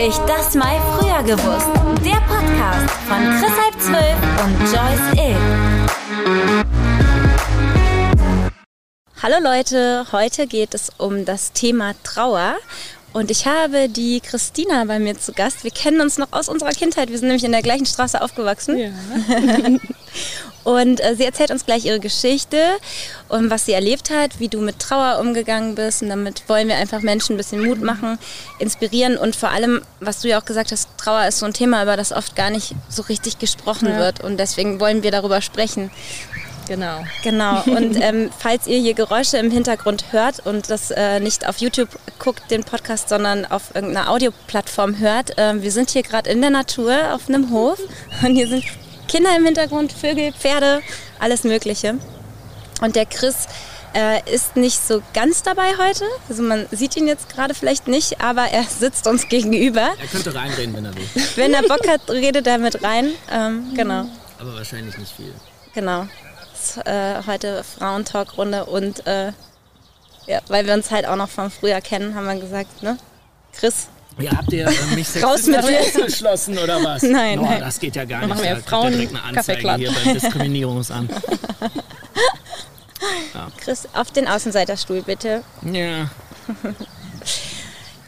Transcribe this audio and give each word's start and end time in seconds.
ich 0.00 0.16
das 0.28 0.54
mal 0.54 0.80
früher 0.96 1.22
gewusst. 1.24 1.66
Der 2.04 2.20
Podcast 2.20 2.90
von 3.08 3.18
Chris 3.40 3.50
halb 3.50 3.80
zwölf 3.80 4.16
und 4.44 4.60
Joyce 4.72 5.12
Ill. 5.18 5.36
Hallo 9.20 9.36
Leute, 9.42 10.06
heute 10.12 10.46
geht 10.46 10.74
es 10.74 10.92
um 10.98 11.24
das 11.24 11.52
Thema 11.52 11.94
Trauer. 12.04 12.54
Und 13.12 13.32
ich 13.32 13.46
habe 13.46 13.88
die 13.88 14.20
Christina 14.20 14.84
bei 14.84 15.00
mir 15.00 15.18
zu 15.18 15.32
Gast. 15.32 15.64
Wir 15.64 15.72
kennen 15.72 16.00
uns 16.00 16.16
noch 16.16 16.32
aus 16.32 16.48
unserer 16.48 16.70
Kindheit. 16.70 17.10
Wir 17.10 17.18
sind 17.18 17.26
nämlich 17.26 17.44
in 17.44 17.50
der 17.50 17.62
gleichen 17.62 17.86
Straße 17.86 18.22
aufgewachsen. 18.22 18.78
Ja. 18.78 18.90
Und 20.64 21.00
äh, 21.00 21.14
sie 21.16 21.24
erzählt 21.24 21.50
uns 21.50 21.64
gleich 21.64 21.84
ihre 21.84 22.00
Geschichte 22.00 22.58
und 23.28 23.50
was 23.50 23.66
sie 23.66 23.72
erlebt 23.72 24.10
hat, 24.10 24.38
wie 24.38 24.48
du 24.48 24.60
mit 24.60 24.78
Trauer 24.78 25.18
umgegangen 25.20 25.74
bist. 25.74 26.02
Und 26.02 26.10
damit 26.10 26.42
wollen 26.48 26.68
wir 26.68 26.76
einfach 26.76 27.00
Menschen 27.00 27.34
ein 27.34 27.38
bisschen 27.38 27.64
Mut 27.64 27.82
machen, 27.82 28.18
inspirieren 28.58 29.16
und 29.16 29.36
vor 29.36 29.50
allem, 29.50 29.82
was 30.00 30.20
du 30.20 30.28
ja 30.28 30.40
auch 30.40 30.44
gesagt 30.44 30.72
hast, 30.72 30.88
Trauer 30.98 31.26
ist 31.26 31.38
so 31.38 31.46
ein 31.46 31.52
Thema, 31.52 31.82
über 31.82 31.96
das 31.96 32.12
oft 32.12 32.36
gar 32.36 32.50
nicht 32.50 32.74
so 32.88 33.02
richtig 33.02 33.38
gesprochen 33.38 33.88
ja. 33.88 33.98
wird. 33.98 34.20
Und 34.22 34.38
deswegen 34.38 34.80
wollen 34.80 35.02
wir 35.02 35.10
darüber 35.10 35.40
sprechen. 35.40 35.90
Genau. 36.68 37.02
Genau. 37.22 37.62
Und 37.66 37.96
ähm, 38.00 38.30
falls 38.36 38.66
ihr 38.66 38.78
hier 38.78 38.94
Geräusche 38.94 39.38
im 39.38 39.50
Hintergrund 39.50 40.12
hört 40.12 40.44
und 40.44 40.70
das 40.70 40.90
äh, 40.90 41.18
nicht 41.18 41.48
auf 41.48 41.58
YouTube 41.58 41.88
guckt, 42.18 42.50
den 42.50 42.62
Podcast, 42.62 43.08
sondern 43.08 43.46
auf 43.46 43.74
irgendeiner 43.74 44.10
Audioplattform 44.10 44.98
hört, 44.98 45.36
äh, 45.38 45.60
wir 45.62 45.72
sind 45.72 45.90
hier 45.90 46.02
gerade 46.02 46.28
in 46.30 46.40
der 46.40 46.50
Natur 46.50 47.14
auf 47.14 47.28
einem 47.28 47.50
Hof 47.50 47.78
und 48.22 48.34
hier 48.34 48.48
sind 48.48 48.64
Kinder 49.08 49.34
im 49.36 49.44
Hintergrund, 49.44 49.92
Vögel, 49.92 50.32
Pferde, 50.32 50.82
alles 51.18 51.42
Mögliche. 51.44 51.94
Und 52.80 52.94
der 52.94 53.06
Chris 53.06 53.48
äh, 53.94 54.20
ist 54.32 54.56
nicht 54.56 54.86
so 54.86 55.02
ganz 55.14 55.42
dabei 55.42 55.76
heute. 55.78 56.04
Also 56.28 56.42
man 56.42 56.66
sieht 56.70 56.96
ihn 56.96 57.06
jetzt 57.06 57.28
gerade 57.28 57.54
vielleicht 57.54 57.88
nicht, 57.88 58.20
aber 58.20 58.42
er 58.48 58.64
sitzt 58.78 59.06
uns 59.06 59.28
gegenüber. 59.28 59.94
Er 59.98 60.06
könnte 60.06 60.34
reinreden, 60.34 60.76
wenn 60.76 60.84
er 60.84 60.94
will. 60.94 61.08
Wenn 61.36 61.54
er 61.54 61.62
Bock 61.62 61.88
hat, 61.88 62.08
redet 62.10 62.46
er 62.46 62.58
mit 62.58 62.82
rein. 62.82 63.12
Ähm, 63.30 63.74
genau. 63.74 64.04
Aber 64.38 64.54
wahrscheinlich 64.54 64.96
nicht 64.98 65.12
viel. 65.16 65.32
Genau. 65.74 66.06
Ist, 66.54 66.76
äh, 66.86 67.22
heute 67.26 67.64
Frauentalkrunde 67.64 68.66
und 68.66 69.06
äh, 69.06 69.32
ja, 70.26 70.40
weil 70.48 70.66
wir 70.66 70.74
uns 70.74 70.90
halt 70.90 71.06
auch 71.06 71.16
noch 71.16 71.30
von 71.30 71.50
früher 71.50 71.80
kennen, 71.80 72.14
haben 72.14 72.26
wir 72.26 72.36
gesagt, 72.36 72.82
ne? 72.82 72.98
Chris, 73.52 73.88
ja, 74.20 74.36
habt 74.36 74.52
ihr 74.52 74.66
äh, 74.66 74.94
mich 74.94 75.08
sexistisch 75.10 75.92
geschlossen 75.94 76.58
oder 76.58 76.82
was? 76.82 77.02
Nein, 77.08 77.38
oh, 77.38 77.42
nein. 77.42 77.60
Das 77.60 77.78
geht 77.78 77.96
ja 77.96 78.04
gar 78.04 78.20
nicht. 78.20 78.28
Machen 78.28 78.42
wir 78.42 78.54
da 78.56 78.60
Frauen 78.60 78.92
direkt 78.92 79.14
eine 79.14 79.22
Anzeige 79.22 79.74
hier 79.76 79.92
beim 79.92 80.14
Diskriminierungsamt. 80.14 81.10
ja. 83.34 83.48
Chris, 83.58 83.88
auf 83.94 84.10
den 84.10 84.28
Außenseiterstuhl 84.28 85.02
bitte. 85.02 85.42
Ja. 85.62 86.10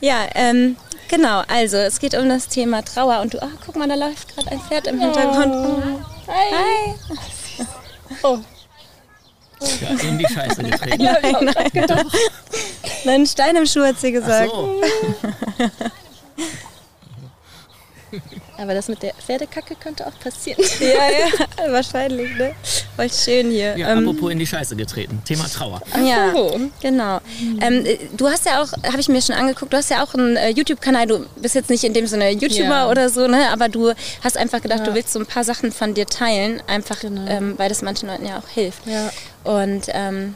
ja, 0.01 0.27
ähm, 0.35 0.77
genau. 1.09 1.43
Also, 1.49 1.77
es 1.77 2.01
geht 2.01 2.15
um 2.15 2.29
das 2.29 2.49
Thema 2.49 2.83
Trauer. 2.83 3.21
Und 3.21 3.35
du, 3.35 3.39
oh, 3.43 3.49
guck 3.65 3.77
mal, 3.77 3.89
da 3.89 3.95
läuft 3.95 4.35
gerade 4.35 4.51
ein 4.51 4.61
Pferd 4.61 4.87
im 4.89 5.01
Hintergrund. 5.01 5.55
Oh. 5.55 5.83
Hi. 6.27 6.53
Hi. 6.53 7.67
Oh. 8.23 8.39
Ja, 9.81 9.89
in 10.09 10.19
die 10.19 10.27
Scheiße 10.27 10.63
getreten. 10.63 11.05
Nein, 11.23 11.37
nein. 11.41 12.07
Nein, 13.05 13.27
Stein 13.27 13.57
im 13.57 13.67
Schuh 13.67 13.85
hat 13.85 14.01
sie 14.01 14.13
gesagt. 14.13 14.51
Ach 14.53 14.57
so. 14.57 14.81
Aber 18.59 18.75
das 18.75 18.89
mit 18.89 19.03
der 19.03 19.15
Pferdekacke 19.15 19.75
könnte 19.77 20.07
auch 20.07 20.19
passieren. 20.19 20.63
ja, 20.81 20.87
ja, 20.87 21.73
wahrscheinlich, 21.73 22.37
ne? 22.37 22.55
Voll 22.97 23.11
schön 23.11 23.51
hier. 23.51 23.77
Ja, 23.77 23.93
ähm, 23.93 24.09
apropos 24.09 24.33
in 24.33 24.39
die 24.39 24.47
Scheiße 24.47 24.77
getreten. 24.77 25.23
Thema 25.25 25.45
Trauer. 25.49 25.81
Ja, 26.05 26.33
genau. 26.81 27.21
Ähm, 27.61 27.85
du 28.17 28.29
hast 28.29 28.47
ja 28.47 28.63
auch, 28.63 28.73
habe 28.85 29.01
ich 29.01 29.09
mir 29.09 29.23
schon 29.23 29.35
angeguckt, 29.35 29.73
du 29.73 29.77
hast 29.77 29.91
ja 29.91 30.03
auch 30.03 30.15
einen 30.15 30.37
äh, 30.37 30.51
YouTube-Kanal. 30.51 31.07
Du 31.07 31.27
bist 31.37 31.55
jetzt 31.55 31.71
nicht 31.71 31.85
in 31.85 31.95
dem 31.95 32.07
Sinne 32.07 32.31
YouTuber 32.31 32.65
ja. 32.65 32.91
oder 32.91 33.09
so, 33.09 33.27
ne? 33.27 33.49
Aber 33.51 33.69
du 33.69 33.93
hast 34.23 34.37
einfach 34.37 34.61
gedacht, 34.61 34.81
ja. 34.81 34.87
du 34.87 34.95
willst 34.95 35.13
so 35.13 35.19
ein 35.19 35.27
paar 35.27 35.45
Sachen 35.45 35.73
von 35.73 35.95
dir 35.95 36.07
teilen, 36.07 36.63
einfach 36.67 37.01
genau. 37.01 37.27
ähm, 37.27 37.55
weil 37.57 37.69
das 37.69 37.83
manchen 37.83 38.09
Leuten 38.09 38.27
ja 38.27 38.39
auch 38.39 38.49
hilft. 38.49 38.87
Ja. 38.87 39.11
Und 39.45 39.87
ähm, 39.89 40.35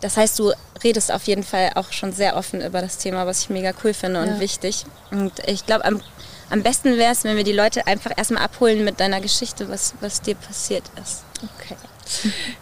das 0.00 0.16
heißt, 0.16 0.38
du 0.38 0.52
redest 0.82 1.12
auf 1.12 1.24
jeden 1.24 1.42
Fall 1.42 1.72
auch 1.74 1.92
schon 1.92 2.12
sehr 2.12 2.36
offen 2.36 2.62
über 2.62 2.80
das 2.80 2.98
Thema, 2.98 3.26
was 3.26 3.42
ich 3.42 3.50
mega 3.50 3.72
cool 3.84 3.92
finde 3.92 4.22
und 4.22 4.40
wichtig. 4.40 4.84
Und 5.10 5.32
ich 5.46 5.66
glaube, 5.66 5.84
am 5.84 6.00
am 6.50 6.62
besten 6.62 6.96
wäre 6.98 7.12
es, 7.12 7.24
wenn 7.24 7.36
wir 7.36 7.44
die 7.44 7.52
Leute 7.52 7.86
einfach 7.86 8.10
erstmal 8.16 8.42
abholen 8.42 8.84
mit 8.84 9.00
deiner 9.00 9.20
Geschichte, 9.20 9.68
was, 9.68 9.94
was 10.00 10.20
dir 10.20 10.34
passiert 10.34 10.84
ist. 11.00 11.22
Okay. 11.56 11.76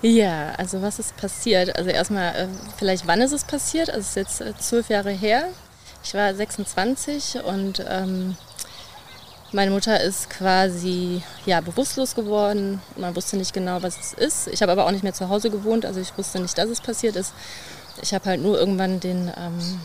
Ja, 0.02 0.52
also 0.58 0.82
was 0.82 0.98
ist 0.98 1.16
passiert? 1.16 1.74
Also 1.76 1.90
erstmal, 1.90 2.34
äh, 2.34 2.48
vielleicht 2.76 3.06
wann 3.06 3.20
ist 3.22 3.32
es 3.32 3.44
passiert? 3.44 3.88
Also 3.88 4.00
es 4.00 4.08
ist 4.08 4.16
jetzt 4.16 4.40
äh, 4.42 4.52
zwölf 4.58 4.90
Jahre 4.90 5.10
her. 5.10 5.48
Ich 6.04 6.14
war 6.14 6.34
26 6.34 7.42
und 7.44 7.84
ähm, 7.88 8.36
meine 9.52 9.70
Mutter 9.70 10.00
ist 10.00 10.28
quasi 10.28 11.22
ja, 11.46 11.60
bewusstlos 11.62 12.14
geworden. 12.14 12.82
Man 12.96 13.16
wusste 13.16 13.38
nicht 13.38 13.54
genau, 13.54 13.82
was 13.82 13.98
es 13.98 14.12
ist. 14.12 14.48
Ich 14.48 14.60
habe 14.60 14.72
aber 14.72 14.86
auch 14.86 14.90
nicht 14.90 15.02
mehr 15.02 15.14
zu 15.14 15.30
Hause 15.30 15.50
gewohnt, 15.50 15.86
also 15.86 16.00
ich 16.00 16.16
wusste 16.18 16.40
nicht, 16.40 16.56
dass 16.58 16.68
es 16.68 16.82
passiert 16.82 17.16
ist. 17.16 17.32
Ich 18.02 18.12
habe 18.12 18.26
halt 18.26 18.42
nur 18.42 18.58
irgendwann 18.58 19.00
den 19.00 19.32
ähm, 19.36 19.80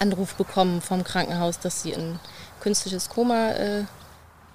Anruf 0.00 0.34
bekommen 0.34 0.82
vom 0.82 1.04
Krankenhaus, 1.04 1.60
dass 1.60 1.82
sie 1.82 1.92
in 1.92 2.18
künstliches 2.64 3.10
Koma 3.10 3.50
äh, 3.50 3.84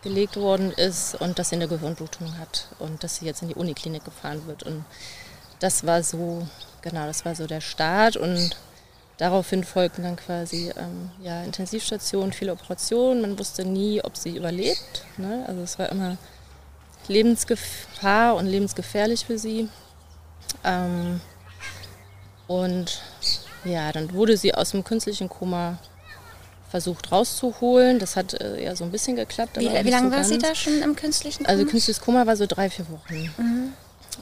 gelegt 0.02 0.36
worden 0.36 0.72
ist 0.72 1.14
und 1.14 1.38
dass 1.38 1.50
sie 1.50 1.56
eine 1.56 1.68
Gehirnblutung 1.68 2.40
hat 2.40 2.68
und 2.80 3.04
dass 3.04 3.18
sie 3.18 3.26
jetzt 3.26 3.44
in 3.44 3.50
die 3.50 3.56
Uniklinik 3.56 4.04
gefahren 4.04 4.48
wird. 4.48 4.64
Und 4.64 4.84
das 5.60 5.86
war 5.86 6.02
so, 6.02 6.48
genau, 6.82 7.06
das 7.06 7.24
war 7.24 7.36
so 7.36 7.46
der 7.46 7.62
Start 7.62 8.18
und 8.18 8.58
daraufhin 9.18 9.64
folgten 9.64 10.04
dann 10.04 10.16
quasi 10.16 10.74
ähm, 10.76 11.12
ja, 11.22 11.44
Intensivstationen, 11.44 12.34
viele 12.34 12.54
Operationen. 12.54 13.22
Man 13.22 13.38
wusste 13.38 13.64
nie, 13.64 14.04
ob 14.04 14.18
sie 14.18 14.36
überlebt. 14.36 15.06
Ne? 15.18 15.46
Also 15.48 15.62
es 15.62 15.78
war 15.78 15.90
immer 15.90 16.18
Lebensgefahr 17.08 18.36
und 18.36 18.48
lebensgefährlich 18.48 19.26
für 19.26 19.38
sie. 19.38 19.70
Ähm, 20.64 21.22
und 22.48 23.04
ja, 23.66 23.92
dann 23.92 24.12
wurde 24.14 24.36
sie 24.36 24.56
aus 24.56 24.72
dem 24.72 24.84
künstlichen 24.84 25.30
Koma 25.30 25.78
versucht 26.70 27.12
rauszuholen. 27.12 28.00
Das 28.00 28.16
hat 28.16 28.34
äh, 28.34 28.64
ja 28.64 28.76
so 28.76 28.84
ein 28.84 28.92
bisschen 28.92 29.16
geklappt. 29.16 29.60
Wie, 29.60 29.70
wie 29.70 29.90
lange 29.90 30.10
so 30.10 30.16
war 30.16 30.24
sie 30.24 30.38
da 30.38 30.56
schon 30.56 30.82
im 30.82 30.96
künstlichen 30.96 31.46
Koma? 31.46 31.50
Also 31.50 31.66
künstliches 31.66 32.02
Koma 32.02 32.26
war 32.26 32.36
so 32.36 32.46
drei, 32.46 32.70
vier 32.70 32.86
Wochen. 32.90 33.32
Mhm. 33.38 33.74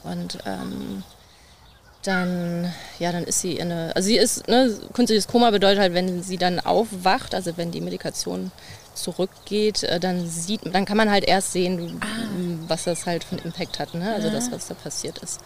Und 0.04 0.38
ähm, 0.46 1.02
dann, 2.02 2.72
ja, 2.98 3.12
dann 3.12 3.24
ist 3.24 3.40
sie 3.40 3.54
in 3.54 3.72
eine, 3.72 3.94
also 3.94 4.06
sie 4.06 4.16
ist, 4.16 4.48
ne, 4.48 4.74
künstliches 4.94 5.26
Koma 5.26 5.50
bedeutet 5.50 5.80
halt, 5.80 5.94
wenn 5.94 6.22
sie 6.22 6.38
dann 6.38 6.60
aufwacht, 6.60 7.34
also 7.34 7.56
wenn 7.56 7.70
die 7.70 7.80
Medikation 7.80 8.50
zurückgeht, 8.94 9.82
äh, 9.82 10.00
dann 10.00 10.28
sieht, 10.28 10.60
dann 10.72 10.84
kann 10.84 10.96
man 10.96 11.10
halt 11.10 11.24
erst 11.24 11.52
sehen, 11.52 12.00
ah. 12.00 12.06
was 12.66 12.84
das 12.84 13.06
halt 13.06 13.24
für 13.24 13.36
einen 13.36 13.46
Impact 13.46 13.78
hat, 13.78 13.94
ne? 13.94 14.14
also 14.14 14.28
ja. 14.28 14.34
das, 14.34 14.50
was 14.50 14.68
da 14.68 14.74
passiert 14.74 15.18
ist, 15.18 15.40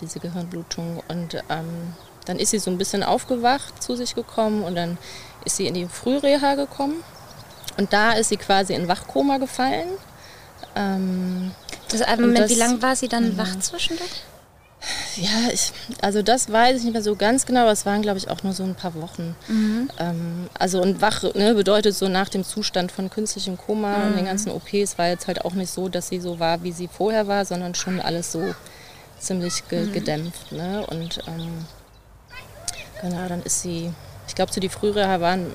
diese 0.00 0.20
Gehirnblutung. 0.20 1.02
Und 1.08 1.34
ähm, 1.48 1.94
dann 2.26 2.38
ist 2.38 2.50
sie 2.50 2.58
so 2.58 2.70
ein 2.70 2.78
bisschen 2.78 3.02
aufgewacht, 3.02 3.82
zu 3.82 3.96
sich 3.96 4.14
gekommen 4.14 4.62
und 4.62 4.74
dann 4.74 4.98
ist 5.44 5.56
sie 5.56 5.66
in 5.66 5.74
die 5.74 5.86
Frühreha 5.86 6.54
gekommen. 6.54 7.02
Und 7.78 7.92
da 7.92 8.12
ist 8.12 8.28
sie 8.28 8.36
quasi 8.36 8.74
in 8.74 8.88
Wachkoma 8.88 9.38
gefallen. 9.38 9.88
Ähm, 10.76 11.52
das, 11.90 12.00
äh, 12.00 12.16
Moment, 12.16 12.38
das, 12.38 12.50
wie 12.50 12.54
lange 12.54 12.82
war 12.82 12.96
sie 12.96 13.08
dann 13.08 13.36
wach 13.36 13.58
zwischendurch? 13.60 14.22
Ja, 15.16 15.52
ich, 15.52 15.72
also 16.00 16.22
das 16.22 16.50
weiß 16.50 16.78
ich 16.78 16.84
nicht 16.84 16.92
mehr 16.92 17.02
so 17.02 17.14
ganz 17.14 17.46
genau, 17.46 17.60
aber 17.60 17.72
es 17.72 17.86
waren, 17.86 18.02
glaube 18.02 18.18
ich, 18.18 18.28
auch 18.28 18.42
nur 18.42 18.52
so 18.52 18.64
ein 18.64 18.74
paar 18.74 18.94
Wochen. 18.94 19.36
Mhm. 19.46 19.88
Ähm, 19.98 20.48
also 20.58 20.82
und 20.82 21.00
wach 21.00 21.22
ne, 21.34 21.54
bedeutet 21.54 21.94
so 21.94 22.08
nach 22.08 22.28
dem 22.28 22.44
Zustand 22.44 22.90
von 22.90 23.08
künstlichem 23.08 23.56
Koma 23.56 23.98
mhm. 23.98 24.06
und 24.06 24.16
den 24.16 24.24
ganzen 24.24 24.50
OPs 24.50 24.98
war 24.98 25.08
jetzt 25.08 25.28
halt 25.28 25.44
auch 25.44 25.52
nicht 25.52 25.70
so, 25.70 25.88
dass 25.88 26.08
sie 26.08 26.18
so 26.18 26.40
war, 26.40 26.62
wie 26.64 26.72
sie 26.72 26.88
vorher 26.88 27.28
war, 27.28 27.44
sondern 27.44 27.74
schon 27.74 28.00
alles 28.00 28.32
so 28.32 28.54
ziemlich 29.18 29.68
ge 29.68 29.84
mhm. 29.84 29.92
gedämpft. 29.92 30.50
Ne? 30.50 30.84
Und 30.88 31.20
ähm, 31.28 31.64
genau, 33.00 33.28
dann 33.28 33.42
ist 33.42 33.62
sie 33.62 33.92
ich 34.32 34.36
glaube, 34.36 34.50
zu 34.50 34.60
die 34.60 34.70
frühere 34.70 35.20
waren 35.20 35.48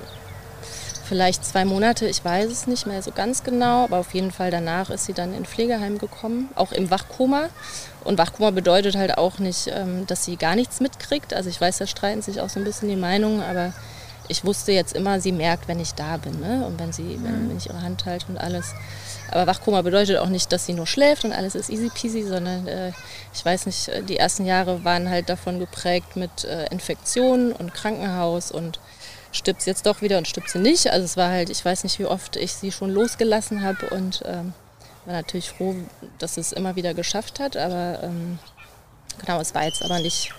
vielleicht 1.08 1.44
zwei 1.44 1.64
Monate, 1.64 2.06
ich 2.06 2.24
weiß 2.24 2.48
es 2.48 2.68
nicht 2.68 2.86
mehr 2.86 3.02
so 3.02 3.10
ganz 3.10 3.42
genau, 3.42 3.82
aber 3.82 3.98
auf 3.98 4.14
jeden 4.14 4.30
Fall 4.30 4.52
danach 4.52 4.88
ist 4.88 5.06
sie 5.06 5.14
dann 5.14 5.34
in 5.34 5.46
Pflegeheim 5.46 5.98
gekommen, 5.98 6.48
auch 6.54 6.70
im 6.70 6.88
Wachkoma. 6.88 7.48
Und 8.04 8.18
Wachkoma 8.18 8.52
bedeutet 8.52 8.94
halt 8.94 9.18
auch 9.18 9.40
nicht, 9.40 9.66
ähm, 9.74 10.06
dass 10.06 10.24
sie 10.24 10.36
gar 10.36 10.54
nichts 10.54 10.78
mitkriegt. 10.78 11.34
Also 11.34 11.50
ich 11.50 11.60
weiß, 11.60 11.78
da 11.78 11.88
streiten 11.88 12.22
sich 12.22 12.40
auch 12.40 12.50
so 12.50 12.60
ein 12.60 12.64
bisschen 12.64 12.88
die 12.88 12.94
Meinungen, 12.94 13.42
aber 13.42 13.72
ich 14.28 14.44
wusste 14.44 14.70
jetzt 14.70 14.94
immer, 14.94 15.20
sie 15.20 15.32
merkt, 15.32 15.66
wenn 15.66 15.80
ich 15.80 15.94
da 15.94 16.16
bin 16.18 16.38
ne? 16.38 16.64
und 16.64 16.78
wenn, 16.78 16.92
sie, 16.92 17.18
wenn, 17.24 17.46
mhm. 17.46 17.50
wenn 17.50 17.56
ich 17.56 17.66
ihre 17.66 17.82
Hand 17.82 18.04
halte 18.06 18.26
und 18.28 18.38
alles. 18.38 18.74
Aber 19.30 19.46
Wachkoma 19.46 19.82
bedeutet 19.82 20.18
auch 20.18 20.28
nicht, 20.28 20.50
dass 20.52 20.66
sie 20.66 20.72
nur 20.72 20.86
schläft 20.86 21.24
und 21.24 21.32
alles 21.32 21.54
ist 21.54 21.70
easy 21.70 21.90
peasy, 21.90 22.22
sondern 22.22 22.66
äh, 22.66 22.92
ich 23.34 23.44
weiß 23.44 23.66
nicht, 23.66 23.88
äh, 23.88 24.02
die 24.02 24.16
ersten 24.16 24.46
Jahre 24.46 24.84
waren 24.84 25.10
halt 25.10 25.28
davon 25.28 25.58
geprägt 25.58 26.16
mit 26.16 26.44
äh, 26.44 26.66
Infektionen 26.70 27.52
und 27.52 27.74
Krankenhaus 27.74 28.50
und 28.50 28.80
stirbt 29.32 29.62
sie 29.62 29.70
jetzt 29.70 29.84
doch 29.86 30.00
wieder 30.00 30.18
und 30.18 30.26
stirbt 30.26 30.50
sie 30.50 30.58
nicht. 30.58 30.90
Also 30.90 31.04
es 31.04 31.16
war 31.16 31.30
halt, 31.30 31.50
ich 31.50 31.62
weiß 31.62 31.84
nicht, 31.84 31.98
wie 31.98 32.06
oft 32.06 32.36
ich 32.36 32.54
sie 32.54 32.72
schon 32.72 32.90
losgelassen 32.90 33.62
habe 33.62 33.90
und 33.90 34.22
ähm, 34.24 34.54
war 35.04 35.14
natürlich 35.14 35.50
froh, 35.50 35.74
dass 36.18 36.36
es 36.38 36.52
immer 36.52 36.76
wieder 36.76 36.94
geschafft 36.94 37.38
hat. 37.38 37.56
Aber 37.56 38.02
ähm, 38.02 38.38
genau, 39.20 39.40
es 39.40 39.54
war 39.54 39.64
jetzt 39.64 39.84
aber 39.84 39.98
nicht, 40.00 40.32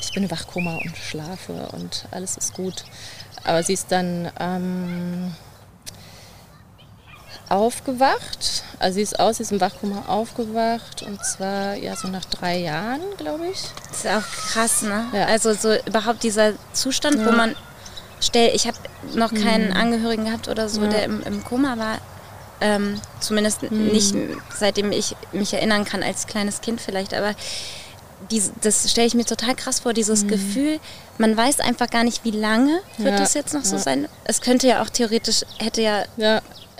ich 0.00 0.12
bin 0.12 0.30
Wachkoma 0.30 0.76
und 0.76 0.96
schlafe 0.96 1.68
und 1.72 2.06
alles 2.10 2.38
ist 2.38 2.54
gut. 2.54 2.84
Aber 3.44 3.62
sie 3.62 3.74
ist 3.74 3.92
dann... 3.92 4.30
Ähm, 4.40 5.34
aufgewacht. 7.48 8.64
Also 8.78 8.96
sie 8.96 9.02
ist 9.02 9.18
aus 9.18 9.36
diesem 9.36 9.60
Wachkoma 9.60 10.04
aufgewacht 10.08 11.02
und 11.02 11.24
zwar 11.24 11.74
ja 11.74 11.96
so 11.96 12.08
nach 12.08 12.24
drei 12.24 12.58
Jahren, 12.58 13.00
glaube 13.16 13.46
ich. 13.48 13.62
Das 13.88 13.98
ist 13.98 14.06
auch 14.06 14.50
krass, 14.50 14.82
ne? 14.82 15.06
Ja. 15.12 15.26
Also 15.26 15.54
so 15.54 15.74
überhaupt 15.86 16.22
dieser 16.22 16.52
Zustand, 16.72 17.20
ja. 17.20 17.26
wo 17.26 17.32
man 17.32 17.54
stell, 18.20 18.54
ich 18.54 18.66
habe 18.66 18.76
noch 19.14 19.32
keinen 19.32 19.70
mhm. 19.70 19.76
Angehörigen 19.76 20.24
gehabt 20.24 20.48
oder 20.48 20.68
so, 20.68 20.82
ja. 20.82 20.88
der 20.88 21.04
im, 21.04 21.22
im, 21.22 21.44
Koma 21.44 21.78
war. 21.78 21.98
Ähm, 22.60 23.00
zumindest 23.20 23.70
mhm. 23.70 23.88
nicht 23.88 24.14
seitdem 24.56 24.90
ich 24.90 25.14
mich 25.32 25.52
erinnern 25.52 25.84
kann 25.84 26.02
als 26.02 26.26
kleines 26.26 26.62
Kind 26.62 26.80
vielleicht, 26.80 27.12
aber 27.12 27.34
dies, 28.30 28.50
das 28.62 28.90
stelle 28.90 29.06
ich 29.06 29.14
mir 29.14 29.26
total 29.26 29.54
krass 29.54 29.80
vor, 29.80 29.92
dieses 29.92 30.24
mhm. 30.24 30.28
Gefühl, 30.28 30.80
man 31.18 31.36
weiß 31.36 31.60
einfach 31.60 31.88
gar 31.88 32.02
nicht, 32.02 32.24
wie 32.24 32.30
lange 32.30 32.80
wird 32.98 33.18
das 33.18 33.34
jetzt 33.34 33.52
noch 33.54 33.64
so 33.64 33.76
sein. 33.78 34.08
Es 34.24 34.40
könnte 34.40 34.66
ja 34.66 34.82
auch 34.82 34.90
theoretisch, 34.90 35.44
hätte 35.58 35.82
ja... 35.82 36.04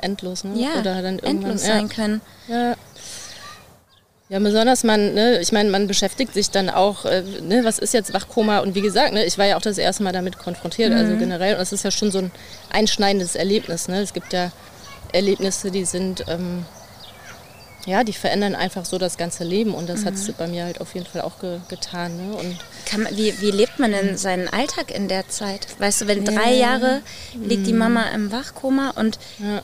Endlos, 0.02 0.44
ne? 0.44 0.60
Ja, 0.60 0.80
Oder 0.80 1.02
dann 1.02 1.18
endlos 1.18 1.62
sein 1.62 1.88
können. 1.88 2.20
Ja. 2.48 2.76
Ja, 4.28 4.40
besonders 4.40 4.82
man, 4.82 5.14
ne, 5.14 5.38
ich 5.38 5.52
meine, 5.52 5.70
man 5.70 5.86
beschäftigt 5.86 6.34
sich 6.34 6.50
dann 6.50 6.68
auch, 6.68 7.04
äh, 7.04 7.22
ne, 7.42 7.62
was 7.62 7.78
ist 7.78 7.94
jetzt 7.94 8.12
Wachkoma? 8.12 8.58
Und 8.58 8.74
wie 8.74 8.80
gesagt, 8.80 9.12
ne, 9.12 9.24
ich 9.24 9.38
war 9.38 9.46
ja 9.46 9.56
auch 9.56 9.62
das 9.62 9.78
erste 9.78 10.02
Mal 10.02 10.12
damit 10.12 10.36
konfrontiert, 10.36 10.90
also 10.90 11.04
mhm. 11.04 11.10
also 11.10 11.20
generell. 11.20 11.54
Und 11.54 11.60
es 11.60 11.72
ist 11.72 11.84
ja 11.84 11.92
schon 11.92 12.10
so 12.10 12.18
ein 12.18 12.32
einschneidendes 12.70 13.36
Erlebnis. 13.36 13.86
Ne? 13.86 14.00
Es 14.00 14.12
gibt 14.12 14.32
ja 14.32 14.50
Erlebnisse, 15.12 15.70
die 15.70 15.84
sind 15.84 16.24
ähm, 16.26 16.64
ja, 17.86 18.02
die 18.02 18.12
verändern 18.12 18.56
einfach 18.56 18.84
so 18.84 18.98
das 18.98 19.16
ganze 19.16 19.44
Leben 19.44 19.72
und 19.72 19.88
das 19.88 20.00
mhm. 20.00 20.06
hat 20.06 20.14
es 20.14 20.32
bei 20.32 20.48
mir 20.48 20.64
halt 20.64 20.80
auf 20.80 20.94
jeden 20.94 21.06
Fall 21.06 21.22
auch 21.22 21.38
ge 21.38 21.60
getan. 21.68 22.16
Ne? 22.16 22.36
Und 22.36 22.56
man, 22.98 23.16
wie, 23.16 23.32
wie 23.40 23.52
lebt 23.52 23.78
man 23.78 23.92
denn 23.92 24.16
seinen 24.18 24.48
Alltag 24.48 24.90
in 24.92 25.06
der 25.06 25.28
Zeit? 25.28 25.68
Weißt 25.78 26.00
du, 26.00 26.08
wenn 26.08 26.24
drei 26.24 26.54
Jahre 26.54 27.00
liegt 27.34 27.66
die 27.66 27.72
mhm. 27.72 27.78
Mama 27.78 28.02
im 28.12 28.32
Wachkoma 28.32 28.90
und 28.96 29.20
ja. 29.38 29.62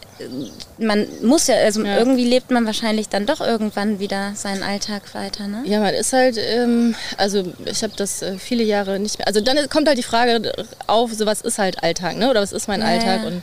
man 0.78 1.06
muss 1.22 1.48
ja, 1.48 1.56
also 1.56 1.82
ja. 1.84 1.98
irgendwie 1.98 2.24
lebt 2.24 2.52
man 2.52 2.64
wahrscheinlich 2.64 3.08
dann 3.08 3.26
doch 3.26 3.40
irgendwann 3.40 3.98
wieder 3.98 4.32
seinen 4.36 4.62
Alltag 4.62 5.14
weiter, 5.14 5.48
ne? 5.48 5.62
Ja, 5.64 5.80
man 5.80 5.94
ist 5.94 6.12
halt, 6.12 6.38
ähm, 6.38 6.94
also 7.16 7.52
ich 7.64 7.82
habe 7.82 7.94
das 7.96 8.22
äh, 8.22 8.38
viele 8.38 8.62
Jahre 8.62 9.00
nicht 9.00 9.18
mehr, 9.18 9.26
also 9.26 9.40
dann 9.40 9.68
kommt 9.68 9.88
halt 9.88 9.98
die 9.98 10.04
Frage 10.04 10.52
auf, 10.86 11.12
so 11.12 11.26
was 11.26 11.40
ist 11.40 11.58
halt 11.58 11.82
Alltag, 11.82 12.16
ne? 12.16 12.30
oder 12.30 12.40
was 12.40 12.52
ist 12.52 12.68
mein 12.68 12.82
Alltag 12.82 13.24
und 13.24 13.42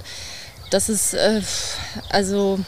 das 0.70 0.88
ist, 0.88 1.14
äh, 1.16 1.42
also 2.10 2.60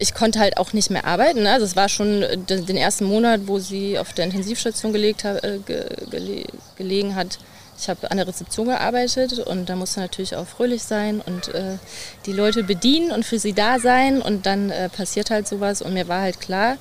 ich 0.00 0.14
konnte 0.14 0.40
halt 0.40 0.56
auch 0.56 0.72
nicht 0.72 0.90
mehr 0.90 1.04
arbeiten. 1.04 1.42
Ne? 1.42 1.52
Also 1.52 1.66
es 1.66 1.76
war 1.76 1.90
schon 1.90 2.24
den 2.48 2.76
ersten 2.76 3.04
Monat, 3.04 3.42
wo 3.44 3.58
sie 3.58 3.98
auf 3.98 4.14
der 4.14 4.24
Intensivstation 4.24 4.94
gelegt, 4.94 5.24
äh, 5.24 5.58
gele 5.66 6.44
gelegen 6.76 7.14
hat. 7.14 7.38
Ich 7.78 7.88
habe 7.88 8.10
an 8.10 8.16
der 8.16 8.26
Rezeption 8.26 8.66
gearbeitet 8.66 9.38
und 9.38 9.68
da 9.68 9.76
musste 9.76 10.00
natürlich 10.00 10.36
auch 10.36 10.46
fröhlich 10.46 10.82
sein 10.82 11.20
und 11.20 11.54
äh, 11.54 11.76
die 12.24 12.32
Leute 12.32 12.64
bedienen 12.64 13.12
und 13.12 13.26
für 13.26 13.38
sie 13.38 13.52
da 13.52 13.78
sein. 13.78 14.22
Und 14.22 14.46
dann 14.46 14.70
äh, 14.70 14.88
passiert 14.88 15.30
halt 15.30 15.46
sowas 15.46 15.82
und 15.82 15.92
mir 15.92 16.08
war 16.08 16.22
halt 16.22 16.40
klar, 16.40 16.78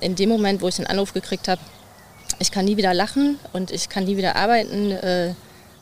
in 0.00 0.14
dem 0.14 0.28
Moment, 0.28 0.62
wo 0.62 0.68
ich 0.68 0.76
den 0.76 0.86
Anruf 0.86 1.12
gekriegt 1.12 1.48
habe, 1.48 1.60
ich 2.38 2.52
kann 2.52 2.64
nie 2.64 2.76
wieder 2.76 2.94
lachen 2.94 3.40
und 3.52 3.72
ich 3.72 3.88
kann 3.88 4.04
nie 4.04 4.16
wieder 4.16 4.36
arbeiten, 4.36 4.92
äh, 4.92 5.34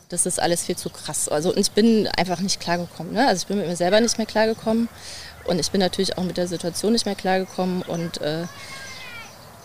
das 0.09 0.25
ist 0.25 0.39
alles 0.39 0.63
viel 0.63 0.75
zu 0.75 0.89
krass. 0.89 1.29
Also 1.29 1.55
ich 1.55 1.71
bin 1.71 2.07
einfach 2.17 2.39
nicht 2.39 2.59
klargekommen. 2.59 3.13
Ne? 3.13 3.27
Also 3.27 3.43
ich 3.43 3.47
bin 3.47 3.57
mit 3.57 3.67
mir 3.67 3.75
selber 3.75 4.01
nicht 4.01 4.17
mehr 4.17 4.27
klargekommen. 4.27 4.89
Und 5.45 5.59
ich 5.59 5.71
bin 5.71 5.79
natürlich 5.79 6.17
auch 6.17 6.23
mit 6.23 6.37
der 6.37 6.47
Situation 6.47 6.93
nicht 6.93 7.05
mehr 7.05 7.15
klargekommen. 7.15 7.81
Und, 7.83 8.21
äh, 8.21 8.45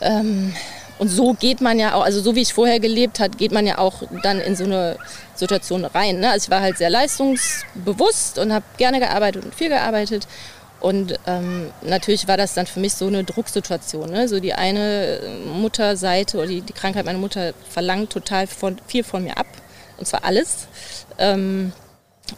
ähm, 0.01 0.55
und 0.99 1.09
so 1.09 1.35
geht 1.35 1.61
man 1.61 1.79
ja 1.79 1.95
auch, 1.95 2.03
also 2.03 2.21
so 2.21 2.35
wie 2.35 2.43
ich 2.43 2.55
vorher 2.55 2.81
gelebt 2.81 3.21
habe, 3.21 3.37
geht 3.37 3.53
man 3.53 3.67
ja 3.67 3.79
auch 3.79 4.03
dann 4.23 4.41
in 4.41 4.57
so 4.57 4.65
eine 4.65 4.97
Situation 5.35 5.85
rein. 5.85 6.21
Ne? 6.21 6.31
Also 6.31 6.47
ich 6.47 6.51
war 6.51 6.61
halt 6.61 6.79
sehr 6.79 6.91
leistungsbewusst 6.91 8.39
und 8.39 8.53
habe 8.53 8.65
gerne 8.79 9.01
gearbeitet 9.01 9.45
und 9.45 9.55
viel 9.55 9.69
gearbeitet. 9.69 10.27
Und 10.81 11.19
ähm, 11.27 11.71
natürlich 11.83 12.29
war 12.29 12.37
das 12.37 12.55
dann 12.55 12.67
für 12.67 12.81
mich 12.81 12.95
so 12.95 13.07
eine 13.07 13.25
Drucksituation. 13.25 14.11
Ne? 14.11 14.29
So 14.29 14.41
die 14.41 14.55
eine 14.55 15.21
Mutterseite 15.53 16.39
oder 16.39 16.47
die, 16.47 16.61
die 16.61 16.73
Krankheit 16.73 17.05
meiner 17.07 17.19
Mutter 17.19 17.55
verlangt 17.71 18.11
total 18.11 18.47
von, 18.47 18.79
viel 18.87 19.05
von 19.05 19.25
mir 19.25 19.37
ab. 19.39 19.47
Und 19.99 20.07
zwar 20.07 20.25
alles. 20.25 20.69
Ähm, 21.19 21.73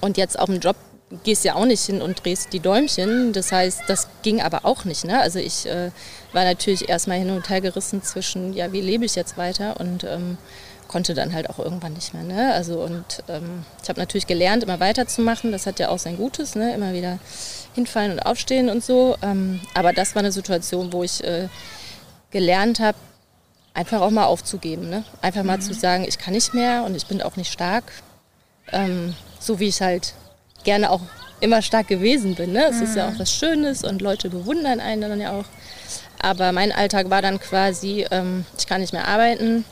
und 0.01 0.17
jetzt 0.17 0.39
auf 0.39 0.47
dem 0.47 0.61
Job 0.61 0.77
gehst 1.25 1.45
ja 1.45 1.55
auch 1.55 1.65
nicht 1.65 1.85
hin 1.85 2.03
und 2.03 2.25
drehst 2.25 2.53
die 2.53 2.61
Däumchen. 2.61 3.33
Das 3.33 3.53
heißt, 3.53 3.83
das 3.87 4.09
ging 4.23 4.41
aber 4.43 4.65
auch 4.65 4.85
nicht. 4.85 5.05
Ne? 5.05 5.19
Also 5.19 5.39
ich 5.39 5.67
äh, 5.67 5.91
war 6.33 6.45
natürlich 6.45 6.89
erstmal 6.89 7.19
hin 7.19 7.31
und 7.31 7.49
her 7.49 7.61
gerissen 7.61 8.03
zwischen, 8.03 8.53
ja, 8.53 8.73
wie 8.73 8.81
lebe 8.81 9.05
ich 9.05 9.15
jetzt 9.15 9.39
weiter 9.39 9.81
und 9.81 10.05
ähm, 10.05 10.37
konnte 10.87 11.15
dann 11.15 11.33
halt 11.33 11.51
auch 11.51 11.59
irgendwann 11.59 11.95
nicht 11.95 12.15
mehr. 12.15 12.25
Ne? 12.25 12.53
Also 12.53 12.81
und 12.81 13.23
ähm, 13.29 13.65
ich 13.83 13.89
habe 13.89 14.01
natürlich 14.01 14.27
gelernt, 14.27 14.63
immer 14.63 14.81
weiterzumachen. 14.81 15.53
Das 15.53 15.67
hat 15.67 15.79
ja 15.79 15.89
auch 15.89 15.99
sein 15.99 16.17
Gutes, 16.17 16.55
ne? 16.55 16.75
immer 16.75 16.93
wieder 16.93 17.19
hinfallen 17.75 18.13
und 18.13 18.21
aufstehen 18.21 18.69
und 18.69 18.85
so. 18.85 19.17
Ähm, 19.23 19.61
aber 19.75 19.93
das 19.93 20.15
war 20.15 20.21
eine 20.21 20.33
Situation, 20.33 20.93
wo 20.93 21.05
ich 21.05 21.25
äh, 21.25 21.49
gelernt 22.31 22.81
habe, 22.81 22.99
einfach 23.73 24.01
auch 24.01 24.11
mal 24.11 24.27
aufzugeben. 24.27 24.91
Ne? 24.91 25.05
Einfach 25.23 25.45
mal 25.45 25.59
mhm. 25.59 25.63
zu 25.63 25.73
sagen, 25.73 26.05
ich 26.07 26.19
kann 26.19 26.35
nicht 26.35 26.53
mehr 26.53 26.85
und 26.85 26.95
ich 26.95 27.07
bin 27.07 27.23
auch 27.23 27.37
nicht 27.37 27.53
stark. 27.53 27.85
Ähm, 28.73 29.15
so 29.39 29.61
wie 29.61 29.69
ich 29.69 29.81
halt 29.81 30.15
gerne 30.65 30.91
auch 30.91 31.01
immer 31.41 31.63
stark 31.63 31.89
gewesen 31.89 32.35
bin. 32.35 32.53
Ne? 32.53 32.67
Es 32.69 32.77
mhm. 32.77 32.83
ist 32.83 32.97
ja 32.97 33.09
auch 33.09 33.13
mhm. 33.13 33.19
was 33.19 33.33
Schönes 33.33 33.85
und 33.85 34.03
Leute 34.03 34.31
bewundern 34.31 34.81
einen 34.81 35.03
dann 35.03 35.21
ja 35.21 35.33
auch. 35.33 35.45
Aber 36.21 36.53
mein 36.53 36.73
Alltag 36.73 37.11
war 37.11 37.23
dann 37.23 37.39
quasi, 37.39 38.05
ähm, 38.11 38.45
ich 38.59 38.67
kann 38.67 38.81
nicht 38.81 38.93
mehr 38.93 39.07
arbeiten. 39.07 39.65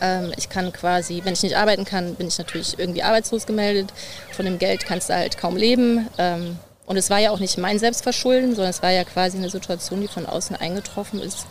Ähm, 0.00 0.32
ich 0.36 0.48
kann 0.48 0.72
quasi, 0.72 1.22
wenn 1.24 1.32
ich 1.32 1.42
nicht 1.42 1.56
arbeiten 1.56 1.84
kann, 1.84 2.14
bin 2.14 2.28
ich 2.28 2.36
natürlich 2.36 2.78
irgendwie 2.78 3.02
arbeitslos 3.02 3.46
gemeldet. 3.46 3.92
Von 4.32 4.44
dem 4.44 4.58
Geld 4.58 4.84
kannst 4.84 5.08
du 5.08 5.14
halt 5.14 5.38
kaum 5.38 5.56
leben. 5.56 6.08
Ähm, 6.18 6.58
und 6.84 6.96
es 6.96 7.10
war 7.10 7.18
ja 7.18 7.30
auch 7.30 7.38
nicht 7.38 7.58
mein 7.58 7.78
Selbstverschulden, 7.78 8.54
sondern 8.54 8.70
es 8.70 8.82
war 8.82 8.90
ja 8.90 9.04
quasi 9.04 9.38
eine 9.38 9.50
Situation, 9.50 10.00
die 10.00 10.08
von 10.08 10.26
außen 10.26 10.56
eingetroffen 10.56 11.20
ist. 11.20 11.46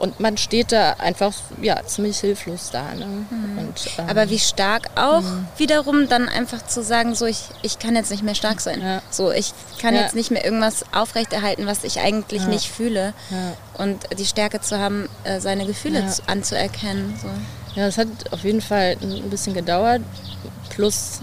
Und 0.00 0.18
man 0.18 0.38
steht 0.38 0.72
da 0.72 0.94
einfach 0.94 1.34
ja, 1.60 1.84
ziemlich 1.84 2.18
hilflos 2.18 2.70
da. 2.72 2.94
Ne? 2.94 3.04
Mhm. 3.04 3.58
Und, 3.58 3.86
ähm, 3.98 4.08
Aber 4.08 4.30
wie 4.30 4.38
stark 4.38 4.88
auch 4.96 5.20
mhm. 5.20 5.46
wiederum 5.58 6.08
dann 6.08 6.26
einfach 6.26 6.66
zu 6.66 6.82
sagen, 6.82 7.14
so 7.14 7.26
ich, 7.26 7.42
ich 7.60 7.78
kann 7.78 7.94
jetzt 7.94 8.10
nicht 8.10 8.22
mehr 8.22 8.34
stark 8.34 8.62
sein. 8.62 8.80
Ja. 8.80 9.02
So, 9.10 9.30
ich 9.30 9.52
kann 9.78 9.94
ja. 9.94 10.00
jetzt 10.00 10.14
nicht 10.14 10.30
mehr 10.30 10.42
irgendwas 10.42 10.86
aufrechterhalten, 10.92 11.66
was 11.66 11.84
ich 11.84 12.00
eigentlich 12.00 12.40
ja. 12.40 12.48
nicht 12.48 12.70
fühle. 12.70 13.12
Und 13.76 13.98
die 14.18 14.24
Stärke 14.24 14.62
zu 14.62 14.78
haben, 14.78 15.06
äh, 15.24 15.38
seine 15.38 15.66
Gefühle 15.66 16.06
zu, 16.08 16.22
anzuerkennen. 16.26 17.18
So. 17.20 17.28
Ja, 17.78 17.86
es 17.86 17.98
hat 17.98 18.08
auf 18.30 18.42
jeden 18.42 18.62
Fall 18.62 18.96
ein 19.02 19.28
bisschen 19.28 19.52
gedauert. 19.52 20.00
Plus 20.70 21.20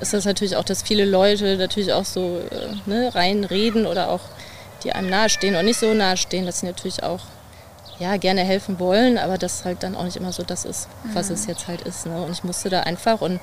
ist 0.00 0.12
das 0.12 0.24
natürlich 0.24 0.56
auch, 0.56 0.64
dass 0.64 0.82
viele 0.82 1.04
Leute 1.04 1.56
natürlich 1.56 1.92
auch 1.92 2.04
so 2.04 2.40
äh, 2.50 2.90
ne, 2.90 3.14
reinreden 3.14 3.86
oder 3.86 4.10
auch 4.10 4.22
die 4.82 4.92
einem 4.92 5.08
nahestehen 5.08 5.54
und 5.54 5.64
nicht 5.64 5.78
so 5.78 5.94
nahestehen, 5.94 6.46
dass 6.46 6.60
sie 6.60 6.66
natürlich 6.66 7.04
auch 7.04 7.20
ja, 7.98 8.16
gerne 8.16 8.42
helfen 8.42 8.78
wollen, 8.78 9.18
aber 9.18 9.38
das 9.38 9.64
halt 9.64 9.82
dann 9.82 9.96
auch 9.96 10.04
nicht 10.04 10.16
immer 10.16 10.32
so 10.32 10.44
das 10.44 10.64
ist, 10.64 10.88
was 11.12 11.28
mhm. 11.28 11.34
es 11.34 11.46
jetzt 11.46 11.66
halt 11.66 11.82
ist. 11.82 12.06
Ne? 12.06 12.22
Und 12.22 12.30
ich 12.30 12.44
musste 12.44 12.70
da 12.70 12.80
einfach, 12.80 13.20
und 13.20 13.40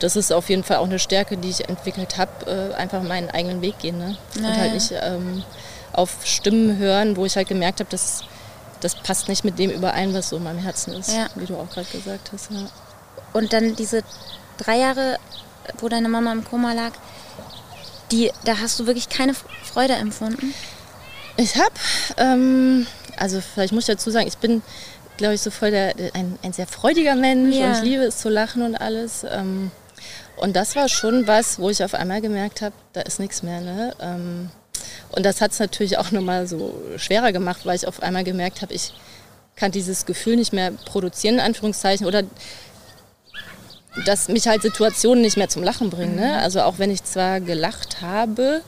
das 0.00 0.16
ist 0.16 0.32
auf 0.32 0.48
jeden 0.48 0.64
Fall 0.64 0.78
auch 0.78 0.86
eine 0.86 0.98
Stärke, 0.98 1.36
die 1.36 1.50
ich 1.50 1.68
entwickelt 1.68 2.16
habe, 2.16 2.72
äh, 2.72 2.74
einfach 2.74 3.02
meinen 3.02 3.28
eigenen 3.30 3.60
Weg 3.60 3.78
gehen. 3.78 3.98
Ne? 3.98 4.16
Naja. 4.34 4.48
Und 4.48 4.60
halt 4.60 4.74
nicht 4.74 4.92
ähm, 4.92 5.42
auf 5.92 6.16
Stimmen 6.24 6.78
hören, 6.78 7.16
wo 7.16 7.26
ich 7.26 7.36
halt 7.36 7.48
gemerkt 7.48 7.80
habe, 7.80 7.90
dass 7.90 8.24
das 8.80 8.94
passt 8.94 9.28
nicht 9.28 9.44
mit 9.44 9.58
dem 9.58 9.70
überein, 9.70 10.14
was 10.14 10.30
so 10.30 10.36
in 10.36 10.44
meinem 10.44 10.60
Herzen 10.60 10.92
ist, 10.94 11.12
ja. 11.12 11.26
wie 11.34 11.46
du 11.46 11.56
auch 11.56 11.68
gerade 11.68 11.88
gesagt 11.90 12.30
hast. 12.32 12.50
Ja. 12.50 12.68
Und 13.32 13.52
dann 13.52 13.76
diese 13.76 14.02
drei 14.56 14.78
Jahre, 14.78 15.18
wo 15.78 15.88
deine 15.88 16.08
Mama 16.08 16.32
im 16.32 16.44
Koma 16.44 16.72
lag, 16.72 16.92
die, 18.10 18.30
da 18.44 18.58
hast 18.58 18.78
du 18.80 18.86
wirklich 18.86 19.08
keine 19.08 19.34
Freude 19.34 19.94
empfunden? 19.94 20.54
Ich 21.36 21.56
habe 21.56 21.74
ähm, 22.16 22.86
also 23.18 23.40
vielleicht 23.40 23.72
muss 23.72 23.88
ich 23.88 23.94
dazu 23.94 24.10
sagen, 24.10 24.26
ich 24.26 24.38
bin, 24.38 24.62
glaube 25.16 25.34
ich, 25.34 25.40
so 25.40 25.50
voll 25.50 25.70
der, 25.70 25.94
ein, 26.14 26.38
ein 26.42 26.52
sehr 26.52 26.66
freudiger 26.66 27.14
Mensch 27.14 27.56
ja. 27.56 27.66
und 27.66 27.72
ich 27.72 27.82
liebe 27.82 28.04
es 28.04 28.18
zu 28.18 28.28
lachen 28.28 28.62
und 28.62 28.76
alles. 28.76 29.24
Ähm, 29.28 29.70
und 30.36 30.54
das 30.54 30.76
war 30.76 30.88
schon 30.88 31.26
was, 31.26 31.58
wo 31.58 31.70
ich 31.70 31.82
auf 31.82 31.94
einmal 31.94 32.20
gemerkt 32.20 32.62
habe, 32.62 32.74
da 32.92 33.00
ist 33.00 33.18
nichts 33.18 33.42
mehr. 33.42 33.60
Ne? 33.60 33.94
Ähm, 34.00 34.50
und 35.10 35.26
das 35.26 35.40
hat 35.40 35.52
es 35.52 35.58
natürlich 35.58 35.98
auch 35.98 36.10
nochmal 36.12 36.46
so 36.46 36.80
schwerer 36.96 37.32
gemacht, 37.32 37.60
weil 37.64 37.76
ich 37.76 37.86
auf 37.86 38.02
einmal 38.02 38.24
gemerkt 38.24 38.62
habe, 38.62 38.74
ich 38.74 38.92
kann 39.56 39.72
dieses 39.72 40.06
Gefühl 40.06 40.36
nicht 40.36 40.52
mehr 40.52 40.70
produzieren, 40.70 41.36
in 41.36 41.40
Anführungszeichen, 41.40 42.06
oder 42.06 42.22
dass 44.06 44.28
mich 44.28 44.46
halt 44.46 44.62
Situationen 44.62 45.22
nicht 45.22 45.36
mehr 45.36 45.48
zum 45.48 45.64
Lachen 45.64 45.90
bringen. 45.90 46.14
Ne? 46.14 46.28
Mhm. 46.28 46.38
Also 46.44 46.62
auch 46.62 46.78
wenn 46.78 46.90
ich 46.90 47.02
zwar 47.02 47.40
gelacht 47.40 48.00
habe, 48.00 48.62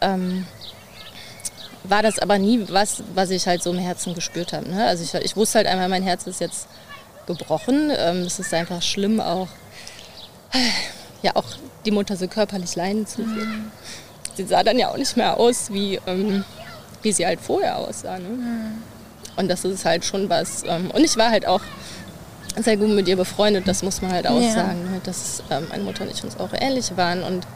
ähm, 0.00 0.46
war 1.84 2.02
das 2.02 2.18
aber 2.18 2.38
nie 2.38 2.64
was, 2.68 3.02
was 3.14 3.30
ich 3.30 3.46
halt 3.46 3.62
so 3.62 3.70
im 3.70 3.78
Herzen 3.78 4.14
gespürt 4.14 4.52
habe. 4.52 4.68
Ne? 4.68 4.86
Also 4.86 5.02
ich, 5.02 5.14
ich, 5.24 5.36
wusste 5.36 5.58
halt 5.58 5.66
einmal, 5.66 5.88
mein 5.88 6.02
Herz 6.02 6.26
ist 6.26 6.40
jetzt 6.40 6.68
gebrochen. 7.26 7.90
Ähm, 7.96 8.22
es 8.22 8.38
ist 8.38 8.54
einfach 8.54 8.82
schlimm, 8.82 9.20
auch, 9.20 9.48
ja, 11.22 11.34
auch 11.34 11.46
die 11.84 11.90
Mutter 11.90 12.16
so 12.16 12.28
körperlich 12.28 12.76
leiden 12.76 13.06
zu 13.06 13.22
sehen. 13.22 13.64
Mhm. 13.64 13.70
Sie 14.34 14.44
sah 14.44 14.62
dann 14.62 14.78
ja 14.78 14.90
auch 14.90 14.96
nicht 14.96 15.16
mehr 15.16 15.38
aus, 15.38 15.72
wie, 15.72 16.00
ähm, 16.06 16.44
wie 17.02 17.12
sie 17.12 17.26
halt 17.26 17.40
vorher 17.40 17.78
aussah. 17.78 18.18
Ne? 18.18 18.28
Mhm. 18.28 18.82
Und 19.36 19.48
das 19.48 19.64
ist 19.64 19.84
halt 19.84 20.04
schon 20.04 20.28
was. 20.28 20.62
Ähm, 20.66 20.90
und 20.90 21.04
ich 21.04 21.16
war 21.16 21.30
halt 21.30 21.46
auch 21.46 21.62
sehr 22.56 22.76
gut 22.76 22.90
mit 22.90 23.08
ihr 23.08 23.16
befreundet, 23.16 23.66
das 23.66 23.82
muss 23.82 24.02
man 24.02 24.12
halt 24.12 24.26
auch 24.26 24.40
ja. 24.40 24.52
sagen, 24.52 24.82
ne? 24.84 25.00
dass 25.04 25.42
ähm, 25.50 25.66
meine 25.70 25.84
Mutter 25.84 26.04
und 26.04 26.10
ich 26.10 26.22
uns 26.22 26.38
auch 26.38 26.52
ähnlich 26.52 26.96
waren 26.96 27.22
und 27.22 27.46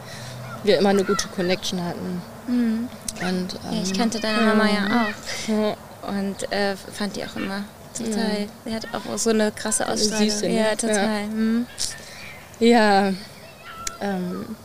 wir 0.63 0.79
immer 0.79 0.89
eine 0.89 1.03
gute 1.03 1.27
Connection 1.29 1.83
hatten. 1.83 2.21
Mhm. 2.47 2.89
Und, 3.21 3.53
Ja, 3.53 3.81
ich 3.81 3.89
ähm, 3.91 3.97
kannte 3.97 4.19
deine 4.19 4.41
Mama 4.41 4.65
ja 4.67 5.05
auch. 5.05 5.49
ja. 5.49 5.77
Und 6.09 6.51
äh, 6.51 6.75
fand 6.75 7.15
die 7.15 7.23
auch 7.25 7.35
immer 7.35 7.63
total. 7.97 8.47
Sie 8.65 8.73
hat 8.73 8.87
auch 8.93 9.17
so 9.17 9.31
eine 9.31 9.51
krasse 9.51 9.87
Ausstrahlung. 9.89 10.29
Süße, 10.29 10.47
ne? 10.47 10.55
ja, 10.55 10.75
total. 10.75 11.25
Mhm. 11.27 11.65
Ja, 12.59 13.13
ähm, 14.01 14.55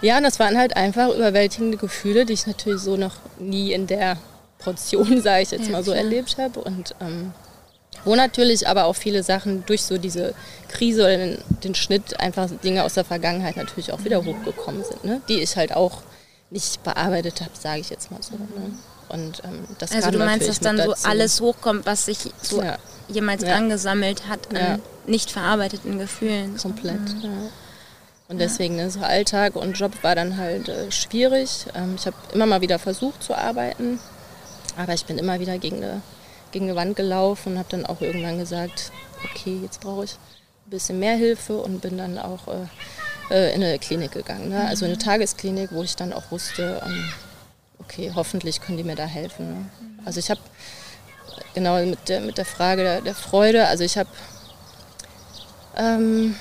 ja, 0.00 0.16
und 0.16 0.22
das 0.22 0.38
waren 0.38 0.56
halt 0.56 0.76
einfach 0.76 1.08
überwältigende 1.14 1.76
Gefühle, 1.76 2.24
die 2.24 2.32
ich 2.34 2.46
natürlich 2.46 2.80
so 2.82 2.96
noch 2.96 3.16
nie 3.38 3.72
in 3.72 3.86
der 3.86 4.16
Portion, 4.58 5.20
sage 5.22 5.42
ich 5.42 5.50
jetzt 5.50 5.66
Ja, 5.66 5.72
mal 5.72 5.84
so, 5.84 5.92
klar. 5.92 6.02
erlebt 6.04 6.36
habe. 6.38 6.60
Und 6.60 6.94
ähm, 7.00 7.32
wo 8.04 8.14
natürlich 8.14 8.66
aber 8.68 8.84
auch 8.84 8.94
viele 8.96 9.22
Sachen 9.22 9.64
durch 9.66 9.82
so 9.82 9.98
diese 9.98 10.34
Krise 10.68 11.02
oder 11.02 11.16
den, 11.16 11.38
den 11.64 11.74
Schnitt 11.74 12.18
einfach 12.20 12.48
Dinge 12.62 12.84
aus 12.84 12.94
der 12.94 13.04
Vergangenheit 13.04 13.56
natürlich 13.56 13.92
auch 13.92 14.04
wieder 14.04 14.24
hochgekommen 14.24 14.84
sind, 14.84 15.04
ne? 15.04 15.20
die 15.28 15.40
ich 15.40 15.56
halt 15.56 15.74
auch 15.74 16.02
nicht 16.50 16.82
bearbeitet 16.82 17.40
habe, 17.40 17.50
sage 17.60 17.80
ich 17.80 17.90
jetzt 17.90 18.10
mal 18.10 18.22
so. 18.22 18.36
Ne? 18.36 18.72
Und 19.08 19.42
ähm, 19.44 19.64
das 19.78 19.92
Also 19.92 20.10
du 20.10 20.18
meinst, 20.18 20.48
dass 20.48 20.60
dann 20.60 20.76
so 20.78 20.90
dazu. 20.90 21.08
alles 21.08 21.40
hochkommt, 21.40 21.86
was 21.86 22.06
sich 22.06 22.18
so 22.42 22.62
Ja. 22.62 22.76
jemals 23.08 23.42
Ja. 23.42 23.56
angesammelt 23.56 24.28
hat 24.28 24.48
an 24.50 24.56
Ja. 24.56 24.78
nicht 25.06 25.30
verarbeiteten 25.30 25.98
Gefühlen. 25.98 26.56
Komplett. 26.56 27.00
Ja. 27.22 27.30
Und 28.28 28.38
deswegen, 28.38 28.76
ne, 28.76 28.90
so 28.90 29.00
Alltag 29.00 29.56
und 29.56 29.72
Job 29.72 29.92
war 30.02 30.14
dann 30.14 30.36
halt 30.36 30.68
äh, 30.68 30.90
schwierig. 30.92 31.66
Ähm, 31.74 31.94
ich 31.96 32.04
habe 32.06 32.16
immer 32.32 32.44
mal 32.44 32.60
wieder 32.60 32.78
versucht 32.78 33.22
zu 33.22 33.34
arbeiten, 33.34 33.98
aber 34.76 34.92
ich 34.92 35.06
bin 35.06 35.16
immer 35.16 35.40
wieder 35.40 35.56
gegen 35.58 35.76
eine, 35.82 36.02
gegen 36.52 36.66
eine 36.66 36.76
Wand 36.76 36.94
gelaufen 36.96 37.52
und 37.54 37.58
habe 37.58 37.68
dann 37.70 37.86
auch 37.86 38.02
irgendwann 38.02 38.38
gesagt, 38.38 38.92
okay, 39.24 39.58
jetzt 39.62 39.80
brauche 39.80 40.04
ich 40.04 40.12
ein 40.66 40.70
bisschen 40.70 40.98
mehr 40.98 41.16
Hilfe 41.16 41.56
und 41.56 41.80
bin 41.80 41.96
dann 41.96 42.18
auch 42.18 42.46
äh, 42.48 42.66
äh, 43.30 43.54
in 43.54 43.62
eine 43.62 43.78
Klinik 43.78 44.12
gegangen. 44.12 44.50
Ne? 44.50 44.66
Also 44.66 44.84
in 44.84 44.92
eine 44.92 44.98
Tagesklinik, 44.98 45.70
wo 45.72 45.82
ich 45.82 45.96
dann 45.96 46.12
auch 46.12 46.30
wusste, 46.30 46.82
ähm, 46.84 47.12
okay, 47.78 48.12
hoffentlich 48.14 48.60
können 48.60 48.78
die 48.78 48.84
mir 48.84 48.96
da 48.96 49.06
helfen. 49.06 49.48
Ne? 49.48 49.70
Also 50.04 50.20
ich 50.20 50.30
habe 50.30 50.40
genau 51.54 51.84
mit 51.84 52.08
der, 52.08 52.20
mit 52.20 52.38
der 52.38 52.44
Frage 52.44 52.82
der, 52.82 53.00
der 53.00 53.14
Freude, 53.14 53.66
also 53.66 53.84
ich 53.84 53.98
habe 53.98 54.08
ähm, 55.76 56.34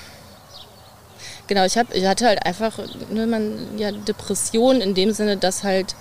Genau, 1.47 1.63
ich, 1.63 1.77
hab, 1.77 1.95
ich 1.95 2.05
hatte 2.05 2.25
halt 2.25 2.45
einfach 2.45 2.77
ne, 3.09 3.25
man, 3.25 3.77
ja, 3.77 3.91
Depressionen 3.91 4.81
in 4.81 4.93
dem 4.93 5.13
Sinne, 5.13 5.37
dass 5.37 5.63
halt 5.63 5.95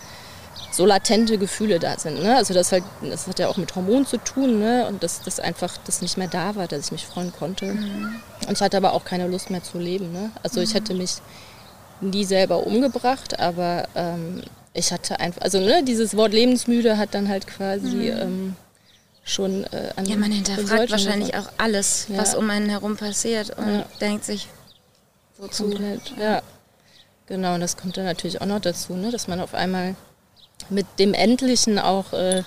so 0.77 0.85
latente 0.85 1.39
Gefühle 1.39 1.79
da 1.79 1.99
sind. 1.99 2.23
Ne? 2.23 2.37
Also 2.37 2.53
das 2.53 2.71
halt, 2.71 2.85
das 3.03 3.27
hat 3.27 3.39
ja 3.39 3.49
auch 3.49 3.57
mit 3.57 3.75
Hormonen 3.75 4.07
zu 4.07 4.19
tun, 4.19 4.59
ne? 4.59 4.87
Und 4.87 5.03
dass 5.03 5.23
das 5.23 5.41
einfach 5.41 5.77
das 5.87 6.03
nicht 6.03 6.19
mehr 6.19 6.29
da 6.29 6.55
war, 6.55 6.69
dass 6.69 6.87
ich 6.87 6.93
mich 6.93 7.07
freuen 7.07 7.33
konnte. 7.33 7.71
Und 8.47 8.53
ich 8.53 8.61
hatte 8.61 8.77
aber 8.77 8.93
auch 8.93 9.05
keine 9.05 9.27
Lust 9.27 9.49
mehr 9.51 9.63
zu 9.63 9.79
leben. 9.79 10.13
Ne? 10.13 10.31
Also 10.43 10.61
ich 10.61 10.75
hätte 10.75 10.93
mich 10.95 11.15
nie 12.03 12.25
selber 12.25 12.67
umgebracht, 12.67 13.41
aber 13.41 13.89
ähm, 13.95 14.43
ich 14.75 14.93
hatte 14.93 15.19
einfach, 15.19 15.41
also 15.41 15.59
ne, 15.61 15.83
dieses 15.83 16.15
Wort 16.15 16.33
lebensmüde 16.35 16.99
hat 16.99 17.15
dann 17.15 17.29
halt 17.31 17.47
quasi 17.47 18.11
ähm, 18.11 18.55
schon 19.25 19.65
äh, 19.73 19.93
an 19.97 20.05
Ja, 20.05 20.17
man 20.17 20.25
an 20.25 20.33
hinterfragt 20.33 20.91
wahrscheinlich 20.91 21.35
auch 21.35 21.49
alles, 21.57 22.07
Ja. 22.11 22.19
was 22.19 22.35
um 22.35 22.51
einen 22.51 22.69
herum 22.69 22.99
passiert 22.99 23.57
und 23.57 23.67
Ja. 23.79 23.87
denkt 24.03 24.27
sich, 24.27 24.47
wozu? 25.39 25.71
Komplett, 25.71 26.13
ja. 26.21 26.43
Genau, 27.29 27.55
und 27.55 27.61
das 27.61 27.79
kommt 27.79 27.97
dann 27.97 28.05
natürlich 28.05 28.43
auch 28.43 28.47
noch 28.47 28.61
dazu, 28.61 28.93
ne, 28.93 29.11
dass 29.11 29.27
man 29.27 29.41
auf 29.41 29.55
einmal 29.55 29.97
mit 30.71 30.87
dem 30.99 31.15
Endlichen 31.15 31.79
auch 31.79 32.13
äh, 32.13 32.43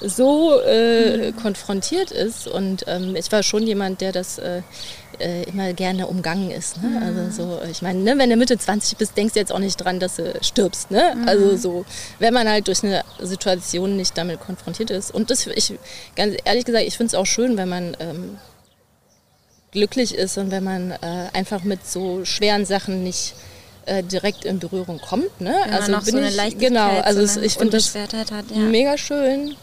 so 0.00 0.60
äh, 0.60 1.32
konfrontiert 1.32 2.10
ist. 2.10 2.46
Und 2.46 2.84
ähm, 2.86 3.16
ich 3.16 3.30
war 3.32 3.42
schon 3.42 3.66
jemand, 3.66 4.00
der 4.00 4.12
das 4.12 4.38
äh, 4.38 4.62
äh, 5.18 5.44
immer 5.44 5.72
gerne 5.72 6.06
umgangen 6.06 6.50
ist. 6.50 6.82
Ne? 6.82 7.00
Also 7.04 7.30
so, 7.30 7.60
ich 7.70 7.82
meine, 7.82 8.00
ne, 8.00 8.18
wenn 8.18 8.30
du 8.30 8.36
Mitte 8.36 8.58
20 8.58 8.98
bist, 8.98 9.16
denkst 9.16 9.34
du 9.34 9.40
jetzt 9.40 9.52
auch 9.52 9.58
nicht 9.58 9.76
dran, 9.76 10.00
dass 10.00 10.16
du 10.16 10.34
stirbst. 10.40 10.90
Ne? 10.90 11.16
Also 11.26 11.56
so, 11.56 11.84
wenn 12.18 12.34
man 12.34 12.48
halt 12.48 12.68
durch 12.68 12.82
eine 12.82 13.04
Situation 13.20 13.96
nicht 13.96 14.16
damit 14.18 14.40
konfrontiert 14.40 14.90
ist. 14.90 15.12
Und 15.12 15.30
das, 15.30 15.46
ich, 15.46 15.74
ganz 16.16 16.36
ehrlich 16.44 16.64
gesagt, 16.64 16.84
ich 16.86 16.96
finde 16.96 17.08
es 17.08 17.14
auch 17.14 17.26
schön, 17.26 17.56
wenn 17.56 17.68
man 17.68 17.96
ähm, 18.00 18.38
glücklich 19.70 20.14
ist 20.14 20.38
und 20.38 20.50
wenn 20.50 20.64
man 20.64 20.92
äh, 20.92 21.28
einfach 21.32 21.64
mit 21.64 21.86
so 21.86 22.24
schweren 22.24 22.64
Sachen 22.64 23.02
nicht 23.02 23.34
äh, 23.86 24.02
direkt 24.02 24.44
in 24.44 24.58
Berührung 24.58 25.00
kommt. 25.00 25.40
Ne? 25.40 25.54
Wenn 25.64 25.80
man 25.80 25.90
noch 25.90 26.02
so 26.02 26.16
eine 26.16 26.30
Leichtigkeit, 26.30 26.68
genau, 26.68 27.00
also 27.00 27.24
so 27.26 27.38
eine 27.38 27.46
ich 27.46 27.54
finde 27.54 27.76
das 27.76 27.94
hat, 27.94 28.12
ja. 28.50 28.58
mega 28.58 28.96
schön. 28.98 29.56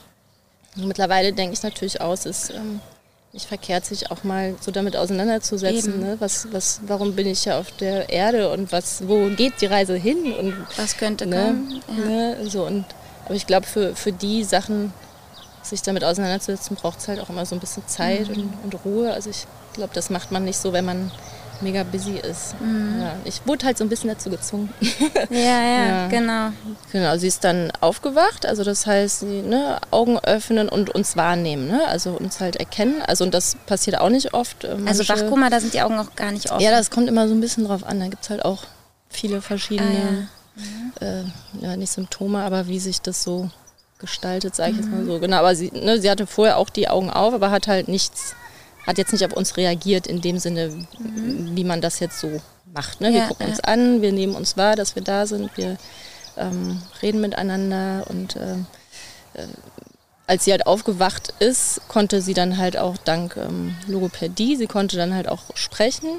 Mittlerweile 0.75 1.33
denke 1.33 1.53
ich 1.53 1.63
natürlich 1.63 1.99
aus, 1.99 2.25
es 2.25 2.49
ist 2.49 2.55
ähm, 2.55 2.79
nicht 3.33 3.47
verkehrt, 3.47 3.85
sich 3.85 4.11
auch 4.11 4.23
mal 4.23 4.55
so 4.59 4.71
damit 4.71 4.95
auseinanderzusetzen. 4.95 5.93
Eben. 5.93 6.01
Ne? 6.01 6.15
Was, 6.19 6.47
was, 6.51 6.81
warum 6.87 7.15
bin 7.15 7.27
ich 7.27 7.45
ja 7.45 7.59
auf 7.59 7.71
der 7.71 8.09
Erde 8.09 8.51
und 8.51 8.71
was, 8.71 9.07
wo 9.07 9.27
geht 9.29 9.61
die 9.61 9.65
Reise 9.67 9.95
hin? 9.95 10.33
Und 10.33 10.55
Was 10.77 10.97
könnte 10.97 11.25
ne, 11.25 11.43
kommen? 11.45 11.81
Ja. 11.97 12.05
ne, 12.05 12.49
so 12.49 12.65
und 12.65 12.85
aber 13.25 13.35
ich 13.35 13.47
glaube 13.47 13.65
für, 13.67 13.95
für 13.95 14.11
die 14.11 14.43
Sachen 14.43 14.91
sich 15.61 15.81
damit 15.81 16.03
auseinanderzusetzen 16.03 16.75
braucht 16.75 16.99
es 16.99 17.07
halt 17.07 17.19
auch 17.19 17.29
immer 17.29 17.45
so 17.45 17.55
ein 17.55 17.59
bisschen 17.59 17.87
Zeit 17.87 18.27
Mhm. 18.29 18.35
und, 18.35 18.53
und 18.63 18.85
Ruhe 18.85 19.13
also 19.13 19.29
ich 19.29 19.45
glaube 19.73 19.91
das 19.93 20.09
macht 20.09 20.31
man 20.31 20.43
nicht 20.43 20.57
so 20.57 20.73
wenn 20.73 20.85
man 20.85 21.11
mega 21.61 21.83
busy 21.83 22.17
ist 22.17 22.55
ja, 22.99 23.15
ich 23.25 23.41
wurde 23.45 23.65
halt 23.65 23.77
so 23.77 23.83
ein 23.83 23.89
bisschen 23.89 24.09
dazu 24.09 24.29
gezwungen 24.29 24.73
Ja, 25.29 25.37
ja, 25.39 25.85
Ja. 25.87 26.07
genau. 26.07 26.49
genau 26.91 27.17
sie 27.17 27.27
ist 27.27 27.43
dann 27.43 27.71
aufgewacht 27.81 28.45
also 28.45 28.63
das 28.63 28.85
heißt 28.85 29.21
sie 29.21 29.41
ne, 29.41 29.77
Augen 29.91 30.19
öffnen 30.19 30.69
und 30.69 30.89
uns 30.89 31.15
wahrnehmen 31.15 31.67
ne? 31.67 31.81
also 31.87 32.11
uns 32.11 32.39
halt 32.39 32.55
erkennen 32.57 33.01
also 33.01 33.23
und 33.23 33.33
das 33.33 33.55
passiert 33.65 33.99
auch 33.99 34.09
nicht 34.09 34.33
oft 34.33 34.63
Äh, 34.63 34.69
Also 34.85 35.03
manche- 35.03 35.09
Wachkoma, 35.09 35.49
da 35.49 35.59
sind 35.59 35.73
die 35.73 35.81
Augen 35.81 35.99
auch 35.99 36.15
gar 36.15 36.31
nicht 36.31 36.51
offen. 36.51 36.61
ja 36.61 36.71
das 36.71 36.89
kommt 36.91 37.07
immer 37.07 37.27
so 37.27 37.33
ein 37.33 37.41
bisschen 37.41 37.65
drauf 37.65 37.83
an 37.85 37.99
da 37.99 38.07
gibt 38.07 38.23
es 38.23 38.29
halt 38.29 38.43
auch 38.45 38.63
viele 39.09 39.41
verschiedene 39.41 40.27
äh, 40.99 41.23
ja, 41.61 41.75
nicht 41.77 41.91
Symptome, 41.91 42.43
aber 42.43 42.67
wie 42.67 42.79
sich 42.79 43.01
das 43.01 43.23
so 43.23 43.49
gestaltet, 43.99 44.55
sage 44.55 44.71
ich 44.71 44.77
jetzt 44.77 44.89
mal 44.91 45.05
so. 45.05 45.19
Genau, 45.19 45.37
aber 45.37 45.55
sie, 45.55 45.71
ne, 45.71 45.99
sie 46.01 46.09
hatte 46.09 46.27
vorher 46.27 46.57
auch 46.57 46.69
die 46.69 46.89
Augen 46.89 47.09
auf, 47.09 47.33
aber 47.33 47.51
hat 47.51 47.67
halt 47.67 47.87
nichts, 47.87 48.35
hat 48.85 48.97
jetzt 48.97 49.11
nicht 49.11 49.25
auf 49.25 49.33
uns 49.33 49.57
reagiert 49.57 50.07
in 50.07 50.21
dem 50.21 50.37
Sinne, 50.39 50.71
wie 50.97 51.63
man 51.63 51.81
das 51.81 51.99
jetzt 51.99 52.19
so 52.19 52.41
macht. 52.73 53.01
Ne? 53.01 53.11
Wir 53.11 53.19
Ja, 53.19 53.27
gucken 53.27 53.45
ja. 53.47 53.51
uns 53.51 53.59
an, 53.61 54.01
wir 54.01 54.11
nehmen 54.11 54.35
uns 54.35 54.57
wahr, 54.57 54.75
dass 54.75 54.95
wir 54.95 55.03
da 55.03 55.27
sind, 55.27 55.55
wir 55.57 55.77
ähm, 56.37 56.81
reden 57.01 57.21
miteinander 57.21 58.05
und 58.09 58.35
ähm, 58.37 58.65
äh, 59.33 59.43
als 60.27 60.45
sie 60.45 60.51
halt 60.51 60.65
aufgewacht 60.65 61.33
ist, 61.39 61.81
konnte 61.89 62.21
sie 62.21 62.33
dann 62.33 62.57
halt 62.57 62.77
auch 62.77 62.95
dank 62.97 63.35
ähm, 63.35 63.75
Logopädie, 63.87 64.55
sie 64.55 64.67
konnte 64.67 64.95
dann 64.95 65.13
halt 65.13 65.27
auch 65.27 65.41
sprechen, 65.55 66.09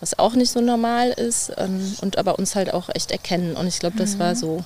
was 0.00 0.18
auch 0.18 0.34
nicht 0.34 0.50
so 0.50 0.60
normal 0.60 1.10
ist 1.10 1.52
ähm, 1.56 1.96
und 2.00 2.18
aber 2.18 2.38
uns 2.38 2.56
halt 2.56 2.74
auch 2.74 2.88
echt 2.92 3.12
erkennen. 3.12 3.54
Und 3.54 3.68
ich 3.68 3.78
glaube, 3.78 3.96
das 3.96 4.18
war 4.18 4.34
so, 4.34 4.64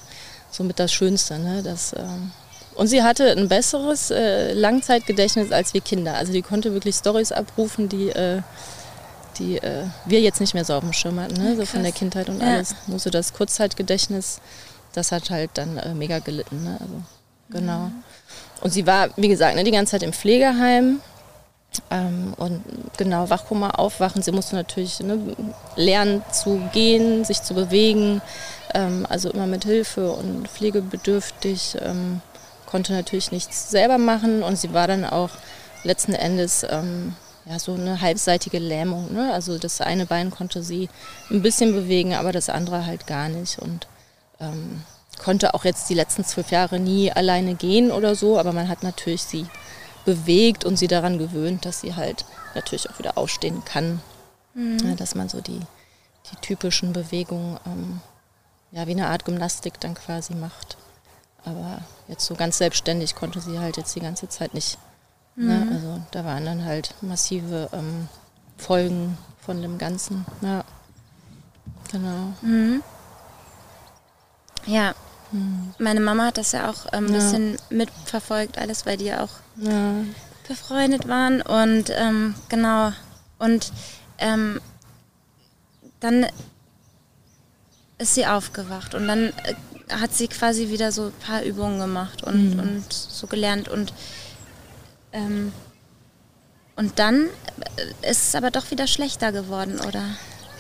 so 0.50 0.64
mit 0.64 0.78
das 0.78 0.90
Schönste. 0.90 1.38
Ne? 1.38 1.62
Das, 1.62 1.92
ähm, 1.92 2.32
und 2.78 2.86
sie 2.86 3.02
hatte 3.02 3.32
ein 3.32 3.48
besseres 3.48 4.10
äh, 4.12 4.52
Langzeitgedächtnis 4.52 5.50
als 5.50 5.74
wir 5.74 5.80
Kinder. 5.80 6.14
Also 6.14 6.32
die 6.32 6.42
konnte 6.42 6.72
wirklich 6.72 6.94
Stories 6.94 7.32
abrufen, 7.32 7.88
die, 7.88 8.10
äh, 8.10 8.40
die 9.38 9.58
äh, 9.58 9.82
wir 10.06 10.20
jetzt 10.20 10.40
nicht 10.40 10.54
mehr 10.54 10.64
so 10.64 10.74
auf 10.74 10.84
dem 10.84 10.92
Schirm 10.92 11.18
hatten, 11.18 11.34
ne? 11.42 11.56
so 11.56 11.66
von 11.66 11.82
der 11.82 11.90
Kindheit 11.90 12.28
und 12.28 12.40
Ja. 12.40 12.54
alles. 12.54 12.76
Nur 12.86 13.00
so 13.00 13.10
das 13.10 13.32
Kurzzeitgedächtnis, 13.32 14.40
das 14.92 15.10
hat 15.10 15.28
halt 15.30 15.50
dann 15.54 15.76
äh, 15.76 15.92
mega 15.92 16.20
gelitten. 16.20 16.62
Ne? 16.62 16.76
Also, 16.80 17.02
genau. 17.50 17.90
Und 18.60 18.72
sie 18.72 18.86
war, 18.86 19.08
wie 19.16 19.28
gesagt, 19.28 19.56
ne, 19.56 19.64
die 19.64 19.72
ganze 19.72 19.90
Zeit 19.92 20.04
im 20.04 20.12
Pflegeheim. 20.12 21.00
Ähm, 21.90 22.32
und 22.36 22.62
genau, 22.96 23.28
Wachkoma 23.28 23.70
aufwachen. 23.70 24.22
Sie 24.22 24.30
musste 24.32 24.54
natürlich 24.54 25.00
ne, 25.00 25.18
lernen 25.74 26.22
zu 26.32 26.60
gehen, 26.72 27.24
sich 27.24 27.42
zu 27.42 27.54
bewegen. 27.54 28.22
Ähm, 28.72 29.04
also 29.08 29.30
immer 29.30 29.48
mit 29.48 29.64
Hilfe 29.64 30.12
und 30.12 30.46
pflegebedürftig. 30.48 31.76
Ähm, 31.82 32.20
konnte 32.68 32.92
natürlich 32.92 33.32
nichts 33.32 33.70
selber 33.70 33.98
machen. 33.98 34.42
Und 34.42 34.56
sie 34.56 34.74
war 34.74 34.86
dann 34.86 35.04
auch 35.04 35.30
letzten 35.84 36.12
Endes 36.14 36.66
ähm, 36.68 37.14
ja, 37.46 37.58
so 37.58 37.72
eine 37.72 38.00
halbseitige 38.00 38.58
Lähmung. 38.58 39.12
Ne? 39.12 39.32
Also 39.32 39.58
das 39.58 39.80
eine 39.80 40.04
Bein 40.04 40.30
konnte 40.30 40.62
sie 40.62 40.90
ein 41.30 41.40
bisschen 41.40 41.72
bewegen, 41.72 42.14
aber 42.14 42.30
das 42.30 42.50
andere 42.50 42.84
halt 42.84 43.06
gar 43.06 43.28
nicht. 43.30 43.58
Und 43.58 43.88
ähm, 44.38 44.82
konnte 45.18 45.54
auch 45.54 45.64
jetzt 45.64 45.88
die 45.88 45.94
letzten 45.94 46.24
zwölf 46.24 46.50
Jahre 46.50 46.78
nie 46.78 47.10
alleine 47.10 47.54
gehen 47.54 47.90
oder 47.90 48.14
so, 48.14 48.38
aber 48.38 48.52
man 48.52 48.68
hat 48.68 48.82
natürlich 48.82 49.22
sie 49.22 49.46
bewegt 50.04 50.64
und 50.64 50.76
sie 50.76 50.88
daran 50.88 51.18
gewöhnt, 51.18 51.64
dass 51.64 51.80
sie 51.80 51.96
halt 51.96 52.24
natürlich 52.54 52.88
auch 52.90 52.98
wieder 52.98 53.18
aufstehen 53.18 53.64
kann. 53.64 54.00
Ja, 54.84 54.94
dass 54.94 55.14
man 55.14 55.28
so 55.28 55.40
die, 55.40 55.60
die 56.30 56.36
typischen 56.40 56.92
Bewegungen 56.92 57.58
ähm, 57.66 58.00
ja, 58.72 58.86
wie 58.86 58.92
eine 58.92 59.08
Art 59.08 59.24
Gymnastik 59.24 59.80
dann 59.80 59.94
quasi 59.94 60.34
macht. 60.34 60.76
Aber 61.44 61.80
jetzt 62.08 62.26
so 62.26 62.34
ganz 62.34 62.58
selbstständig 62.58 63.14
konnte 63.14 63.40
sie 63.40 63.58
halt 63.58 63.76
jetzt 63.76 63.94
die 63.94 64.00
ganze 64.00 64.28
Zeit 64.28 64.54
nicht. 64.54 64.78
Ne? 65.36 65.66
Also 65.70 66.00
da 66.10 66.24
waren 66.24 66.44
dann 66.44 66.64
halt 66.64 66.94
massive 67.00 67.68
ähm, 67.72 68.08
Folgen 68.56 69.16
von 69.40 69.62
dem 69.62 69.78
Ganzen. 69.78 70.26
Ja. 70.40 70.64
Genau. 71.92 72.32
Ja. 74.66 74.94
Meine 75.78 76.00
Mama 76.00 76.26
hat 76.26 76.38
das 76.38 76.52
ja 76.52 76.70
auch 76.70 76.86
ähm, 76.92 77.06
ein 77.06 77.12
Ja. 77.14 77.18
bisschen 77.18 77.56
mitverfolgt, 77.70 78.58
alles, 78.58 78.84
weil 78.86 78.96
die 78.96 79.04
ja 79.06 79.22
auch 79.22 79.30
Ja. 79.56 79.92
befreundet 80.48 81.06
waren. 81.06 81.40
Und 81.42 81.90
ähm, 81.90 82.34
genau. 82.48 82.92
Und 83.38 83.72
ähm, 84.18 84.60
dann 86.00 86.26
ist 87.98 88.14
sie 88.14 88.26
aufgewacht 88.26 88.94
und 88.94 89.06
dann 89.06 89.28
äh, 89.44 89.54
hat 89.90 90.14
sie 90.14 90.28
quasi 90.28 90.68
wieder 90.68 90.92
so 90.92 91.06
ein 91.06 91.12
paar 91.26 91.42
Übungen 91.42 91.78
gemacht 91.80 92.22
und, 92.24 92.54
Mhm. 92.54 92.60
und 92.60 92.92
so 92.92 93.26
gelernt 93.26 93.68
und 93.68 93.92
ähm, 95.12 95.52
und 96.76 96.98
dann 96.98 97.28
äh, 98.02 98.10
ist 98.10 98.28
es 98.28 98.34
aber 98.34 98.50
doch 98.50 98.70
wieder 98.70 98.86
schlechter 98.86 99.32
geworden, 99.32 99.80
oder? 99.86 100.02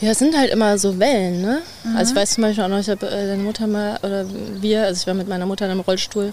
Ja, 0.00 0.12
es 0.12 0.18
sind 0.20 0.36
halt 0.38 0.50
immer 0.52 0.78
so 0.78 0.98
Wellen, 1.00 1.42
ne? 1.42 1.58
Mhm. 1.84 1.96
Also 1.96 2.12
ich 2.12 2.16
weiß 2.20 2.30
zum 2.34 2.42
Beispiel 2.42 2.62
auch 2.62 2.68
noch, 2.68 2.78
ich 2.78 2.88
habe 2.88 3.06
äh, 3.06 3.26
deine 3.26 3.42
Mutter 3.42 3.66
mal, 3.66 3.98
oder 4.02 4.24
wir, 4.60 4.82
also 4.84 5.00
ich 5.00 5.06
war 5.08 5.14
mit 5.14 5.28
meiner 5.28 5.44
Mutter 5.46 5.64
in 5.64 5.72
einem 5.72 5.80
Rollstuhl 5.80 6.32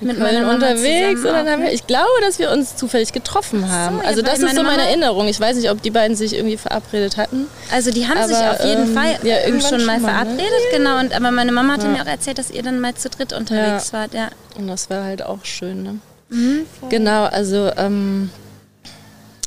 in 0.00 0.06
Mit 0.08 0.16
Köln 0.18 0.44
unterwegs 0.46 1.20
und 1.20 1.26
dann 1.26 1.46
haben 1.48 1.60
wir, 1.62 1.68
ne? 1.68 1.72
ich 1.72 1.86
glaube, 1.86 2.08
dass 2.22 2.38
wir 2.38 2.50
uns 2.50 2.74
zufällig 2.74 3.12
getroffen 3.12 3.70
haben. 3.70 3.98
ja, 4.02 4.04
also 4.08 4.22
das 4.22 4.38
ist 4.38 4.44
meine 4.44 4.56
so 4.56 4.62
meine 4.62 4.78
Mama- 4.78 4.88
Erinnerung. 4.88 5.28
Ich 5.28 5.38
weiß 5.38 5.56
nicht, 5.56 5.70
ob 5.70 5.80
die 5.82 5.90
beiden 5.90 6.16
sich 6.16 6.34
irgendwie 6.34 6.56
verabredet 6.56 7.18
hatten. 7.18 7.46
Also 7.70 7.90
die 7.90 8.08
haben 8.08 8.26
sich 8.26 8.36
Aber, 8.36 8.52
auf 8.52 8.64
jeden 8.64 8.88
ähm, 8.88 8.94
Fall 8.94 9.18
ja, 9.22 9.36
ähm, 9.36 9.46
irgendwann 9.54 9.70
schon 9.78 9.84
mal 9.86 9.94
schon 9.94 10.02
mal, 10.02 10.12
ne? 10.12 10.24
verabredet, 10.24 10.62
genau. 10.74 10.98
Und 10.98 11.14
aber 11.14 11.30
meine 11.30 11.52
Mama 11.52 11.74
hatte 11.74 11.86
Ja. 11.86 11.92
mir 11.92 12.02
auch 12.02 12.06
erzählt, 12.06 12.38
dass 12.38 12.50
ihr 12.50 12.62
dann 12.62 12.80
mal 12.80 12.94
zu 12.94 13.10
dritt 13.10 13.32
unterwegs 13.32 13.92
wart. 13.92 14.14
Ja. 14.14 14.30
Und 14.56 14.66
das 14.68 14.88
war 14.90 15.04
halt 15.04 15.22
auch 15.22 15.44
schön, 15.44 15.82
ne? 15.82 15.98
Mhm, 16.30 16.60
Genau, 16.88 17.24
also, 17.24 17.70
ähm, 17.76 18.30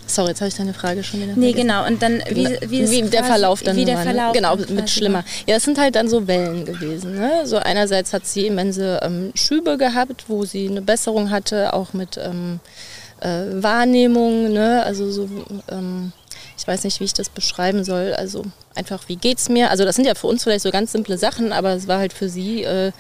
sorry, 0.08 0.30
jetzt 0.30 0.42
habe 0.42 0.50
ich 0.50 0.56
deine 0.56 0.74
Frage 0.74 1.04
schon 1.04 1.22
wieder 1.22 1.34
Nee, 1.36 1.54
vergessen. 1.54 1.68
genau. 1.68 1.86
Und 1.88 2.02
dann 2.02 2.24
wie, 2.30 2.58
wie, 2.70 2.82
es 2.82 2.92
wie 2.92 3.02
der 3.04 3.24
Verlauf 3.24 3.62
dann 3.64 3.76
wie 3.76 3.86
der 3.86 3.98
ne? 3.98 4.04
Verlauf 4.04 4.34
genau 4.34 4.56
dann 4.56 4.76
mit 4.76 4.90
schlimmer 4.90 5.24
ja 5.48 5.56
es 5.56 5.64
sind 5.64 5.78
halt 5.78 5.96
dann 5.96 6.08
so 6.08 6.28
Wellen 6.28 6.66
gewesen 6.66 7.16
ne? 7.16 7.42
so 7.46 7.58
einerseits 7.58 8.14
hat 8.14 8.26
sie 8.26 8.48
immense 8.48 9.00
ähm, 9.04 9.32
Schübe 9.36 9.78
gehabt 9.78 10.26
wo 10.28 10.46
sie 10.46 10.68
eine 10.70 10.82
Besserung 10.82 11.30
hatte 11.32 11.74
auch 11.74 11.94
mit 11.94 12.18
ähm, 12.18 12.60
äh, 13.22 13.46
Wahrnehmung 13.64 14.54
ne? 14.54 14.84
also 14.84 15.10
so 15.12 15.30
ähm, 15.72 16.12
ich 16.58 16.68
weiß 16.68 16.84
nicht 16.84 17.00
wie 17.00 17.06
ich 17.06 17.14
das 17.14 17.30
beschreiben 17.30 17.84
soll 17.84 18.14
also 18.14 18.44
einfach 18.76 19.04
wie 19.08 19.16
geht's 19.16 19.50
mir 19.50 19.70
also 19.72 19.86
das 19.86 19.96
sind 19.96 20.06
ja 20.06 20.16
für 20.16 20.28
uns 20.28 20.44
vielleicht 20.44 20.64
so 20.64 20.72
ganz 20.72 20.92
simple 20.92 21.18
Sachen 21.18 21.52
aber 21.54 21.72
es 21.74 21.88
war 21.88 22.00
halt 22.00 22.14
für 22.14 22.30
sie 22.30 22.64
äh, 22.64 22.92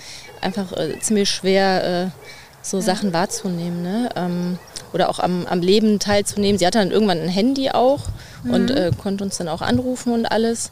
einfach 0.41 0.71
äh, 0.74 1.00
ziemlich 1.00 1.29
schwer 1.29 2.12
äh, 2.13 2.25
so 2.65 2.81
Sachen 2.81 3.13
wahrzunehmen 3.13 3.81
ne? 3.84 4.10
ähm, 4.15 4.57
oder 4.93 5.10
auch 5.10 5.19
am, 5.19 5.45
am 5.48 5.62
Leben 5.62 6.00
teilzunehmen. 6.00 6.57
Sie 6.57 6.65
hatte 6.65 6.79
dann 6.79 6.91
irgendwann 6.91 7.19
ein 7.22 7.29
Handy 7.29 7.69
auch 7.72 8.01
und 8.43 8.69
Mhm. 8.69 8.77
äh, 8.77 8.91
konnte 9.01 9.24
uns 9.24 9.38
dann 9.38 9.48
auch 9.50 9.62
anrufen 9.62 10.13
und 10.13 10.25
alles. 10.25 10.72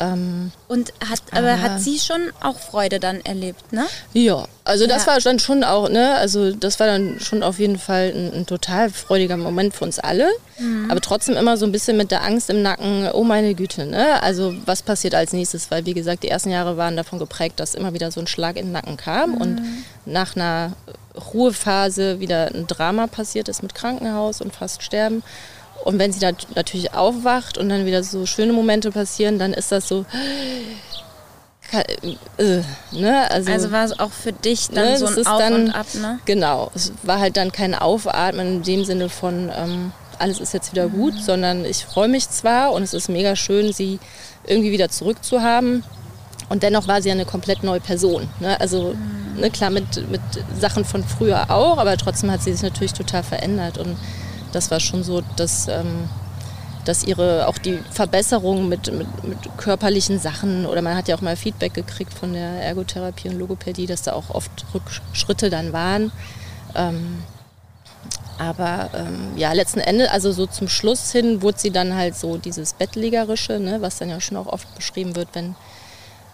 Ähm, 0.00 0.52
Und 0.68 0.92
hat, 1.10 1.20
aber 1.32 1.52
Aber- 1.54 1.62
hat 1.62 1.80
sie 1.80 1.98
schon 1.98 2.20
auch 2.40 2.56
Freude 2.60 3.00
dann 3.00 3.20
erlebt, 3.22 3.72
ne? 3.72 3.84
ja, 4.12 4.44
also 4.62 4.86
das 4.86 5.06
Ja. 5.06 5.12
war 5.14 5.18
dann 5.20 5.40
schon 5.40 5.64
auch, 5.64 5.88
ne, 5.88 6.14
also 6.14 6.52
das 6.52 6.78
war 6.78 6.86
dann 6.86 7.18
schon 7.18 7.42
auf 7.42 7.58
jeden 7.58 7.78
Fall 7.80 8.12
ein, 8.14 8.32
ein 8.32 8.46
total 8.46 8.90
freudiger 8.90 9.36
Moment 9.36 9.74
für 9.74 9.84
uns 9.84 9.98
alle, 9.98 10.28
Mhm. 10.60 10.88
aber 10.88 11.00
trotzdem 11.00 11.36
immer 11.36 11.56
so 11.56 11.66
ein 11.66 11.72
bisschen 11.72 11.96
mit 11.96 12.12
der 12.12 12.22
Angst 12.22 12.48
im 12.48 12.62
Nacken, 12.62 13.08
oh 13.12 13.24
meine 13.24 13.54
Güte, 13.56 13.86
ne, 13.86 14.22
also 14.22 14.54
was 14.66 14.82
passiert 14.82 15.16
als 15.16 15.32
nächstes, 15.32 15.68
weil 15.72 15.84
wie 15.84 15.94
gesagt, 15.94 16.22
die 16.22 16.28
ersten 16.28 16.50
Jahre 16.50 16.76
waren 16.76 16.96
davon 16.96 17.18
geprägt, 17.18 17.58
dass 17.58 17.74
immer 17.74 17.92
wieder 17.92 18.12
so 18.12 18.20
ein 18.20 18.28
Schlag 18.28 18.56
in 18.56 18.66
den 18.66 18.72
Nacken 18.72 18.96
kam 18.96 19.34
und 19.34 19.56
Mhm. 19.56 19.84
nach 20.04 20.36
einer 20.36 20.74
Ruhephase 21.34 22.20
wieder 22.20 22.48
ein 22.54 22.66
Drama 22.66 23.06
passiert 23.06 23.48
ist 23.48 23.62
mit 23.62 23.74
Krankenhaus 23.74 24.40
und 24.40 24.54
fast 24.54 24.82
sterben. 24.82 25.22
Und 25.84 25.98
wenn 25.98 26.12
sie 26.12 26.18
dann 26.20 26.36
natürlich 26.54 26.92
aufwacht 26.94 27.56
und 27.56 27.68
dann 27.68 27.86
wieder 27.86 28.02
so 28.02 28.26
schöne 28.26 28.52
Momente 28.52 28.90
passieren, 28.90 29.38
dann 29.38 29.52
ist 29.52 29.70
das 29.70 29.86
so, 29.86 30.04
äh, 32.38 32.62
ne? 32.92 33.30
Also, 33.30 33.52
Also 33.52 33.70
war 33.70 33.84
es 33.84 33.98
auch 33.98 34.10
für 34.10 34.32
dich 34.32 34.68
dann 34.68 34.92
Ne, 34.92 34.98
so 34.98 35.06
ein 35.06 35.26
Auf 35.26 35.38
dann- 35.38 35.54
und 35.54 35.70
Ab, 35.70 35.86
ne? 35.94 36.18
Genau, 36.24 36.70
es 36.74 36.92
war 37.02 37.20
halt 37.20 37.36
dann 37.36 37.52
kein 37.52 37.74
Aufatmen 37.74 38.46
in 38.56 38.62
dem 38.62 38.84
Sinne 38.84 39.08
von, 39.08 39.50
ähm, 39.54 39.92
alles 40.18 40.40
ist 40.40 40.54
jetzt 40.54 40.72
wieder 40.72 40.88
gut, 40.88 41.14
sondern 41.22 41.64
ich 41.64 41.84
freue 41.84 42.08
mich 42.08 42.28
zwar 42.30 42.72
und 42.72 42.82
es 42.82 42.94
ist 42.94 43.08
mega 43.08 43.36
schön, 43.36 43.72
sie 43.72 44.00
irgendwie 44.46 44.72
wieder 44.72 44.88
zurückzuhaben. 44.88 45.84
Und 46.48 46.62
dennoch 46.62 46.88
war 46.88 47.02
sie 47.02 47.08
ja 47.08 47.14
eine 47.14 47.26
komplett 47.26 47.62
neue 47.62 47.80
Person. 47.80 48.28
Ne? 48.40 48.58
Also 48.60 48.94
ne, 49.36 49.50
klar 49.50 49.70
mit, 49.70 50.10
mit 50.10 50.20
Sachen 50.58 50.84
von 50.84 51.04
früher 51.04 51.50
auch, 51.50 51.78
aber 51.78 51.96
trotzdem 51.96 52.30
hat 52.30 52.42
sie 52.42 52.52
sich 52.52 52.62
natürlich 52.62 52.92
total 52.92 53.22
verändert. 53.22 53.78
Und 53.78 53.96
das 54.52 54.70
war 54.70 54.80
schon 54.80 55.02
so, 55.02 55.22
dass, 55.36 55.68
ähm, 55.68 56.08
dass 56.84 57.04
ihre 57.04 57.46
auch 57.48 57.58
die 57.58 57.78
Verbesserung 57.90 58.68
mit, 58.68 58.92
mit, 58.92 59.24
mit 59.24 59.38
körperlichen 59.58 60.18
Sachen 60.18 60.64
oder 60.66 60.80
man 60.80 60.96
hat 60.96 61.08
ja 61.08 61.16
auch 61.16 61.20
mal 61.20 61.36
Feedback 61.36 61.74
gekriegt 61.74 62.14
von 62.14 62.32
der 62.32 62.62
Ergotherapie 62.62 63.28
und 63.28 63.38
Logopädie, 63.38 63.86
dass 63.86 64.02
da 64.02 64.14
auch 64.14 64.30
oft 64.30 64.50
Rückschritte 64.74 65.50
dann 65.50 65.72
waren. 65.72 66.12
Ähm, 66.74 67.22
aber 68.38 68.90
ähm, 68.94 69.32
ja, 69.36 69.52
letzten 69.52 69.80
Endes, 69.80 70.08
also 70.08 70.30
so 70.30 70.46
zum 70.46 70.68
Schluss 70.68 71.10
hin, 71.10 71.42
wurde 71.42 71.58
sie 71.58 71.72
dann 71.72 71.94
halt 71.94 72.16
so 72.16 72.38
dieses 72.38 72.72
Bettlägerische, 72.72 73.58
ne, 73.58 73.82
was 73.82 73.98
dann 73.98 74.10
ja 74.10 74.20
schon 74.20 74.36
auch 74.36 74.46
oft 74.46 74.72
beschrieben 74.76 75.16
wird, 75.16 75.28
wenn 75.32 75.56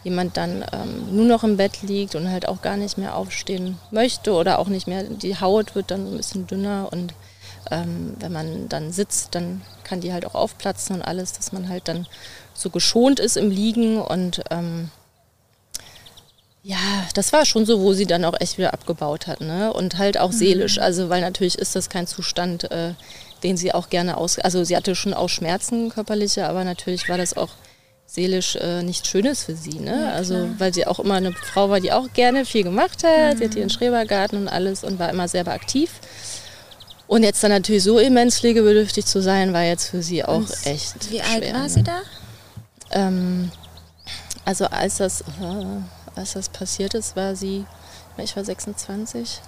jemand 0.04 0.36
dann 0.36 0.64
ähm, 0.72 1.16
nur 1.16 1.24
noch 1.24 1.42
im 1.42 1.56
Bett 1.56 1.82
liegt 1.82 2.14
und 2.14 2.30
halt 2.30 2.46
auch 2.46 2.62
gar 2.62 2.76
nicht 2.76 2.98
mehr 2.98 3.16
aufstehen 3.16 3.78
möchte 3.90 4.32
oder 4.32 4.58
auch 4.58 4.68
nicht 4.68 4.86
mehr, 4.86 5.04
die 5.04 5.40
Haut 5.40 5.74
wird 5.74 5.90
dann 5.90 6.04
so 6.04 6.12
ein 6.12 6.16
bisschen 6.18 6.46
dünner 6.46 6.88
und 6.92 7.14
ähm, 7.70 8.14
wenn 8.20 8.32
man 8.32 8.68
dann 8.68 8.92
sitzt, 8.92 9.34
dann 9.34 9.62
kann 9.82 10.00
die 10.00 10.12
halt 10.12 10.26
auch 10.26 10.34
aufplatzen 10.34 10.96
und 10.96 11.02
alles, 11.02 11.32
dass 11.32 11.52
man 11.52 11.68
halt 11.68 11.88
dann 11.88 12.06
so 12.52 12.70
geschont 12.70 13.18
ist 13.18 13.36
im 13.36 13.50
Liegen 13.50 14.00
und 14.00 14.42
ähm, 14.50 14.90
ja, 16.62 16.78
das 17.14 17.32
war 17.32 17.44
schon 17.44 17.66
so, 17.66 17.80
wo 17.80 17.92
sie 17.92 18.06
dann 18.06 18.24
auch 18.24 18.40
echt 18.40 18.56
wieder 18.56 18.72
abgebaut 18.72 19.26
hat, 19.26 19.42
ne? 19.42 19.70
Und 19.70 19.98
halt 19.98 20.18
auch 20.18 20.32
seelisch, 20.32 20.78
also 20.78 21.10
weil 21.10 21.20
natürlich 21.20 21.58
ist 21.58 21.76
das 21.76 21.90
kein 21.90 22.06
Zustand, 22.06 22.70
äh, 22.70 22.94
den 23.42 23.58
sie 23.58 23.74
auch 23.74 23.90
gerne 23.90 24.16
aus, 24.16 24.38
also 24.38 24.64
sie 24.64 24.74
hatte 24.74 24.94
schon 24.94 25.12
auch 25.12 25.28
Schmerzen 25.28 25.90
körperliche, 25.90 26.48
aber 26.48 26.64
natürlich 26.64 27.08
war 27.10 27.18
das 27.18 27.36
auch 27.36 27.50
seelisch 28.06 28.56
äh, 28.56 28.82
nichts 28.82 29.08
Schönes 29.08 29.44
für 29.44 29.56
sie, 29.56 29.80
ne? 29.80 30.12
also 30.12 30.48
weil 30.58 30.72
sie 30.72 30.86
auch 30.86 31.00
immer 31.00 31.14
eine 31.14 31.32
Frau 31.32 31.68
war, 31.70 31.80
die 31.80 31.92
auch 31.92 32.12
gerne 32.12 32.44
viel 32.44 32.62
gemacht 32.62 33.02
hat, 33.02 33.38
sie 33.38 33.44
hat 33.44 33.54
ihren 33.56 33.70
Schrebergarten 33.70 34.38
und 34.42 34.48
alles 34.48 34.84
und 34.84 34.98
war 34.98 35.10
immer 35.10 35.26
selber 35.26 35.52
aktiv. 35.52 35.90
Und 37.06 37.22
jetzt 37.22 37.42
dann 37.42 37.50
natürlich 37.50 37.82
so 37.82 37.98
immens 37.98 38.38
pflegebedürftig 38.38 39.04
zu 39.04 39.20
sein, 39.20 39.52
war 39.52 39.62
jetzt 39.62 39.88
für 39.88 40.02
sie 40.02 40.24
auch 40.24 40.48
echt 40.64 41.10
Wie 41.10 41.18
schwer. 41.18 41.30
alt 41.30 41.52
war 41.54 41.62
ne? 41.62 41.68
sie 41.68 41.82
da? 41.82 42.00
Ähm, 42.92 43.50
also 44.44 44.66
als 44.66 44.98
das, 44.98 45.20
äh, 45.20 46.14
als 46.14 46.32
das 46.34 46.48
passiert 46.48 46.94
ist, 46.94 47.16
war 47.16 47.34
sie, 47.34 47.64
ich 48.18 48.36
war 48.36 48.44
26. 48.44 49.40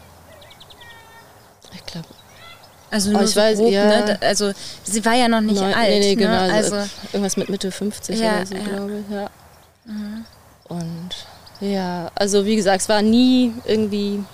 Ich 1.75 1.87
glaube, 1.87 2.09
Also 2.97 3.15
Oh, 3.15 3.21
ich 3.23 3.31
so 3.31 3.41
weiß, 3.41 3.59
grob, 3.59 3.73
ja. 3.73 3.89
ne? 4.07 4.19
Also 4.23 4.53
sie 4.85 5.05
war 5.05 5.13
ja 5.15 5.29
noch 5.29 5.43
nicht 5.43 5.61
neun- 5.61 5.75
alt, 5.75 5.91
nee, 5.91 5.99
nee, 6.01 6.15
genau, 6.15 6.31
ne? 6.47 6.53
also 6.53 6.77
irgendwas 7.13 7.37
mit 7.37 7.51
Mitte 7.51 7.71
50 7.71 8.19
Ja, 8.19 8.37
oder 8.39 8.47
so, 8.47 8.55
ja. 8.55 8.61
Mhm. 8.63 8.65
glaube 8.69 8.99
ich, 9.07 9.15
ja. 9.15 9.31
Und 10.69 11.11
ja, 11.61 12.11
also 12.15 12.45
wie 12.47 12.57
gesagt, 12.57 12.81
es 12.83 12.89
war 12.89 13.03
nie 13.03 13.55
irgendwie, 13.67 14.25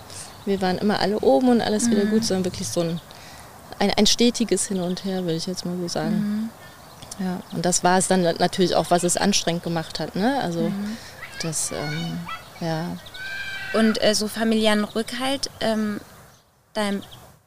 wir 0.45 0.61
waren 0.61 0.79
immer 0.79 1.01
alle 1.01 1.19
oben 1.21 1.49
und 1.49 1.61
alles 1.61 1.87
Mhm. 1.87 1.91
wieder 1.91 2.05
gut, 2.07 2.25
sondern 2.25 2.45
wirklich 2.45 2.69
so 2.69 2.81
ein, 2.83 3.01
ein, 3.81 3.91
ein 3.97 4.07
stetiges 4.07 4.67
Hin 4.69 4.81
und 4.81 5.05
Her, 5.05 5.23
würde 5.25 5.35
ich 5.35 5.47
jetzt 5.47 5.65
mal 5.65 5.77
so 5.77 5.89
sagen. 5.89 6.51
Mhm. 7.19 7.25
Ja, 7.25 7.41
und 7.53 7.65
das 7.67 7.83
war 7.85 7.99
es 7.99 8.07
dann 8.07 8.23
natürlich 8.23 8.75
auch, 8.77 8.91
was 8.91 9.03
es 9.03 9.17
anstrengend 9.17 9.63
gemacht 9.65 9.99
hat, 10.01 10.15
ne? 10.17 10.41
Also 10.41 10.71
Mhm. 10.71 10.97
das, 11.43 11.73
ähm, 11.73 12.19
ja, 12.61 12.97
und 13.75 14.01
äh, 14.03 14.15
so 14.15 14.29
familiären 14.29 14.85
Rückhalt. 14.85 15.51
Ähm, 15.61 16.01
dein 16.75 17.03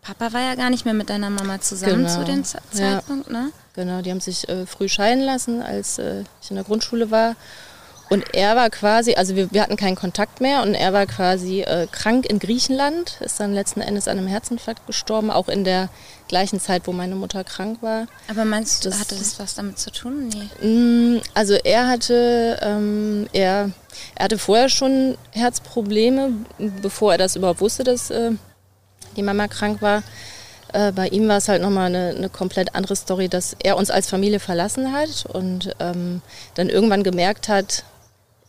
Papa 0.06 0.34
war 0.34 0.42
ja 0.42 0.56
gar 0.56 0.70
nicht 0.70 0.86
mehr 0.86 0.94
mit 0.94 1.10
deiner 1.10 1.30
Mama 1.30 1.60
zusammen 1.62 2.06
Genau. 2.06 2.10
zu 2.20 2.24
dem 2.24 2.44
Z 2.44 2.62
Ja. 2.74 2.80
Zeitpunkt, 3.00 3.30
ne? 3.32 3.52
Genau, 3.76 4.02
die 4.02 4.12
haben 4.12 4.22
sich 4.22 4.48
äh, 4.48 4.66
früh 4.66 4.88
scheiden 4.88 5.24
lassen, 5.24 5.62
als 5.62 5.98
äh, 5.98 6.24
ich 6.42 6.50
in 6.50 6.56
der 6.56 6.64
Grundschule 6.66 7.12
war. 7.12 7.36
Und 8.08 8.36
er 8.36 8.56
war 8.56 8.70
quasi, 8.70 9.16
also 9.16 9.36
wir, 9.36 9.52
wir 9.52 9.64
hatten 9.64 9.78
keinen 9.78 9.96
Kontakt 9.96 10.40
mehr 10.40 10.62
und 10.62 10.76
er 10.76 10.94
war 10.94 11.08
quasi 11.08 11.62
äh, 11.62 11.88
krank 11.92 12.28
in 12.28 12.38
Griechenland, 12.38 13.18
ist 13.22 13.40
dann 13.40 13.52
letzten 13.52 13.82
Endes 13.82 14.08
an 14.08 14.20
einem 14.20 14.28
Herzinfarkt 14.28 14.86
gestorben, 14.86 15.32
auch 15.32 15.50
in 15.50 15.64
der 15.64 15.90
gleichen 16.28 16.60
Zeit, 16.60 16.84
wo 16.86 16.92
meine 16.92 17.16
Mutter 17.16 17.44
krank 17.44 17.80
war. 17.82 18.06
Aber 18.30 18.46
meinst 18.46 18.86
du, 18.86 18.90
Das- 18.92 19.00
hatte 19.00 19.16
das 19.16 19.40
was 19.40 19.56
damit 19.56 19.80
zu 19.80 19.90
tun? 19.92 20.30
Nee. 20.62 20.68
Mm, 20.68 21.22
Also 21.34 21.56
er 21.56 21.88
hatte, 21.88 22.60
ähm, 22.62 23.28
er, 23.34 23.72
er 24.14 24.24
hatte 24.26 24.38
vorher 24.38 24.70
schon 24.70 25.18
Herzprobleme, 25.32 26.30
bevor 26.84 27.14
er 27.14 27.18
das 27.18 27.36
überhaupt 27.36 27.60
wusste, 27.62 27.84
dass 27.84 28.12
äh, 28.12 28.32
die 29.16 29.24
Mama 29.24 29.48
krank 29.48 29.82
war. 29.82 30.04
Äh, 30.74 30.92
bei 30.92 31.08
ihm 31.08 31.28
war 31.28 31.38
es 31.38 31.48
halt 31.48 31.62
nochmal 31.62 31.88
eine, 31.88 32.16
eine 32.16 32.30
komplett 32.30 32.76
andere 32.76 32.96
Story, 32.96 33.30
dass 33.30 33.56
er 33.64 33.78
uns 33.78 33.90
als 33.90 34.10
Familie 34.10 34.40
verlassen 34.40 34.92
hat 34.94 35.26
und 35.26 35.76
ähm, 35.80 36.22
dann 36.56 36.70
irgendwann 36.70 37.04
gemerkt 37.04 37.48
hat, 37.48 37.84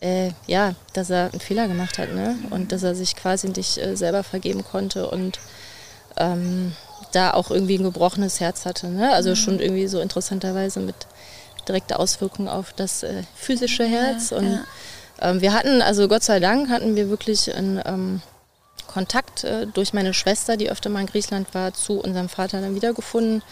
äh, 0.01 0.31
ja, 0.47 0.75
dass 0.93 1.11
er 1.11 1.31
einen 1.33 1.41
Fehler 1.41 1.69
gemacht 1.69 1.99
hat 1.99 2.13
ne? 2.13 2.37
und 2.51 2.73
dass 2.73 2.83
er 2.83 2.95
sich 2.95 3.17
quasi 3.17 3.49
nicht 3.49 3.79
äh, 3.79 3.97
selber 3.97 4.23
vergeben 4.23 4.65
konnte 4.65 5.09
und 5.11 5.39
ähm, 6.17 6.73
da 7.13 7.33
auch 7.33 7.51
irgendwie 7.51 7.79
ein 7.79 7.85
gebrochenes 7.85 8.41
Herz 8.41 8.67
hatte. 8.67 8.89
Ne? 8.89 9.13
Also 9.13 9.35
schon 9.35 9.61
irgendwie 9.61 9.87
so 9.87 10.01
interessanterweise 10.01 10.81
mit 10.81 10.95
direkter 11.69 11.99
Auswirkung 11.99 12.49
auf 12.49 12.73
das 12.73 13.03
äh, 13.03 13.23
physische 13.35 13.85
Herz. 13.85 14.33
und 14.33 14.53
ja. 14.53 14.65
Ähm, 15.21 15.41
wir 15.41 15.53
hatten, 15.53 15.81
also 15.81 16.09
Gott 16.09 16.23
sei 16.23 16.41
Dank, 16.41 16.69
hatten 16.69 16.97
wir 16.97 17.09
wirklich 17.09 17.55
einen 17.55 17.81
ähm, 17.85 18.23
Kontakt 18.97 19.45
äh, 19.45 19.67
durch 19.67 19.93
meine 19.93 20.15
Schwester, 20.15 20.57
die 20.57 20.71
öfter 20.71 20.89
mal 20.89 21.01
in 21.01 21.07
Griechenland 21.07 21.49
war, 21.53 21.75
zu 21.75 22.01
unserem 22.01 22.31
Vater 22.31 22.63
dann 22.63 22.75
wiedergefunden. 22.75 23.43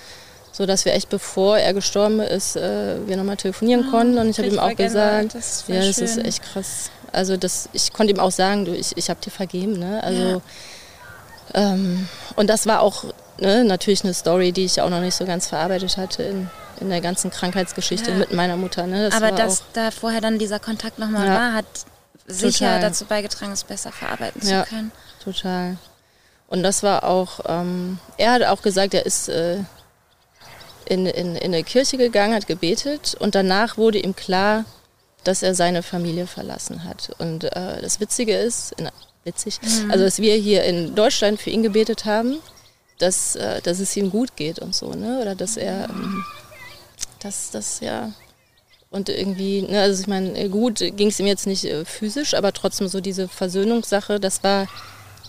So 0.52 0.64
dass 0.64 0.84
wir 0.86 0.94
echt, 0.94 1.08
bevor 1.10 1.58
er 1.58 1.74
gestorben 1.74 2.20
ist, 2.20 2.56
äh, 2.56 3.06
wir 3.06 3.16
nochmal 3.18 3.36
telefonieren 3.36 3.90
konnten. 3.90 4.16
Und 4.18 4.30
ich 4.30 4.38
habe 4.38 4.48
ihm 4.48 4.58
auch 4.58 4.74
gesagt, 4.74 5.34
das 5.34 5.46
ist 5.60 5.68
ja, 5.68 5.80
das 5.84 5.98
ist 5.98 6.14
schön. 6.14 6.24
echt 6.24 6.42
krass. 6.42 6.90
Also 7.12 7.36
das, 7.36 7.68
ich 7.74 7.92
konnte 7.92 8.12
ihm 8.14 8.20
auch 8.20 8.30
sagen, 8.30 8.64
du, 8.64 8.72
ich, 8.74 8.96
ich 8.96 9.10
habe 9.10 9.20
dir 9.20 9.30
vergeben. 9.30 9.78
Ne? 9.78 10.02
Also 10.02 10.40
ähm, 11.54 12.08
und 12.36 12.48
das 12.48 12.66
war 12.66 12.80
auch 12.80 13.04
ne, 13.40 13.64
natürlich 13.64 14.02
eine 14.04 14.14
Story, 14.14 14.52
die 14.52 14.64
ich 14.64 14.80
auch 14.80 14.90
noch 14.90 15.00
nicht 15.00 15.14
so 15.14 15.24
ganz 15.26 15.46
verarbeitet 15.48 15.96
hatte 15.96 16.22
in, 16.22 16.48
in 16.80 16.88
der 16.88 17.00
ganzen 17.00 17.30
Krankheitsgeschichte 17.30 18.10
Ja. 18.12 18.16
mit 18.16 18.32
meiner 18.32 18.56
Mutter. 18.56 18.86
Ne? 18.86 19.10
Das 19.10 19.14
Aber 19.22 19.32
dass 19.32 19.62
da 19.74 19.90
vorher 19.90 20.20
dann 20.20 20.38
dieser 20.38 20.58
Kontakt 20.58 20.98
nochmal 20.98 21.26
Ja. 21.26 21.34
war, 21.34 21.52
hat 21.52 21.66
sicher 22.26 22.66
Total. 22.66 22.80
dazu 22.80 23.04
beigetragen, 23.04 23.52
es 23.52 23.64
besser 23.64 23.92
verarbeiten 23.92 24.40
Ja. 24.48 24.64
zu 24.64 24.70
können. 24.70 24.92
Total. 25.24 25.76
Und 26.48 26.62
das 26.62 26.82
war 26.82 27.04
auch, 27.04 27.40
ähm, 27.46 27.98
er 28.16 28.32
hat 28.32 28.42
auch 28.44 28.62
gesagt, 28.62 28.94
er 28.94 29.06
ist 29.06 29.28
äh, 29.28 29.58
in, 30.86 31.06
in, 31.06 31.36
in 31.36 31.54
eine 31.54 31.64
Kirche 31.64 31.96
gegangen, 31.96 32.34
hat 32.34 32.46
gebetet 32.46 33.16
und 33.18 33.34
danach 33.34 33.76
wurde 33.76 33.98
ihm 33.98 34.14
klar, 34.14 34.64
dass 35.24 35.42
er 35.42 35.54
seine 35.54 35.82
Familie 35.82 36.26
verlassen 36.26 36.84
hat. 36.84 37.10
Und 37.18 37.44
äh, 37.44 37.80
das 37.80 37.98
Witzige 37.98 38.36
ist, 38.36 38.72
in, 38.72 38.90
witzig, 39.24 39.58
also 39.88 40.04
dass 40.04 40.18
wir 40.18 40.34
hier 40.36 40.64
in 40.64 40.94
Deutschland 40.94 41.40
für 41.40 41.50
ihn 41.50 41.62
gebetet 41.62 42.04
haben, 42.04 42.38
dass, 42.98 43.34
äh, 43.36 43.62
dass 43.62 43.80
es 43.80 43.96
ihm 43.96 44.10
gut 44.10 44.36
geht 44.36 44.58
und 44.58 44.74
so, 44.74 44.92
ne? 44.92 45.20
Oder 45.20 45.34
dass 45.34 45.56
er, 45.56 45.88
ähm, 45.88 46.24
dass 47.20 47.50
das 47.50 47.80
ja 47.80 48.12
und 48.90 49.08
irgendwie, 49.08 49.62
ne, 49.62 49.80
also 49.80 50.00
ich 50.00 50.06
meine, 50.06 50.48
gut 50.48 50.78
ging 50.78 51.08
es 51.08 51.18
ihm 51.18 51.26
jetzt 51.26 51.48
nicht 51.48 51.64
äh, 51.64 51.84
physisch, 51.84 52.34
aber 52.34 52.52
trotzdem 52.52 52.86
so 52.86 53.00
diese 53.00 53.26
Versöhnungssache, 53.26 54.20
das 54.20 54.44
war 54.44 54.68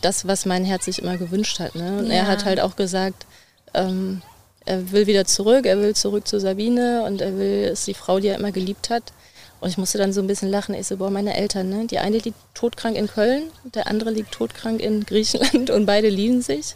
das, 0.06 0.28
was 0.28 0.46
mein 0.46 0.64
Herz 0.64 0.86
sich 0.86 1.00
immer 1.02 1.18
gewünscht 1.18 1.60
hat. 1.60 1.76
Ne? 1.76 1.98
Und 2.00 2.10
er 2.12 2.24
Ja. 2.24 2.28
hat 2.28 2.46
halt 2.46 2.60
auch 2.60 2.76
gesagt, 2.76 3.26
ähm, 3.74 4.22
er 4.66 4.92
will 4.92 5.06
wieder 5.08 5.26
zurück, 5.26 5.66
er 5.66 5.80
will 5.80 5.96
zurück 5.96 6.28
zu 6.28 6.40
Sabine 6.40 7.04
und 7.04 7.22
er 7.22 7.38
will, 7.38 7.70
ist 7.74 7.86
die 7.88 7.94
Frau, 7.94 8.20
die 8.20 8.28
er 8.30 8.38
immer 8.40 8.52
geliebt 8.52 8.90
hat. 8.90 9.14
Und 9.62 9.70
ich 9.70 9.78
musste 9.78 9.98
dann 9.98 10.14
so 10.14 10.22
ein 10.22 10.28
bisschen 10.28 10.50
lachen. 10.50 10.76
Ich 10.76 10.88
so, 10.88 10.98
boah, 10.98 11.10
meine 11.10 11.36
Eltern, 11.36 11.70
ne? 11.70 11.86
Die 11.88 12.00
eine 12.00 12.18
liegt 12.18 12.38
todkrank 12.54 12.96
in 12.98 13.08
Köln, 13.08 13.44
der 13.74 13.88
andere 13.88 14.12
liegt 14.12 14.32
todkrank 14.32 14.80
in 14.82 15.06
Griechenland 15.06 15.70
und 15.76 15.86
beide 15.86 16.10
lieben 16.10 16.42
sich. 16.42 16.76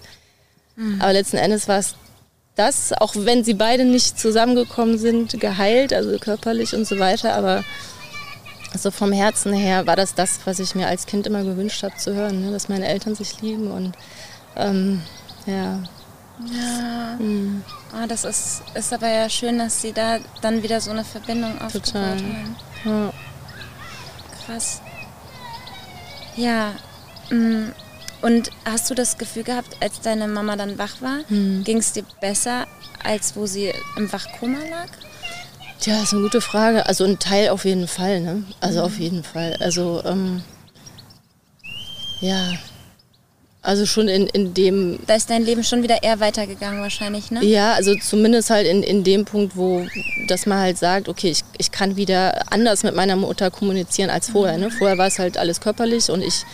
Aber 1.00 1.12
letzten 1.12 1.38
Endes 1.38 1.68
war 1.68 1.80
es 1.80 1.96
das, 2.56 2.94
auch 2.94 3.14
wenn 3.16 3.44
sie 3.44 3.54
beide 3.54 3.84
nicht 3.84 4.18
zusammengekommen 4.20 4.98
sind, 4.98 5.40
geheilt, 5.40 5.92
also 5.94 6.18
körperlich 6.20 6.74
und 6.74 6.86
so 6.88 7.00
weiter, 7.00 7.34
aber 7.36 7.64
so 8.78 8.92
vom 8.92 9.12
Herzen 9.12 9.54
her 9.54 9.88
war 9.88 9.96
das 9.96 10.14
das, 10.16 10.40
was 10.46 10.60
ich 10.60 10.76
mir 10.76 10.88
als 10.88 11.06
Kind 11.06 11.26
immer 11.28 11.44
gewünscht 11.44 11.82
habe 11.84 11.96
zu 11.98 12.14
hören, 12.14 12.42
ne? 12.46 12.52
dass 12.52 12.70
meine 12.70 12.88
Eltern 12.88 13.16
sich 13.16 13.42
lieben 13.42 13.72
und 13.72 13.96
ähm, 14.56 15.02
ja, 15.46 15.80
Ja. 16.40 17.16
mm, 17.20 17.64
Ah, 17.92 18.06
das 18.08 18.24
ist, 18.24 18.62
ist 18.76 18.94
aber 18.94 19.08
ja 19.10 19.30
schön, 19.30 19.58
dass 19.58 19.82
sie 19.82 19.92
da 19.94 20.20
dann 20.42 20.62
wieder 20.64 20.80
so 20.80 20.92
eine 20.92 21.04
Verbindung 21.04 21.60
aufgebaut 21.60 21.86
Total. 21.88 22.12
haben. 22.18 22.56
ja. 22.86 23.14
Krass. 24.46 24.82
Ja. 26.36 26.74
mm, 27.32 27.72
Und 28.22 28.52
hast 28.66 28.90
du 28.90 28.96
das 28.96 29.18
Gefühl 29.18 29.44
gehabt, 29.44 29.78
als 29.82 30.02
deine 30.02 30.28
Mama 30.28 30.56
dann 30.56 30.78
wach 30.78 31.02
war, 31.02 31.20
Hm. 31.30 31.64
ging 31.64 31.78
es 31.78 31.94
dir 31.94 32.04
besser, 32.22 32.68
als 33.04 33.36
wo 33.36 33.46
sie 33.46 33.74
im 33.98 34.12
Wachkoma 34.12 34.60
lag? 34.70 34.90
Tja, 35.80 36.04
ist 36.04 36.14
eine 36.14 36.24
gute 36.24 36.42
Frage. 36.42 36.86
Also 36.86 37.06
ein 37.06 37.20
Teil 37.20 37.50
auf 37.50 37.66
jeden 37.66 37.88
Fall, 37.88 38.20
ne? 38.20 38.44
Also 38.60 38.82
auf 38.82 39.00
jeden 39.00 39.24
Fall. 39.24 39.56
Also 39.60 40.02
ähm, 40.06 40.42
ja, 42.20 42.54
also 43.62 43.86
schon 43.86 44.08
in, 44.08 44.28
in 44.28 44.54
dem 44.54 45.00
Da 45.06 45.16
ist 45.16 45.30
dein 45.30 45.44
Leben 45.44 45.64
schon 45.64 45.84
wieder 45.84 46.02
eher 46.04 46.20
weitergegangen 46.20 46.82
wahrscheinlich, 46.82 47.32
ne? 47.32 47.44
Ja, 47.44 47.74
also 47.74 47.96
zumindest 47.96 48.50
halt 48.50 48.68
in, 48.68 48.84
in 48.84 49.04
dem 49.04 49.26
Punkt, 49.26 49.56
wo 49.56 49.86
dass 50.28 50.46
man 50.46 50.60
halt 50.60 50.78
sagt, 50.78 51.10
okay, 51.10 51.30
ich, 51.30 51.44
ich 51.58 51.72
kann 51.72 51.96
wieder 51.96 52.52
anders 52.52 52.84
mit 52.84 52.96
meiner 52.96 53.16
Mutter 53.16 53.50
kommunizieren 53.50 54.10
als 54.10 54.30
vorher. 54.30 54.58
Ne? 54.58 54.72
Vorher 54.72 54.98
war 54.98 55.08
es 55.08 55.20
halt 55.20 55.38
alles 55.38 55.60
körperlich 55.60 56.10
und 56.10 56.22
ich 56.22 56.46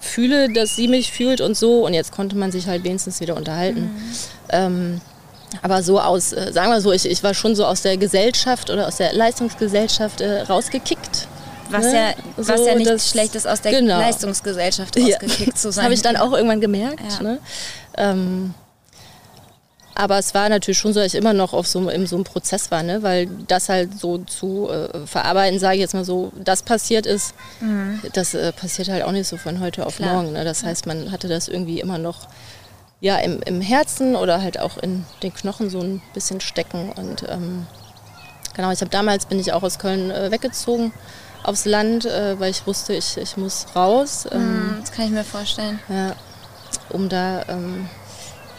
fühle, 0.00 0.52
dass 0.52 0.76
sie 0.76 0.88
mich 0.88 1.10
fühlt 1.10 1.40
und 1.40 1.56
so 1.56 1.86
und 1.86 1.94
jetzt 1.94 2.12
konnte 2.12 2.36
man 2.36 2.52
sich 2.52 2.66
halt 2.66 2.84
wenigstens 2.84 3.20
wieder 3.20 3.36
unterhalten. 3.36 3.90
Ähm, 4.50 5.00
aber 5.62 5.82
so 5.82 6.00
aus, 6.00 6.32
äh, 6.32 6.52
sagen 6.52 6.70
wir 6.70 6.80
so, 6.80 6.92
ich, 6.92 7.06
ich 7.08 7.22
war 7.22 7.34
schon 7.34 7.54
so 7.54 7.64
aus 7.66 7.82
der 7.82 7.96
Gesellschaft 7.96 8.70
oder 8.70 8.86
aus 8.88 8.96
der 8.96 9.12
Leistungsgesellschaft 9.12 10.20
äh, 10.20 10.42
rausgekickt. 10.42 11.28
Was, 11.70 11.84
ne? 11.86 11.94
ja, 11.94 12.14
was 12.36 12.46
So, 12.46 12.66
ja 12.66 12.74
nicht 12.76 12.88
das- 12.88 13.12
ist, 13.34 13.46
aus 13.46 13.60
der 13.60 13.72
genau. 13.72 13.98
Leistungsgesellschaft 13.98 14.96
Ja. 14.98 15.16
rausgekickt 15.16 15.58
zu 15.58 15.68
Das 15.68 15.74
sein. 15.76 15.84
habe 15.84 15.94
ich 15.94 16.02
dann 16.02 16.16
auch 16.16 16.32
irgendwann 16.32 16.60
gemerkt. 16.60 17.00
Ja. 17.18 17.22
Ne? 17.22 17.38
Ähm, 17.96 18.54
aber 19.98 20.18
es 20.18 20.34
war 20.34 20.48
natürlich 20.50 20.76
schon 20.78 20.92
so, 20.92 21.00
dass 21.00 21.14
ich 21.14 21.18
immer 21.18 21.32
noch 21.32 21.54
auf 21.54 21.66
so, 21.66 21.88
in 21.88 22.06
so 22.06 22.16
einem 22.16 22.24
Prozess 22.24 22.70
war, 22.70 22.82
ne? 22.82 23.02
weil 23.02 23.28
das 23.48 23.70
halt 23.70 23.98
so 23.98 24.18
zu 24.18 24.68
äh, 24.68 25.06
verarbeiten, 25.06 25.58
sage 25.58 25.76
ich 25.76 25.80
jetzt 25.80 25.94
mal 25.94 26.04
so, 26.04 26.32
das 26.36 26.62
passiert 26.62 27.06
ist, 27.06 27.32
das 28.12 28.34
äh, 28.34 28.52
passiert 28.52 28.88
halt 28.88 29.04
auch 29.04 29.12
nicht 29.12 29.26
so 29.26 29.38
von 29.38 29.58
heute 29.60 29.86
auf 29.86 29.98
Mhm. 29.98 30.02
Klar. 30.04 30.14
morgen. 30.22 30.32
Ne? 30.34 30.44
Das 30.44 30.64
heißt, 30.64 30.84
man 30.86 31.10
hatte 31.12 31.28
das 31.28 31.48
irgendwie 31.48 31.80
immer 31.80 31.96
noch 31.96 32.28
ja, 33.00 33.16
im, 33.18 33.40
im 33.42 33.60
Herzen 33.60 34.16
oder 34.16 34.40
halt 34.42 34.58
auch 34.58 34.78
in 34.78 35.04
den 35.22 35.32
Knochen 35.34 35.70
so 35.70 35.80
ein 35.80 36.02
bisschen 36.14 36.40
stecken. 36.40 36.90
Und 36.92 37.24
ähm, 37.28 37.66
genau, 38.54 38.70
ich 38.70 38.80
habe 38.80 38.90
damals 38.90 39.26
bin 39.26 39.38
ich 39.38 39.52
auch 39.52 39.62
aus 39.62 39.78
Köln 39.78 40.10
äh, 40.10 40.30
weggezogen 40.30 40.92
aufs 41.42 41.64
Land, 41.64 42.06
äh, 42.06 42.40
weil 42.40 42.50
ich 42.50 42.66
wusste, 42.66 42.94
ich, 42.94 43.16
ich 43.18 43.36
muss 43.36 43.66
raus. 43.76 44.26
Ähm, 44.32 44.40
Hm, 44.40 44.76
Das 44.80 44.92
kann 44.92 45.04
ich 45.06 45.10
mir 45.12 45.24
vorstellen. 45.24 45.78
ja, 45.88 46.14
um 46.90 47.08
da, 47.08 47.42
ähm, 47.48 47.88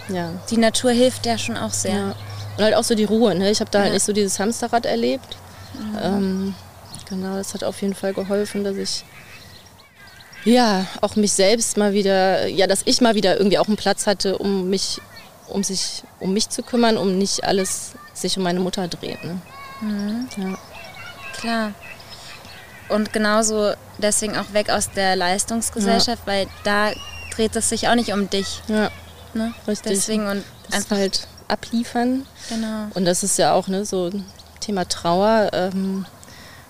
ja, 0.10 0.30
Die 0.50 0.58
Natur 0.58 0.92
hilft 0.92 1.26
ja 1.26 1.38
schon 1.38 1.58
auch 1.58 1.72
sehr. 1.74 1.92
ja. 1.96 2.16
Und 2.58 2.64
halt 2.64 2.76
auch 2.76 2.84
so 2.84 2.96
die 2.96 3.04
Ruhe, 3.04 3.36
ne? 3.36 3.52
Ich 3.52 3.60
habe 3.60 3.70
da 3.72 3.80
halt 3.80 3.90
Ja. 3.90 3.94
nicht 3.96 4.06
so 4.06 4.14
dieses 4.14 4.40
Hamsterrad 4.40 4.86
erlebt. 4.86 5.36
Ähm, 6.02 6.56
genau, 7.10 7.36
das 7.38 7.54
hat 7.54 7.64
auf 7.64 7.82
jeden 7.82 7.94
Fall 7.94 8.14
geholfen, 8.14 8.64
dass 8.64 8.78
ich 8.78 9.04
ja 10.54 10.86
auch 11.02 11.16
mich 11.16 11.34
selbst 11.34 11.78
mal 11.78 11.94
wieder, 11.94 12.48
ja, 12.48 12.68
dass 12.68 12.82
ich 12.86 13.02
mal 13.02 13.16
wieder 13.16 13.38
irgendwie 13.38 13.58
auch 13.60 13.68
einen 13.68 13.78
Platz 13.78 14.08
hatte, 14.08 14.38
um 14.38 14.70
mich, 14.70 15.00
um 15.48 15.64
sich, 15.64 16.04
um 16.20 16.34
mich 16.34 16.50
zu 16.50 16.64
kümmern, 16.64 16.98
um 16.98 17.18
nicht 17.18 17.44
alles 17.44 17.92
sich 18.14 18.38
um 18.38 18.44
meine 18.44 18.60
Mutter 18.60 18.88
dreht. 18.88 19.24
Ne? 19.24 19.40
Ja. 20.38 20.58
Klar. 21.40 21.72
Und 22.90 23.14
genauso 23.14 23.74
deswegen 23.98 24.38
auch 24.38 24.54
weg 24.54 24.70
aus 24.70 24.90
der 24.92 25.16
Leistungsgesellschaft, 25.16 26.24
weil 26.26 26.48
da 26.64 26.92
dreht 27.36 27.56
es 27.56 27.70
sich 27.70 27.88
auch 27.90 27.96
nicht 27.96 28.12
um 28.14 28.30
dich. 28.30 28.62
ja, 28.68 28.90
Ne? 29.34 29.54
richtig. 29.68 29.92
Deswegen 29.92 30.28
und 30.28 30.44
Das 30.68 30.76
einfach, 30.78 30.98
halt 30.98 31.28
abliefern. 31.48 32.26
genau. 32.50 32.88
Und 32.96 33.06
das 33.06 33.24
ist 33.24 33.38
ja 33.38 33.54
auch 33.54 33.68
ne, 33.68 33.86
so 33.86 34.08
ein 34.08 34.26
Thema 34.62 34.86
Trauer. 34.88 35.50
Ähm, 35.54 36.06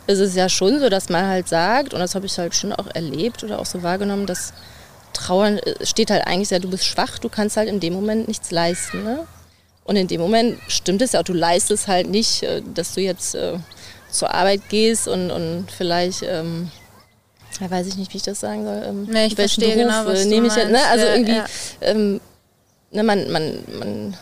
ist 0.07 0.19
es 0.19 0.35
ja 0.35 0.49
schon 0.49 0.79
so, 0.79 0.89
dass 0.89 1.09
man 1.09 1.27
halt 1.27 1.47
sagt, 1.47 1.93
und 1.93 1.99
das 1.99 2.15
habe 2.15 2.25
ich 2.25 2.37
halt 2.37 2.55
schon 2.55 2.73
auch 2.73 2.87
erlebt 2.93 3.43
oder 3.43 3.59
auch 3.59 3.65
so 3.65 3.83
wahrgenommen, 3.83 4.25
dass 4.25 4.53
Trauern 5.13 5.57
äh, 5.59 5.85
steht 5.85 6.11
halt 6.11 6.25
eigentlich 6.27 6.49
ja, 6.49 6.59
du 6.59 6.69
bist 6.69 6.85
schwach, 6.85 7.19
du 7.19 7.29
kannst 7.29 7.57
halt 7.57 7.69
in 7.69 7.79
dem 7.79 7.93
Moment 7.93 8.27
nichts 8.27 8.51
leisten. 8.51 9.03
Ne? 9.03 9.19
Und 9.83 9.95
in 9.95 10.07
dem 10.07 10.21
Moment 10.21 10.59
stimmt 10.67 11.01
es 11.01 11.13
ja 11.13 11.19
auch, 11.21 11.23
du 11.23 11.33
leistest 11.33 11.87
halt 11.87 12.09
nicht, 12.09 12.43
äh, 12.43 12.61
dass 12.73 12.93
du 12.93 13.01
jetzt 13.01 13.35
äh, 13.35 13.57
zur 14.09 14.33
Arbeit 14.33 14.69
gehst 14.69 15.07
und, 15.07 15.31
und 15.31 15.67
vielleicht, 15.75 16.23
ähm, 16.23 16.71
ja, 17.59 17.69
weiß 17.71 17.87
ich 17.87 17.95
nicht, 17.97 18.13
wie 18.13 18.17
ich 18.17 18.23
das 18.23 18.39
sagen 18.39 18.63
soll. 18.63 18.83
Ähm, 18.85 19.07
Nee, 19.09 19.25
ich 19.27 19.35
verstehe 19.35 19.75
genau, 19.75 20.05
was 20.05 20.19
äh, 20.19 20.23
du 20.23 20.29
nehme 20.29 20.47
ich 20.47 20.55
jetzt, 20.55 20.71
ne? 20.71 20.79
Also 20.89 21.05
Ja, 21.05 21.13
irgendwie, 21.13 21.35
ja. 21.35 21.45
ähm, 21.81 22.21
ne, 22.91 23.03
man, 23.03 23.31
man, 23.31 23.63
man 23.79 24.17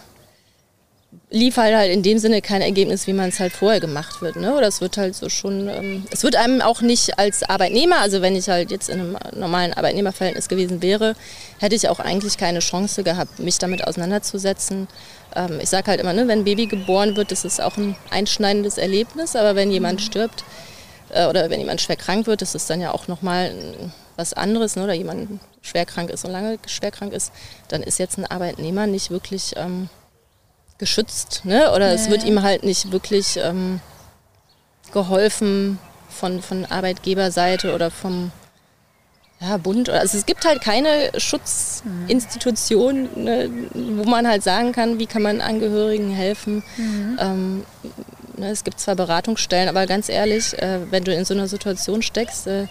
liefert 1.35 1.75
halt 1.75 1.91
in 1.91 2.01
dem 2.01 2.17
Sinne 2.17 2.41
kein 2.41 2.61
Ergebnis, 2.61 3.07
wie 3.07 3.13
man 3.13 3.27
es 3.27 3.41
halt 3.41 3.51
vorher 3.51 3.81
gemacht 3.81 4.21
wird. 4.21 4.37
Ne? 4.37 4.55
Oder 4.55 4.67
es 4.67 4.79
wird 4.79 4.95
halt 4.95 5.15
so 5.15 5.27
schon, 5.27 5.67
ähm, 5.67 6.05
es 6.09 6.23
wird 6.23 6.37
einem 6.37 6.61
auch 6.61 6.81
nicht 6.81 7.19
als 7.19 7.43
Arbeitnehmer, 7.43 7.99
also 7.99 8.21
wenn 8.21 8.37
ich 8.37 8.47
halt 8.47 8.71
jetzt 8.71 8.89
in 8.89 9.01
einem 9.01 9.17
normalen 9.35 9.73
Arbeitnehmerverhältnis 9.73 10.47
gewesen 10.47 10.81
wäre, 10.81 11.13
hätte 11.59 11.75
ich 11.75 11.89
auch 11.89 11.99
eigentlich 11.99 12.37
keine 12.37 12.59
Chance 12.59 13.03
gehabt, 13.03 13.39
mich 13.39 13.57
damit 13.57 13.85
auseinanderzusetzen. 13.85 14.87
Ähm, 15.35 15.59
ich 15.61 15.69
sage 15.69 15.87
halt 15.87 15.99
immer, 15.99 16.13
ne, 16.13 16.25
wenn 16.29 16.39
ein 16.39 16.45
Baby 16.45 16.67
geboren 16.67 17.17
wird, 17.17 17.31
das 17.31 17.43
ist 17.43 17.61
auch 17.61 17.75
ein 17.75 17.97
einschneidendes 18.11 18.77
Erlebnis, 18.77 19.35
aber 19.35 19.55
wenn 19.55 19.71
jemand 19.71 20.01
stirbt 20.01 20.45
äh, 21.09 21.27
oder 21.27 21.49
wenn 21.49 21.59
jemand 21.59 21.81
schwer 21.81 21.97
krank 21.97 22.27
wird, 22.27 22.41
das 22.41 22.55
ist 22.55 22.69
dann 22.69 22.79
ja 22.79 22.93
auch 22.93 23.09
nochmal 23.09 23.51
was 24.15 24.31
anderes, 24.31 24.77
ne? 24.77 24.85
oder 24.85 24.93
jemand 24.93 25.41
schwer 25.61 25.85
krank 25.85 26.11
ist 26.11 26.23
und 26.23 26.31
lange 26.31 26.59
schwer 26.65 26.91
krank 26.91 27.11
ist, 27.11 27.33
dann 27.67 27.83
ist 27.83 27.99
jetzt 27.99 28.17
ein 28.17 28.25
Arbeitnehmer 28.25 28.87
nicht 28.87 29.11
wirklich 29.11 29.53
ähm, 29.57 29.89
geschützt, 30.77 31.41
ne? 31.45 31.71
Oder 31.73 31.93
es 31.93 32.09
wird 32.09 32.23
ihm 32.23 32.41
halt 32.41 32.63
nicht 32.63 32.91
wirklich 32.91 33.37
ähm, 33.41 33.79
geholfen 34.91 35.79
von, 36.09 36.41
von 36.41 36.65
Arbeitgeberseite 36.65 37.73
oder 37.73 37.91
vom 37.91 38.31
ja, 39.41 39.57
Bund. 39.57 39.89
Also 39.89 40.17
es 40.17 40.25
gibt 40.25 40.45
halt 40.45 40.61
keine 40.61 41.11
Schutzinstitution, 41.17 43.09
ne, 43.15 43.49
wo 43.73 44.05
man 44.05 44.27
halt 44.27 44.43
sagen 44.43 44.71
kann, 44.71 44.97
wie 44.99 45.07
kann 45.07 45.21
man 45.21 45.41
Angehörigen 45.41 46.09
helfen. 46.09 46.63
Ähm, 47.19 47.65
ne, 48.37 48.49
es 48.49 48.63
gibt 48.63 48.79
zwar 48.79 48.95
Beratungsstellen, 48.95 49.67
aber 49.67 49.85
ganz 49.87 50.07
ehrlich, 50.09 50.57
äh, 50.57 50.79
wenn 50.89 51.03
du 51.03 51.13
in 51.13 51.25
so 51.25 51.33
einer 51.33 51.47
Situation 51.47 52.01
steckst, 52.01 52.47
äh, 52.47 52.67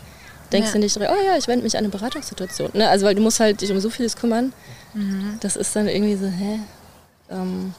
denkst 0.53 0.69
Ja. 0.69 0.73
du 0.75 0.79
nicht 0.79 0.97
oh 0.97 1.01
ja, 1.03 1.37
ich 1.37 1.49
wende 1.49 1.65
mich 1.65 1.77
an 1.77 1.85
eine 1.85 1.91
Beratungssituation. 1.91 2.71
Ne? 2.73 2.89
Also 2.89 3.05
weil 3.07 3.15
du 3.15 3.21
musst 3.23 3.41
halt 3.41 3.61
dich 3.61 3.71
um 3.71 3.81
so 3.81 3.91
vieles 3.91 4.17
kümmern. 4.17 4.53
Das 5.41 5.57
ist 5.57 5.75
dann 5.75 5.89
irgendwie 5.89 6.15
so, 6.15 6.27
hä? 6.27 6.61
Ähm, 7.29 7.75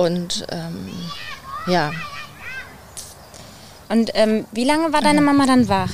und 0.00 0.46
ähm, 0.50 0.90
ja, 1.66 1.92
Und 3.90 4.12
ähm, 4.14 4.46
wie 4.52 4.64
lange 4.64 4.92
war 4.92 5.02
deine 5.02 5.20
Mama 5.20 5.46
dann 5.46 5.68
wach? 5.68 5.90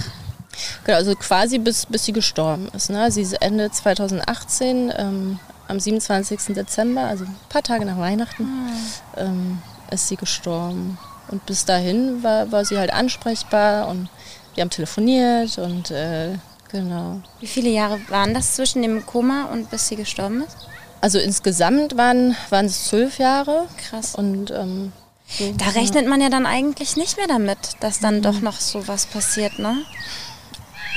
Genau, 0.85 0.99
also 0.99 1.15
quasi 1.15 1.59
bis, 1.59 1.87
bis 1.87 2.05
sie 2.05 2.13
gestorben 2.13 2.69
ist. 2.75 2.91
Ne? 2.91 3.11
Sie 3.11 3.23
ist 3.23 3.33
Ende 3.33 3.71
2018, 3.71 4.93
ähm, 4.97 5.39
am 5.67 5.81
27. 5.81 6.55
Dezember, 6.55 7.05
also 7.05 7.25
ein 7.25 7.35
paar 7.49 7.63
Tage 7.63 7.87
nach 7.87 7.99
Weihnachten, 7.99 8.45
ah. 8.45 9.21
ähm, 9.23 9.63
ist 9.91 10.09
sie 10.09 10.17
gestorben. 10.17 10.99
Und 11.29 11.45
bis 11.47 11.65
dahin 11.65 12.23
war, 12.23 12.53
war 12.53 12.65
sie 12.67 12.79
halt 12.79 12.93
ansprechbar 12.93 13.89
und 13.89 14.11
wir 14.55 14.63
haben 14.63 14.71
telefoniert 14.71 15.57
und 15.59 15.91
äh, 15.91 16.35
genau. 16.71 17.21
Wie 17.41 17.47
viele 17.47 17.71
Jahre 17.71 17.99
waren 18.09 18.35
das 18.35 18.55
zwischen 18.55 18.83
dem 18.83 19.05
Koma 19.07 19.47
und 19.53 19.71
bis 19.71 19.89
sie 19.89 19.97
gestorben 19.97 20.45
ist? 20.45 20.57
Also 21.01 21.19
insgesamt 21.19 21.97
waren, 21.97 22.37
waren 22.51 22.67
es 22.67 22.87
zwölf 22.87 23.19
Jahre. 23.19 23.67
Krass. 23.89 24.15
Und 24.15 24.51
ähm, 24.51 24.93
so, 25.29 25.53
da 25.59 25.67
rechnet 25.71 26.07
man 26.07 26.21
ja 26.21 26.29
dann 26.29 26.47
eigentlich 26.47 26.97
nicht 26.97 27.17
mehr 27.17 27.27
damit, 27.27 27.59
dass 27.81 28.01
dann 28.01 28.19
mhm. 28.19 28.23
doch 28.23 28.41
noch 28.41 28.61
so 28.61 28.87
was 28.89 29.07
passiert, 29.07 29.59
ne? 29.59 29.77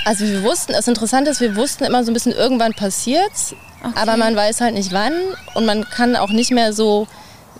Also 0.06 0.26
wir 0.26 0.44
wussten, 0.44 0.74
das 0.74 0.88
Interessante 0.88 1.30
ist, 1.30 1.42
wir 1.42 1.56
wussten 1.56 1.84
immer 1.84 2.04
so 2.04 2.12
ein 2.12 2.14
bisschen, 2.14 2.32
irgendwann 2.32 2.74
passiert's, 2.74 3.54
okay. 3.84 3.94
aber 3.96 4.18
man 4.18 4.36
weiß 4.36 4.62
halt 4.62 4.74
nicht 4.74 4.94
wann 4.94 5.14
und 5.56 5.66
man 5.66 5.84
kann 5.90 6.16
auch 6.16 6.30
nicht 6.30 6.52
mehr 6.52 6.74
so 6.74 7.08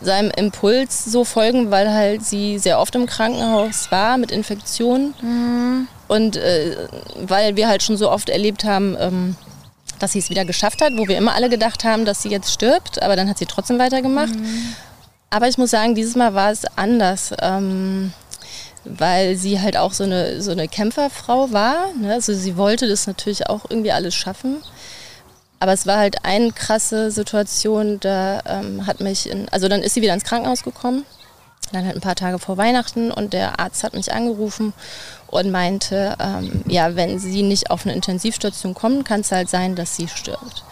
seinem 0.02 0.32
Impuls 0.32 1.04
so 1.04 1.26
folgen, 1.26 1.72
weil 1.72 1.92
halt 1.92 2.24
sie 2.24 2.58
sehr 2.58 2.80
oft 2.80 2.96
im 2.96 3.06
Krankenhaus 3.06 3.92
war 3.92 4.18
mit 4.18 4.32
Infektionen 4.32 5.14
mhm. 5.22 5.88
und 6.08 6.38
äh, 6.38 6.78
weil 7.22 7.58
wir 7.58 7.68
halt 7.68 7.84
schon 7.84 7.98
so 7.98 8.10
oft 8.10 8.30
erlebt 8.30 8.64
haben, 8.64 8.96
ähm, 8.98 9.36
dass 10.00 10.14
sie 10.14 10.20
es 10.20 10.30
wieder 10.30 10.46
geschafft 10.46 10.82
hat, 10.82 10.94
wo 10.96 11.08
wir 11.08 11.18
immer 11.18 11.36
alle 11.36 11.50
gedacht 11.50 11.84
haben, 11.84 12.06
dass 12.06 12.22
sie 12.22 12.30
jetzt 12.30 12.52
stirbt, 12.52 13.02
aber 13.02 13.16
dann 13.16 13.30
hat 13.30 13.38
sie 13.38 13.46
trotzdem 13.46 13.80
weitergemacht. 13.80 14.36
Mhm. 14.36 14.76
Aber 15.30 15.48
ich 15.48 15.58
muss 15.58 15.70
sagen, 15.70 15.96
dieses 15.96 16.16
Mal 16.16 16.34
war 16.34 16.52
es 16.52 16.66
anders. 16.76 17.34
Ähm, 17.42 18.14
weil 18.86 19.36
sie 19.36 19.60
halt 19.60 19.78
auch 19.78 19.94
so 19.94 20.04
eine, 20.04 20.42
so 20.42 20.52
eine 20.52 20.68
Kämpferfrau 20.68 21.52
war. 21.52 21.94
Ne? 21.94 22.14
Also 22.14 22.34
sie 22.34 22.58
wollte 22.58 22.88
das 22.88 23.08
natürlich 23.08 23.48
auch 23.48 23.66
irgendwie 23.70 23.92
alles 23.92 24.16
schaffen. 24.16 24.58
Aber 25.60 25.74
es 25.74 25.86
war 25.86 25.98
halt 25.98 26.24
eine 26.24 26.52
krasse 26.54 27.12
Situation, 27.12 28.00
da 28.00 28.42
ähm, 28.46 28.88
hat 28.88 29.02
mich, 29.02 29.30
in, 29.30 29.50
also 29.50 29.68
dann 29.68 29.84
ist 29.84 29.94
sie 29.94 30.02
wieder 30.02 30.14
ins 30.14 30.24
Krankenhaus 30.24 30.64
gekommen, 30.64 31.06
dann 31.72 31.86
halt 31.86 31.96
ein 31.96 32.02
paar 32.02 32.16
Tage 32.16 32.40
vor 32.40 32.58
Weihnachten 32.58 33.12
und 33.12 33.34
der 33.34 33.60
Arzt 33.60 33.84
hat 33.84 33.94
mich 33.94 34.12
angerufen 34.12 34.74
und 35.28 35.52
meinte, 35.52 36.16
ähm, 36.20 36.64
ja, 36.68 36.96
wenn 36.96 37.20
sie 37.20 37.44
nicht 37.44 37.70
auf 37.70 37.86
eine 37.86 37.94
Intensivstation 37.94 38.74
kommen, 38.74 39.04
kann 39.04 39.22
es 39.22 39.32
halt 39.32 39.50
sein, 39.50 39.76
dass 39.76 39.96
sie 39.96 40.08
stirbt. 40.08 40.64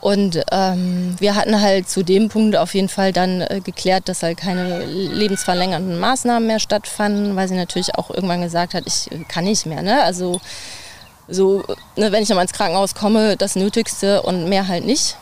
Und 0.00 0.42
ähm, 0.52 1.16
wir 1.18 1.34
hatten 1.34 1.60
halt 1.60 1.88
zu 1.88 2.04
dem 2.04 2.28
Punkt 2.28 2.56
auf 2.56 2.74
jeden 2.74 2.88
Fall 2.88 3.12
dann 3.12 3.40
äh, 3.40 3.60
geklärt, 3.64 4.08
dass 4.08 4.22
halt 4.22 4.38
keine 4.38 4.84
lebensverlängernden 4.84 5.98
Maßnahmen 5.98 6.46
mehr 6.46 6.60
stattfanden, 6.60 7.34
weil 7.34 7.48
sie 7.48 7.56
natürlich 7.56 7.96
auch 7.96 8.10
irgendwann 8.10 8.42
gesagt 8.42 8.74
hat, 8.74 8.84
ich 8.86 9.10
kann 9.28 9.44
nicht 9.44 9.66
mehr. 9.66 9.82
Ne? 9.82 10.02
Also 10.02 10.40
so, 11.26 11.64
ne, 11.96 12.12
wenn 12.12 12.22
ich 12.22 12.28
nochmal 12.28 12.44
ins 12.44 12.52
Krankenhaus 12.52 12.94
komme, 12.94 13.36
das 13.36 13.56
Nötigste 13.56 14.22
und 14.22 14.48
mehr 14.48 14.68
halt 14.68 14.84
nicht. 14.84 15.16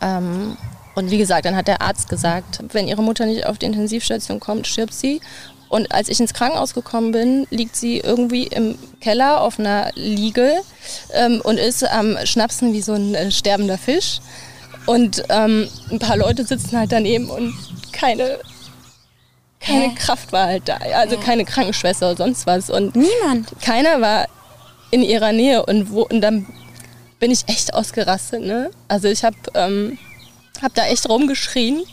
Ähm, 0.00 0.56
und 0.94 1.10
wie 1.10 1.18
gesagt, 1.18 1.44
dann 1.44 1.56
hat 1.56 1.68
der 1.68 1.82
Arzt 1.82 2.08
gesagt, 2.08 2.60
wenn 2.72 2.88
ihre 2.88 3.02
Mutter 3.02 3.26
nicht 3.26 3.46
auf 3.46 3.58
die 3.58 3.66
Intensivstation 3.66 4.40
kommt, 4.40 4.66
stirbt 4.66 4.94
sie. 4.94 5.20
Und 5.68 5.90
als 5.90 6.08
ich 6.08 6.20
ins 6.20 6.34
Krankenhaus 6.34 6.72
gekommen 6.72 7.10
bin, 7.10 7.46
liegt 7.50 7.74
sie 7.74 7.98
irgendwie 7.98 8.46
im 8.46 8.78
Keller 9.00 9.40
auf 9.40 9.58
einer 9.58 9.90
Liege 9.94 10.60
ähm, 11.12 11.40
und 11.42 11.58
ist 11.58 11.82
am 11.82 12.16
Schnapsen 12.24 12.72
wie 12.72 12.82
so 12.82 12.92
ein 12.92 13.14
äh, 13.14 13.30
sterbender 13.30 13.78
Fisch. 13.78 14.20
Und 14.86 15.24
ähm, 15.30 15.68
ein 15.90 15.98
paar 15.98 16.16
Leute 16.16 16.44
sitzen 16.44 16.78
halt 16.78 16.92
daneben 16.92 17.28
und 17.28 17.54
keine, 17.92 18.38
keine 19.58 19.88
Hä? 19.88 19.94
Kraft 19.96 20.32
war 20.32 20.46
halt 20.46 20.68
da. 20.68 20.76
Also 20.76 21.16
Hä? 21.16 21.22
keine 21.24 21.44
Krankenschwester 21.44 22.10
oder 22.10 22.18
sonst 22.18 22.46
was. 22.46 22.70
Und 22.70 22.94
Niemand. 22.94 23.50
Keiner 23.60 24.00
war 24.00 24.26
in 24.90 25.02
ihrer 25.02 25.32
Nähe. 25.32 25.64
Und, 25.64 25.90
wo, 25.90 26.02
und 26.02 26.20
dann 26.20 26.46
bin 27.18 27.30
ich 27.30 27.48
echt 27.48 27.74
ausgerastet. 27.74 28.42
Ne? 28.42 28.70
Also 28.86 29.08
ich 29.08 29.24
habe 29.24 29.36
ähm, 29.54 29.98
hab 30.62 30.74
da 30.74 30.86
echt 30.86 31.08
rumgeschrien 31.08 31.84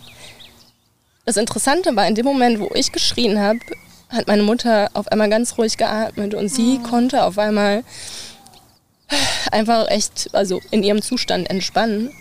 das 1.25 1.37
Interessante 1.37 1.95
war, 1.95 2.07
in 2.07 2.15
dem 2.15 2.25
Moment, 2.25 2.59
wo 2.59 2.69
ich 2.73 2.91
geschrien 2.91 3.39
habe, 3.39 3.59
hat 4.09 4.27
meine 4.27 4.43
Mutter 4.43 4.89
auf 4.93 5.07
einmal 5.07 5.29
ganz 5.29 5.57
ruhig 5.57 5.77
geatmet 5.77 6.33
und 6.33 6.49
sie 6.49 6.79
oh. 6.83 6.87
konnte 6.87 7.23
auf 7.23 7.37
einmal 7.37 7.83
einfach 9.51 9.89
echt, 9.89 10.29
also 10.33 10.59
in 10.71 10.83
ihrem 10.83 11.01
Zustand 11.01 11.49
entspannen, 11.49 12.11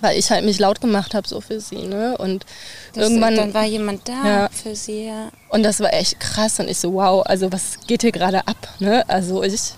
weil 0.00 0.18
ich 0.18 0.30
halt 0.30 0.44
mich 0.44 0.58
laut 0.58 0.80
gemacht 0.80 1.14
habe 1.14 1.26
so 1.26 1.40
für 1.40 1.60
sie, 1.60 1.82
ne? 1.82 2.16
Und 2.18 2.44
das 2.92 3.04
irgendwann 3.04 3.34
dann 3.36 3.54
war 3.54 3.64
jemand 3.64 4.08
da 4.08 4.26
ja. 4.26 4.48
für 4.50 4.76
sie. 4.76 5.06
Ja. 5.06 5.30
Und 5.48 5.62
das 5.62 5.80
war 5.80 5.92
echt 5.92 6.20
krass 6.20 6.60
und 6.60 6.68
ich 6.68 6.78
so 6.78 6.92
wow, 6.92 7.24
also 7.24 7.50
was 7.52 7.80
geht 7.86 8.02
hier 8.02 8.12
gerade 8.12 8.46
ab, 8.46 8.68
ne? 8.78 9.08
Also 9.08 9.42
ich 9.42 9.72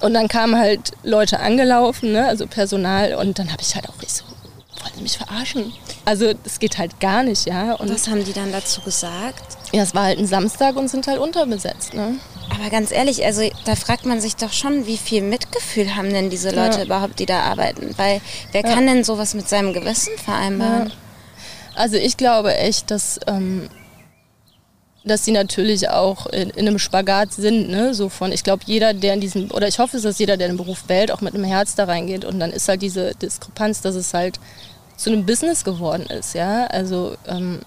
und 0.00 0.14
dann 0.14 0.28
kamen 0.28 0.58
halt 0.58 0.92
Leute 1.02 1.40
angelaufen, 1.40 2.12
ne? 2.12 2.26
Also 2.26 2.46
Personal 2.46 3.14
und 3.14 3.38
dann 3.38 3.50
habe 3.50 3.62
ich 3.62 3.74
halt 3.74 3.88
auch 3.88 4.02
ich 4.02 4.12
so 4.12 4.24
wollen 4.84 5.02
mich 5.02 5.18
verarschen. 5.18 5.72
Also 6.04 6.32
es 6.44 6.58
geht 6.58 6.78
halt 6.78 7.00
gar 7.00 7.22
nicht, 7.22 7.46
ja. 7.46 7.74
Und 7.74 7.90
Was 7.90 8.08
haben 8.08 8.24
die 8.24 8.32
dann 8.32 8.52
dazu 8.52 8.80
gesagt? 8.82 9.42
Ja, 9.72 9.82
es 9.82 9.94
war 9.94 10.04
halt 10.04 10.18
ein 10.18 10.26
Samstag 10.26 10.76
und 10.76 10.88
sind 10.88 11.06
halt 11.06 11.18
unterbesetzt, 11.18 11.94
ne? 11.94 12.18
Aber 12.50 12.70
ganz 12.70 12.92
ehrlich, 12.92 13.24
also 13.24 13.42
da 13.64 13.74
fragt 13.74 14.06
man 14.06 14.20
sich 14.20 14.36
doch 14.36 14.52
schon, 14.52 14.86
wie 14.86 14.98
viel 14.98 15.22
Mitgefühl 15.22 15.96
haben 15.96 16.12
denn 16.12 16.30
diese 16.30 16.50
Leute 16.50 16.78
ja. 16.78 16.84
überhaupt, 16.84 17.18
die 17.18 17.26
da 17.26 17.40
arbeiten? 17.40 17.94
Weil 17.96 18.20
wer 18.52 18.62
ja. 18.62 18.74
kann 18.74 18.86
denn 18.86 19.02
sowas 19.02 19.34
mit 19.34 19.48
seinem 19.48 19.72
Gewissen 19.72 20.16
vereinbaren? 20.18 20.88
Ja. 20.88 20.94
Also 21.74 21.96
ich 21.96 22.16
glaube 22.16 22.54
echt, 22.54 22.90
dass, 22.90 23.18
ähm, 23.26 23.68
dass 25.04 25.24
sie 25.24 25.32
natürlich 25.32 25.90
auch 25.90 26.26
in, 26.26 26.50
in, 26.50 26.68
einem 26.68 26.78
Spagat 26.78 27.32
sind, 27.32 27.68
ne? 27.68 27.94
So 27.94 28.08
von, 28.08 28.30
ich 28.30 28.44
glaube, 28.44 28.62
jeder, 28.66 28.94
der 28.94 29.14
in 29.14 29.20
diesem, 29.20 29.50
oder 29.50 29.66
ich 29.66 29.78
hoffe, 29.78 30.00
dass 30.00 30.18
jeder, 30.18 30.36
der 30.36 30.48
den 30.48 30.56
Beruf 30.56 30.84
wählt, 30.86 31.10
auch 31.10 31.20
mit 31.20 31.34
einem 31.34 31.44
Herz 31.44 31.74
da 31.74 31.84
reingeht. 31.84 32.24
Und 32.24 32.38
dann 32.38 32.52
ist 32.52 32.68
halt 32.68 32.82
diese 32.82 33.14
Diskrepanz, 33.14 33.80
dass 33.80 33.96
es 33.96 34.14
halt 34.14 34.38
zu 34.96 35.10
einem 35.10 35.26
Business 35.26 35.64
geworden 35.64 36.06
ist, 36.06 36.34
ja. 36.34 36.66
Also 36.66 37.16
ähm, 37.26 37.60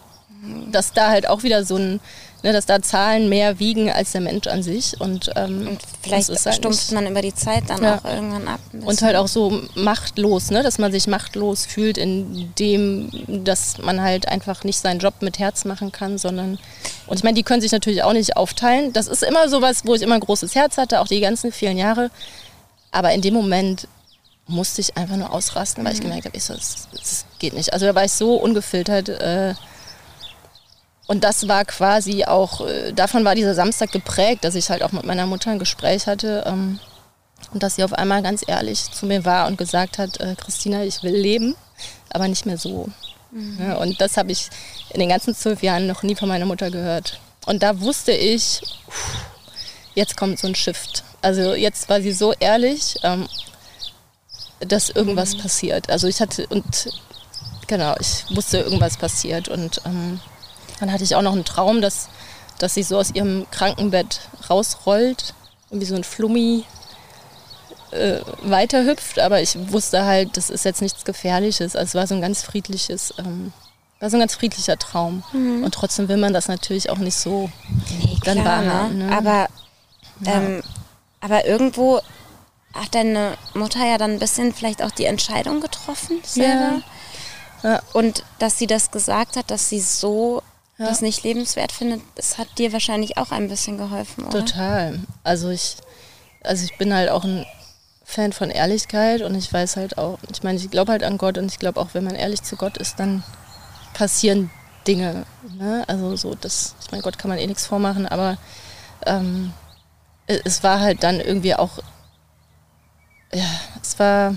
dass 0.72 0.94
da 0.94 1.10
halt 1.10 1.28
auch 1.28 1.44
wieder 1.44 1.64
so 1.66 1.78
ein, 1.78 2.00
ne, 2.44 2.54
dass 2.54 2.66
da 2.66 2.82
Zahlen 2.82 3.30
mehr 3.30 3.60
wiegen 3.60 3.92
als 3.92 4.12
der 4.12 4.22
Mensch 4.22 4.48
an 4.48 4.64
sich. 4.64 5.00
Und, 5.00 5.32
ähm, 5.36 5.70
und 5.70 5.80
vielleicht 6.02 6.30
halt 6.30 6.56
stumpft 6.56 6.92
man 6.92 7.08
über 7.08 7.22
die 7.22 7.34
Zeit 7.34 7.64
dann 7.68 7.84
ja. 7.84 7.98
auch 7.98 8.06
irgendwann 8.06 8.48
ab. 8.48 8.60
Und 8.74 9.02
halt 9.02 9.16
auch 9.16 9.28
so 9.28 9.62
machtlos, 9.76 10.52
ne, 10.52 10.64
dass 10.64 10.78
man 10.78 10.92
sich 10.92 11.08
machtlos 11.08 11.66
fühlt, 11.66 11.98
in 11.98 12.54
dem, 12.60 13.10
dass 13.44 13.78
man 13.80 14.02
halt 14.02 14.28
einfach 14.28 14.64
nicht 14.64 14.80
seinen 14.80 15.00
Job 15.00 15.16
mit 15.22 15.40
Herz 15.40 15.66
machen 15.66 15.92
kann, 15.92 16.18
sondern 16.18 16.60
und 17.08 17.18
ich 17.18 17.24
meine, 17.24 17.36
die 17.36 17.44
können 17.44 17.62
sich 17.62 17.72
natürlich 17.72 18.04
auch 18.04 18.14
nicht 18.14 18.36
aufteilen. 18.36 18.92
Das 18.94 19.08
ist 19.08 19.24
immer 19.24 19.48
sowas, 19.48 19.84
wo 19.86 19.96
ich 19.96 20.02
immer 20.02 20.16
ein 20.16 20.22
großes 20.22 20.56
Herz 20.56 20.78
hatte, 20.78 21.00
auch 21.00 21.08
die 21.08 21.22
ganzen 21.22 21.52
vielen 21.54 21.78
Jahre. 21.78 22.12
Aber 22.92 23.14
in 23.14 23.22
dem 23.22 23.34
Moment 23.34 23.88
musste 24.48 24.82
ich 24.82 24.98
einfach 24.98 25.18
nur 25.18 25.32
ausrasten, 25.32 25.84
weil 25.84 25.94
mhm. 25.94 25.98
ich 25.98 26.04
gemerkt 26.04 26.26
habe, 26.26 26.38
ich 26.38 26.44
so, 26.44 26.54
das, 26.54 26.88
das, 26.92 27.26
geht 27.40 27.54
nicht. 27.54 27.74
Also 27.74 27.86
da 27.86 27.94
war 27.94 28.06
ich 28.06 28.14
so 28.14 28.36
ungefiltert. 28.36 29.10
Äh, 29.10 29.54
und 31.08 31.24
das 31.24 31.48
war 31.48 31.66
quasi 31.66 32.26
auch, 32.26 32.66
äh, 32.66 32.92
davon 32.94 33.24
war 33.24 33.36
dieser 33.36 33.54
Samstag 33.54 33.92
geprägt, 33.92 34.44
dass 34.44 34.56
ich 34.56 34.70
halt 34.70 34.84
auch 34.84 34.92
mit 34.92 35.06
meiner 35.06 35.26
Mutter 35.26 35.52
ein 35.52 35.60
Gespräch 35.60 36.08
hatte 36.08 36.44
ähm, 36.48 36.80
und 37.54 37.64
dass 37.64 37.76
sie 37.76 37.84
auf 37.84 37.94
einmal 37.94 38.22
ganz 38.24 38.44
ehrlich 38.46 38.92
zu 38.92 39.06
mir 39.06 39.24
war 39.24 39.48
und 39.48 39.58
gesagt 39.58 39.98
hat, 39.98 40.20
äh, 40.20 40.36
Christina, 40.36 40.84
ich 40.84 41.04
will 41.04 41.16
leben, 41.16 41.56
aber 42.10 42.28
nicht 42.28 42.46
mehr 42.46 42.58
so. 42.58 42.90
Mhm. 43.32 43.58
Ja, 43.60 43.76
und 43.78 44.02
das 44.02 44.18
habe 44.18 44.32
ich 44.32 44.50
in 44.90 45.00
den 45.00 45.10
ganzen 45.10 45.36
zwölf 45.36 45.64
Jahren 45.64 45.88
noch 45.88 46.04
nie 46.04 46.16
von 46.16 46.28
meiner 46.28 46.46
Mutter 46.46 46.72
gehört. 46.72 47.20
Und 47.46 47.64
da 47.64 47.80
wusste 47.80 48.12
ich, 48.12 48.62
jetzt 49.96 50.18
kommt 50.18 50.40
so 50.40 50.48
ein 50.48 50.56
Shift. 50.56 51.04
Also 51.22 51.54
jetzt 51.56 51.90
war 51.90 52.02
sie 52.02 52.12
so 52.12 52.34
ehrlich 52.34 52.96
ähm, 53.04 53.28
dass 54.60 54.90
irgendwas 54.90 55.36
mhm. 55.36 55.42
passiert. 55.42 55.90
Also 55.90 56.08
ich 56.08 56.22
hatte 56.22 56.48
und 56.48 56.90
genau, 57.68 57.96
ich 58.00 58.26
wusste, 58.36 58.60
irgendwas 58.60 58.98
passiert. 58.98 59.50
Und 59.50 59.82
ähm, 59.86 60.20
dann 60.80 60.92
hatte 60.92 61.04
ich 61.04 61.16
auch 61.16 61.22
noch 61.22 61.34
einen 61.34 61.46
Traum, 61.46 61.82
dass, 61.82 62.10
dass 62.58 62.74
sie 62.74 62.84
so 62.84 62.98
aus 62.98 63.12
ihrem 63.12 63.46
Krankenbett 63.52 64.22
rausrollt, 64.50 65.34
irgendwie 65.70 65.88
so 65.88 65.96
ein 65.96 66.04
Flummi 66.04 66.64
äh, 67.92 68.20
weiterhüpft. 68.42 69.20
Aber 69.20 69.42
ich 69.42 69.72
wusste 69.72 70.06
halt, 70.06 70.38
das 70.38 70.50
ist 70.50 70.66
jetzt 70.66 70.82
nichts 70.82 71.06
Gefährliches. 71.06 71.76
Also 71.76 71.90
es 71.90 71.96
war 71.96 72.08
so 72.08 72.16
ein 72.16 72.22
ganz 72.22 72.42
friedliches, 72.42 73.14
ähm, 73.20 73.54
war 74.00 74.10
so 74.10 74.18
ein 74.18 74.22
ganz 74.22 74.36
friedlicher 74.36 74.78
Traum. 74.78 75.24
Mhm. 75.34 75.64
Und 75.64 75.74
trotzdem 75.74 76.08
will 76.08 76.18
man 76.18 76.34
das 76.34 76.48
natürlich 76.48 76.90
auch 76.90 76.98
nicht 76.98 77.18
so 77.18 77.50
nee, 77.90 78.18
dann 78.24 78.42
klar, 78.42 78.66
wahrhaben. 78.66 78.98
Ne? 78.98 79.16
Aber, 79.16 79.48
ähm, 80.26 80.64
aber 81.20 81.46
irgendwo 81.46 82.00
hat 82.74 82.96
deine 82.96 83.38
Mutter 83.54 83.86
ja 83.86 83.98
dann 83.98 84.12
ein 84.12 84.20
bisschen 84.20 84.54
vielleicht 84.54 84.84
auch 84.84 84.92
die 84.92 85.06
Entscheidung 85.06 85.62
getroffen 85.62 86.20
selber. 86.24 86.82
Ja. 87.64 87.70
ja. 87.70 87.82
Und 87.94 88.24
dass 88.40 88.58
sie 88.58 88.68
das 88.68 88.92
gesagt 88.92 89.36
hat, 89.36 89.50
dass 89.50 89.70
sie 89.70 89.80
so 89.80 90.42
ja. 90.78 90.86
das 90.86 91.02
nicht 91.02 91.24
lebenswert 91.24 91.72
findet, 91.72 92.02
das 92.16 92.38
hat 92.38 92.48
dir 92.58 92.74
wahrscheinlich 92.74 93.18
auch 93.18 93.32
ein 93.32 93.48
bisschen 93.48 93.78
geholfen, 93.78 94.26
oder? 94.26 94.46
Total. 94.46 95.00
Also 95.24 95.50
ich, 95.50 95.78
also 96.44 96.64
ich 96.64 96.78
bin 96.78 96.94
halt 96.94 97.10
auch 97.10 97.24
ein 97.24 97.46
Fan 98.04 98.32
von 98.32 98.50
Ehrlichkeit 98.50 99.22
und 99.22 99.36
ich 99.36 99.52
weiß 99.52 99.76
halt 99.76 99.98
auch, 99.98 100.20
ich 100.32 100.44
meine, 100.44 100.58
ich 100.58 100.70
glaube 100.72 100.92
halt 100.92 101.04
an 101.04 101.18
Gott 101.18 101.38
und 101.38 101.52
ich 101.52 101.60
glaube 101.60 101.80
auch, 101.80 101.90
wenn 101.94 102.04
man 102.04 102.16
ehrlich 102.16 102.42
zu 102.42 102.56
Gott 102.56 102.78
ist, 102.78 103.00
dann 103.00 103.24
passieren 103.94 104.50
Dinge. 104.88 105.26
Ne? 105.58 105.84
Also 105.88 106.16
so, 106.16 106.36
das, 106.36 106.76
ich 106.82 106.92
mein 106.92 107.02
Gott, 107.02 107.18
kann 107.18 107.30
man 107.30 107.38
eh 107.38 107.48
nichts 107.48 107.66
vormachen, 107.66 108.08
aber 108.08 108.38
ähm, 109.06 109.52
es 110.28 110.64
war 110.64 110.80
halt 110.80 111.04
dann 111.04 111.20
irgendwie 111.20 111.56
auch, 111.56 111.80
ja, 113.34 113.46
es 113.82 113.98
war, 114.00 114.36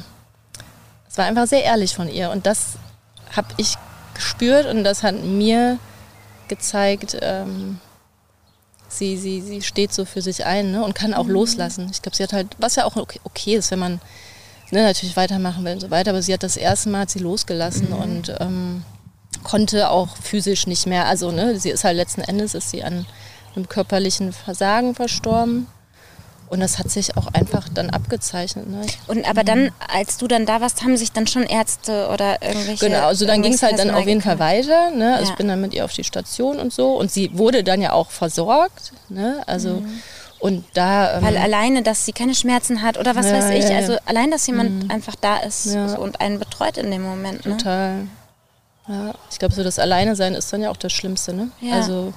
es 1.09 1.18
war 1.18 1.26
einfach 1.26 1.46
sehr 1.46 1.64
ehrlich 1.64 1.94
von 1.94 2.09
ihr 2.09 2.31
und 2.31 2.46
das 2.46 2.79
habe 3.35 3.48
ich 3.57 3.76
gespürt 4.14 4.66
und 4.66 4.85
das 4.85 5.03
hat 5.03 5.22
mir 5.22 5.79
gezeigt, 6.48 7.16
ähm, 7.22 7.79
sie, 8.88 9.16
sie, 9.16 9.40
sie 9.40 9.62
steht 9.62 9.92
so 9.92 10.05
für 10.05 10.20
sich 10.20 10.44
ein 10.44 10.72
ne? 10.72 10.85
und 10.85 10.94
kann 10.94 11.14
auch 11.14 11.24
mhm. 11.24 11.33
loslassen. 11.33 11.88
Ich 11.90 12.03
glaube, 12.03 12.16
sie 12.16 12.22
hat 12.22 12.33
halt, 12.33 12.48
was 12.59 12.76
ja 12.76 12.85
auch 12.85 12.96
okay, 12.96 13.20
okay 13.24 13.55
ist, 13.55 13.70
wenn 13.70 13.79
man 13.79 14.00
ne, 14.70 14.83
natürlich 14.83 15.16
weitermachen 15.16 15.64
will 15.64 15.74
und 15.74 15.81
so 15.81 15.90
weiter, 15.90 16.11
aber 16.11 16.22
sie 16.22 16.35
hat 16.35 16.42
das 16.42 16.57
erste 16.57 16.90
Mal 16.90 17.03
hat 17.03 17.11
sie 17.11 17.20
losgelassen 17.20 17.90
mhm. 17.90 17.96
und 17.96 18.35
ähm, 18.40 18.85
konnte 19.44 19.90
auch 19.90 20.16
physisch 20.16 20.66
nicht 20.66 20.87
mehr, 20.87 21.07
also 21.07 21.31
ne, 21.31 21.59
sie 21.59 21.70
ist 21.70 21.85
halt 21.85 21.96
letzten 21.96 22.20
Endes, 22.20 22.55
ist 22.55 22.70
sie 22.70 22.83
an 22.83 23.07
einem 23.55 23.68
körperlichen 23.68 24.33
Versagen 24.33 24.94
verstorben. 24.94 25.66
Und 26.50 26.58
das 26.58 26.80
hat 26.80 26.90
sich 26.90 27.16
auch 27.16 27.28
einfach 27.32 27.68
dann 27.68 27.90
abgezeichnet. 27.90 28.68
Ne? 28.68 28.80
Und 29.06 29.24
aber 29.24 29.44
dann, 29.44 29.70
als 29.86 30.18
du 30.18 30.26
dann 30.26 30.46
da 30.46 30.60
warst, 30.60 30.82
haben 30.82 30.96
sich 30.96 31.12
dann 31.12 31.28
schon 31.28 31.44
Ärzte 31.44 32.08
oder 32.12 32.42
irgendwelche. 32.42 32.86
Genau, 32.86 33.06
also 33.06 33.24
dann 33.24 33.40
ging 33.40 33.52
es 33.52 33.62
halt 33.62 33.78
dann 33.78 33.90
auf 33.92 34.04
jeden 34.04 34.20
Fall 34.20 34.40
weiter. 34.40 34.90
Ne? 34.90 35.14
Also 35.14 35.26
ja. 35.26 35.30
ich 35.30 35.36
bin 35.36 35.46
dann 35.46 35.60
mit 35.60 35.74
ihr 35.74 35.84
auf 35.84 35.92
die 35.92 36.02
Station 36.02 36.58
und 36.58 36.72
so. 36.72 36.96
Und 36.96 37.12
sie 37.12 37.38
wurde 37.38 37.62
dann 37.62 37.80
ja 37.80 37.92
auch 37.92 38.10
versorgt. 38.10 38.92
Ne? 39.08 39.44
Also 39.46 39.74
mhm. 39.74 40.02
und 40.40 40.64
da. 40.74 41.18
Ähm, 41.18 41.22
Weil 41.22 41.36
alleine, 41.36 41.84
dass 41.84 42.04
sie 42.04 42.12
keine 42.12 42.34
Schmerzen 42.34 42.82
hat 42.82 42.98
oder 42.98 43.14
was 43.14 43.26
ja, 43.26 43.34
weiß 43.34 43.50
ich. 43.50 43.70
Ja, 43.70 43.76
also 43.76 43.96
allein, 44.06 44.32
dass 44.32 44.44
jemand 44.48 44.82
mhm. 44.82 44.90
einfach 44.90 45.14
da 45.14 45.36
ist 45.36 45.62
so 45.62 45.78
und 45.78 46.20
einen 46.20 46.40
betreut 46.40 46.78
in 46.78 46.90
dem 46.90 47.02
Moment. 47.02 47.46
Ne? 47.46 47.58
Total. 47.58 48.08
Ja, 48.88 49.14
ich 49.30 49.38
glaube, 49.38 49.54
so 49.54 49.62
das 49.62 49.78
Alleine 49.78 50.16
sein 50.16 50.34
ist 50.34 50.52
dann 50.52 50.62
ja 50.62 50.70
auch 50.70 50.76
das 50.76 50.92
Schlimmste. 50.92 51.32
Ne? 51.32 51.52
Also 51.72 52.12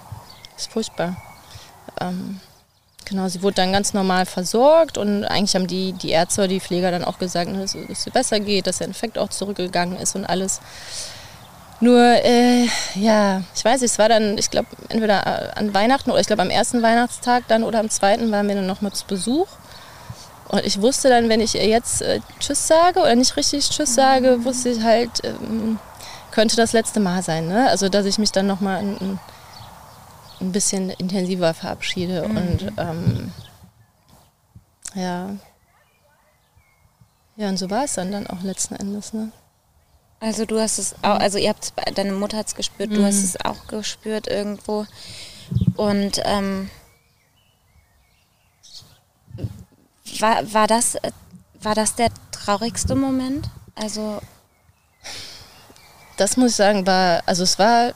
ist 0.57 0.71
furchtbar. 0.71 1.17
Ähm, 2.01 2.39
Genau, 3.05 3.27
sie 3.27 3.41
wurde 3.41 3.55
dann 3.55 3.73
ganz 3.73 3.93
normal 3.93 4.25
versorgt 4.25 4.97
und 4.97 5.25
eigentlich 5.25 5.55
haben 5.55 5.67
die, 5.67 5.93
die 5.93 6.11
Ärzte 6.11 6.41
oder 6.41 6.47
die 6.47 6.61
Pfleger 6.61 6.89
dann 6.89 7.03
auch 7.03 7.19
gesagt, 7.19 7.51
ne, 7.51 7.59
dass, 7.59 7.75
es 7.75 8.05
ihr 8.05 8.13
besser 8.13 8.39
geht, 8.39 8.65
dass 8.65 8.77
der 8.77 8.87
Infekt 8.87 9.17
auch 9.17 9.29
zurückgegangen 9.29 9.97
ist 9.97 10.15
und 10.15 10.25
alles. 10.25 10.61
Nur, 11.81 11.99
äh, 12.01 12.65
ja, 12.95 13.41
ich 13.53 13.65
weiß 13.65 13.81
nicht, 13.81 13.91
es 13.91 13.99
war 13.99 14.07
dann, 14.07 14.37
ich 14.37 14.49
glaube, 14.49 14.67
entweder 14.87 15.57
an 15.57 15.73
Weihnachten 15.73 16.11
oder 16.11 16.21
ich 16.21 16.27
glaube 16.27 16.41
am 16.41 16.49
ersten 16.49 16.81
Weihnachtstag 16.81 17.43
dann 17.49 17.63
oder 17.63 17.79
am 17.79 17.89
zweiten 17.89 18.31
waren 18.31 18.47
wir 18.47 18.55
dann 18.55 18.67
nochmal 18.67 18.93
zu 18.93 19.05
Besuch. 19.05 19.47
Und 20.47 20.65
ich 20.65 20.79
wusste 20.81 21.09
dann, 21.09 21.27
wenn 21.27 21.41
ich 21.41 21.55
ihr 21.55 21.67
jetzt 21.67 22.01
äh, 22.01 22.21
Tschüss 22.39 22.67
sage 22.67 22.99
oder 23.01 23.15
nicht 23.15 23.35
richtig 23.35 23.69
Tschüss 23.69 23.95
sage, 23.95 24.45
wusste 24.45 24.69
ich 24.69 24.81
halt, 24.81 25.09
ähm, 25.23 25.79
könnte 26.31 26.55
das 26.55 26.73
letzte 26.73 26.99
Mal 26.99 27.21
sein. 27.21 27.47
Ne? 27.47 27.67
Also, 27.69 27.89
dass 27.89 28.05
ich 28.05 28.17
mich 28.17 28.31
dann 28.31 28.47
nochmal 28.47 28.81
in, 28.81 29.19
ein 30.39 30.51
bisschen 30.51 30.89
intensiver 30.89 31.53
verabschiede. 31.53 32.27
Mhm. 32.27 32.37
Und 32.37 32.73
ähm, 32.77 33.31
ja. 34.95 35.35
Ja, 37.35 37.49
und 37.49 37.57
so 37.57 37.69
war 37.69 37.85
es 37.85 37.93
dann, 37.93 38.11
dann 38.11 38.27
auch 38.27 38.41
letzten 38.41 38.75
Endes. 38.75 39.13
Ne? 39.13 39.31
Also 40.19 40.45
du 40.45 40.59
hast 40.59 40.77
es 40.77 40.95
auch, 41.01 41.19
also 41.19 41.37
ihr 41.37 41.49
habt 41.49 41.73
deine 41.95 42.13
Mutter 42.13 42.37
hat 42.37 42.47
es 42.47 42.55
gespürt, 42.55 42.91
mhm. 42.91 42.95
du 42.95 43.05
hast 43.05 43.17
mhm. 43.17 43.23
es 43.23 43.45
auch 43.45 43.67
gespürt 43.67 44.27
irgendwo. 44.27 44.85
Und 45.75 46.21
ähm, 46.23 46.69
war, 50.19 50.53
war, 50.53 50.67
das, 50.67 50.97
war 51.61 51.75
das 51.75 51.95
der 51.95 52.09
traurigste 52.31 52.95
Moment? 52.95 53.49
Also 53.75 54.21
das 56.17 56.37
muss 56.37 56.51
ich 56.51 56.55
sagen, 56.55 56.85
war, 56.85 57.23
also 57.25 57.43
es 57.43 57.57
war 57.57 57.93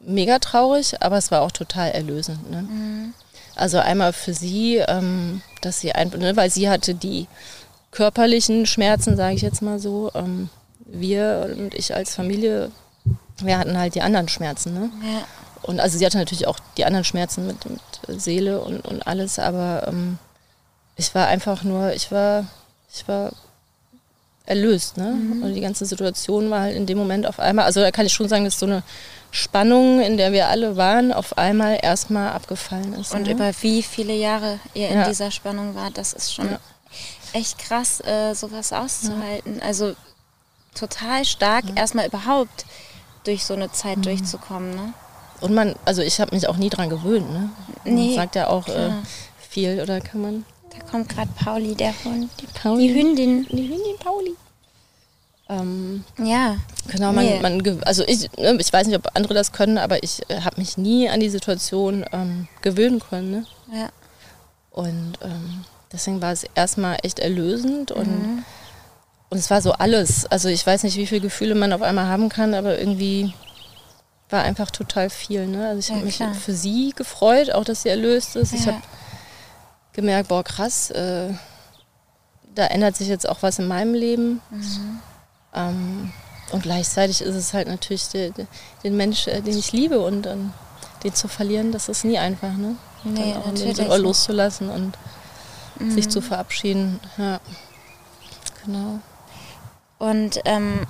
mega 0.00 0.38
traurig, 0.38 1.02
aber 1.02 1.16
es 1.16 1.30
war 1.30 1.42
auch 1.42 1.52
total 1.52 1.90
erlösend. 1.90 2.50
Ne? 2.50 2.62
Mhm. 2.62 3.14
Also 3.54 3.78
einmal 3.78 4.12
für 4.12 4.34
sie, 4.34 4.76
ähm, 4.76 5.42
dass 5.62 5.80
sie 5.80 5.92
ein, 5.92 6.10
ne, 6.10 6.36
weil 6.36 6.50
sie 6.50 6.68
hatte 6.68 6.94
die 6.94 7.26
körperlichen 7.90 8.66
Schmerzen, 8.66 9.16
sage 9.16 9.34
ich 9.34 9.42
jetzt 9.42 9.62
mal 9.62 9.78
so. 9.78 10.10
Ähm, 10.14 10.50
wir 10.84 11.54
und 11.58 11.74
ich 11.74 11.94
als 11.94 12.14
Familie, 12.14 12.70
wir 13.42 13.58
hatten 13.58 13.76
halt 13.76 13.94
die 13.94 14.02
anderen 14.02 14.28
Schmerzen. 14.28 14.74
Ne? 14.74 14.90
Ja. 15.02 15.24
Und 15.62 15.80
also 15.80 15.98
sie 15.98 16.06
hatte 16.06 16.18
natürlich 16.18 16.46
auch 16.46 16.58
die 16.76 16.84
anderen 16.84 17.04
Schmerzen 17.04 17.46
mit, 17.46 17.64
mit 17.66 18.20
Seele 18.20 18.60
und, 18.60 18.84
und 18.86 19.06
alles, 19.06 19.38
aber 19.38 19.88
ähm, 19.88 20.18
ich 20.96 21.14
war 21.14 21.26
einfach 21.26 21.64
nur, 21.64 21.92
ich 21.92 22.12
war, 22.12 22.46
ich 22.92 23.08
war 23.08 23.32
erlöst. 24.44 24.96
Ne? 24.96 25.10
Mhm. 25.10 25.42
Und 25.42 25.54
die 25.54 25.60
ganze 25.60 25.84
Situation 25.84 26.50
war 26.50 26.60
halt 26.60 26.76
in 26.76 26.86
dem 26.86 26.98
Moment 26.98 27.26
auf 27.26 27.40
einmal, 27.40 27.64
also 27.64 27.80
da 27.80 27.90
kann 27.90 28.06
ich 28.06 28.12
schon 28.12 28.28
sagen, 28.28 28.44
dass 28.44 28.58
so 28.58 28.66
eine 28.66 28.82
Spannung, 29.36 30.00
in 30.00 30.16
der 30.16 30.32
wir 30.32 30.48
alle 30.48 30.76
waren, 30.76 31.12
auf 31.12 31.36
einmal 31.36 31.78
erstmal 31.82 32.30
abgefallen 32.30 32.94
ist. 32.94 33.14
Und 33.14 33.24
ne? 33.24 33.32
über 33.32 33.52
wie 33.60 33.82
viele 33.82 34.14
Jahre 34.14 34.58
ihr 34.72 34.88
in 34.88 35.04
dieser 35.04 35.30
Spannung 35.30 35.74
wart, 35.74 35.98
das 35.98 36.14
ist 36.14 36.32
schon 36.32 36.50
ja. 36.50 36.58
echt 37.34 37.58
krass, 37.58 38.00
äh, 38.00 38.32
sowas 38.34 38.72
auszuhalten. 38.72 39.58
Ja. 39.58 39.62
Also 39.62 39.94
total 40.74 41.26
stark, 41.26 41.64
erstmal 41.74 42.06
überhaupt 42.06 42.64
durch 43.24 43.44
so 43.44 43.52
eine 43.52 43.70
Zeit 43.70 43.98
mhm. 43.98 44.02
durchzukommen. 44.02 44.74
Ne? 44.74 44.94
Und 45.42 45.52
man, 45.52 45.74
also 45.84 46.00
ich 46.00 46.18
habe 46.18 46.34
mich 46.34 46.48
auch 46.48 46.56
nie 46.56 46.70
dran 46.70 46.88
gewöhnt. 46.88 47.30
Ne? 47.30 47.50
Man 47.84 47.94
nee, 47.94 48.14
sagt 48.14 48.36
ja 48.36 48.48
auch 48.48 48.66
äh, 48.68 48.90
viel, 49.38 49.82
oder 49.82 50.00
kann 50.00 50.22
man? 50.22 50.46
Da 50.70 50.78
kommt 50.90 51.10
gerade 51.10 51.30
Pauli, 51.36 51.74
der 51.74 51.92
Hund. 52.04 52.30
Die, 52.40 52.46
Pauli. 52.46 52.88
die 52.88 52.94
Hündin. 52.94 53.46
Die 53.50 53.68
Hündin 53.68 53.98
Pauli. 53.98 54.34
Ähm, 55.48 56.04
ja. 56.18 56.56
Genau, 56.88 57.12
man, 57.12 57.24
nee. 57.24 57.40
man, 57.40 57.82
also 57.84 58.04
ich, 58.06 58.30
ne, 58.36 58.56
ich 58.58 58.72
weiß 58.72 58.86
nicht, 58.86 58.96
ob 58.96 59.14
andere 59.14 59.34
das 59.34 59.52
können, 59.52 59.78
aber 59.78 60.02
ich 60.02 60.28
äh, 60.28 60.40
habe 60.40 60.58
mich 60.58 60.76
nie 60.76 61.08
an 61.08 61.20
die 61.20 61.28
Situation 61.28 62.04
ähm, 62.12 62.48
gewöhnen 62.62 63.00
können. 63.00 63.30
Ne? 63.30 63.46
Ja. 63.72 63.88
Und 64.70 65.18
ähm, 65.22 65.64
deswegen 65.92 66.20
war 66.20 66.32
es 66.32 66.44
erstmal 66.54 66.98
echt 67.02 67.18
erlösend 67.18 67.92
und, 67.92 68.08
mhm. 68.08 68.44
und 69.30 69.38
es 69.38 69.50
war 69.50 69.62
so 69.62 69.72
alles. 69.72 70.26
Also 70.26 70.48
ich 70.48 70.66
weiß 70.66 70.82
nicht, 70.82 70.96
wie 70.96 71.06
viele 71.06 71.22
Gefühle 71.22 71.54
man 71.54 71.72
auf 71.72 71.82
einmal 71.82 72.06
haben 72.06 72.28
kann, 72.28 72.54
aber 72.54 72.78
irgendwie 72.78 73.32
war 74.30 74.42
einfach 74.42 74.70
total 74.70 75.10
viel. 75.10 75.46
Ne? 75.46 75.68
Also 75.68 75.78
ich 75.78 75.88
ja, 75.88 75.94
habe 75.94 76.06
mich 76.06 76.42
für 76.42 76.54
sie 76.54 76.92
gefreut, 76.96 77.52
auch 77.52 77.64
dass 77.64 77.82
sie 77.82 77.88
erlöst 77.88 78.34
ist. 78.34 78.52
Ja. 78.52 78.58
Ich 78.58 78.66
habe 78.66 78.82
gemerkt, 79.92 80.28
boah 80.28 80.42
krass, 80.42 80.90
äh, 80.90 81.30
da 82.54 82.66
ändert 82.66 82.96
sich 82.96 83.08
jetzt 83.08 83.28
auch 83.28 83.42
was 83.42 83.58
in 83.58 83.68
meinem 83.68 83.94
Leben. 83.94 84.40
Mhm. 84.50 85.00
Ähm, 85.56 86.12
und 86.52 86.62
gleichzeitig 86.62 87.22
ist 87.22 87.34
es 87.34 87.52
halt 87.52 87.66
natürlich 87.66 88.08
der, 88.10 88.30
der, 88.30 88.46
den 88.84 88.96
Mensch, 88.96 89.26
äh, 89.26 89.40
den 89.40 89.58
ich 89.58 89.72
liebe 89.72 90.00
und 90.00 90.26
ähm, 90.26 90.52
den 91.02 91.14
zu 91.14 91.26
verlieren, 91.26 91.72
das 91.72 91.88
ist 91.88 92.04
nie 92.04 92.18
einfach, 92.18 92.52
ne? 92.52 92.76
Nee, 93.04 93.32
Dann 93.32 93.42
auch 93.42 93.46
natürlich. 93.46 93.76
Den 93.76 94.02
loszulassen 94.02 94.68
und 94.68 94.96
mhm. 95.78 95.90
sich 95.90 96.08
zu 96.08 96.20
verabschieden. 96.20 97.00
Ja, 97.18 97.40
genau. 98.64 99.00
Und 99.98 100.40
ähm, 100.44 100.86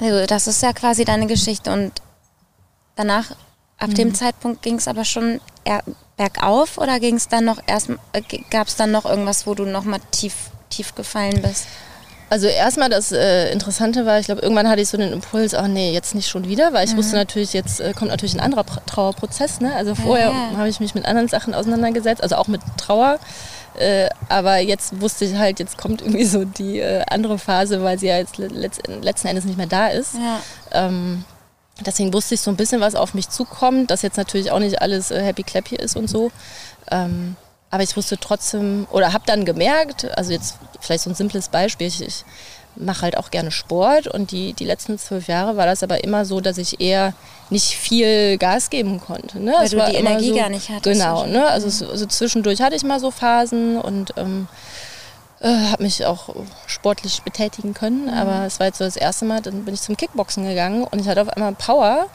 also 0.00 0.26
das 0.26 0.46
ist 0.46 0.62
ja 0.62 0.72
quasi 0.72 1.04
deine 1.04 1.26
Geschichte 1.26 1.72
und 1.72 1.92
danach, 2.96 3.32
ab 3.78 3.90
mhm. 3.90 3.94
dem 3.94 4.14
Zeitpunkt 4.14 4.62
ging 4.62 4.76
es 4.76 4.88
aber 4.88 5.04
schon 5.04 5.40
eher 5.64 5.82
bergauf 6.16 6.78
oder 6.78 7.00
ging 7.00 7.16
es 7.16 7.28
dann 7.28 7.44
noch 7.44 7.58
erst, 7.66 7.90
äh, 8.12 8.22
gab 8.50 8.68
es 8.68 8.76
dann 8.76 8.90
noch 8.90 9.06
irgendwas, 9.06 9.46
wo 9.46 9.54
du 9.54 9.64
nochmal 9.64 10.00
tief, 10.10 10.50
tief 10.68 10.94
gefallen 10.94 11.42
bist? 11.42 11.66
Also 12.30 12.46
erstmal 12.46 12.88
das 12.88 13.10
äh, 13.10 13.50
Interessante 13.50 14.06
war, 14.06 14.20
ich 14.20 14.26
glaube, 14.26 14.40
irgendwann 14.40 14.68
hatte 14.68 14.80
ich 14.80 14.88
so 14.88 14.96
den 14.96 15.12
Impuls, 15.12 15.52
ach 15.52 15.66
nee, 15.66 15.92
jetzt 15.92 16.14
nicht 16.14 16.28
schon 16.28 16.46
wieder, 16.46 16.72
weil 16.72 16.86
ich 16.86 16.92
mhm. 16.92 16.98
wusste 16.98 17.16
natürlich, 17.16 17.52
jetzt 17.52 17.80
äh, 17.80 17.92
kommt 17.92 18.12
natürlich 18.12 18.34
ein 18.34 18.40
anderer 18.40 18.64
Trauerprozess. 18.86 19.60
Ne? 19.60 19.74
Also 19.74 19.96
vorher 19.96 20.28
ja, 20.28 20.50
ja. 20.52 20.56
habe 20.56 20.68
ich 20.68 20.78
mich 20.78 20.94
mit 20.94 21.06
anderen 21.06 21.26
Sachen 21.26 21.54
auseinandergesetzt, 21.54 22.22
also 22.22 22.36
auch 22.36 22.46
mit 22.46 22.60
Trauer. 22.76 23.18
Äh, 23.76 24.10
aber 24.28 24.58
jetzt 24.58 25.00
wusste 25.00 25.24
ich 25.24 25.34
halt, 25.34 25.58
jetzt 25.58 25.76
kommt 25.76 26.02
irgendwie 26.02 26.24
so 26.24 26.44
die 26.44 26.78
äh, 26.78 27.02
andere 27.10 27.36
Phase, 27.36 27.82
weil 27.82 27.98
sie 27.98 28.06
ja 28.06 28.18
jetzt 28.18 28.38
letzt, 28.38 28.86
letzten 28.86 29.26
Endes 29.26 29.44
nicht 29.44 29.58
mehr 29.58 29.66
da 29.66 29.88
ist. 29.88 30.14
Ja. 30.14 30.40
Ähm, 30.70 31.24
deswegen 31.84 32.12
wusste 32.12 32.36
ich 32.36 32.42
so 32.42 32.52
ein 32.52 32.56
bisschen, 32.56 32.80
was 32.80 32.94
auf 32.94 33.12
mich 33.12 33.28
zukommt, 33.28 33.90
dass 33.90 34.02
jetzt 34.02 34.18
natürlich 34.18 34.52
auch 34.52 34.60
nicht 34.60 34.80
alles 34.80 35.10
äh, 35.10 35.20
happy 35.20 35.42
clappy 35.42 35.74
ist 35.74 35.96
und 35.96 36.08
so. 36.08 36.30
Ähm, 36.92 37.34
aber 37.70 37.82
ich 37.82 37.96
wusste 37.96 38.18
trotzdem, 38.18 38.86
oder 38.90 39.12
habe 39.12 39.24
dann 39.26 39.44
gemerkt, 39.44 40.06
also 40.16 40.32
jetzt 40.32 40.56
vielleicht 40.80 41.04
so 41.04 41.10
ein 41.10 41.14
simples 41.14 41.48
Beispiel, 41.48 41.86
ich, 41.86 42.02
ich 42.02 42.24
mache 42.76 43.02
halt 43.02 43.16
auch 43.16 43.30
gerne 43.30 43.50
Sport 43.50 44.06
und 44.06 44.30
die, 44.30 44.52
die 44.52 44.64
letzten 44.64 44.98
zwölf 44.98 45.28
Jahre 45.28 45.56
war 45.56 45.66
das 45.66 45.82
aber 45.82 46.02
immer 46.04 46.24
so, 46.24 46.40
dass 46.40 46.58
ich 46.58 46.80
eher 46.80 47.14
nicht 47.50 47.76
viel 47.76 48.38
Gas 48.38 48.70
geben 48.70 49.00
konnte. 49.00 49.40
Ne? 49.40 49.52
Weil 49.56 49.64
es 49.64 49.70
du 49.70 49.84
die 49.84 49.96
Energie 49.96 50.30
so, 50.30 50.36
gar 50.36 50.48
nicht 50.48 50.68
hattest. 50.68 50.84
Genau, 50.84 51.26
ne? 51.26 51.46
also, 51.46 51.68
so, 51.68 51.88
also 51.88 52.06
zwischendurch 52.06 52.60
hatte 52.60 52.76
ich 52.76 52.82
mal 52.82 53.00
so 53.00 53.10
Phasen 53.10 53.78
und 53.78 54.14
ähm, 54.16 54.48
äh, 55.40 55.48
habe 55.70 55.82
mich 55.82 56.04
auch 56.06 56.34
sportlich 56.66 57.22
betätigen 57.22 57.74
können, 57.74 58.04
mhm. 58.04 58.14
aber 58.14 58.46
es 58.46 58.60
war 58.60 58.66
jetzt 58.66 58.78
so 58.78 58.84
das 58.84 58.96
erste 58.96 59.24
Mal, 59.24 59.40
dann 59.40 59.64
bin 59.64 59.74
ich 59.74 59.80
zum 59.80 59.96
Kickboxen 59.96 60.46
gegangen 60.46 60.84
und 60.84 61.00
ich 61.00 61.08
hatte 61.08 61.22
auf 61.22 61.28
einmal 61.28 61.52
Power 61.54 62.06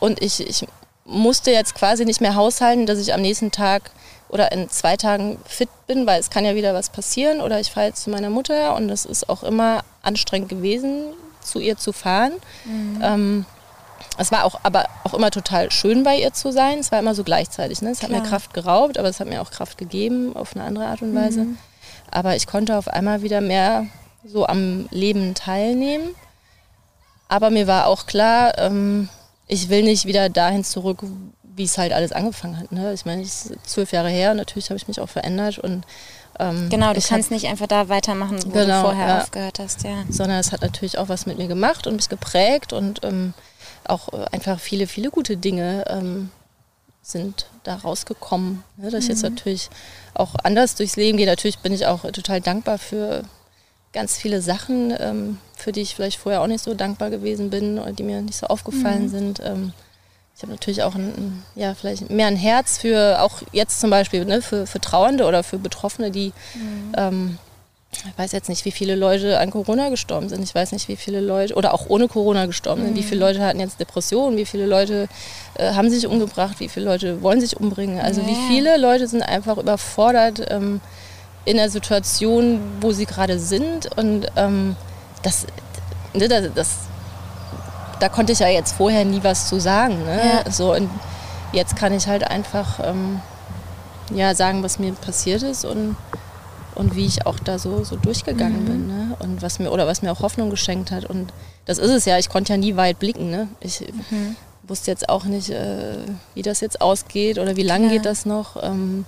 und 0.00 0.22
ich, 0.22 0.46
ich 0.46 0.66
musste 1.04 1.50
jetzt 1.50 1.74
quasi 1.74 2.04
nicht 2.04 2.20
mehr 2.20 2.34
haushalten, 2.34 2.86
dass 2.86 2.98
ich 2.98 3.12
am 3.14 3.20
nächsten 3.20 3.50
Tag 3.50 3.90
oder 4.34 4.50
in 4.50 4.68
zwei 4.68 4.96
Tagen 4.96 5.38
fit 5.46 5.68
bin, 5.86 6.06
weil 6.06 6.18
es 6.18 6.28
kann 6.28 6.44
ja 6.44 6.56
wieder 6.56 6.74
was 6.74 6.90
passieren 6.90 7.40
oder 7.40 7.60
ich 7.60 7.70
fahre 7.70 7.86
jetzt 7.86 8.02
zu 8.02 8.10
meiner 8.10 8.30
Mutter 8.30 8.74
und 8.74 8.90
es 8.90 9.04
ist 9.04 9.28
auch 9.28 9.44
immer 9.44 9.84
anstrengend 10.02 10.48
gewesen, 10.48 11.04
zu 11.40 11.60
ihr 11.60 11.78
zu 11.78 11.92
fahren. 11.92 12.32
Mhm. 12.64 13.00
Ähm, 13.00 13.46
es 14.18 14.32
war 14.32 14.44
auch, 14.44 14.58
aber 14.64 14.86
auch 15.04 15.14
immer 15.14 15.30
total 15.30 15.70
schön 15.70 16.02
bei 16.02 16.18
ihr 16.18 16.32
zu 16.32 16.50
sein. 16.50 16.80
Es 16.80 16.90
war 16.90 16.98
immer 16.98 17.14
so 17.14 17.22
gleichzeitig. 17.22 17.80
Ne? 17.80 17.90
Es 17.90 18.02
hat 18.02 18.10
Klar. 18.10 18.22
mir 18.22 18.28
Kraft 18.28 18.54
geraubt, 18.54 18.98
aber 18.98 19.08
es 19.08 19.20
hat 19.20 19.28
mir 19.28 19.40
auch 19.40 19.52
Kraft 19.52 19.78
gegeben 19.78 20.34
auf 20.34 20.56
eine 20.56 20.64
andere 20.64 20.86
Art 20.86 21.02
und 21.02 21.14
Weise. 21.14 21.44
Mhm. 21.44 21.58
Aber 22.10 22.34
ich 22.34 22.48
konnte 22.48 22.76
auf 22.76 22.88
einmal 22.88 23.22
wieder 23.22 23.40
mehr 23.40 23.86
so 24.24 24.46
am 24.46 24.88
Leben 24.90 25.34
teilnehmen. 25.34 26.14
Aber 27.28 27.50
mir 27.50 27.68
war 27.68 27.86
auch 27.86 28.06
klar, 28.06 28.58
ähm, 28.58 29.08
ich 29.46 29.68
will 29.68 29.84
nicht 29.84 30.06
wieder 30.06 30.28
dahin 30.28 30.64
zurück, 30.64 31.04
wie 31.56 31.64
es 31.64 31.78
halt 31.78 31.92
alles 31.92 32.12
angefangen 32.12 32.58
hat. 32.58 32.72
Ne? 32.72 32.92
Ich 32.92 33.04
meine, 33.04 33.22
es 33.22 33.46
ist 33.46 33.68
zwölf 33.68 33.92
Jahre 33.92 34.08
her, 34.08 34.34
natürlich 34.34 34.70
habe 34.70 34.76
ich 34.76 34.88
mich 34.88 35.00
auch 35.00 35.08
verändert 35.08 35.58
und 35.58 35.84
ähm, 36.38 36.68
Genau, 36.68 36.92
du 36.92 37.00
kannst 37.00 37.30
nicht 37.30 37.46
einfach 37.46 37.66
da 37.66 37.88
weitermachen, 37.88 38.38
wo 38.44 38.50
Genau, 38.50 38.82
du 38.82 38.88
vorher 38.88 39.08
ja. 39.08 39.20
aufgehört 39.20 39.58
hast, 39.58 39.84
ja. 39.84 40.04
sondern 40.10 40.38
es 40.38 40.52
hat 40.52 40.62
natürlich 40.62 40.98
auch 40.98 41.08
was 41.08 41.26
mit 41.26 41.38
mir 41.38 41.46
gemacht 41.46 41.86
und 41.86 41.96
mich 41.96 42.08
geprägt 42.08 42.72
und 42.72 43.04
ähm, 43.04 43.34
auch 43.86 44.12
äh, 44.12 44.24
einfach 44.32 44.58
viele, 44.58 44.86
viele 44.86 45.10
gute 45.10 45.36
Dinge 45.36 45.84
ähm, 45.88 46.30
sind 47.02 47.46
da 47.62 47.76
rausgekommen. 47.76 48.64
Ne? 48.78 48.90
Dass 48.90 49.04
ich 49.04 49.10
jetzt 49.10 49.22
natürlich 49.22 49.70
auch 50.14 50.34
anders 50.42 50.74
durchs 50.74 50.96
Leben 50.96 51.18
gehe. 51.18 51.26
Natürlich 51.26 51.58
bin 51.58 51.72
ich 51.72 51.86
auch 51.86 52.02
total 52.02 52.40
dankbar 52.40 52.78
für 52.78 53.22
ganz 53.92 54.16
viele 54.16 54.42
Sachen, 54.42 54.92
ähm, 54.98 55.38
für 55.54 55.70
die 55.70 55.82
ich 55.82 55.94
vielleicht 55.94 56.18
vorher 56.18 56.42
auch 56.42 56.46
nicht 56.46 56.64
so 56.64 56.74
dankbar 56.74 57.10
gewesen 57.10 57.50
bin 57.50 57.78
oder 57.78 57.92
die 57.92 58.02
mir 58.02 58.22
nicht 58.22 58.38
so 58.38 58.46
aufgefallen 58.46 59.08
sind. 59.08 59.40
Ich 60.36 60.42
habe 60.42 60.52
natürlich 60.52 60.82
auch 60.82 60.94
ein, 60.96 61.44
ja, 61.54 61.74
vielleicht 61.74 62.10
mehr 62.10 62.26
ein 62.26 62.36
Herz 62.36 62.78
für 62.78 63.20
auch 63.20 63.42
jetzt 63.52 63.80
zum 63.80 63.90
Beispiel 63.90 64.24
ne, 64.24 64.42
für, 64.42 64.66
für 64.66 64.80
Trauernde 64.80 65.26
oder 65.26 65.42
für 65.44 65.58
Betroffene, 65.58 66.10
die 66.10 66.32
ähm, 66.96 67.38
ich 67.92 68.18
weiß 68.18 68.32
jetzt 68.32 68.48
nicht, 68.48 68.64
wie 68.64 68.72
viele 68.72 68.96
Leute 68.96 69.38
an 69.38 69.52
Corona 69.52 69.88
gestorben 69.88 70.28
sind. 70.28 70.42
Ich 70.42 70.52
weiß 70.52 70.72
nicht, 70.72 70.88
wie 70.88 70.96
viele 70.96 71.20
Leute, 71.20 71.54
oder 71.54 71.72
auch 71.72 71.88
ohne 71.88 72.08
Corona 72.08 72.46
gestorben 72.46 72.82
sind. 72.82 72.96
Wie 72.96 73.04
viele 73.04 73.20
Leute 73.20 73.40
hatten 73.40 73.60
jetzt 73.60 73.78
Depressionen? 73.78 74.36
Wie 74.36 74.44
viele 74.46 74.66
Leute 74.66 75.08
äh, 75.54 75.72
haben 75.74 75.88
sich 75.90 76.06
umgebracht? 76.06 76.58
Wie 76.58 76.68
viele 76.68 76.86
Leute 76.86 77.22
wollen 77.22 77.40
sich 77.40 77.56
umbringen? 77.56 78.00
Also 78.00 78.20
Ja. 78.20 78.26
wie 78.26 78.34
viele 78.48 78.76
Leute 78.78 79.06
sind 79.06 79.22
einfach 79.22 79.58
überfordert 79.58 80.42
ähm, 80.50 80.80
in 81.44 81.56
der 81.56 81.70
Situation, 81.70 82.60
wo 82.80 82.90
sie 82.90 83.06
gerade 83.06 83.38
sind. 83.38 83.96
Und 83.96 84.26
ähm, 84.36 84.74
das, 85.22 85.46
ne, 86.14 86.26
das, 86.26 86.46
das, 86.52 86.68
da 88.00 88.08
konnte 88.08 88.32
ich 88.32 88.38
ja 88.40 88.48
jetzt 88.48 88.72
vorher 88.72 89.04
nie 89.04 89.22
was 89.22 89.48
zu 89.48 89.60
sagen. 89.60 90.04
Ne? 90.04 90.20
Ja. 90.44 90.50
So, 90.50 90.74
und 90.74 90.90
jetzt 91.52 91.76
kann 91.76 91.92
ich 91.92 92.06
halt 92.06 92.24
einfach 92.28 92.80
ähm, 92.82 93.20
ja, 94.14 94.34
sagen, 94.34 94.62
was 94.62 94.78
mir 94.78 94.92
passiert 94.92 95.42
ist 95.42 95.64
und 95.64 95.96
und 96.76 96.96
wie 96.96 97.06
ich 97.06 97.24
auch 97.24 97.38
da 97.38 97.56
so, 97.60 97.84
so 97.84 97.94
durchgegangen 97.94 98.62
Mhm. 98.62 98.66
bin. 98.66 98.86
Ne? 98.88 99.16
Und 99.20 99.42
was 99.42 99.60
mir, 99.60 99.70
oder 99.70 99.86
was 99.86 100.02
mir 100.02 100.10
auch 100.10 100.22
Hoffnung 100.22 100.50
geschenkt 100.50 100.90
hat. 100.90 101.04
Und 101.04 101.32
das 101.66 101.78
ist 101.78 101.90
es 101.92 102.04
ja, 102.04 102.18
ich 102.18 102.28
konnte 102.28 102.52
ja 102.52 102.56
nie 102.56 102.74
weit 102.76 102.98
blicken. 102.98 103.30
Ne? 103.30 103.46
Ich 103.60 103.80
Mhm. 104.10 104.34
wusste 104.64 104.90
jetzt 104.90 105.08
auch 105.08 105.22
nicht, 105.22 105.50
äh, 105.50 105.98
wie 106.34 106.42
das 106.42 106.58
jetzt 106.60 106.80
ausgeht 106.80 107.38
oder 107.38 107.54
wie 107.54 107.62
lange 107.62 107.86
Klar. 107.86 107.92
geht 107.98 108.06
das 108.06 108.26
noch. 108.26 108.60
Ähm, 108.60 109.04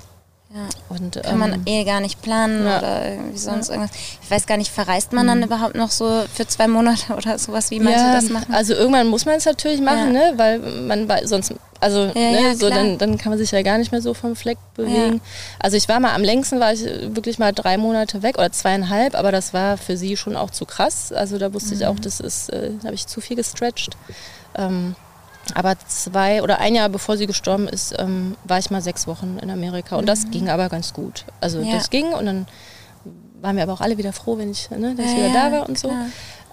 Ja. 0.55 0.68
und, 0.88 1.20
Kann 1.22 1.38
man 1.38 1.53
ähm, 1.55 1.62
eh 1.66 1.84
gar 1.84 2.01
nicht 2.01 2.22
planen 2.22 2.64
ja. 2.64 2.78
oder 2.78 3.05
irgendwie 3.11 3.36
sonst 3.36 3.68
irgendwas. 3.68 3.90
Ich 4.22 4.30
weiß 4.30 4.47
gar 4.47 4.57
nicht, 4.57 4.70
verreist 4.70 5.12
man 5.12 5.26
dann 5.26 5.42
überhaupt 5.42 5.74
noch 5.74 5.90
so 5.90 6.22
für 6.32 6.47
zwei 6.47 6.68
Monate 6.68 7.12
oder 7.16 7.36
sowas, 7.38 7.70
wie 7.72 7.80
manche 7.80 7.99
ja, 7.99 8.14
das 8.14 8.30
machen? 8.30 8.55
Also 8.55 8.72
irgendwann 8.74 9.09
muss 9.09 9.26
man 9.26 9.34
es 9.34 9.44
natürlich 9.44 9.80
machen, 9.80 10.14
Ja. 10.14 10.30
ne? 10.30 10.32
weil 10.36 10.59
man 10.61 11.09
sonst, 11.24 11.53
also 11.80 12.05
Ja, 12.07 12.12
ne, 12.14 12.42
ja, 12.42 12.55
so 12.55 12.70
dann, 12.70 12.97
dann 12.97 13.18
kann 13.18 13.30
man 13.30 13.38
sich 13.38 13.51
ja 13.51 13.61
gar 13.62 13.76
nicht 13.76 13.90
mehr 13.92 14.01
so 14.01 14.14
vom 14.14 14.36
Fleck 14.36 14.57
bewegen. 14.74 15.20
Also 15.59 15.76
ich 15.76 15.88
war 15.88 15.99
mal 16.01 16.14
am 16.14 16.22
längsten, 16.22 16.61
war 16.61 16.72
ich 16.72 16.84
wirklich 16.84 17.38
mal 17.38 17.53
drei 17.53 17.76
Monate 17.76 18.22
weg 18.22 18.38
oder 18.38 18.53
zweieinhalb, 18.53 19.14
aber 19.16 19.32
das 19.32 19.53
war 19.53 19.76
für 19.76 19.97
sie 19.97 20.16
schon 20.16 20.36
auch 20.36 20.51
zu 20.51 20.64
krass. 20.64 21.12
Also 21.12 21.38
da 21.38 21.53
wusste 21.53 21.74
ich 21.74 21.80
Mhm. 21.80 21.86
auch, 21.86 21.99
das 21.99 22.20
ist, 22.20 22.51
äh, 22.51 22.70
da 22.80 22.84
habe 22.86 22.94
ich 22.94 23.07
zu 23.09 23.20
viel 23.20 23.36
gestretched. 23.36 23.97
Ähm, 24.57 24.94
aber 25.55 25.76
zwei 25.86 26.42
oder 26.42 26.59
ein 26.59 26.74
Jahr 26.74 26.88
bevor 26.88 27.16
sie 27.16 27.26
gestorben 27.26 27.68
ist, 27.68 27.94
ähm, 27.99 28.36
war 28.44 28.59
ich 28.59 28.70
mal 28.70 28.82
sechs 28.82 29.07
Wochen 29.07 29.38
in 29.42 29.51
Amerika 29.51 29.97
und 29.97 30.07
das 30.07 30.30
ging 30.30 30.49
aber 30.49 30.68
ganz 30.68 30.92
gut. 30.92 31.24
Also 31.40 31.59
Mhm. 31.59 31.64
Ja. 31.66 31.74
das 31.76 31.90
ging 31.90 32.07
und 32.12 32.26
dann 32.26 32.47
waren 33.40 33.57
wir 33.57 33.62
aber 33.62 33.74
auch 33.74 33.80
alle 33.80 33.99
wieder 33.99 34.12
froh, 34.12 34.38
wenn 34.38 34.51
ich, 34.51 34.70
ne, 34.70 34.94
dass 34.94 35.07
ich 35.07 35.12
Ja, 35.12 35.18
wieder 35.18 35.28
ja, 35.34 35.51
da 35.51 35.57
war 35.61 35.68
und 35.68 35.78
so. 35.78 35.88
klar. 35.88 36.07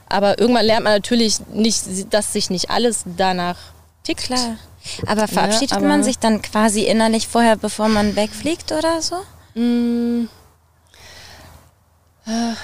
Aber 0.09 0.39
irgendwann 0.39 0.65
lernt 0.65 0.83
man 0.83 0.93
natürlich 0.93 1.39
nicht, 1.53 2.13
dass 2.13 2.33
sich 2.33 2.49
nicht 2.49 2.69
alles 2.69 3.03
danach 3.17 3.57
tickt. 4.03 4.23
Klar. 4.25 4.57
Aber 5.07 5.27
verabschiedet 5.27 5.73
aber- 5.77 5.87
man 5.87 6.03
sich 6.03 6.19
dann 6.19 6.41
quasi 6.41 6.81
innerlich 6.83 7.27
vorher, 7.27 7.55
bevor 7.55 7.87
man 7.87 8.15
wegfliegt 8.15 8.71
oder 8.73 9.01
so? 9.01 9.15
Mm. 9.59 10.27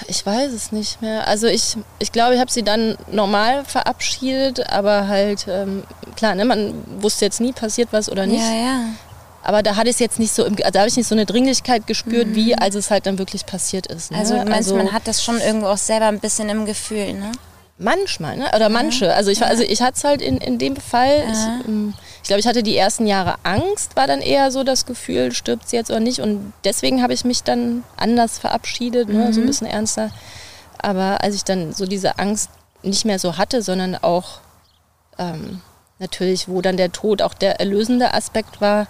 Ich 0.06 0.24
weiß 0.24 0.52
es 0.52 0.72
nicht 0.72 1.02
mehr. 1.02 1.28
Also 1.28 1.46
ich, 1.46 1.76
ich 1.98 2.12
glaube, 2.12 2.34
ich 2.34 2.40
habe 2.40 2.50
sie 2.50 2.62
dann 2.62 2.96
normal 3.12 3.64
verabschiedet, 3.64 4.70
aber 4.70 5.06
halt, 5.06 5.46
ähm, 5.48 5.82
klar, 6.16 6.34
ne, 6.34 6.44
man 6.46 6.74
wusste 7.02 7.26
jetzt 7.26 7.40
nie, 7.40 7.52
passiert 7.52 7.88
was 7.92 8.10
oder 8.10 8.26
nicht. 8.26 8.42
Ja, 8.42 8.54
ja. 8.54 8.80
Aber 9.42 9.62
da 9.62 9.76
hatte 9.76 9.88
ich 9.88 9.96
es 9.96 10.00
jetzt 10.00 10.18
nicht 10.18 10.32
so, 10.34 10.44
also 10.44 10.56
da 10.56 10.80
habe 10.80 10.88
ich 10.88 10.96
nicht 10.96 11.08
so 11.08 11.14
eine 11.14 11.26
Dringlichkeit 11.26 11.86
gespürt, 11.86 12.34
wie 12.34 12.54
als 12.54 12.74
es 12.74 12.90
halt 12.90 13.06
dann 13.06 13.18
wirklich 13.18 13.46
passiert 13.46 13.86
ist. 13.86 14.10
Ne? 14.10 14.18
Also 14.18 14.36
du 14.36 14.44
meinst, 14.44 14.74
man 14.74 14.92
hat 14.92 15.06
das 15.06 15.22
schon 15.24 15.40
irgendwo 15.40 15.66
auch 15.66 15.78
selber 15.78 16.06
ein 16.06 16.20
bisschen 16.20 16.48
im 16.48 16.66
Gefühl, 16.66 17.14
ne? 17.14 17.32
Manchmal, 17.82 18.36
ne? 18.36 18.50
oder 18.54 18.68
manche. 18.68 19.14
Also 19.14 19.30
ich, 19.30 19.42
also 19.42 19.62
ich 19.62 19.80
hatte 19.80 19.96
es 19.96 20.04
halt 20.04 20.20
in, 20.20 20.36
in 20.36 20.58
dem 20.58 20.76
Fall. 20.76 21.24
Ich, 21.32 21.66
ähm, 21.66 21.94
ich 22.22 22.28
glaube, 22.28 22.40
ich 22.40 22.46
hatte 22.46 22.62
die 22.62 22.76
ersten 22.76 23.06
Jahre 23.06 23.36
Angst, 23.42 23.96
war 23.96 24.06
dann 24.06 24.20
eher 24.20 24.50
so 24.50 24.64
das 24.64 24.84
Gefühl, 24.84 25.32
stirbt 25.32 25.66
sie 25.66 25.76
jetzt 25.76 25.90
oder 25.90 25.98
nicht. 25.98 26.20
Und 26.20 26.52
deswegen 26.64 27.02
habe 27.02 27.14
ich 27.14 27.24
mich 27.24 27.42
dann 27.42 27.82
anders 27.96 28.38
verabschiedet, 28.38 29.08
ne? 29.08 29.32
so 29.32 29.40
ein 29.40 29.46
bisschen 29.46 29.66
ernster. 29.66 30.10
Aber 30.76 31.22
als 31.22 31.34
ich 31.34 31.44
dann 31.44 31.72
so 31.72 31.86
diese 31.86 32.18
Angst 32.18 32.50
nicht 32.82 33.06
mehr 33.06 33.18
so 33.18 33.38
hatte, 33.38 33.62
sondern 33.62 33.96
auch 33.96 34.40
ähm, 35.18 35.62
natürlich, 35.98 36.48
wo 36.48 36.60
dann 36.60 36.76
der 36.76 36.92
Tod 36.92 37.22
auch 37.22 37.32
der 37.32 37.60
erlösende 37.60 38.12
Aspekt 38.12 38.60
war. 38.60 38.88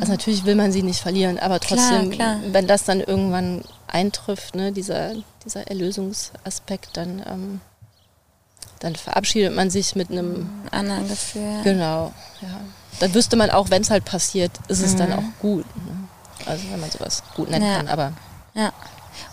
Also 0.00 0.12
natürlich 0.12 0.46
will 0.46 0.54
man 0.54 0.72
sie 0.72 0.82
nicht 0.82 1.00
verlieren, 1.00 1.38
aber 1.38 1.60
trotzdem, 1.60 2.10
klar. 2.10 2.38
wenn 2.50 2.66
das 2.66 2.84
dann 2.84 3.00
irgendwann 3.00 3.62
eintrifft, 3.86 4.54
ne, 4.54 4.72
dieser, 4.72 5.12
dieser 5.44 5.68
Erlösungsaspekt, 5.68 6.96
dann, 6.96 7.22
ähm, 7.26 7.60
dann 8.80 8.94
verabschiedet 8.96 9.54
man 9.54 9.70
sich 9.70 9.94
mit 9.96 10.10
einem, 10.10 10.50
Anderen 10.70 11.08
Gefühl. 11.08 11.60
genau, 11.64 12.12
ja. 12.42 12.48
Dann 13.00 13.12
wüsste 13.14 13.36
man 13.36 13.50
auch, 13.50 13.70
wenn 13.70 13.82
es 13.82 13.90
halt 13.90 14.04
passiert, 14.04 14.52
ist 14.68 14.80
es 14.82 14.96
dann 14.96 15.12
auch 15.12 15.22
gut. 15.40 15.64
Ne? 15.76 16.08
Also 16.46 16.64
wenn 16.70 16.80
man 16.80 16.90
sowas 16.90 17.22
gut 17.34 17.50
nennen 17.50 17.64
Ja. 17.66 17.76
kann, 17.76 17.88
aber 17.88 18.12
Ja. 18.54 18.72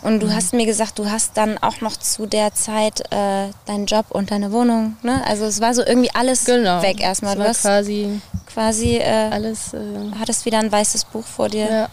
Und 0.01 0.15
Mhm. 0.15 0.19
du 0.21 0.33
hast 0.33 0.53
mir 0.53 0.65
gesagt, 0.65 0.97
du 0.99 1.09
hast 1.09 1.31
dann 1.35 1.57
auch 1.57 1.81
noch 1.81 1.95
zu 1.97 2.25
der 2.25 2.53
Zeit 2.53 3.01
äh, 3.11 3.49
deinen 3.65 3.85
Job 3.85 4.05
und 4.09 4.31
deine 4.31 4.51
Wohnung, 4.53 4.95
ne? 5.01 5.21
Also 5.27 5.43
es 5.45 5.59
war 5.59 5.73
so 5.73 5.85
irgendwie 5.85 6.09
alles 6.13 6.45
genau. 6.45 6.81
weg 6.81 7.01
erstmal. 7.01 7.35
Du 7.35 7.41
war 7.41 7.49
hast 7.49 7.61
quasi 7.63 8.21
quasi, 8.45 8.95
äh, 8.97 9.29
alles, 9.31 9.73
äh, 9.73 9.77
hattest 10.19 10.45
wieder 10.45 10.59
ein 10.59 10.71
weißes 10.71 11.03
Buch 11.05 11.25
vor 11.25 11.49
dir. 11.49 11.69
Ja. 11.69 11.89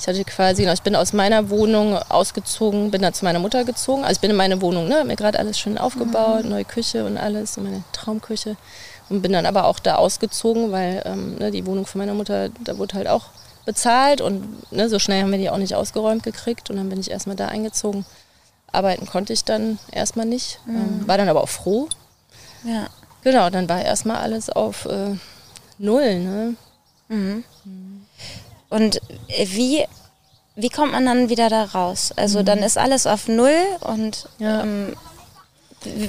Ich 0.00 0.08
hatte 0.08 0.24
quasi, 0.24 0.66
ich 0.66 0.82
bin 0.82 0.96
aus 0.96 1.12
meiner 1.12 1.50
Wohnung 1.50 1.94
ausgezogen, 2.08 2.90
bin 2.90 3.02
dann 3.02 3.12
zu 3.12 3.22
meiner 3.26 3.38
Mutter 3.38 3.64
gezogen. 3.64 4.02
Also 4.02 4.14
ich 4.14 4.20
bin 4.20 4.30
in 4.30 4.36
meine 4.36 4.62
Wohnung, 4.62 4.88
ne, 4.88 5.04
mir 5.04 5.14
gerade 5.14 5.38
alles 5.38 5.58
schön 5.58 5.76
aufgebaut, 5.76 6.46
neue 6.46 6.64
Küche 6.64 7.04
und 7.04 7.18
alles, 7.18 7.58
meine 7.58 7.84
Traumküche. 7.92 8.56
Und 9.10 9.20
bin 9.20 9.32
dann 9.32 9.44
aber 9.44 9.66
auch 9.66 9.78
da 9.78 9.96
ausgezogen, 9.96 10.72
weil 10.72 11.02
ähm, 11.04 11.36
ne, 11.36 11.50
die 11.50 11.66
Wohnung 11.66 11.84
von 11.84 11.98
meiner 11.98 12.14
Mutter, 12.14 12.48
da 12.64 12.78
wurde 12.78 12.94
halt 12.94 13.08
auch 13.08 13.26
bezahlt 13.66 14.22
und 14.22 14.72
ne, 14.72 14.88
so 14.88 14.98
schnell 14.98 15.20
haben 15.20 15.32
wir 15.32 15.38
die 15.38 15.50
auch 15.50 15.58
nicht 15.58 15.74
ausgeräumt 15.74 16.22
gekriegt. 16.22 16.70
Und 16.70 16.76
dann 16.76 16.88
bin 16.88 16.98
ich 16.98 17.10
erstmal 17.10 17.36
da 17.36 17.48
eingezogen. 17.48 18.06
Arbeiten 18.72 19.04
konnte 19.04 19.34
ich 19.34 19.44
dann 19.44 19.78
erstmal 19.92 20.24
nicht, 20.24 20.60
ähm, 20.66 21.06
war 21.06 21.18
dann 21.18 21.28
aber 21.28 21.42
auch 21.42 21.48
froh. 21.50 21.88
Ja. 22.64 22.86
Genau, 23.22 23.50
dann 23.50 23.68
war 23.68 23.82
erstmal 23.82 24.16
alles 24.16 24.48
auf 24.48 24.86
äh, 24.86 25.16
Null. 25.78 26.20
Ne? 26.20 26.54
Und 28.70 28.96
äh, 29.28 29.46
wie, 29.50 29.84
wie 30.56 30.68
kommt 30.70 30.92
man 30.92 31.04
dann 31.04 31.28
wieder 31.28 31.48
da 31.50 31.64
raus? 31.64 32.12
Also 32.16 32.42
dann 32.42 32.60
ist 32.60 32.78
alles 32.78 33.06
auf 33.06 33.28
Null 33.28 33.54
und 33.80 34.26
Mhm. 34.38 34.44
Ja. 34.46 34.60
ähm, 34.62 34.96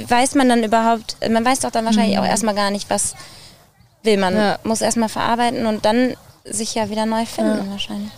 weiß 0.07 0.35
man 0.35 0.49
dann 0.49 0.63
überhaupt, 0.63 1.15
man 1.29 1.45
weiß 1.45 1.59
doch 1.61 1.71
dann 1.71 1.85
wahrscheinlich 1.85 2.17
auch 2.19 2.25
erstmal 2.25 2.55
gar 2.55 2.71
nicht, 2.71 2.89
was 2.89 3.15
will 4.03 4.17
man. 4.17 4.33
Mhm. 4.33 4.39
Ja. 4.39 4.59
Muss 4.63 4.81
erstmal 4.81 5.09
verarbeiten 5.09 5.65
und 5.65 5.85
dann 5.85 6.15
sich 6.43 6.75
ja 6.75 6.89
wieder 6.89 7.05
neu 7.05 7.25
finden 7.25 7.69
wahrscheinlich. 7.71 8.11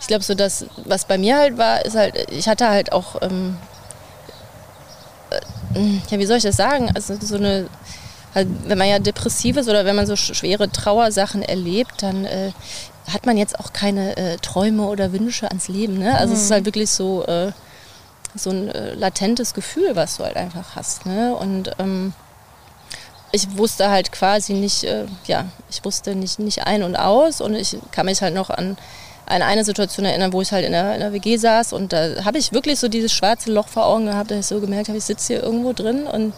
Ich 0.00 0.06
glaube, 0.06 0.22
so 0.24 0.34
das, 0.34 0.66
was 0.84 1.04
bei 1.06 1.18
mir 1.18 1.36
halt 1.36 1.56
war, 1.58 1.84
ist 1.84 1.96
halt, 1.96 2.30
ich 2.30 2.48
hatte 2.48 2.68
halt 2.68 2.92
auch, 2.92 3.20
ähm, 3.22 3.56
äh, 5.74 5.98
ja, 6.10 6.18
wie 6.18 6.26
soll 6.26 6.36
ich 6.38 6.42
das 6.42 6.56
sagen? 6.56 6.90
Also 6.94 7.16
so 7.20 7.36
eine, 7.36 7.68
halt, 8.34 8.48
wenn 8.66 8.78
man 8.78 8.88
ja 8.88 8.98
depressiv 8.98 9.56
ist 9.56 9.68
oder 9.68 9.84
wenn 9.84 9.96
man 9.96 10.06
so 10.06 10.14
sch- 10.14 10.34
schwere 10.34 10.70
Trauersachen 10.70 11.42
erlebt, 11.42 12.02
dann 12.02 12.24
äh, 12.24 12.52
hat 13.12 13.26
man 13.26 13.36
jetzt 13.36 13.58
auch 13.58 13.72
keine 13.72 14.16
äh, 14.16 14.36
Träume 14.38 14.86
oder 14.86 15.12
Wünsche 15.12 15.48
ans 15.48 15.68
Leben. 15.68 15.98
Ne? 15.98 16.16
Also 16.16 16.34
es 16.34 16.44
ist 16.44 16.50
halt 16.50 16.64
wirklich 16.64 16.90
so, 16.90 17.24
äh, 17.26 17.52
so 18.34 18.50
ein 18.50 18.68
äh, 18.70 18.94
latentes 18.94 19.54
Gefühl, 19.54 19.94
was 19.94 20.16
du 20.16 20.24
halt 20.24 20.36
einfach 20.36 20.76
hast. 20.76 21.06
Ne? 21.06 21.34
Und 21.34 21.72
ähm, 21.78 22.14
ich 23.32 23.56
wusste 23.58 23.90
halt 23.90 24.12
quasi 24.12 24.54
nicht, 24.54 24.84
äh, 24.84 25.06
ja, 25.26 25.46
ich 25.70 25.84
wusste 25.84 26.14
nicht, 26.14 26.38
nicht 26.38 26.66
ein 26.66 26.82
und 26.82 26.96
aus 26.96 27.40
und 27.40 27.54
ich 27.54 27.76
kann 27.90 28.06
mich 28.06 28.22
halt 28.22 28.34
noch 28.34 28.48
an, 28.48 28.76
an 29.26 29.42
eine 29.42 29.64
Situation 29.64 30.06
erinnern, 30.06 30.32
wo 30.32 30.40
ich 30.40 30.52
halt 30.52 30.64
in 30.64 30.72
der, 30.72 30.94
in 30.94 31.00
der 31.00 31.12
WG 31.12 31.36
saß 31.36 31.72
und 31.72 31.92
da 31.92 32.24
habe 32.24 32.38
ich 32.38 32.52
wirklich 32.52 32.78
so 32.78 32.88
dieses 32.88 33.12
schwarze 33.12 33.50
Loch 33.50 33.68
vor 33.68 33.86
Augen 33.86 34.06
gehabt, 34.06 34.30
dass 34.30 34.38
ich 34.38 34.46
so 34.46 34.60
gemerkt 34.60 34.88
habe, 34.88 34.98
ich 34.98 35.04
sitze 35.04 35.34
hier 35.34 35.42
irgendwo 35.42 35.72
drin 35.72 36.06
und 36.06 36.32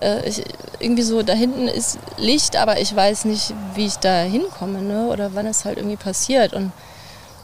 äh, 0.00 0.28
ich, 0.28 0.42
irgendwie 0.80 1.02
so, 1.02 1.22
da 1.22 1.32
hinten 1.32 1.68
ist 1.68 1.98
Licht, 2.16 2.56
aber 2.56 2.80
ich 2.80 2.94
weiß 2.94 3.24
nicht, 3.24 3.54
wie 3.74 3.86
ich 3.86 3.96
da 3.96 4.22
hinkomme, 4.22 4.82
ne? 4.82 5.06
oder 5.08 5.34
wann 5.34 5.46
es 5.46 5.64
halt 5.64 5.78
irgendwie 5.78 5.96
passiert. 5.96 6.52
Und 6.52 6.72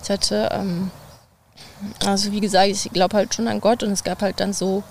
ich 0.02 0.10
hatte, 0.10 0.48
ähm, 0.52 0.90
also 2.04 2.32
wie 2.32 2.40
gesagt, 2.40 2.68
ich 2.68 2.90
glaube 2.92 3.16
halt 3.16 3.34
schon 3.34 3.48
an 3.48 3.60
Gott 3.60 3.82
und 3.82 3.90
es 3.90 4.04
gab 4.04 4.22
halt 4.22 4.40
dann 4.40 4.52
so 4.52 4.82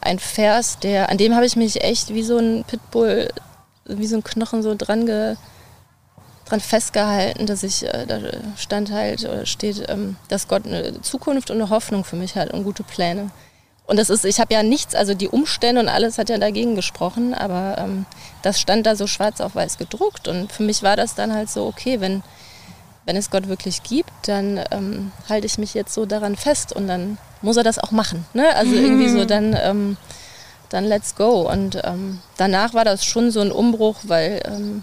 ein 0.00 0.18
Vers, 0.18 0.78
der, 0.78 1.08
an 1.08 1.18
dem 1.18 1.34
habe 1.34 1.46
ich 1.46 1.56
mich 1.56 1.82
echt 1.82 2.12
wie 2.12 2.22
so 2.22 2.38
ein 2.38 2.64
Pitbull, 2.64 3.28
wie 3.86 4.06
so 4.06 4.16
ein 4.16 4.24
Knochen 4.24 4.62
so 4.62 4.74
dran, 4.76 5.06
ge, 5.06 5.36
dran 6.44 6.60
festgehalten, 6.60 7.46
dass 7.46 7.62
ich, 7.62 7.86
äh, 7.86 8.06
da 8.06 8.20
stand 8.56 8.92
halt, 8.92 9.24
oder 9.24 9.46
steht, 9.46 9.88
ähm, 9.88 10.16
dass 10.28 10.48
Gott 10.48 10.66
eine 10.66 11.00
Zukunft 11.00 11.50
und 11.50 11.56
eine 11.56 11.70
Hoffnung 11.70 12.04
für 12.04 12.16
mich 12.16 12.36
hat 12.36 12.52
und 12.52 12.64
gute 12.64 12.82
Pläne. 12.82 13.30
Und 13.86 13.98
das 13.98 14.08
ist, 14.08 14.24
ich 14.24 14.40
habe 14.40 14.54
ja 14.54 14.62
nichts, 14.62 14.94
also 14.94 15.12
die 15.12 15.28
Umstände 15.28 15.80
und 15.80 15.88
alles 15.88 16.16
hat 16.16 16.30
ja 16.30 16.38
dagegen 16.38 16.74
gesprochen, 16.74 17.34
aber 17.34 17.76
ähm, 17.78 18.06
das 18.42 18.58
stand 18.58 18.86
da 18.86 18.96
so 18.96 19.06
schwarz 19.06 19.40
auf 19.40 19.54
weiß 19.54 19.76
gedruckt. 19.76 20.26
Und 20.26 20.52
für 20.52 20.62
mich 20.62 20.82
war 20.82 20.96
das 20.96 21.14
dann 21.14 21.34
halt 21.34 21.50
so, 21.50 21.66
okay, 21.66 22.00
wenn, 22.00 22.22
wenn 23.04 23.16
es 23.16 23.30
Gott 23.30 23.48
wirklich 23.48 23.82
gibt, 23.82 24.10
dann 24.22 24.58
ähm, 24.70 25.12
halte 25.28 25.46
ich 25.46 25.58
mich 25.58 25.74
jetzt 25.74 25.92
so 25.92 26.06
daran 26.06 26.36
fest 26.36 26.72
und 26.72 26.88
dann 26.88 27.18
muss 27.42 27.58
er 27.58 27.62
das 27.62 27.78
auch 27.78 27.90
machen. 27.90 28.24
Ne? 28.32 28.54
Also 28.56 28.72
mhm. 28.72 28.84
irgendwie 28.84 29.08
so, 29.10 29.24
dann, 29.26 29.54
ähm, 29.60 29.96
dann 30.70 30.84
let's 30.84 31.14
go. 31.14 31.50
Und 31.50 31.78
ähm, 31.84 32.20
danach 32.38 32.72
war 32.72 32.86
das 32.86 33.04
schon 33.04 33.30
so 33.30 33.40
ein 33.40 33.52
Umbruch, 33.52 33.96
weil 34.04 34.40
ähm, 34.46 34.82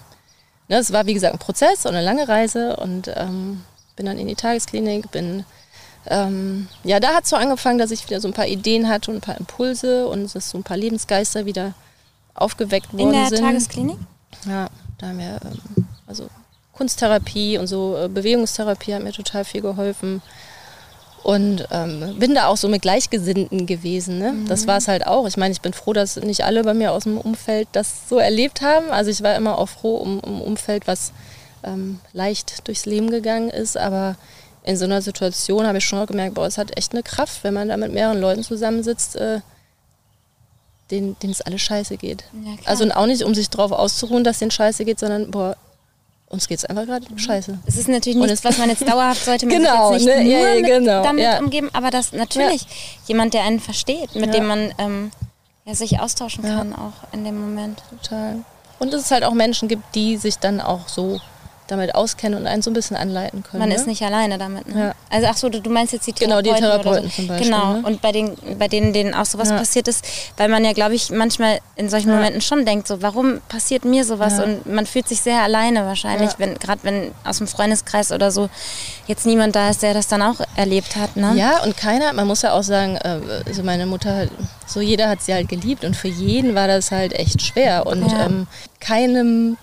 ne, 0.67 0.77
es 0.77 0.93
war 0.93 1.07
wie 1.07 1.15
gesagt 1.15 1.33
ein 1.33 1.39
Prozess 1.39 1.87
und 1.87 1.95
eine 1.95 2.05
lange 2.05 2.27
Reise 2.27 2.75
und 2.75 3.11
ähm, 3.15 3.63
bin 3.95 4.05
dann 4.05 4.19
in 4.19 4.27
die 4.27 4.35
Tagesklinik, 4.35 5.09
bin 5.09 5.43
ähm, 6.07 6.67
ja, 6.83 6.99
da 6.99 7.09
hat 7.13 7.25
es 7.25 7.29
so 7.29 7.35
angefangen, 7.35 7.77
dass 7.77 7.91
ich 7.91 8.05
wieder 8.05 8.19
so 8.19 8.27
ein 8.27 8.33
paar 8.33 8.47
Ideen 8.47 8.89
hatte 8.89 9.11
und 9.11 9.17
ein 9.17 9.21
paar 9.21 9.37
Impulse 9.37 10.07
und 10.07 10.33
dass 10.33 10.49
so 10.49 10.57
ein 10.57 10.63
paar 10.63 10.77
Lebensgeister 10.77 11.45
wieder 11.45 11.73
aufgeweckt 12.33 12.93
worden 12.93 13.11
sind. 13.11 13.13
In 13.13 13.19
der 13.19 13.29
sind. 13.29 13.45
Tagesklinik? 13.45 13.97
Ja, 14.47 14.67
da 14.97 15.07
haben 15.07 15.19
wir 15.19 15.39
ähm, 15.43 15.87
also 16.07 16.27
Kunsttherapie 16.73 17.57
und 17.57 17.67
so 17.67 17.97
äh, 17.97 18.07
Bewegungstherapie 18.07 18.93
hat 18.93 19.03
mir 19.03 19.11
total 19.11 19.45
viel 19.45 19.61
geholfen. 19.61 20.21
Und 21.23 21.67
ähm, 21.69 22.15
bin 22.17 22.33
da 22.33 22.47
auch 22.47 22.57
so 22.57 22.67
mit 22.67 22.81
Gleichgesinnten 22.81 23.67
gewesen. 23.67 24.17
Ne? 24.17 24.31
Mhm. 24.31 24.47
Das 24.47 24.65
war 24.65 24.77
es 24.77 24.87
halt 24.87 25.05
auch. 25.05 25.27
Ich 25.27 25.37
meine, 25.37 25.51
ich 25.51 25.61
bin 25.61 25.73
froh, 25.73 25.93
dass 25.93 26.15
nicht 26.15 26.43
alle 26.43 26.63
bei 26.63 26.73
mir 26.73 26.93
aus 26.93 27.03
dem 27.03 27.19
Umfeld 27.19 27.67
das 27.73 28.09
so 28.09 28.17
erlebt 28.17 28.61
haben. 28.61 28.89
Also 28.89 29.11
ich 29.11 29.21
war 29.21 29.35
immer 29.35 29.59
auch 29.59 29.69
froh 29.69 29.97
um, 29.97 30.19
um 30.19 30.41
Umfeld, 30.41 30.87
was 30.87 31.11
ähm, 31.63 31.99
leicht 32.13 32.67
durchs 32.67 32.87
Leben 32.87 33.11
gegangen 33.11 33.51
ist. 33.51 33.77
Aber 33.77 34.15
in 34.63 34.77
so 34.77 34.85
einer 34.85 35.01
Situation 35.01 35.65
habe 35.65 35.79
ich 35.79 35.85
schon 35.85 36.05
gemerkt, 36.05 36.35
boah, 36.35 36.45
es 36.45 36.57
hat 36.57 36.77
echt 36.77 36.93
eine 36.93 37.03
Kraft, 37.03 37.43
wenn 37.43 37.53
man 37.53 37.69
da 37.69 37.77
mit 37.77 37.93
mehreren 37.93 38.19
Leuten 38.19 38.43
zusammensitzt, 38.43 39.15
äh, 39.15 39.41
denen, 40.91 41.17
denen 41.19 41.33
es 41.33 41.41
alles 41.41 41.61
scheiße 41.61 41.97
geht. 41.97 42.25
Ja, 42.45 42.53
also 42.65 42.83
und 42.83 42.91
auch 42.91 43.05
nicht, 43.05 43.23
um 43.23 43.33
sich 43.33 43.49
darauf 43.49 43.71
auszuruhen, 43.71 44.23
dass 44.23 44.39
denen 44.39 44.51
scheiße 44.51 44.85
geht, 44.85 44.99
sondern 44.99 45.31
boah, 45.31 45.55
uns 46.29 46.47
geht 46.47 46.59
es 46.59 46.65
einfach 46.65 46.85
gerade 46.85 47.05
mhm. 47.09 47.17
scheiße. 47.17 47.59
Es 47.65 47.77
ist 47.77 47.87
natürlich 47.87 48.17
nichts, 48.17 48.43
was 48.43 48.57
man 48.57 48.69
jetzt 48.69 48.87
dauerhaft 48.87 49.23
sollte 49.23 49.45
man 49.47 49.57
genau, 49.57 49.93
sich 49.93 50.05
jetzt 50.05 50.17
nicht 50.19 50.27
ne, 50.27 50.39
nur 50.39 50.69
ja, 50.69 50.79
genau, 50.79 51.03
damit 51.03 51.23
ja. 51.23 51.39
umgeben, 51.39 51.69
aber 51.73 51.89
das 51.89 52.11
natürlich 52.11 52.65
jemand, 53.07 53.33
der 53.33 53.43
einen 53.43 53.59
versteht, 53.59 54.15
mit 54.15 54.33
dem 54.33 54.45
man 54.45 54.73
ähm, 54.77 55.11
sich 55.65 55.99
austauschen 55.99 56.43
kann 56.43 56.73
auch 56.73 57.13
in 57.13 57.23
dem 57.23 57.39
Moment. 57.39 57.81
Total. 57.89 58.43
Und 58.79 58.93
dass 58.93 59.01
es 59.01 59.11
halt 59.11 59.23
auch 59.23 59.33
Menschen 59.33 59.67
gibt, 59.67 59.95
die 59.95 60.17
sich 60.17 60.37
dann 60.39 60.59
auch 60.59 60.87
so 60.87 61.19
damit 61.71 61.95
auskennen 61.95 62.39
und 62.39 62.47
einen 62.47 62.61
so 62.61 62.69
ein 62.69 62.73
bisschen 62.73 62.97
anleiten 62.97 63.43
können. 63.43 63.59
Man 63.59 63.69
ne? 63.69 63.75
ist 63.75 63.87
nicht 63.87 64.01
alleine 64.03 64.37
damit. 64.37 64.67
Ne? 64.67 64.87
Ja. 64.87 64.95
Also 65.09 65.27
ach 65.29 65.37
so, 65.37 65.49
du, 65.49 65.61
du, 65.61 65.69
meinst 65.69 65.93
jetzt 65.93 66.05
die 66.05 66.13
Therapeuten 66.13 66.43
Genau, 66.43 66.55
die 66.55 66.61
Therapeuten 66.61 67.09
so. 67.09 67.15
zum 67.15 67.27
Beispiel. 67.27 67.49
Genau, 67.49 67.73
ne? 67.73 67.83
und 67.85 68.01
bei, 68.01 68.11
den, 68.11 68.35
bei 68.59 68.67
denen, 68.67 68.93
denen 68.93 69.13
auch 69.13 69.25
sowas 69.25 69.49
ja. 69.49 69.57
passiert 69.57 69.87
ist, 69.87 70.05
weil 70.37 70.49
man 70.49 70.65
ja, 70.65 70.73
glaube 70.73 70.95
ich, 70.95 71.09
manchmal 71.09 71.59
in 71.75 71.89
solchen 71.89 72.09
ja. 72.09 72.15
Momenten 72.15 72.41
schon 72.41 72.65
denkt, 72.65 72.87
so, 72.87 73.01
warum 73.01 73.41
passiert 73.47 73.85
mir 73.85 74.03
sowas? 74.03 74.39
Und 74.39 74.65
man 74.65 74.85
fühlt 74.85 75.07
sich 75.07 75.21
sehr 75.21 75.41
alleine 75.41 75.85
wahrscheinlich, 75.85 76.31
wenn 76.37 76.55
gerade 76.59 76.83
wenn 76.83 77.11
aus 77.23 77.37
dem 77.37 77.47
Freundeskreis 77.47 78.11
oder 78.11 78.31
so 78.31 78.49
jetzt 79.07 79.25
niemand 79.25 79.55
da 79.55 79.69
ist, 79.69 79.81
der 79.81 79.93
das 79.93 80.07
dann 80.07 80.21
auch 80.21 80.41
erlebt 80.55 80.95
hat. 80.95 81.15
Ne? 81.15 81.33
Ja, 81.35 81.63
und 81.63 81.77
keiner, 81.77 82.13
man 82.13 82.27
muss 82.27 82.41
ja 82.41 82.53
auch 82.53 82.63
sagen, 82.63 82.97
äh, 82.97 83.19
also 83.45 83.63
meine 83.63 83.85
Mutter, 83.85 84.27
so 84.65 84.81
jeder 84.81 85.09
hat 85.09 85.21
sie 85.21 85.33
halt 85.33 85.49
geliebt 85.49 85.83
und 85.83 85.95
für 85.95 86.07
jeden 86.07 86.55
war 86.55 86.67
das 86.67 86.91
halt 86.91 87.13
echt 87.13 87.41
schwer. 87.41 87.85
Und 87.87 88.11
ähm, 88.11 88.47
keinem 88.79 89.57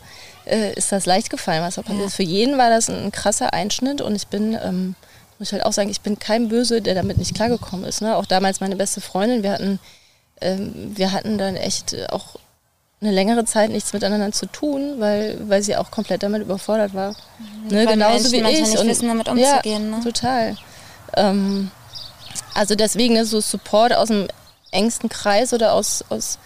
äh, 0.49 0.73
ist 0.75 0.93
das 0.93 1.07
leicht 1.07 1.31
gefallen, 1.31 1.63
was 1.63 1.77
da 1.77 1.83
passiert 1.83 2.07
ist. 2.07 2.17
Für 2.17 2.23
jeden 2.23 2.59
war 2.59 2.71
das 2.71 2.89
ein 2.89 3.13
krasser 3.13 3.53
Einschnitt 3.53 4.01
und 4.01 4.15
ich 4.15 4.27
bin, 4.29 4.59
ähm, 4.63 4.95
muss 5.39 5.49
ich 5.49 5.53
halt 5.53 5.65
auch 5.65 5.73
sagen, 5.73 5.91
ich 5.91 6.01
bin 6.01 6.19
kein 6.19 6.49
Böse, 6.49 6.83
der 6.83 6.95
damit 6.95 7.19
nicht 7.19 7.35
klargekommen 7.35 7.85
ist. 7.85 8.01
Ne? 8.01 8.17
Auch 8.17 8.27
damals 8.27 8.61
meine 8.61 8.77
beste 8.77 9.01
Freundin, 9.01 9.43
wir 9.43 9.53
hatten, 9.53 9.79
ähm, 10.41 10.93
wir 10.97 11.13
hatten 11.13 11.39
dann 11.39 11.57
echt 11.57 11.97
auch 12.11 12.37
eine 13.01 13.13
längere 13.13 13.45
Zeit 13.45 13.71
nichts 13.71 13.93
miteinander 13.93 14.33
zu 14.33 14.47
tun, 14.47 14.97
weil, 14.99 15.39
weil 15.49 15.63
sie 15.63 15.77
auch 15.77 15.91
komplett 15.91 16.23
damit 16.23 16.43
überfordert 16.43 16.95
war. 16.95 17.15
Mhm, 17.39 17.69
ne? 17.69 17.87
Genauso 17.87 18.31
Menschen 18.31 18.33
wie 18.33 18.53
ich. 18.53 18.61
Nicht 18.61 18.79
und, 18.79 18.89
wissen, 18.89 19.09
damit 19.09 19.29
umzugehen. 19.29 19.91
Ja, 19.91 19.99
ne? 19.99 20.03
total. 20.03 20.57
Ähm, 21.17 21.71
also 22.55 22.75
deswegen 22.75 23.15
ne, 23.15 23.25
so 23.25 23.41
Support 23.41 23.93
aus 23.93 24.09
dem 24.09 24.27
engsten 24.73 25.09
Kreis 25.09 25.53
oder 25.53 25.73
aus, 25.75 26.05
aus 26.09 26.39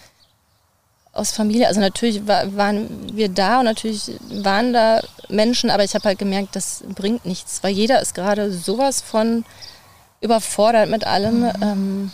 aus 1.13 1.31
Familie. 1.31 1.67
Also 1.67 1.79
natürlich 1.79 2.27
war, 2.27 2.55
waren 2.55 3.15
wir 3.15 3.29
da 3.29 3.59
und 3.59 3.65
natürlich 3.65 4.11
waren 4.29 4.73
da 4.73 4.99
Menschen, 5.29 5.69
aber 5.69 5.83
ich 5.83 5.93
habe 5.93 6.05
halt 6.05 6.19
gemerkt, 6.19 6.55
das 6.55 6.83
bringt 6.87 7.25
nichts, 7.25 7.61
weil 7.63 7.71
jeder 7.71 8.01
ist 8.01 8.15
gerade 8.15 8.51
sowas 8.51 9.01
von 9.01 9.45
überfordert 10.21 10.89
mit 10.89 11.05
allem. 11.05 11.41
Mhm. 11.41 11.53
Ähm, 11.61 12.11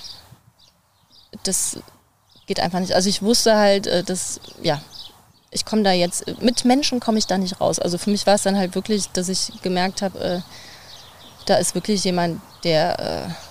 das 1.44 1.80
geht 2.46 2.60
einfach 2.60 2.80
nicht. 2.80 2.94
Also 2.94 3.10
ich 3.10 3.22
wusste 3.22 3.56
halt, 3.56 3.88
äh, 3.88 4.04
dass, 4.04 4.42
ja, 4.62 4.82
ich 5.52 5.66
komme 5.66 5.84
da 5.84 5.92
jetzt, 5.92 6.42
mit 6.42 6.66
Menschen 6.66 7.00
komme 7.00 7.18
ich 7.18 7.26
da 7.28 7.38
nicht 7.38 7.62
raus. 7.62 7.80
Also 7.80 7.98
für 7.98 8.10
mich 8.10 8.28
war 8.28 8.36
es 8.36 8.44
dann 8.44 8.58
halt 8.58 8.76
wirklich, 8.76 9.08
dass 9.10 9.30
ich 9.30 9.52
gemerkt 9.62 10.02
habe, 10.02 10.20
äh, 10.20 10.40
da 11.46 11.56
ist 11.56 11.74
wirklich 11.74 12.04
jemand, 12.04 12.42
der... 12.64 13.00
Äh, 13.00 13.49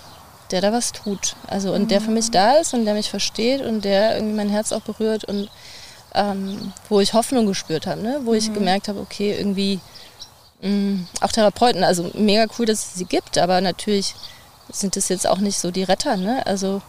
der 0.50 0.60
da 0.60 0.72
was 0.72 0.92
tut. 0.92 1.36
Also 1.46 1.72
und 1.72 1.82
mhm. 1.82 1.88
der 1.88 2.00
für 2.00 2.10
mich 2.10 2.30
da 2.30 2.54
ist 2.54 2.74
und 2.74 2.84
der 2.84 2.94
mich 2.94 3.10
versteht 3.10 3.60
und 3.60 3.84
der 3.84 4.16
irgendwie 4.16 4.36
mein 4.36 4.48
Herz 4.48 4.72
auch 4.72 4.80
berührt 4.80 5.24
und 5.24 5.50
ähm, 6.14 6.72
wo 6.88 7.00
ich 7.00 7.12
Hoffnung 7.12 7.46
gespürt 7.46 7.86
habe, 7.86 8.02
ne? 8.02 8.20
wo 8.24 8.30
mhm. 8.30 8.38
ich 8.38 8.52
gemerkt 8.52 8.88
habe, 8.88 9.00
okay, 9.00 9.36
irgendwie 9.36 9.80
mh, 10.62 10.70
mm, 10.70 11.06
auch 11.20 11.32
Therapeuten, 11.32 11.84
also 11.84 12.10
mega 12.14 12.46
cool, 12.58 12.66
dass 12.66 12.86
es 12.86 12.94
sie 12.94 13.04
gibt, 13.04 13.38
aber 13.38 13.60
natürlich 13.60 14.14
sind 14.70 14.96
es 14.96 15.08
jetzt 15.08 15.26
auch 15.26 15.38
nicht 15.38 15.58
so 15.58 15.70
die 15.70 15.82
Retter, 15.82 16.16
ne? 16.16 16.44
Also 16.46 16.82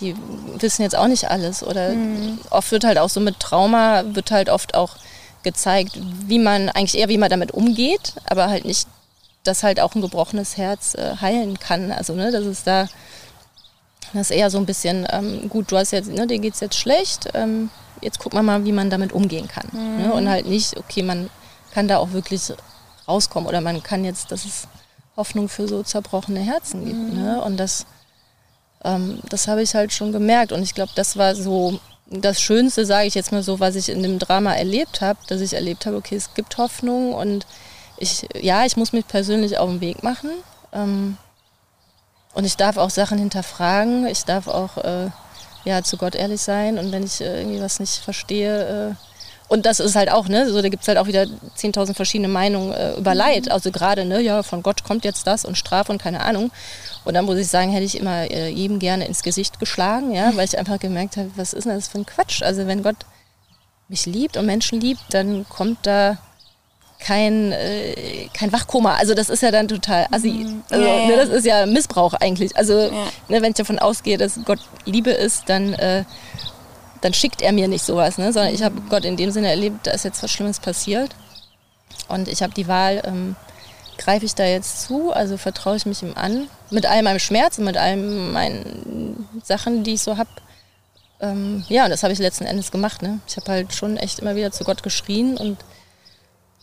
die 0.00 0.14
wissen 0.58 0.82
jetzt 0.82 0.96
auch 0.96 1.08
nicht 1.08 1.28
alles 1.28 1.64
oder 1.64 1.90
mhm. 1.90 2.38
oft 2.50 2.70
wird 2.70 2.84
halt 2.84 2.98
auch 2.98 3.08
so 3.08 3.18
mit 3.18 3.40
Trauma 3.40 4.04
wird 4.14 4.30
halt 4.30 4.48
oft 4.48 4.74
auch 4.74 4.96
gezeigt, 5.42 5.98
wie 6.26 6.38
man 6.38 6.68
eigentlich 6.68 6.96
eher 6.96 7.08
wie 7.08 7.18
man 7.18 7.30
damit 7.30 7.52
umgeht, 7.52 8.14
aber 8.24 8.48
halt 8.48 8.64
nicht 8.64 8.86
dass 9.48 9.62
halt 9.62 9.80
auch 9.80 9.94
ein 9.94 10.02
gebrochenes 10.02 10.56
Herz 10.56 10.94
äh, 10.94 11.16
heilen 11.20 11.58
kann. 11.58 11.90
Also, 11.90 12.14
ne, 12.14 12.30
das 12.30 12.44
ist 12.44 12.66
da, 12.66 12.86
das 14.12 14.30
ist 14.30 14.36
eher 14.36 14.50
so 14.50 14.58
ein 14.58 14.66
bisschen, 14.66 15.06
ähm, 15.10 15.48
gut, 15.48 15.72
du 15.72 15.76
hast 15.76 15.90
jetzt, 15.90 16.10
ne, 16.10 16.26
dir 16.26 16.38
geht 16.38 16.54
es 16.54 16.60
jetzt 16.60 16.76
schlecht, 16.76 17.28
ähm, 17.34 17.70
jetzt 18.00 18.18
guck 18.18 18.34
mal 18.34 18.42
mal, 18.42 18.64
wie 18.64 18.72
man 18.72 18.90
damit 18.90 19.12
umgehen 19.12 19.48
kann. 19.48 19.68
Ne? 19.72 19.80
Mhm. 19.80 20.02
Ne? 20.02 20.12
Und 20.12 20.28
halt 20.28 20.46
nicht, 20.46 20.76
okay, 20.76 21.02
man 21.02 21.30
kann 21.72 21.88
da 21.88 21.98
auch 21.98 22.12
wirklich 22.12 22.52
rauskommen 23.06 23.48
oder 23.48 23.60
man 23.60 23.82
kann 23.82 24.04
jetzt, 24.04 24.30
dass 24.30 24.44
es 24.44 24.68
Hoffnung 25.16 25.48
für 25.48 25.66
so 25.66 25.82
zerbrochene 25.82 26.40
Herzen 26.40 26.84
gibt. 26.84 27.14
Mhm. 27.14 27.22
Ne? 27.22 27.42
Und 27.42 27.56
das, 27.56 27.86
ähm, 28.84 29.20
das 29.28 29.48
habe 29.48 29.62
ich 29.62 29.74
halt 29.74 29.92
schon 29.92 30.12
gemerkt. 30.12 30.52
Und 30.52 30.62
ich 30.62 30.74
glaube, 30.74 30.92
das 30.94 31.16
war 31.16 31.34
so 31.34 31.80
das 32.10 32.40
Schönste, 32.40 32.86
sage 32.86 33.06
ich 33.06 33.14
jetzt 33.14 33.32
mal 33.32 33.42
so, 33.42 33.60
was 33.60 33.76
ich 33.76 33.88
in 33.88 34.02
dem 34.02 34.18
Drama 34.18 34.54
erlebt 34.54 35.00
habe, 35.00 35.18
dass 35.26 35.40
ich 35.40 35.54
erlebt 35.54 35.86
habe, 35.86 35.96
okay, 35.96 36.16
es 36.16 36.34
gibt 36.34 36.56
Hoffnung 36.56 37.12
und 37.14 37.46
ich, 37.98 38.26
ja, 38.40 38.64
ich 38.64 38.76
muss 38.76 38.92
mich 38.92 39.06
persönlich 39.06 39.58
auf 39.58 39.68
den 39.68 39.80
Weg 39.80 40.02
machen. 40.02 40.30
Ähm, 40.72 41.16
und 42.34 42.44
ich 42.44 42.56
darf 42.56 42.76
auch 42.76 42.90
Sachen 42.90 43.18
hinterfragen. 43.18 44.06
Ich 44.06 44.24
darf 44.24 44.48
auch 44.48 44.76
äh, 44.78 45.10
ja, 45.64 45.82
zu 45.82 45.96
Gott 45.96 46.14
ehrlich 46.14 46.40
sein. 46.40 46.78
Und 46.78 46.92
wenn 46.92 47.04
ich 47.04 47.20
äh, 47.20 47.40
irgendwie 47.40 47.60
was 47.60 47.80
nicht 47.80 47.96
verstehe, 47.98 48.94
äh, 48.96 49.04
und 49.48 49.64
das 49.64 49.80
ist 49.80 49.96
halt 49.96 50.10
auch, 50.10 50.28
ne, 50.28 50.50
so 50.50 50.60
da 50.60 50.68
gibt 50.68 50.82
es 50.82 50.88
halt 50.88 50.98
auch 50.98 51.06
wieder 51.06 51.22
10.000 51.22 51.94
verschiedene 51.94 52.28
Meinungen 52.28 52.72
äh, 52.72 52.94
über 52.96 53.12
mhm. 53.12 53.18
Leid. 53.18 53.50
Also 53.50 53.70
gerade, 53.70 54.04
ne, 54.04 54.20
ja, 54.20 54.42
von 54.42 54.62
Gott 54.62 54.84
kommt 54.84 55.04
jetzt 55.04 55.26
das 55.26 55.44
und 55.44 55.56
Strafe 55.56 55.90
und 55.90 56.00
keine 56.00 56.20
Ahnung. 56.20 56.50
Und 57.04 57.14
dann 57.14 57.24
muss 57.24 57.38
ich 57.38 57.48
sagen, 57.48 57.72
hätte 57.72 57.84
ich 57.84 57.98
immer 57.98 58.30
äh, 58.30 58.48
jedem 58.48 58.78
gerne 58.78 59.06
ins 59.06 59.22
Gesicht 59.22 59.58
geschlagen, 59.58 60.12
ja, 60.14 60.36
weil 60.36 60.44
ich 60.44 60.58
einfach 60.58 60.78
gemerkt 60.78 61.16
habe, 61.16 61.30
was 61.36 61.54
ist 61.54 61.64
denn 61.64 61.74
das 61.74 61.88
für 61.88 61.98
ein 61.98 62.06
Quatsch? 62.06 62.42
Also 62.42 62.66
wenn 62.66 62.82
Gott 62.82 63.06
mich 63.88 64.04
liebt 64.04 64.36
und 64.36 64.44
Menschen 64.44 64.80
liebt, 64.80 65.00
dann 65.10 65.48
kommt 65.48 65.78
da 65.86 66.18
kein, 66.98 67.52
äh, 67.52 68.28
kein 68.32 68.52
Wachkoma. 68.52 68.94
Also 68.94 69.14
das 69.14 69.28
ist 69.28 69.42
ja 69.42 69.50
dann 69.50 69.68
total 69.68 70.06
assi. 70.10 70.30
Mhm. 70.30 70.62
Also, 70.70 70.84
ja, 70.84 70.96
ja. 70.96 71.06
Ne, 71.06 71.16
das 71.16 71.28
ist 71.28 71.46
ja 71.46 71.66
Missbrauch 71.66 72.14
eigentlich. 72.14 72.56
Also 72.56 72.74
ja. 72.74 72.90
ne, 73.28 73.42
wenn 73.42 73.50
ich 73.50 73.56
davon 73.56 73.78
ausgehe, 73.78 74.18
dass 74.18 74.40
Gott 74.44 74.60
Liebe 74.84 75.10
ist, 75.10 75.44
dann, 75.48 75.74
äh, 75.74 76.04
dann 77.00 77.14
schickt 77.14 77.42
er 77.42 77.52
mir 77.52 77.68
nicht 77.68 77.84
sowas. 77.84 78.18
Ne? 78.18 78.32
Sondern 78.32 78.52
ich 78.52 78.62
habe 78.62 78.80
Gott 78.88 79.04
in 79.04 79.16
dem 79.16 79.30
Sinne 79.30 79.48
erlebt, 79.48 79.86
da 79.86 79.92
ist 79.92 80.04
jetzt 80.04 80.22
was 80.22 80.30
Schlimmes 80.30 80.60
passiert. 80.60 81.14
Und 82.08 82.28
ich 82.28 82.42
habe 82.42 82.54
die 82.54 82.68
Wahl, 82.68 83.02
ähm, 83.04 83.36
greife 83.98 84.24
ich 84.24 84.34
da 84.34 84.44
jetzt 84.44 84.82
zu, 84.82 85.12
also 85.12 85.36
vertraue 85.36 85.76
ich 85.76 85.84
mich 85.84 86.02
ihm 86.02 86.12
an, 86.14 86.48
mit 86.70 86.86
all 86.86 87.02
meinem 87.02 87.18
Schmerz 87.18 87.58
und 87.58 87.64
mit 87.64 87.76
all 87.76 87.96
meinen 87.96 89.28
Sachen, 89.42 89.82
die 89.84 89.94
ich 89.94 90.02
so 90.02 90.16
habe. 90.16 90.30
ähm, 91.20 91.64
ja, 91.68 91.84
und 91.84 91.90
das 91.90 92.02
habe 92.02 92.12
ich 92.12 92.18
letzten 92.18 92.44
Endes 92.44 92.70
gemacht. 92.70 93.02
Ne? 93.02 93.20
Ich 93.26 93.36
habe 93.36 93.50
halt 93.50 93.74
schon 93.74 93.96
echt 93.96 94.20
immer 94.20 94.36
wieder 94.36 94.52
zu 94.52 94.64
Gott 94.64 94.82
geschrien 94.82 95.36
und 95.36 95.58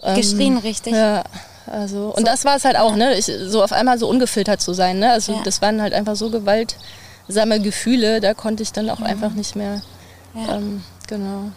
ähm, 0.03 0.15
geschrien, 0.15 0.57
richtig. 0.57 0.93
Ja, 0.93 1.23
also 1.67 2.07
und 2.09 2.19
so. 2.19 2.25
das 2.25 2.45
war 2.45 2.55
es 2.55 2.65
halt 2.65 2.77
auch, 2.77 2.95
ne? 2.95 3.15
Ich, 3.15 3.25
so 3.25 3.63
auf 3.63 3.71
einmal 3.71 3.97
so 3.97 4.07
ungefiltert 4.07 4.61
zu 4.61 4.73
sein, 4.73 4.99
ne? 4.99 5.11
Also 5.11 5.33
ja. 5.33 5.41
das 5.43 5.61
waren 5.61 5.81
halt 5.81 5.93
einfach 5.93 6.15
so 6.15 6.29
gewaltsame 6.29 7.59
Gefühle, 7.59 8.21
da 8.21 8.33
konnte 8.33 8.63
ich 8.63 8.71
dann 8.71 8.89
auch 8.89 8.99
mhm. 8.99 9.05
einfach 9.05 9.31
nicht 9.31 9.55
mehr. 9.55 9.81
Ja. 10.33 10.57
Ähm, 10.57 10.83
genau. 11.07 11.51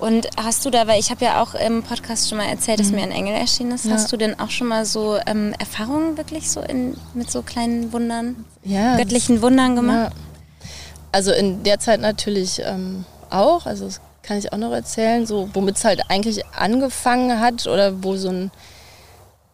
Und 0.00 0.28
hast 0.36 0.64
du 0.66 0.70
da, 0.70 0.86
weil 0.86 0.98
ich 0.98 1.10
habe 1.10 1.24
ja 1.24 1.40
auch 1.40 1.54
im 1.54 1.82
Podcast 1.82 2.28
schon 2.28 2.38
mal 2.38 2.48
erzählt, 2.48 2.80
dass 2.80 2.88
mhm. 2.88 2.96
mir 2.96 3.02
ein 3.04 3.10
Engel 3.12 3.34
erschienen 3.34 3.72
ist, 3.72 3.84
ja. 3.84 3.92
hast 3.92 4.12
du 4.12 4.16
denn 4.16 4.38
auch 4.40 4.50
schon 4.50 4.66
mal 4.66 4.84
so 4.84 5.18
ähm, 5.26 5.54
Erfahrungen 5.58 6.16
wirklich 6.16 6.50
so 6.50 6.60
in, 6.60 6.96
mit 7.14 7.30
so 7.30 7.42
kleinen 7.42 7.92
Wundern, 7.92 8.44
ja, 8.64 8.96
göttlichen 8.96 9.40
Wundern 9.40 9.76
gemacht? 9.76 10.12
Ja. 10.12 10.68
Also 11.12 11.32
in 11.32 11.62
der 11.62 11.78
Zeit 11.78 12.00
natürlich 12.00 12.60
ähm, 12.64 13.04
auch, 13.30 13.66
also 13.66 13.84
das 13.84 14.00
kann 14.26 14.38
ich 14.38 14.52
auch 14.52 14.58
noch 14.58 14.72
erzählen, 14.72 15.26
so 15.26 15.48
womit 15.52 15.76
es 15.76 15.84
halt 15.84 16.02
eigentlich 16.08 16.44
angefangen 16.46 17.40
hat 17.40 17.66
oder 17.66 18.02
wo 18.02 18.16
so 18.16 18.30
ein 18.30 18.50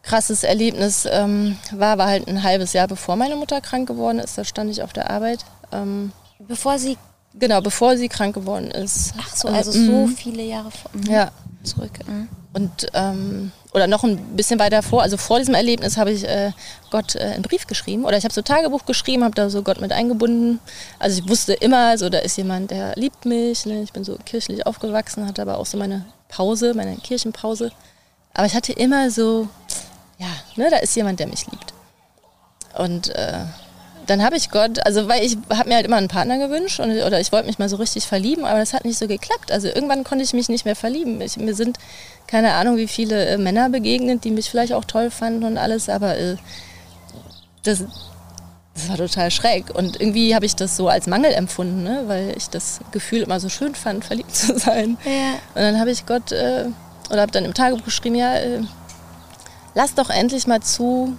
krasses 0.02 0.44
Erlebnis 0.44 1.06
ähm, 1.10 1.58
war, 1.72 1.98
war 1.98 2.06
halt 2.06 2.26
ein 2.26 2.42
halbes 2.42 2.72
Jahr 2.72 2.88
bevor 2.88 3.16
meine 3.16 3.36
Mutter 3.36 3.60
krank 3.60 3.86
geworden 3.86 4.18
ist. 4.18 4.38
Da 4.38 4.44
stand 4.44 4.70
ich 4.70 4.82
auf 4.82 4.92
der 4.92 5.10
Arbeit. 5.10 5.44
Ähm, 5.72 6.12
bevor 6.38 6.78
sie 6.78 6.96
Genau, 7.34 7.60
bevor 7.60 7.96
sie 7.96 8.08
krank 8.08 8.34
geworden 8.34 8.70
ist. 8.70 9.14
Ach 9.18 9.36
so, 9.36 9.48
also 9.48 9.70
und, 9.70 9.86
so 9.86 10.06
viele 10.16 10.42
Jahre 10.42 10.70
vor, 10.70 10.90
mhm. 10.92 11.04
ja. 11.04 11.30
zurück. 11.62 11.92
Mhm. 12.06 12.28
Und 12.52 12.88
ähm, 12.94 13.52
oder 13.72 13.86
noch 13.86 14.02
ein 14.02 14.36
bisschen 14.36 14.58
weiter 14.58 14.82
vor, 14.82 15.02
also 15.02 15.16
vor 15.16 15.38
diesem 15.38 15.54
Erlebnis 15.54 15.96
habe 15.96 16.10
ich 16.10 16.26
äh, 16.26 16.50
Gott 16.90 17.14
äh, 17.14 17.20
einen 17.20 17.42
Brief 17.42 17.68
geschrieben 17.68 18.04
oder 18.04 18.16
ich 18.16 18.24
habe 18.24 18.34
so 18.34 18.42
Tagebuch 18.42 18.84
geschrieben, 18.86 19.22
habe 19.22 19.36
da 19.36 19.48
so 19.48 19.62
Gott 19.62 19.80
mit 19.80 19.92
eingebunden. 19.92 20.58
Also 20.98 21.22
ich 21.22 21.28
wusste 21.28 21.52
immer, 21.52 21.96
so 21.96 22.08
da 22.08 22.18
ist 22.18 22.36
jemand, 22.36 22.72
der 22.72 22.94
liebt 22.96 23.24
mich. 23.24 23.66
Ne? 23.66 23.82
Ich 23.82 23.92
bin 23.92 24.02
so 24.02 24.18
kirchlich 24.24 24.66
aufgewachsen, 24.66 25.26
hatte 25.26 25.42
aber 25.42 25.58
auch 25.58 25.66
so 25.66 25.78
meine 25.78 26.04
Pause, 26.28 26.74
meine 26.74 26.96
Kirchenpause. 26.96 27.70
Aber 28.34 28.46
ich 28.46 28.54
hatte 28.54 28.72
immer 28.72 29.10
so, 29.10 29.48
ja, 30.18 30.28
ne, 30.56 30.70
da 30.70 30.78
ist 30.78 30.96
jemand, 30.96 31.20
der 31.20 31.28
mich 31.28 31.46
liebt. 31.46 31.72
Und 32.76 33.08
äh, 33.10 33.44
dann 34.10 34.24
habe 34.24 34.36
ich 34.36 34.50
Gott, 34.50 34.84
also 34.84 35.06
weil 35.06 35.24
ich 35.24 35.38
habe 35.50 35.68
mir 35.68 35.76
halt 35.76 35.86
immer 35.86 35.96
einen 35.96 36.08
Partner 36.08 36.38
gewünscht 36.38 36.80
und, 36.80 36.90
oder 36.90 37.20
ich 37.20 37.30
wollte 37.30 37.46
mich 37.46 37.60
mal 37.60 37.68
so 37.68 37.76
richtig 37.76 38.08
verlieben, 38.08 38.44
aber 38.44 38.58
das 38.58 38.72
hat 38.72 38.84
nicht 38.84 38.98
so 38.98 39.06
geklappt. 39.06 39.52
Also 39.52 39.68
irgendwann 39.68 40.02
konnte 40.02 40.24
ich 40.24 40.32
mich 40.32 40.48
nicht 40.48 40.64
mehr 40.64 40.74
verlieben. 40.74 41.20
Ich, 41.20 41.36
mir 41.36 41.54
sind 41.54 41.78
keine 42.26 42.54
Ahnung, 42.54 42.76
wie 42.76 42.88
viele 42.88 43.24
äh, 43.24 43.38
Männer 43.38 43.70
begegnet, 43.70 44.24
die 44.24 44.32
mich 44.32 44.50
vielleicht 44.50 44.72
auch 44.72 44.84
toll 44.84 45.12
fanden 45.12 45.44
und 45.44 45.58
alles, 45.58 45.88
aber 45.88 46.18
äh, 46.18 46.34
das, 47.62 47.84
das 48.74 48.88
war 48.88 48.96
total 48.96 49.30
schräg. 49.30 49.72
Und 49.72 50.00
irgendwie 50.00 50.34
habe 50.34 50.44
ich 50.44 50.56
das 50.56 50.76
so 50.76 50.88
als 50.88 51.06
Mangel 51.06 51.32
empfunden, 51.32 51.84
ne? 51.84 52.02
weil 52.06 52.34
ich 52.36 52.50
das 52.50 52.80
Gefühl 52.90 53.22
immer 53.22 53.38
so 53.38 53.48
schön 53.48 53.76
fand, 53.76 54.04
verliebt 54.06 54.34
zu 54.34 54.58
sein. 54.58 54.98
Ja. 55.04 55.34
Und 55.54 55.62
dann 55.62 55.78
habe 55.78 55.92
ich 55.92 56.04
Gott, 56.04 56.32
äh, 56.32 56.64
oder 57.10 57.20
habe 57.20 57.30
dann 57.30 57.44
im 57.44 57.54
Tagebuch 57.54 57.84
geschrieben, 57.84 58.16
ja, 58.16 58.34
äh, 58.34 58.62
lass 59.76 59.94
doch 59.94 60.10
endlich 60.10 60.48
mal 60.48 60.62
zu, 60.62 61.16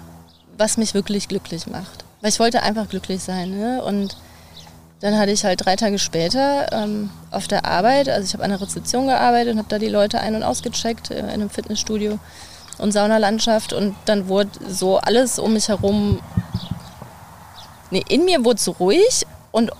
was 0.57 0.75
mich 0.75 0.93
wirklich 0.93 1.29
glücklich 1.29 1.67
macht. 1.67 2.03
Weil 2.21 2.29
ich 2.29 2.39
wollte 2.39 2.61
einfach 2.63 2.87
glücklich 2.87 3.21
sein. 3.23 3.57
Ne? 3.57 3.83
Und 3.83 4.15
dann 5.01 5.17
hatte 5.17 5.31
ich 5.31 5.43
halt 5.43 5.65
drei 5.65 5.75
Tage 5.75 5.97
später 5.97 6.71
ähm, 6.71 7.09
auf 7.31 7.47
der 7.47 7.65
Arbeit, 7.65 8.07
also 8.07 8.23
ich 8.23 8.33
habe 8.33 8.43
an 8.43 8.51
der 8.51 8.61
Rezeption 8.61 9.07
gearbeitet 9.07 9.53
und 9.53 9.57
habe 9.57 9.69
da 9.69 9.79
die 9.79 9.89
Leute 9.89 10.19
ein- 10.19 10.35
und 10.35 10.43
ausgecheckt 10.43 11.09
äh, 11.09 11.19
in 11.19 11.25
einem 11.25 11.49
Fitnessstudio 11.49 12.19
und 12.77 12.91
Saunalandschaft 12.91 13.73
und 13.73 13.95
dann 14.05 14.27
wurde 14.27 14.51
so 14.67 14.97
alles 14.97 15.39
um 15.39 15.53
mich 15.53 15.69
herum, 15.69 16.21
nee, 17.89 18.03
in 18.09 18.25
mir 18.25 18.45
wurde 18.45 18.57
es 18.57 18.79
ruhig 18.79 19.25
und 19.51 19.71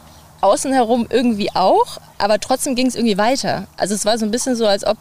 außen 0.42 0.74
herum 0.74 1.06
irgendwie 1.08 1.52
auch, 1.54 2.00
aber 2.18 2.40
trotzdem 2.40 2.76
ging 2.76 2.88
es 2.88 2.96
irgendwie 2.96 3.20
weiter. 3.20 3.68
Also 3.78 3.94
es 3.94 4.06
war 4.06 4.18
so 4.18 4.26
ein 4.26 4.32
bisschen 4.32 4.56
so, 4.56 4.66
als 4.66 4.86
ob, 4.86 4.98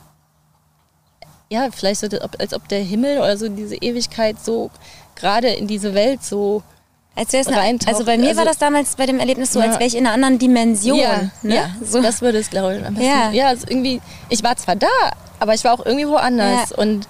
ja, 1.50 1.68
vielleicht 1.70 2.00
so, 2.00 2.08
als 2.38 2.52
ob 2.52 2.68
der 2.68 2.82
Himmel 2.82 3.18
oder 3.18 3.38
so 3.38 3.48
diese 3.48 3.76
Ewigkeit 3.76 4.36
so 4.38 4.70
gerade 5.14 5.48
in 5.48 5.66
diese 5.66 5.94
Welt 5.94 6.22
so 6.22 6.62
als 7.16 7.34
eine, 7.34 7.78
also 7.86 8.04
bei 8.04 8.16
mir 8.16 8.28
also, 8.28 8.38
war 8.38 8.44
das 8.46 8.58
damals 8.58 8.96
bei 8.96 9.04
dem 9.04 9.18
Erlebnis 9.18 9.52
so, 9.52 9.60
ja. 9.60 9.66
als 9.66 9.74
wäre 9.74 9.86
ich 9.86 9.96
in 9.96 10.06
einer 10.06 10.14
anderen 10.14 10.38
Dimension. 10.38 10.98
Ja, 10.98 11.30
ne? 11.42 11.54
ja 11.54 11.70
so. 11.84 12.00
das 12.00 12.22
würde 12.22 12.38
es 12.38 12.48
glaube 12.48 12.76
ich 12.76 12.86
am 12.86 12.94
besten. 12.94 13.08
Ja, 13.08 13.30
ja 13.30 13.48
also 13.48 13.66
irgendwie, 13.68 14.00
ich 14.28 14.42
war 14.42 14.56
zwar 14.56 14.76
da, 14.76 14.86
aber 15.38 15.54
ich 15.54 15.64
war 15.64 15.74
auch 15.74 15.84
irgendwie 15.84 16.06
woanders. 16.06 16.70
Ja. 16.70 16.76
Und, 16.76 17.08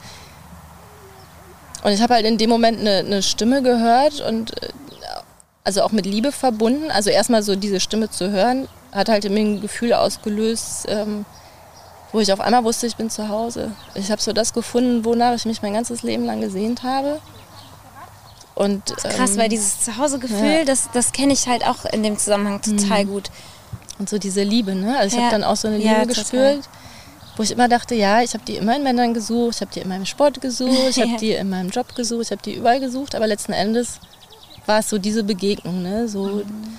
und 1.84 1.92
ich 1.92 2.00
habe 2.00 2.14
halt 2.14 2.26
in 2.26 2.38
dem 2.38 2.50
Moment 2.50 2.80
eine, 2.80 2.98
eine 2.98 3.22
Stimme 3.22 3.62
gehört 3.62 4.20
und 4.20 4.60
äh, 4.62 4.68
also 5.64 5.82
auch 5.82 5.92
mit 5.92 6.06
Liebe 6.06 6.32
verbunden. 6.32 6.90
Also 6.90 7.10
erstmal 7.10 7.42
so 7.42 7.54
diese 7.54 7.80
Stimme 7.80 8.10
zu 8.10 8.30
hören, 8.30 8.68
hat 8.92 9.08
halt 9.08 9.24
in 9.24 9.34
mir 9.34 9.40
ein 9.40 9.60
Gefühl 9.60 9.92
ausgelöst, 9.92 10.86
ähm, 10.88 11.24
wo 12.12 12.20
ich 12.20 12.32
auf 12.32 12.40
einmal 12.40 12.64
wusste, 12.64 12.86
ich 12.86 12.96
bin 12.96 13.10
zu 13.10 13.28
Hause. 13.28 13.70
Ich 13.94 14.10
habe 14.10 14.20
so 14.20 14.32
das 14.32 14.52
gefunden, 14.52 15.04
wonach 15.04 15.34
ich 15.34 15.44
mich 15.44 15.62
mein 15.62 15.74
ganzes 15.74 16.02
Leben 16.02 16.24
lang 16.24 16.40
gesehnt 16.40 16.82
habe. 16.82 17.20
Und, 18.60 18.94
krass, 18.98 19.30
ähm, 19.30 19.36
weil 19.38 19.48
dieses 19.48 19.80
Zuhausegefühl, 19.80 20.58
ja. 20.58 20.64
das, 20.66 20.90
das 20.92 21.12
kenne 21.12 21.32
ich 21.32 21.48
halt 21.48 21.66
auch 21.66 21.86
in 21.86 22.02
dem 22.02 22.18
Zusammenhang 22.18 22.60
total 22.60 23.06
mhm. 23.06 23.08
gut. 23.08 23.30
Und 23.98 24.10
so 24.10 24.18
diese 24.18 24.42
Liebe, 24.42 24.74
ne? 24.74 24.98
Also 24.98 25.16
ich 25.16 25.22
ja. 25.22 25.28
habe 25.28 25.40
dann 25.40 25.44
auch 25.44 25.56
so 25.56 25.68
eine 25.68 25.78
Liebe 25.78 25.88
ja, 25.88 26.04
gespürt, 26.04 26.68
wo 27.38 27.42
ich 27.42 27.52
immer 27.52 27.68
dachte, 27.68 27.94
ja, 27.94 28.20
ich 28.20 28.34
habe 28.34 28.44
die 28.46 28.56
immer 28.56 28.76
in 28.76 28.82
Männern 28.82 29.14
gesucht, 29.14 29.54
ich 29.54 29.60
habe 29.62 29.70
die 29.74 29.80
in 29.80 29.88
meinem 29.88 30.04
Sport 30.04 30.42
gesucht, 30.42 30.90
ich 30.90 31.00
habe 31.00 31.16
die 31.20 31.32
in 31.32 31.48
meinem 31.48 31.70
Job 31.70 31.94
gesucht, 31.94 32.24
ich 32.24 32.32
habe 32.32 32.42
die 32.42 32.52
überall 32.52 32.80
gesucht, 32.80 33.14
aber 33.14 33.26
letzten 33.26 33.54
Endes 33.54 33.98
war 34.66 34.80
es 34.80 34.90
so 34.90 34.98
diese 34.98 35.24
Begegnung, 35.24 35.80
ne? 35.80 36.06
So, 36.06 36.24
mhm. 36.24 36.76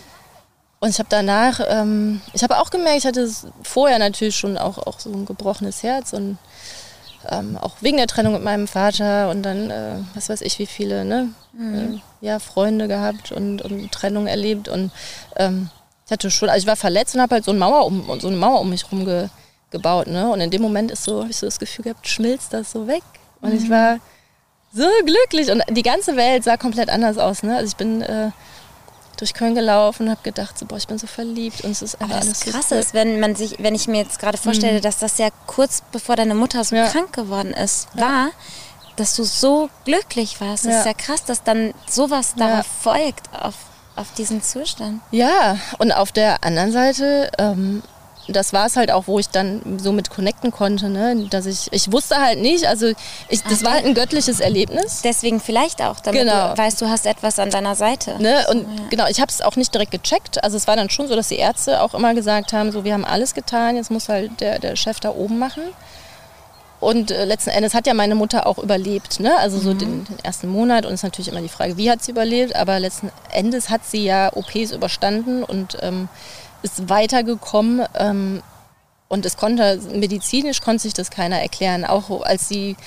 Und 0.82 0.90
ich 0.90 1.00
habe 1.00 1.10
danach, 1.10 1.62
ähm, 1.68 2.22
ich 2.34 2.44
habe 2.44 2.60
auch 2.60 2.70
gemerkt, 2.70 3.00
ich 3.00 3.06
hatte 3.08 3.28
vorher 3.64 3.98
natürlich 3.98 4.36
schon 4.36 4.56
auch, 4.56 4.78
auch 4.78 5.00
so 5.00 5.12
ein 5.12 5.26
gebrochenes 5.26 5.82
Herz 5.82 6.14
und 6.14 6.38
ähm, 7.30 7.58
auch 7.58 7.76
wegen 7.82 7.98
der 7.98 8.08
Trennung 8.08 8.34
mit 8.34 8.44
meinem 8.44 8.68
Vater 8.68 9.30
und 9.30 9.44
dann, 9.44 9.70
äh, 9.70 9.96
was 10.14 10.30
weiß 10.30 10.42
ich, 10.42 10.60
wie 10.60 10.66
viele, 10.66 11.06
ne? 11.06 11.30
Mhm. 11.54 12.02
Äh, 12.22 12.26
ja, 12.26 12.40
Freunde 12.40 12.88
gehabt 12.88 13.32
und, 13.32 13.62
und 13.62 13.92
Trennung 13.92 14.28
erlebt 14.28 14.68
und 14.68 14.92
ähm, 15.36 15.70
ich 16.06 16.12
hatte 16.12 16.30
schon, 16.30 16.50
also 16.50 16.64
ich 16.64 16.68
war 16.68 16.76
verletzt 16.76 17.16
und 17.16 17.22
habe 17.22 17.36
halt 17.36 17.46
so 17.46 17.52
eine 17.52 17.60
Mauer 17.60 17.86
um, 17.86 18.20
so 18.20 18.28
eine 18.28 18.38
Mauer 18.38 18.60
um 18.62 18.70
mich 18.70 18.84
herum 18.84 19.06
ge, 19.06 19.30
gebaut, 19.70 20.08
ne? 20.08 20.30
Und 20.30 20.42
in 20.42 20.52
dem 20.52 20.62
Moment 20.62 20.92
ist 20.92 21.04
so, 21.04 21.22
habe 21.22 21.32
ich 21.32 21.38
so 21.38 21.48
das 21.48 21.58
Gefühl 21.58 21.84
gehabt, 21.84 22.08
schmilzt 22.08 22.54
das 22.54 22.72
so 22.72 22.88
weg. 22.88 23.04
Und 23.40 23.54
mhm. 23.54 23.58
ich 23.58 23.70
war 23.70 24.00
so 24.74 24.86
glücklich 25.06 25.50
und 25.52 25.64
die 25.70 25.84
ganze 25.84 26.16
Welt 26.18 26.44
sah 26.44 26.58
komplett 26.58 26.90
anders 26.90 27.18
aus, 27.18 27.44
ne? 27.44 27.56
Also 27.56 27.70
ich 27.70 27.78
bin 27.78 28.02
äh, 28.02 28.32
durch 29.22 29.34
Köln 29.34 29.54
gelaufen 29.54 30.04
und 30.04 30.10
habe 30.10 30.24
gedacht, 30.24 30.58
so, 30.58 30.66
boah, 30.66 30.78
ich 30.78 30.88
bin 30.88 30.98
so 30.98 31.08
verliebt 31.08 31.64
und 31.64 31.72
es 31.72 31.82
ist 31.82 32.02
einfach 32.02 32.16
Aber 32.16 32.26
alles 32.26 32.40
das 32.40 32.54
Krasse 32.54 32.76
ist, 32.76 32.94
wenn 32.94 33.20
man 33.20 33.36
sich, 33.36 33.58
wenn 33.60 33.76
ich 33.76 33.88
mir 33.88 34.02
jetzt 34.02 34.20
gerade 34.20 34.38
vorstelle, 34.38 34.80
mhm. 34.80 34.82
dass 34.82 34.98
das 34.98 35.18
ja 35.20 35.30
kurz 35.46 35.84
bevor 35.92 36.16
deine 36.16 36.34
Mutter 36.34 36.64
so 36.64 36.76
ja. 36.76 36.88
krank 36.88 37.14
geworden 37.14 37.54
ist, 37.54 37.88
war, 37.96 38.32
dass 38.96 39.16
du 39.16 39.24
so 39.24 39.70
glücklich 39.86 40.42
warst. 40.42 40.66
Das 40.66 40.74
ja. 40.74 40.80
ist 40.80 40.86
ja 40.86 40.94
krass, 40.94 41.24
dass 41.24 41.44
dann 41.44 41.74
sowas 41.88 42.34
darauf 42.36 42.66
folgt, 42.66 43.30
auf, 43.40 43.56
auf 43.96 44.12
diesen 44.18 44.42
Zustand. 44.42 45.02
Ja, 45.12 45.58
und 45.78 45.92
auf 45.92 46.12
der 46.12 46.44
anderen 46.44 46.72
Seite 46.72 47.32
ähm, 47.38 47.84
das 48.28 48.54
war 48.54 48.66
es 48.68 48.76
halt 48.76 48.92
auch, 48.92 49.08
wo 49.08 49.20
ich 49.20 49.30
dann 49.30 49.80
so 49.80 49.92
mit 49.92 50.10
connecten 50.10 50.52
konnte, 50.52 50.90
ne? 50.90 51.28
dass 51.30 51.46
ich, 51.46 51.68
ich 51.72 51.92
wusste 51.92 52.18
halt 52.18 52.40
nicht, 52.40 52.66
also 52.66 52.88
ich, 53.30 53.44
das 53.44 53.60
Ach, 53.60 53.66
war 53.66 53.74
halt 53.74 53.86
ein 53.86 53.94
göttliches 53.94 54.40
Erlebnis. 54.40 55.02
Deswegen 55.04 55.40
vielleicht 55.40 55.82
auch, 55.82 56.00
damit 56.00 56.22
genau. 56.22 56.54
du 56.54 56.58
weißt, 56.58 56.82
du 56.82 56.90
hast 56.90 57.06
etwas 57.06 57.40
an 57.40 57.50
deiner 57.50 57.76
Seite. 57.76 58.22
Ne? 58.22 58.46
Und 58.50 58.62
ja. 58.62 58.84
genau, 58.90 59.08
ich 59.08 59.20
habe 59.20 59.32
es 59.32 59.42
auch 59.42 59.56
nicht 59.56 59.74
direkt 59.74 59.92
gecheckt, 59.92 60.44
also 60.44 60.58
es 60.58 60.68
war 60.68 60.76
dann 60.76 60.90
schon 60.90 61.08
so, 61.08 61.16
dass 61.16 61.30
die 61.30 61.38
Ärzte 61.38 61.82
auch 61.82 61.94
immer 61.94 62.14
gesagt 62.14 62.54
haben, 62.54 62.72
so 62.72 62.84
wir 62.84 62.94
haben 62.94 63.06
alles 63.06 63.34
getan, 63.34 63.76
jetzt 63.76 63.92
muss 63.92 64.10
halt 64.10 64.40
der, 64.40 64.60
der 64.60 64.76
Chef 64.76 65.00
da 65.00 65.10
oben 65.10 65.40
machen. 65.40 65.64
Und 66.82 67.12
äh, 67.12 67.26
letzten 67.26 67.52
Endes 67.52 67.76
hat 67.76 67.86
ja 67.86 67.94
meine 67.94 68.16
Mutter 68.16 68.48
auch 68.48 68.58
überlebt, 68.58 69.20
ne? 69.20 69.38
also 69.38 69.60
so 69.60 69.72
mhm. 69.72 69.78
den, 69.78 70.06
den, 70.06 70.20
ersten 70.24 70.48
Monat. 70.48 70.86
Und 70.86 70.94
es 70.94 71.02
ist 71.02 71.04
natürlich 71.04 71.28
immer 71.28 71.42
die 71.42 71.48
Frage, 71.48 71.78
wie 71.78 71.92
hat 71.92 72.04
sie 72.04 72.12
überlebt, 72.12 72.56
aber 72.56 72.80
letzten 72.80 73.12
Endes 73.32 73.70
hat 73.70 73.86
sie 73.86 74.04
ja 74.04 74.32
OPs 74.34 74.72
überstanden 74.72 75.44
und 75.44 75.78
ähm, 75.82 76.10
ist 76.64 76.90
weitergekommen 76.90 77.86
ähm, 77.96 78.42
und 79.08 79.26
es 79.26 79.38
konnte, 79.38 79.80
medizinisch 79.94 80.62
konnte 80.62 80.84
sich 80.84 80.94
das 80.94 81.12
keiner 81.12 81.42
erklären. 81.42 81.86
Auch 81.86 82.22
als 82.22 82.48
sie 82.48 82.78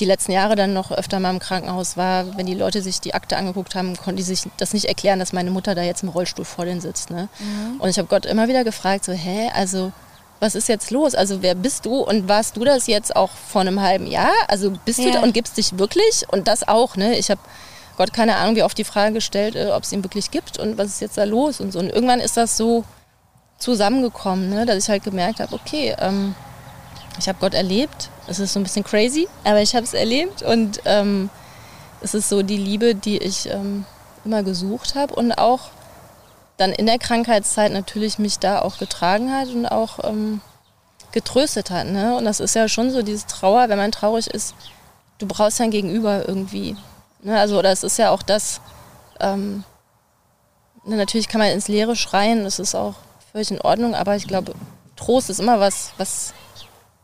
die 0.00 0.04
letzten 0.04 0.32
Jahre 0.32 0.56
dann 0.56 0.72
noch 0.72 0.90
öfter 0.90 1.20
mal 1.20 1.30
im 1.30 1.38
Krankenhaus 1.38 1.96
war, 1.96 2.36
wenn 2.36 2.46
die 2.46 2.54
Leute 2.54 2.82
sich 2.82 3.00
die 3.00 3.14
Akte 3.14 3.36
angeguckt 3.36 3.74
haben, 3.74 3.96
konnten 3.96 4.16
die 4.16 4.22
sich 4.22 4.42
das 4.56 4.72
nicht 4.72 4.86
erklären, 4.86 5.18
dass 5.18 5.32
meine 5.32 5.50
Mutter 5.50 5.74
da 5.74 5.82
jetzt 5.82 6.02
im 6.02 6.08
Rollstuhl 6.08 6.44
vor 6.44 6.64
denen 6.64 6.80
sitzt. 6.80 7.10
Ne? 7.10 7.28
Mhm. 7.38 7.80
Und 7.80 7.88
ich 7.88 7.98
habe 7.98 8.08
Gott 8.08 8.26
immer 8.26 8.48
wieder 8.48 8.64
gefragt, 8.64 9.04
so, 9.04 9.12
hä, 9.12 9.50
also 9.54 9.92
was 10.40 10.54
ist 10.54 10.68
jetzt 10.68 10.90
los? 10.90 11.14
Also 11.14 11.42
wer 11.42 11.54
bist 11.54 11.84
du 11.84 11.98
und 11.98 12.28
warst 12.28 12.56
du 12.56 12.64
das 12.64 12.86
jetzt 12.86 13.14
auch 13.14 13.30
vor 13.30 13.60
einem 13.60 13.80
halben 13.80 14.06
Jahr? 14.06 14.32
Also 14.48 14.72
bist 14.84 14.98
ja. 14.98 15.06
du 15.06 15.12
da 15.12 15.22
und 15.22 15.34
gibst 15.34 15.56
dich 15.58 15.78
wirklich? 15.78 16.24
Und 16.28 16.48
das 16.48 16.66
auch, 16.66 16.96
ne? 16.96 17.16
Ich 17.18 17.30
habe 17.30 17.40
Gott 17.98 18.14
keine 18.14 18.36
Ahnung, 18.36 18.56
wie 18.56 18.62
oft 18.62 18.78
die 18.78 18.84
Frage 18.84 19.14
gestellt, 19.14 19.54
äh, 19.54 19.70
ob 19.72 19.82
es 19.82 19.92
ihn 19.92 20.02
wirklich 20.02 20.30
gibt 20.30 20.58
und 20.58 20.78
was 20.78 20.88
ist 20.88 21.00
jetzt 21.02 21.18
da 21.18 21.24
los 21.24 21.60
und 21.60 21.72
so. 21.72 21.78
Und 21.78 21.90
irgendwann 21.90 22.20
ist 22.20 22.38
das 22.38 22.56
so, 22.56 22.84
zusammengekommen, 23.60 24.50
ne? 24.50 24.66
dass 24.66 24.82
ich 24.82 24.90
halt 24.90 25.04
gemerkt 25.04 25.38
habe, 25.38 25.54
okay, 25.54 25.94
ähm, 25.98 26.34
ich 27.18 27.28
habe 27.28 27.38
Gott 27.40 27.54
erlebt. 27.54 28.10
Es 28.26 28.38
ist 28.38 28.52
so 28.52 28.60
ein 28.60 28.62
bisschen 28.62 28.84
crazy, 28.84 29.28
aber 29.44 29.60
ich 29.60 29.74
habe 29.74 29.84
es 29.84 29.94
erlebt 29.94 30.42
und 30.42 30.80
ähm, 30.86 31.30
es 32.00 32.14
ist 32.14 32.28
so 32.28 32.42
die 32.42 32.56
Liebe, 32.56 32.94
die 32.94 33.18
ich 33.18 33.48
ähm, 33.50 33.84
immer 34.24 34.42
gesucht 34.42 34.94
habe 34.94 35.14
und 35.14 35.32
auch 35.32 35.70
dann 36.56 36.72
in 36.72 36.86
der 36.86 36.98
Krankheitszeit 36.98 37.72
natürlich 37.72 38.18
mich 38.18 38.38
da 38.38 38.60
auch 38.60 38.78
getragen 38.78 39.32
hat 39.32 39.48
und 39.48 39.66
auch 39.66 40.04
ähm, 40.04 40.40
getröstet 41.12 41.70
hat. 41.70 41.86
Ne? 41.86 42.16
Und 42.16 42.24
das 42.24 42.40
ist 42.40 42.54
ja 42.54 42.68
schon 42.68 42.90
so 42.90 43.02
diese 43.02 43.26
Trauer, 43.26 43.68
wenn 43.68 43.78
man 43.78 43.92
traurig 43.92 44.28
ist, 44.28 44.54
du 45.18 45.26
brauchst 45.26 45.58
ja 45.58 45.64
ein 45.64 45.70
Gegenüber 45.70 46.26
irgendwie. 46.26 46.76
Ne? 47.22 47.38
Also 47.38 47.62
das 47.62 47.82
ist 47.82 47.98
ja 47.98 48.10
auch 48.10 48.22
das, 48.22 48.60
ähm, 49.20 49.64
ne, 50.84 50.96
natürlich 50.96 51.28
kann 51.28 51.40
man 51.40 51.50
ins 51.50 51.68
Leere 51.68 51.96
schreien, 51.96 52.44
das 52.44 52.58
ist 52.58 52.74
auch 52.74 52.94
völlig 53.32 53.50
in 53.50 53.60
Ordnung, 53.60 53.94
aber 53.94 54.16
ich 54.16 54.26
glaube, 54.26 54.54
Trost 54.96 55.30
ist 55.30 55.40
immer 55.40 55.60
was, 55.60 55.92
was 55.96 56.34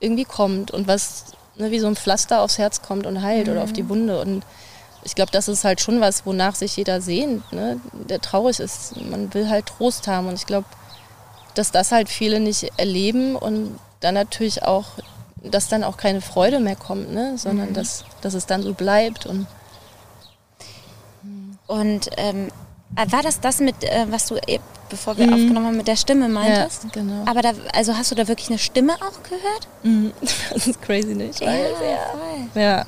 irgendwie 0.00 0.24
kommt 0.24 0.70
und 0.70 0.86
was 0.86 1.24
ne, 1.58 1.70
wie 1.70 1.78
so 1.78 1.86
ein 1.86 1.96
Pflaster 1.96 2.40
aufs 2.40 2.58
Herz 2.58 2.82
kommt 2.82 3.06
und 3.06 3.22
heilt 3.22 3.46
mhm. 3.46 3.52
oder 3.52 3.62
auf 3.62 3.72
die 3.72 3.88
Wunde. 3.88 4.20
Und 4.20 4.44
ich 5.04 5.14
glaube, 5.14 5.30
das 5.32 5.48
ist 5.48 5.64
halt 5.64 5.80
schon 5.80 6.00
was, 6.00 6.26
wonach 6.26 6.54
sich 6.54 6.76
jeder 6.76 7.00
sehnt, 7.00 7.52
ne? 7.52 7.80
der 7.92 8.20
traurig 8.20 8.60
ist. 8.60 8.96
Man 8.96 9.32
will 9.34 9.48
halt 9.48 9.66
Trost 9.66 10.08
haben. 10.08 10.28
Und 10.28 10.34
ich 10.34 10.46
glaube, 10.46 10.66
dass 11.54 11.70
das 11.70 11.92
halt 11.92 12.08
viele 12.08 12.40
nicht 12.40 12.72
erleben 12.76 13.36
und 13.36 13.78
dann 14.00 14.14
natürlich 14.14 14.62
auch, 14.62 14.84
dass 15.42 15.68
dann 15.68 15.84
auch 15.84 15.96
keine 15.96 16.20
Freude 16.20 16.60
mehr 16.60 16.76
kommt, 16.76 17.12
ne? 17.12 17.38
sondern 17.38 17.70
mhm. 17.70 17.74
dass, 17.74 18.04
dass 18.20 18.34
es 18.34 18.46
dann 18.46 18.62
so 18.62 18.74
bleibt. 18.74 19.26
Und, 19.26 19.46
und 21.66 22.10
ähm, 22.16 22.48
war 22.94 23.22
das 23.22 23.40
das 23.40 23.60
mit, 23.60 23.84
äh, 23.84 24.06
was 24.10 24.26
du 24.26 24.36
bevor 24.88 25.18
wir 25.18 25.26
mhm. 25.26 25.34
aufgenommen 25.34 25.66
haben, 25.66 25.76
mit 25.76 25.88
der 25.88 25.96
Stimme 25.96 26.28
meintest. 26.28 26.84
Ja, 26.84 26.90
genau. 26.92 27.24
Aber 27.26 27.42
da, 27.42 27.52
also 27.74 27.96
hast 27.96 28.10
du 28.10 28.14
da 28.14 28.28
wirklich 28.28 28.48
eine 28.48 28.58
Stimme 28.58 28.94
auch 28.94 29.22
gehört? 29.22 29.68
Mhm. 29.82 30.12
Das 30.52 30.66
ist 30.66 30.82
crazy, 30.82 31.14
nicht? 31.14 31.40
Ja, 31.40 31.52
ja. 31.52 31.66
ja. 32.54 32.84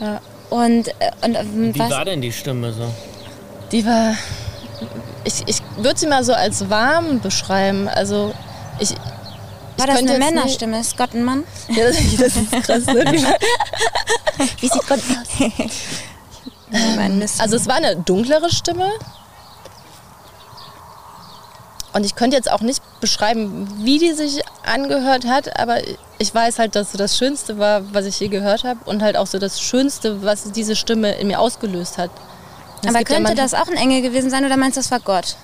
ja. 0.00 0.20
Und, 0.50 0.88
äh, 0.88 0.92
und 1.22 1.34
ähm, 1.34 1.74
Wie 1.74 1.78
was? 1.78 1.90
war 1.90 2.04
denn 2.04 2.20
die 2.20 2.32
Stimme 2.32 2.72
so? 2.72 2.92
Die 3.70 3.86
war, 3.86 4.14
ich, 5.24 5.42
ich 5.46 5.58
würde 5.78 5.98
sie 5.98 6.06
mal 6.06 6.24
so 6.24 6.34
als 6.34 6.68
warm 6.68 7.20
beschreiben. 7.20 7.88
Also 7.88 8.34
ich, 8.78 8.94
war 9.78 9.86
das 9.86 9.98
eine 9.98 10.18
Männerstimme? 10.18 10.80
Ist 10.80 10.96
Gott 10.96 11.14
ein 11.14 11.24
Mann? 11.24 11.44
Ja, 11.68 11.84
das, 11.86 11.96
das 12.18 12.36
ist 12.36 12.50
krass. 12.50 12.86
Ne? 12.86 13.04
Wie 14.60 14.68
sieht 14.68 14.86
Gott 14.86 15.00
aus? 15.00 15.28
also 17.40 17.56
es 17.56 17.66
war 17.66 17.76
eine 17.76 17.96
dunklere 17.96 18.50
Stimme, 18.50 18.90
und 21.92 22.04
ich 22.04 22.14
könnte 22.14 22.36
jetzt 22.36 22.50
auch 22.50 22.60
nicht 22.60 22.82
beschreiben, 23.00 23.68
wie 23.84 23.98
die 23.98 24.12
sich 24.12 24.42
angehört 24.64 25.26
hat, 25.26 25.58
aber 25.58 25.78
ich 26.18 26.34
weiß 26.34 26.58
halt, 26.58 26.74
dass 26.74 26.92
so 26.92 26.98
das 26.98 27.16
Schönste 27.16 27.58
war, 27.58 27.92
was 27.92 28.06
ich 28.06 28.18
je 28.20 28.28
gehört 28.28 28.64
habe 28.64 28.80
und 28.86 29.02
halt 29.02 29.16
auch 29.16 29.26
so 29.26 29.38
das 29.38 29.60
Schönste, 29.60 30.22
was 30.22 30.52
diese 30.52 30.74
Stimme 30.76 31.12
in 31.16 31.26
mir 31.26 31.38
ausgelöst 31.38 31.98
hat. 31.98 32.10
Es 32.82 32.88
aber 32.88 33.04
könnte 33.04 33.30
ja 33.30 33.34
das 33.34 33.54
auch 33.54 33.68
ein 33.68 33.76
Engel 33.76 34.02
gewesen 34.02 34.30
sein 34.30 34.44
oder 34.44 34.56
meinst 34.56 34.76
du, 34.76 34.80
das 34.80 34.90
war 34.90 35.00
Gott? 35.00 35.36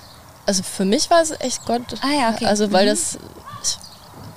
Also 0.45 0.63
für 0.63 0.85
mich 0.85 1.09
war 1.09 1.21
es 1.21 1.31
echt 1.39 1.65
Gott. 1.65 1.81
Ah 2.01 2.11
ja, 2.19 2.29
okay. 2.31 2.45
Also 2.45 2.71
weil 2.71 2.85
mhm. 2.85 2.89
das, 2.89 3.17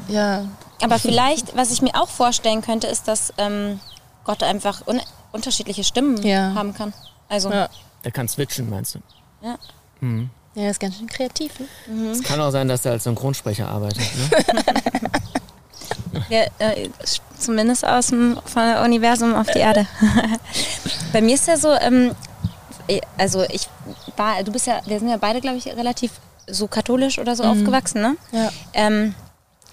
ja. 0.09 0.45
Aber 0.83 0.99
vielleicht, 0.99 1.57
was 1.57 1.71
ich 1.71 1.81
mir 1.81 1.95
auch 1.95 2.09
vorstellen 2.09 2.61
könnte, 2.61 2.87
ist, 2.89 3.09
dass 3.09 3.33
ähm, 3.39 3.81
Gott 4.25 4.43
einfach 4.43 4.87
un 4.87 5.01
unterschiedliche 5.33 5.83
Stimmen 5.83 6.23
ja. 6.23 6.53
haben 6.55 6.75
kann. 6.75 6.93
Also. 7.29 7.51
Ja. 7.51 7.71
Der 8.05 8.13
kann 8.13 8.29
switchen, 8.29 8.69
meinst 8.69 8.97
du? 8.97 8.99
Ja. 9.41 9.57
Mhm. 10.01 10.29
Ja, 10.55 10.65
das 10.65 10.73
ist 10.73 10.81
ganz 10.81 10.97
schön 10.97 11.07
kreativ. 11.07 11.59
Ne? 11.59 11.67
Mhm. 11.87 12.11
Es 12.11 12.23
kann 12.23 12.41
auch 12.41 12.51
sein, 12.51 12.69
dass 12.69 12.85
er 12.85 12.93
als 12.93 13.05
Synchronsprecher 13.05 13.69
arbeitet. 13.69 14.03
Ne? 14.17 14.31
ja, 16.29 16.43
äh, 16.59 16.91
zumindest 17.39 17.87
aus 17.87 18.09
dem 18.09 18.39
Universum 18.85 19.35
auf 19.35 19.47
die 19.47 19.61
Erde. 19.61 19.87
Bei 21.13 21.21
mir 21.21 21.35
ist 21.35 21.49
ja 21.49 21.57
so, 21.57 21.73
ähm, 21.73 22.15
also 23.17 23.45
ich 23.45 23.69
war, 24.17 24.43
du 24.43 24.53
bist 24.53 24.67
ja, 24.67 24.81
wir 24.85 24.99
sind 24.99 25.09
ja 25.09 25.17
beide, 25.17 25.41
glaube 25.41 25.57
ich, 25.57 25.67
relativ 25.67 26.13
so 26.47 26.67
katholisch 26.67 27.19
oder 27.19 27.35
so 27.35 27.45
mhm. 27.45 27.51
aufgewachsen, 27.51 28.03
ne? 28.03 28.17
Ja. 28.33 28.51
Ähm, 28.75 29.15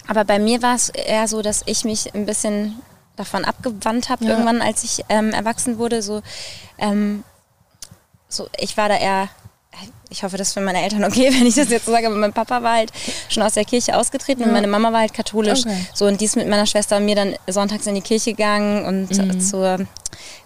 aber 0.06 0.24
bei 0.24 0.38
mir 0.38 0.62
war 0.62 0.74
es 0.74 0.88
eher 0.88 1.28
so, 1.28 1.42
dass 1.42 1.62
ich 1.66 1.84
mich 1.84 2.14
ein 2.14 2.26
bisschen 2.26 2.80
davon 3.16 3.44
abgewandt 3.44 4.08
habe, 4.08 4.24
ja. 4.24 4.30
irgendwann, 4.30 4.62
als 4.62 4.82
ich 4.82 5.04
ähm, 5.08 5.30
erwachsen 5.32 5.78
wurde. 5.78 6.02
So, 6.02 6.22
ähm, 6.78 7.22
so, 8.28 8.48
ich 8.56 8.76
war 8.76 8.88
da 8.88 8.96
eher 8.96 9.28
ich 10.10 10.24
hoffe, 10.24 10.36
das 10.36 10.48
ist 10.48 10.54
für 10.54 10.60
meine 10.60 10.82
Eltern 10.82 11.04
okay, 11.04 11.30
wenn 11.38 11.46
ich 11.46 11.54
das 11.54 11.70
jetzt 11.70 11.86
so 11.86 11.92
sage, 11.92 12.06
aber 12.06 12.16
mein 12.16 12.32
Papa 12.32 12.62
war 12.62 12.74
halt 12.74 12.92
schon 13.28 13.42
aus 13.42 13.54
der 13.54 13.64
Kirche 13.64 13.96
ausgetreten 13.96 14.42
ja. 14.42 14.46
und 14.46 14.52
meine 14.52 14.66
Mama 14.66 14.92
war 14.92 15.00
halt 15.00 15.14
katholisch. 15.14 15.60
Okay. 15.60 15.86
So 15.94 16.06
und 16.06 16.20
die 16.20 16.24
ist 16.24 16.36
mit 16.36 16.48
meiner 16.48 16.66
Schwester 16.66 16.96
und 16.96 17.04
mir 17.04 17.14
dann 17.14 17.36
sonntags 17.48 17.86
in 17.86 17.94
die 17.94 18.00
Kirche 18.00 18.32
gegangen 18.32 18.84
und 18.84 19.16
mhm. 19.16 19.40
zur 19.40 19.86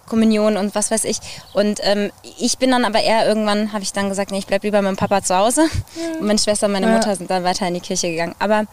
Kommunion 0.05 0.55
und 0.57 0.75
was 0.75 0.91
weiß 0.91 1.03
ich. 1.05 1.17
Und 1.53 1.79
ähm, 1.81 2.11
ich 2.39 2.57
bin 2.59 2.71
dann 2.71 2.85
aber 2.85 3.01
eher 3.01 3.27
irgendwann, 3.27 3.73
habe 3.73 3.83
ich 3.83 3.91
dann 3.91 4.09
gesagt, 4.09 4.31
nee, 4.31 4.37
ich 4.37 4.47
bleibe 4.47 4.67
lieber 4.67 4.81
mit 4.81 4.85
meinem 4.85 4.97
Papa 4.97 5.23
zu 5.23 5.35
Hause. 5.35 5.67
Ja. 5.95 6.19
Und 6.19 6.27
meine 6.27 6.39
Schwester 6.39 6.67
und 6.67 6.73
meine 6.73 6.87
Mutter 6.87 7.09
ja. 7.09 7.15
sind 7.15 7.29
dann 7.29 7.43
weiter 7.43 7.67
in 7.67 7.73
die 7.73 7.79
Kirche 7.79 8.09
gegangen. 8.11 8.35
Aber 8.37 8.65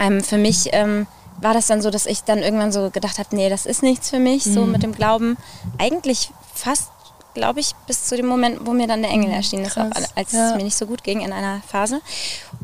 ähm, 0.00 0.22
für 0.22 0.38
mich 0.38 0.70
ähm, 0.72 1.06
war 1.40 1.54
das 1.54 1.68
dann 1.68 1.80
so, 1.80 1.90
dass 1.90 2.06
ich 2.06 2.22
dann 2.22 2.38
irgendwann 2.38 2.72
so 2.72 2.90
gedacht 2.90 3.18
habe, 3.18 3.34
nee, 3.36 3.48
das 3.48 3.66
ist 3.66 3.82
nichts 3.82 4.10
für 4.10 4.18
mich, 4.18 4.46
mhm. 4.46 4.54
so 4.54 4.66
mit 4.66 4.82
dem 4.82 4.92
Glauben. 4.92 5.36
Eigentlich 5.78 6.30
fast 6.54 6.91
glaube 7.34 7.60
ich, 7.60 7.72
bis 7.86 8.04
zu 8.04 8.16
dem 8.16 8.26
Moment, 8.26 8.66
wo 8.66 8.72
mir 8.72 8.86
dann 8.86 9.02
der 9.02 9.10
Engel 9.10 9.28
mhm, 9.28 9.34
erschienen 9.34 9.64
ist, 9.64 9.78
als 9.78 10.32
ja. 10.32 10.50
es 10.50 10.56
mir 10.56 10.64
nicht 10.64 10.76
so 10.76 10.86
gut 10.86 11.02
ging 11.04 11.20
in 11.20 11.32
einer 11.32 11.62
Phase. 11.66 12.00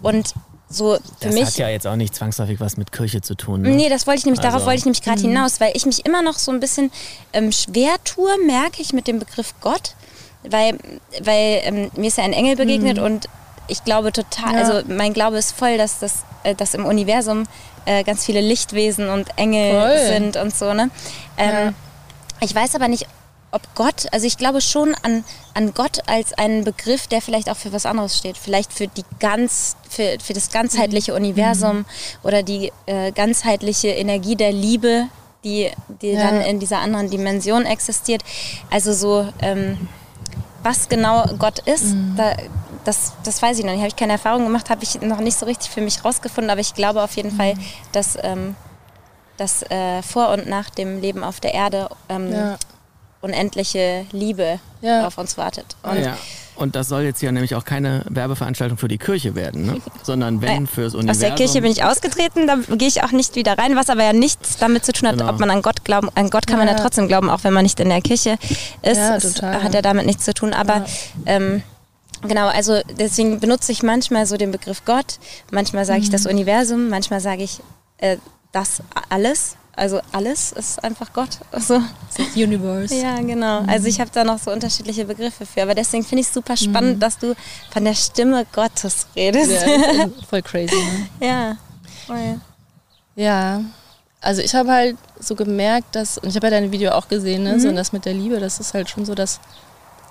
Und 0.03 0.35
so 0.71 0.97
für 0.97 1.01
das 1.21 1.35
mich. 1.35 1.45
Das 1.45 1.53
hat 1.55 1.59
ja 1.59 1.69
jetzt 1.69 1.87
auch 1.87 1.97
nicht 1.97 2.15
zwangsläufig 2.15 2.61
was 2.61 2.77
mit 2.77 2.93
Kirche 2.93 3.23
zu 3.23 3.35
tun. 3.35 3.63
Ne? 3.63 3.71
Nee, 3.71 3.89
das 3.89 4.07
wollte 4.07 4.19
ich 4.19 4.25
nämlich, 4.27 4.41
also. 4.41 4.51
darauf 4.51 4.67
wollte 4.67 4.79
ich 4.79 4.85
nämlich 4.85 5.03
gerade 5.03 5.21
mhm. 5.21 5.29
hinaus, 5.29 5.61
weil 5.61 5.73
ich 5.75 5.87
mich 5.87 6.05
immer 6.05 6.23
noch 6.23 6.39
so 6.39 6.53
ein 6.53 6.61
bisschen 6.61 6.91
ähm, 7.33 7.53
schwer 7.53 7.97
tue, 8.05 8.31
merke 8.47 8.83
ich 8.83 8.93
mit 8.93 9.07
dem 9.07 9.19
Begriff 9.19 9.55
Gott, 9.61 9.95
weil, 10.43 10.79
weil 11.23 11.61
ähm, 11.65 11.91
mir 11.97 12.09
ist 12.09 12.19
ja 12.19 12.25
ein 12.25 12.35
Engel 12.35 12.57
begegnet 12.57 12.99
mhm. 12.99 13.05
und 13.05 13.29
ich 13.67 13.85
glaube 13.85 14.13
total, 14.13 14.55
ja. 14.55 14.61
also 14.61 14.87
mein 14.89 15.13
Glaube 15.13 15.39
ist 15.39 15.53
voll, 15.53 15.79
dass 15.79 15.99
das 16.01 16.25
äh, 16.43 16.55
dass 16.55 16.75
im 16.75 16.85
Universum 16.85 17.45
äh, 17.85 18.05
ganz 18.05 18.25
viele 18.25 18.41
Lichtwesen 18.41 19.09
und 19.09 19.29
Engel 19.37 19.73
voll. 19.73 20.07
sind 20.07 20.37
und 20.37 20.55
so. 20.55 20.73
Ne? 20.75 20.91
Ähm, 21.37 21.51
ja. 21.51 21.73
Ich 22.41 22.55
weiß 22.55 22.75
aber 22.75 22.89
nicht, 22.89 23.07
ob 23.51 23.63
Gott, 23.75 24.07
also 24.13 24.27
ich 24.27 24.37
glaube 24.37 24.61
schon 24.61 24.95
an, 25.03 25.25
an 25.55 25.73
Gott 25.73 26.03
als 26.07 26.35
einen 26.35 26.65
Begriff, 26.65 27.07
der 27.07 27.23
vielleicht 27.23 27.49
auch 27.49 27.57
für 27.57 27.73
was 27.73 27.87
anderes 27.87 28.17
steht. 28.17 28.37
Vielleicht 28.37 28.73
für 28.73 28.89
die 28.89 29.05
ganz, 29.21 29.77
für, 29.89 30.19
für 30.23 30.35
das 30.35 30.51
ganzheitliche 30.51 31.13
mhm. 31.13 31.19
Universum 31.19 31.79
mhm. 31.79 31.87
oder 32.23 32.43
die 32.43 32.73
äh, 32.87 33.11
ganzheitliche 33.13 33.89
Energie 33.89 34.37
der 34.37 34.53
Liebe, 34.53 35.07
die, 35.45 35.71
die 36.03 36.09
ja. 36.09 36.25
dann 36.25 36.43
in 36.43 36.61
dieser 36.61 36.79
anderen 36.79 37.09
Dimension 37.11 37.65
existiert. 37.65 38.23
Also 38.71 38.93
so, 38.93 39.29
ähm, 39.41 39.89
was 40.63 40.89
genau 40.89 41.25
Gott 41.39 41.61
ist, 41.61 41.95
mhm. 41.95 42.15
da, 42.17 42.37
das, 42.85 43.13
das 43.25 43.41
weiß 43.41 43.59
ich 43.59 43.65
noch 43.65 43.73
nicht. 43.73 43.81
Habe 43.81 43.89
ich 43.89 43.97
keine 43.97 44.13
Erfahrung 44.13 44.45
gemacht, 44.45 44.69
habe 44.69 44.85
ich 44.85 45.01
noch 45.01 45.21
nicht 45.21 45.39
so 45.39 45.47
richtig 45.47 45.71
für 45.71 45.81
mich 45.81 46.05
rausgefunden, 46.05 46.51
aber 46.51 46.61
ich 46.61 46.75
glaube 46.75 47.03
auf 47.03 47.17
jeden 47.17 47.33
mhm. 47.33 47.37
Fall, 47.37 47.55
dass, 47.93 48.19
ähm, 48.23 48.57
dass 49.39 49.63
äh, 49.71 50.03
vor 50.03 50.29
und 50.31 50.49
nach 50.49 50.69
dem 50.69 51.01
Leben 51.01 51.25
auf 51.25 51.41
der 51.41 51.55
Erde 51.55 51.89
ähm, 52.11 52.31
ja 52.31 52.59
unendliche 53.21 54.07
Liebe 54.13 54.61
ja. 54.81 55.07
auf 55.07 55.19
uns 55.19 55.37
wartet. 55.37 55.77
Und, 55.83 56.03
ja. 56.03 56.17
und 56.57 56.77
das 56.77 56.89
soll 56.89 57.03
jetzt 57.03 57.21
ja 57.21 57.33
nämlich 57.33 57.55
auch 57.55 57.65
keine 57.65 58.05
Werbeveranstaltung 58.09 58.79
für 58.79 58.89
die 58.89 58.99
Kirche 58.99 59.35
werden, 59.35 59.67
ne? 59.67 59.81
sondern 60.03 60.41
wenn 60.41 60.67
fürs 60.67 60.95
Universum. 60.95 61.11
Aus 61.11 61.19
der 61.19 61.35
Kirche 61.35 61.63
bin 61.63 61.73
ich 61.73 61.85
ausgetreten, 61.85 62.47
da 62.47 62.57
gehe 62.77 62.89
ich 62.89 63.03
auch 63.03 63.13
nicht 63.13 63.35
wieder 63.35 63.59
rein, 63.59 63.77
was 63.77 63.91
aber 63.91 64.05
ja 64.05 64.13
nichts 64.13 64.57
damit 64.59 64.85
zu 64.85 64.93
tun 64.93 65.09
hat, 65.09 65.19
genau. 65.19 65.31
ob 65.31 65.41
man 65.41 65.51
an 65.51 65.63
Gott 65.63 65.85
glauben, 65.85 66.09
an 66.15 66.31
Gott 66.31 66.47
kann 66.47 66.59
ja. 66.59 66.65
man 66.65 66.75
ja 66.75 66.81
trotzdem 66.81 67.09
glauben, 67.09 67.31
auch 67.31 67.45
wenn 67.45 67.53
man 67.53 67.65
nicht 67.65 67.81
in 67.81 67.89
der 67.89 68.03
Kirche 68.03 68.39
ist. 68.83 68.99
Ja, 68.99 69.19
total. 69.19 69.63
hat 69.63 69.75
ja 69.75 69.83
damit 69.83 70.07
nichts 70.07 70.25
zu 70.25 70.35
tun, 70.35 70.53
aber 70.53 70.85
ähm, 71.27 71.63
Genau, 72.23 72.49
also 72.49 72.81
deswegen 72.99 73.39
benutze 73.39 73.71
ich 73.71 73.83
manchmal 73.83 74.27
so 74.27 74.37
den 74.37 74.51
Begriff 74.51 74.85
Gott, 74.85 75.21
manchmal 75.53 75.85
sage 75.85 76.01
ich 76.01 76.11
das 76.11 76.25
mhm. 76.25 76.31
Universum, 76.31 76.89
manchmal 76.89 77.21
sage 77.21 77.45
ich 77.45 77.61
äh, 77.99 78.17
das 78.51 78.83
alles. 79.09 79.57
Also 79.79 80.01
alles 80.11 80.51
ist 80.51 80.83
einfach 80.83 81.13
Gott. 81.13 81.39
Also, 81.53 81.81
das 82.17 82.35
Universe. 82.35 82.93
Ja, 82.95 83.17
genau. 83.21 83.63
Mhm. 83.63 83.69
Also 83.69 83.87
ich 83.87 84.01
habe 84.01 84.11
da 84.13 84.25
noch 84.25 84.39
so 84.41 84.51
unterschiedliche 84.51 85.05
Begriffe 85.05 85.47
für. 85.47 85.63
Aber 85.63 85.75
deswegen 85.75 86.05
finde 86.05 86.23
ich 86.23 86.27
es 86.27 86.35
super 86.35 86.57
spannend, 86.57 86.97
mhm. 86.97 87.01
dass 87.01 87.17
du 87.17 87.35
von 87.71 87.85
der 87.85 87.95
Stimme 87.95 88.45
Gottes 88.53 89.07
redest. 89.15 89.53
Ja, 89.53 90.09
voll 90.29 90.43
crazy. 90.43 90.75
Ne? 90.75 91.09
ja. 91.27 91.57
Voll. 92.09 92.41
Ja. 93.15 93.61
Also 94.21 94.43
ich 94.43 94.53
habe 94.53 94.73
halt 94.73 94.97
so 95.21 95.37
gemerkt, 95.37 95.95
dass, 95.95 96.19
und 96.19 96.29
ich 96.29 96.35
habe 96.35 96.49
ja 96.49 96.51
dein 96.51 96.73
Video 96.73 96.91
auch 96.91 97.07
gesehen, 97.07 97.45
ne, 97.45 97.53
mhm. 97.53 97.61
so 97.61 97.69
und 97.69 97.77
das 97.77 97.93
mit 97.93 98.05
der 98.05 98.15
Liebe, 98.15 98.41
das 98.41 98.59
ist 98.59 98.75
halt 98.75 98.91
schon 98.91 99.05
so 99.05 99.15
das 99.15 99.39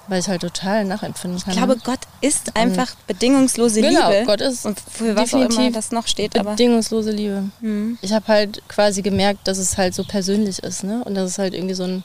weil 0.08 0.20
ich 0.20 0.28
halt 0.28 0.42
total 0.42 0.86
nachempfinden 0.86 1.42
kann. 1.42 1.52
Ich 1.52 1.58
glaube, 1.58 1.78
Gott 1.84 2.00
ist 2.22 2.56
einfach 2.56 2.92
und 2.92 3.08
bedingungslose 3.08 3.82
genau, 3.82 4.10
Liebe. 4.10 4.26
Gott 4.26 4.42
ist 4.42 4.66
und 4.66 4.80
für 4.80 5.16
was 5.16 5.34
auch 5.34 5.42
immer 5.42 5.72
das 5.72 5.92
noch 5.92 6.08
steht. 6.08 6.34
Bedingungslose 6.34 7.12
Liebe. 7.12 7.50
Mhm. 7.62 7.98
Ich 8.02 8.14
habe 8.14 8.28
halt 8.28 8.62
quasi 8.68 9.02
gemerkt, 9.02 9.48
dass 9.48 9.58
es 9.58 9.78
halt 9.78 9.94
so 9.94 10.04
persönlich 10.04 10.60
ist, 10.60 10.84
ne? 10.84 11.04
Und 11.04 11.16
dass 11.16 11.32
es 11.32 11.38
halt 11.38 11.54
irgendwie 11.54 11.76
so, 11.76 11.84
ein, 11.84 12.04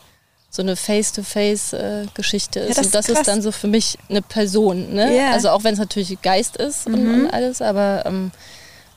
so 0.50 0.62
eine 0.62 0.76
Face-to-Face-Geschichte 0.76 2.60
ist. 2.60 2.68
Ja, 2.68 2.74
das 2.74 2.86
und 2.86 2.94
das 2.94 3.08
ist, 3.08 3.18
ist, 3.18 3.28
dann 3.28 3.42
so 3.42 3.52
für 3.52 3.68
mich 3.68 3.98
eine 4.08 4.22
Person, 4.22 4.92
ne? 4.94 5.10
Yeah. 5.12 5.32
Also 5.32 5.50
auch 5.50 5.64
wenn 5.64 5.74
es 5.74 5.80
natürlich 5.80 6.20
Geist 6.22 6.56
ist 6.56 6.88
mhm. 6.88 6.94
und, 6.94 7.14
und, 7.14 7.30
alles, 7.30 7.62
aber 7.62 8.04
ähm, 8.06 8.32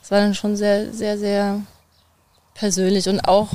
es 0.02 0.10
war 0.10 0.20
dann 0.20 0.34
schon 0.34 0.56
sehr, 0.56 0.92
sehr, 0.92 1.18
sehr 1.18 1.60
persönlich 2.54 3.08
und 3.08 3.20
auch 3.20 3.48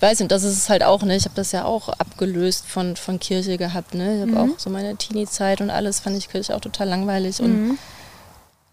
weiß 0.00 0.20
nicht, 0.20 0.30
das 0.30 0.42
ist 0.44 0.56
es 0.56 0.68
halt 0.68 0.82
auch, 0.82 1.02
ne? 1.02 1.16
Ich 1.16 1.24
habe 1.24 1.34
das 1.34 1.52
ja 1.52 1.64
auch 1.64 1.88
abgelöst 1.88 2.64
von, 2.66 2.96
von 2.96 3.18
Kirche 3.20 3.58
gehabt, 3.58 3.94
ne? 3.94 4.14
Ich 4.16 4.20
habe 4.22 4.30
mhm. 4.32 4.52
auch 4.54 4.58
so 4.58 4.70
meine 4.70 4.96
Teenie-Zeit 4.96 5.60
und 5.60 5.70
alles 5.70 6.00
fand 6.00 6.16
ich 6.16 6.28
Kirche 6.30 6.54
auch 6.56 6.60
total 6.60 6.88
langweilig. 6.88 7.40
Und 7.40 7.68
mhm. 7.68 7.78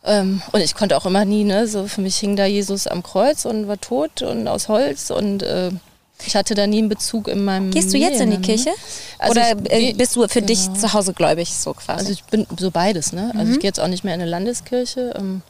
Ähm, 0.05 0.41
und 0.53 0.61
ich 0.61 0.75
konnte 0.75 0.95
auch 0.95 1.05
immer 1.05 1.25
nie, 1.25 1.43
ne, 1.43 1.67
so 1.67 1.85
für 1.87 1.99
mich 1.99 2.17
hing 2.17 2.37
da 2.37 2.45
Jesus 2.45 2.87
am 2.87 3.03
Kreuz 3.03 3.43
und 3.43 3.67
war 3.67 3.81
tot 3.81 4.21
und 4.21 4.47
aus 4.47 4.69
Holz 4.69 5.09
und 5.11 5.43
äh, 5.43 5.71
ich 6.25 6.37
hatte 6.37 6.55
da 6.55 6.67
nie 6.67 6.77
einen 6.79 6.87
Bezug 6.89 7.27
in 7.27 7.43
meinem 7.43 7.71
Gehst 7.71 7.93
du 7.93 7.97
jetzt 7.97 8.21
in 8.21 8.29
die 8.31 8.37
Leben, 8.37 8.41
ne? 8.41 8.47
Kirche? 8.47 8.69
Also 9.17 9.31
Oder 9.31 9.51
ich 9.71 9.89
äh, 9.89 9.93
bist 9.93 10.15
du 10.15 10.25
für 10.29 10.41
dich 10.41 10.67
genau. 10.67 10.79
zu 10.79 10.93
Hause 10.93 11.13
gläubig, 11.13 11.53
so 11.53 11.73
quasi? 11.73 11.99
Also 11.99 12.11
ich 12.13 12.23
bin 12.23 12.47
so 12.57 12.71
beides, 12.71 13.11
ne? 13.11 13.31
Also 13.33 13.47
Mhm. 13.47 13.53
ich 13.53 13.59
gehe 13.59 13.69
jetzt 13.69 13.79
auch 13.81 13.87
nicht 13.89 14.05
mehr 14.05 14.15
in 14.15 14.21
eine 14.21 14.29
Landeskirche. 14.29 15.13
Ähm, 15.17 15.41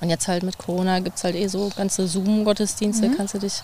und 0.00 0.08
jetzt 0.10 0.26
halt 0.26 0.42
mit 0.42 0.56
Corona 0.58 1.00
gibt 1.00 1.18
es 1.18 1.24
halt 1.24 1.34
eh 1.34 1.46
so 1.46 1.70
ganze 1.76 2.06
Zoom-Gottesdienste, 2.08 3.08
Mhm. 3.08 3.16
kannst 3.16 3.34
du 3.34 3.38
dich, 3.38 3.62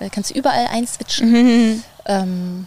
äh, 0.00 0.08
kannst 0.10 0.30
du 0.30 0.34
überall 0.38 0.66
einswitchen. 0.68 1.82
Ähm, 2.06 2.66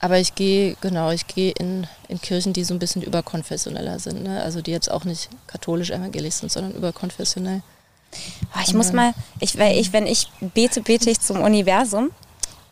aber 0.00 0.18
ich 0.18 0.34
gehe, 0.34 0.76
genau, 0.80 1.10
ich 1.10 1.26
gehe 1.26 1.52
in, 1.52 1.86
in 2.08 2.20
Kirchen, 2.20 2.52
die 2.52 2.64
so 2.64 2.74
ein 2.74 2.78
bisschen 2.78 3.00
überkonfessioneller 3.02 3.98
sind, 3.98 4.22
ne? 4.22 4.42
Also 4.42 4.60
die 4.60 4.70
jetzt 4.70 4.90
auch 4.90 5.04
nicht 5.04 5.30
katholisch-evangelisch 5.46 6.34
sind, 6.34 6.52
sondern 6.52 6.72
überkonfessionell. 6.72 7.62
Ah, 8.52 8.60
ich 8.66 8.74
muss 8.74 8.92
mal, 8.92 9.14
ich, 9.40 9.58
weil 9.58 9.78
ich, 9.78 9.92
wenn 9.92 10.06
ich 10.06 10.28
bete, 10.40 10.82
bete 10.82 11.10
ich 11.10 11.20
zum 11.20 11.40
Universum. 11.40 12.10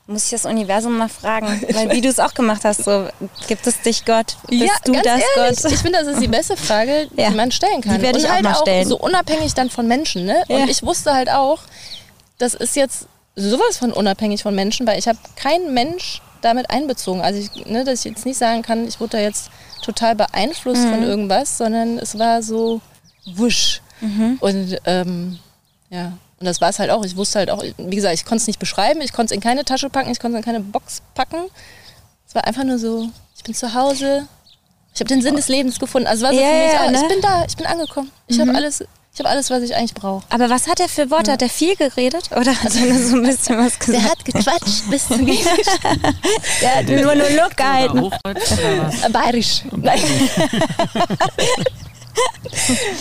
Muss 0.07 0.25
ich 0.25 0.31
das 0.31 0.45
Universum 0.45 0.99
mal 0.99 1.09
fragen, 1.09 1.47
weil 1.73 1.91
wie 1.93 2.01
du 2.01 2.09
es 2.09 2.19
auch 2.19 2.35
gemacht 2.35 2.65
hast, 2.65 2.85
so 2.85 3.09
gibt 3.47 3.67
es 3.67 3.81
dich 3.81 4.05
Gott, 4.05 4.37
bist 4.49 4.81
du 4.85 4.93
ganz 4.93 5.05
das 5.05 5.23
ehrlich, 5.37 5.63
Gott? 5.63 5.73
Ich 5.73 5.79
finde, 5.79 5.99
das 6.01 6.09
ist 6.09 6.21
die 6.21 6.29
beste 6.29 6.57
Frage, 6.57 7.09
Ja. 7.17 7.31
die 7.31 7.37
man 7.37 7.51
stellen 7.51 7.81
kann. 7.81 7.97
Die 7.97 8.03
werde 8.03 8.19
ich 8.19 8.25
und 8.25 8.31
auch 8.31 8.35
halt 8.35 8.45
mal 8.45 8.55
stellen. 8.57 8.87
so 8.87 8.99
unabhängig 8.99 9.55
dann 9.55 9.71
von 9.71 9.87
Menschen. 9.89 10.27
Ne? 10.27 10.43
Ja. 10.49 10.57
Und 10.57 10.69
ich 10.69 10.83
wusste 10.83 11.15
halt 11.15 11.31
auch, 11.31 11.61
das 12.39 12.55
ist 12.55 12.77
jetzt 12.77 13.07
sowas 13.37 13.79
von 13.79 13.93
unabhängig 13.93 14.43
von 14.43 14.55
Menschen, 14.55 14.87
weil 14.87 14.99
ich 14.99 15.09
habe 15.09 15.19
keinen 15.37 15.73
Mensch 15.75 16.21
damit 16.43 16.71
einbezogen. 16.71 17.21
Also 17.23 17.39
ich, 17.41 17.67
ne, 17.67 17.85
dass 17.85 18.01
ich 18.01 18.05
jetzt 18.13 18.27
nicht 18.27 18.37
sagen 18.39 18.63
kann, 18.63 18.87
ich 18.87 19.01
wurde 19.01 19.17
da 19.17 19.23
jetzt 19.23 19.51
total 19.83 20.15
beeinflusst 20.15 20.83
Mhm. 20.85 20.91
von 20.91 21.03
irgendwas, 21.03 21.57
sondern 21.59 21.99
es 21.99 22.19
war 22.19 22.43
so 22.43 22.81
wusch. 23.27 23.81
Mhm. 24.01 24.39
Und 24.41 24.79
ähm, 24.85 25.39
ja, 25.91 26.13
und 26.41 26.47
das 26.47 26.61
war 26.61 26.71
es 26.71 26.79
halt 26.81 26.91
auch. 26.91 27.05
Ich 27.05 27.17
wusste 27.17 27.39
halt 27.39 27.51
auch, 27.51 27.63
wie 27.79 27.95
gesagt, 27.97 28.15
ich 28.15 28.25
konnte 28.25 28.43
es 28.43 28.47
nicht 28.49 28.59
beschreiben, 28.59 29.01
ich 29.01 29.13
konnte 29.13 29.33
es 29.33 29.37
in 29.37 29.41
keine 29.41 29.65
Tasche 29.65 29.89
packen, 29.91 30.11
ich 30.11 30.19
konnte 30.19 30.37
es 30.39 30.41
in 30.41 30.45
keine 30.45 30.61
Box 30.61 31.03
packen. 31.15 31.37
Es 32.27 32.35
war 32.35 32.45
einfach 32.47 32.65
nur 32.65 32.79
so, 32.79 33.09
ich 33.37 33.45
bin 33.45 33.55
zu 33.55 33.73
Hause, 33.75 34.27
ich 34.95 35.01
habe 35.01 35.09
den 35.09 35.23
Sinn 35.23 35.37
des 35.37 35.49
Lebens 35.49 35.79
gefunden. 35.79 36.09
Also 36.09 36.25
war 36.25 36.35
so 36.35 36.41
Ja, 36.41 36.47
für 36.49 36.55
mich, 36.65 36.73
ja, 36.73 36.81
ah, 36.81 36.91
ne? 36.91 36.99
ich 37.01 37.09
bin 37.09 37.21
da, 37.23 37.45
ich 37.47 37.57
bin 37.57 37.67
angekommen. 37.67 38.11
Ich 38.27 38.41
habe 38.41 38.55
alles, 38.55 38.85
ich 39.15 39.19
habe 39.19 39.29
alles, 39.29 39.51
was 39.51 39.63
ich 39.63 39.75
eigentlich 39.75 39.93
brauche. 39.93 40.25
Aber 40.31 40.49
was 40.49 40.67
hat 40.67 40.81
er 40.81 40.89
für 40.89 41.11
Worte? 41.11 41.33
Hat 41.33 41.43
er 41.43 41.51
viel 41.51 41.77
geredet 41.77 42.31
oder 42.33 42.55
hat 42.55 42.75
er 42.75 42.87
nur 42.87 42.99
so 42.99 43.17
ein 43.17 43.23
bisschen 43.23 43.59
was 43.59 43.79
gesagt? 43.79 44.05
hat 44.09 44.25
gequatscht 44.25 44.91
bis 44.91 45.07
zum 45.07 45.27
Der 46.63 46.75
hat 46.77 46.89
nur 46.89 47.05
Monolog 47.05 47.55
gehalten. 47.55 48.01
Hochdeutsch 48.01 48.53
oder 48.53 48.87
was? 48.87 49.13
Bayerisch. 49.13 49.63
Nein. 49.77 50.01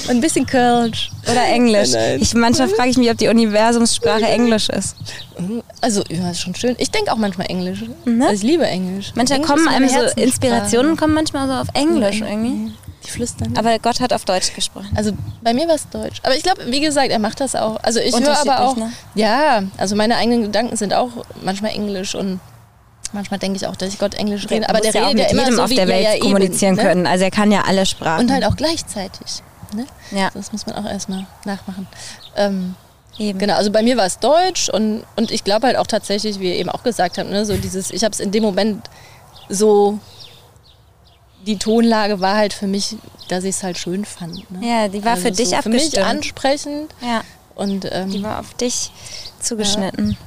Und 0.07 0.09
ein 0.09 0.22
bisschen 0.22 0.45
Kölsch. 0.45 1.12
Oder 1.30 1.45
Englisch. 1.45 1.91
Nein. 1.91 2.22
Ich, 2.22 2.34
manchmal 2.34 2.70
frage 2.70 2.89
ich 2.89 2.97
mich, 2.97 3.09
ob 3.09 3.18
die 3.18 3.28
Universumssprache 3.28 4.26
Englisch 4.26 4.70
ist. 4.70 4.95
Also, 5.82 6.03
ja, 6.09 6.32
ist 6.32 6.41
schon 6.41 6.55
schön. 6.55 6.76
Ich 6.78 6.91
denke 6.91 7.12
auch 7.12 7.18
manchmal 7.18 7.47
Englisch. 7.47 7.84
Ne? 8.05 8.26
Also 8.26 8.36
ich 8.36 8.43
liebe 8.43 8.66
Englisch. 8.66 9.12
Manchmal 9.16 9.39
Englisch 9.39 9.51
kommen 9.53 9.68
einem 9.68 9.89
so. 9.89 10.22
Inspirationen 10.22 10.97
kommen 10.97 11.14
manchmal 11.14 11.47
so 11.47 11.53
auf 11.53 11.68
Englisch 11.74 12.22
irgendwie. 12.22 12.72
Die 13.06 13.10
flüstern. 13.10 13.58
Aber 13.58 13.78
Gott 13.80 13.99
hat 13.99 14.14
auf 14.14 14.26
Deutsch 14.26 14.54
gesprochen. 14.54 14.91
Also 14.95 15.12
bei 15.41 15.54
mir 15.54 15.68
war 15.68 15.76
es 15.76 15.89
Deutsch. 15.89 16.20
Aber 16.24 16.36
ich 16.36 16.43
glaube, 16.43 16.62
wie 16.68 16.82
gesagt, 16.82 17.10
er 17.10 17.20
macht 17.20 17.39
das 17.39 17.56
auch. 17.56 17.82
Also 17.84 17.99
ich 17.99 18.14
höre 18.18 18.39
aber 18.39 18.62
auch. 18.62 18.76
Ne? 18.76 18.91
Ja, 19.16 19.64
also 19.78 19.95
meine 19.95 20.18
eigenen 20.18 20.43
Gedanken 20.43 20.76
sind 20.76 20.93
auch 20.93 21.10
manchmal 21.41 21.72
Englisch 21.72 22.14
und 22.14 22.39
manchmal 23.14 23.39
denke 23.39 23.58
ich 23.58 23.68
auch, 23.68 23.76
dass 23.76 23.89
ich 23.89 23.99
Gott 23.99 24.14
Englisch 24.16 24.49
rede. 24.49 24.70
Aber 24.70 24.80
der 24.80 24.91
ja 24.91 25.08
redet 25.08 25.26
ja 25.26 25.30
immer 25.30 25.43
jedem 25.43 25.56
so 25.56 25.64
auf 25.64 25.70
der 25.70 25.84
ja, 25.84 25.88
Welt 25.88 26.04
ja, 26.04 26.14
eben, 26.14 26.22
kommunizieren 26.22 26.76
ne? 26.76 26.84
können. 26.84 27.08
Also 27.08 27.24
er 27.24 27.32
kann 27.32 27.52
ja 27.52 27.62
alle 27.62 27.86
Sprachen. 27.86 28.22
Und 28.22 28.32
halt 28.32 28.45
auch 28.45 28.56
gleichzeitig. 28.56 29.41
Ne? 29.74 29.86
Ja. 30.12 30.30
Das 30.34 30.52
muss 30.52 30.66
man 30.66 30.76
auch 30.76 30.89
erstmal 30.89 31.26
nachmachen. 31.45 31.88
Ähm, 32.36 32.76
Eben. 33.18 33.39
Genau, 33.39 33.56
also 33.56 33.72
bei 33.72 33.84
mir 33.84 33.97
war 33.97 34.06
es 34.06 34.20
Deutsch 34.20 34.70
und, 34.70 35.04
und 35.16 35.32
ich 35.32 35.43
glaube 35.43 35.68
halt 35.68 35.78
auch 35.78 35.88
tatsächlich, 35.88 36.39
wie 36.39 36.49
ihr 36.49 36.56
eben 36.56 36.70
auch 36.70 36.82
gesagt 36.82 37.18
habt, 37.18 37.30
ne, 37.30 37.45
so 37.45 37.56
dieses, 37.58 37.91
ich 37.91 38.04
habe 38.04 38.14
es 38.14 38.20
in 38.20 38.32
dem 38.32 38.41
Moment 38.41 38.89
so, 39.49 39.99
die 41.45 41.57
Tonlage 41.57 42.19
war 42.19 42.35
halt 42.37 42.53
für 42.53 42.67
mich, 42.67 42.95
dass 43.29 43.43
ich 43.43 43.55
es 43.55 43.63
halt 43.63 43.77
schön 43.77 44.05
fand. 44.05 44.49
Ne? 44.51 44.67
Ja, 44.67 44.87
die 44.87 45.03
war 45.03 45.17
für 45.17 45.31
dich 45.31 45.49
so 45.49 45.55
Für 45.61 45.69
mich 45.69 45.83
abgestimmt. 45.83 46.05
ansprechend 46.07 46.91
Ja, 47.01 47.21
und 47.55 47.87
ähm, 47.91 48.09
die 48.11 48.21
war 48.23 48.39
auf 48.39 48.53
dich 48.55 48.91
zugeschnitten. 49.39 50.17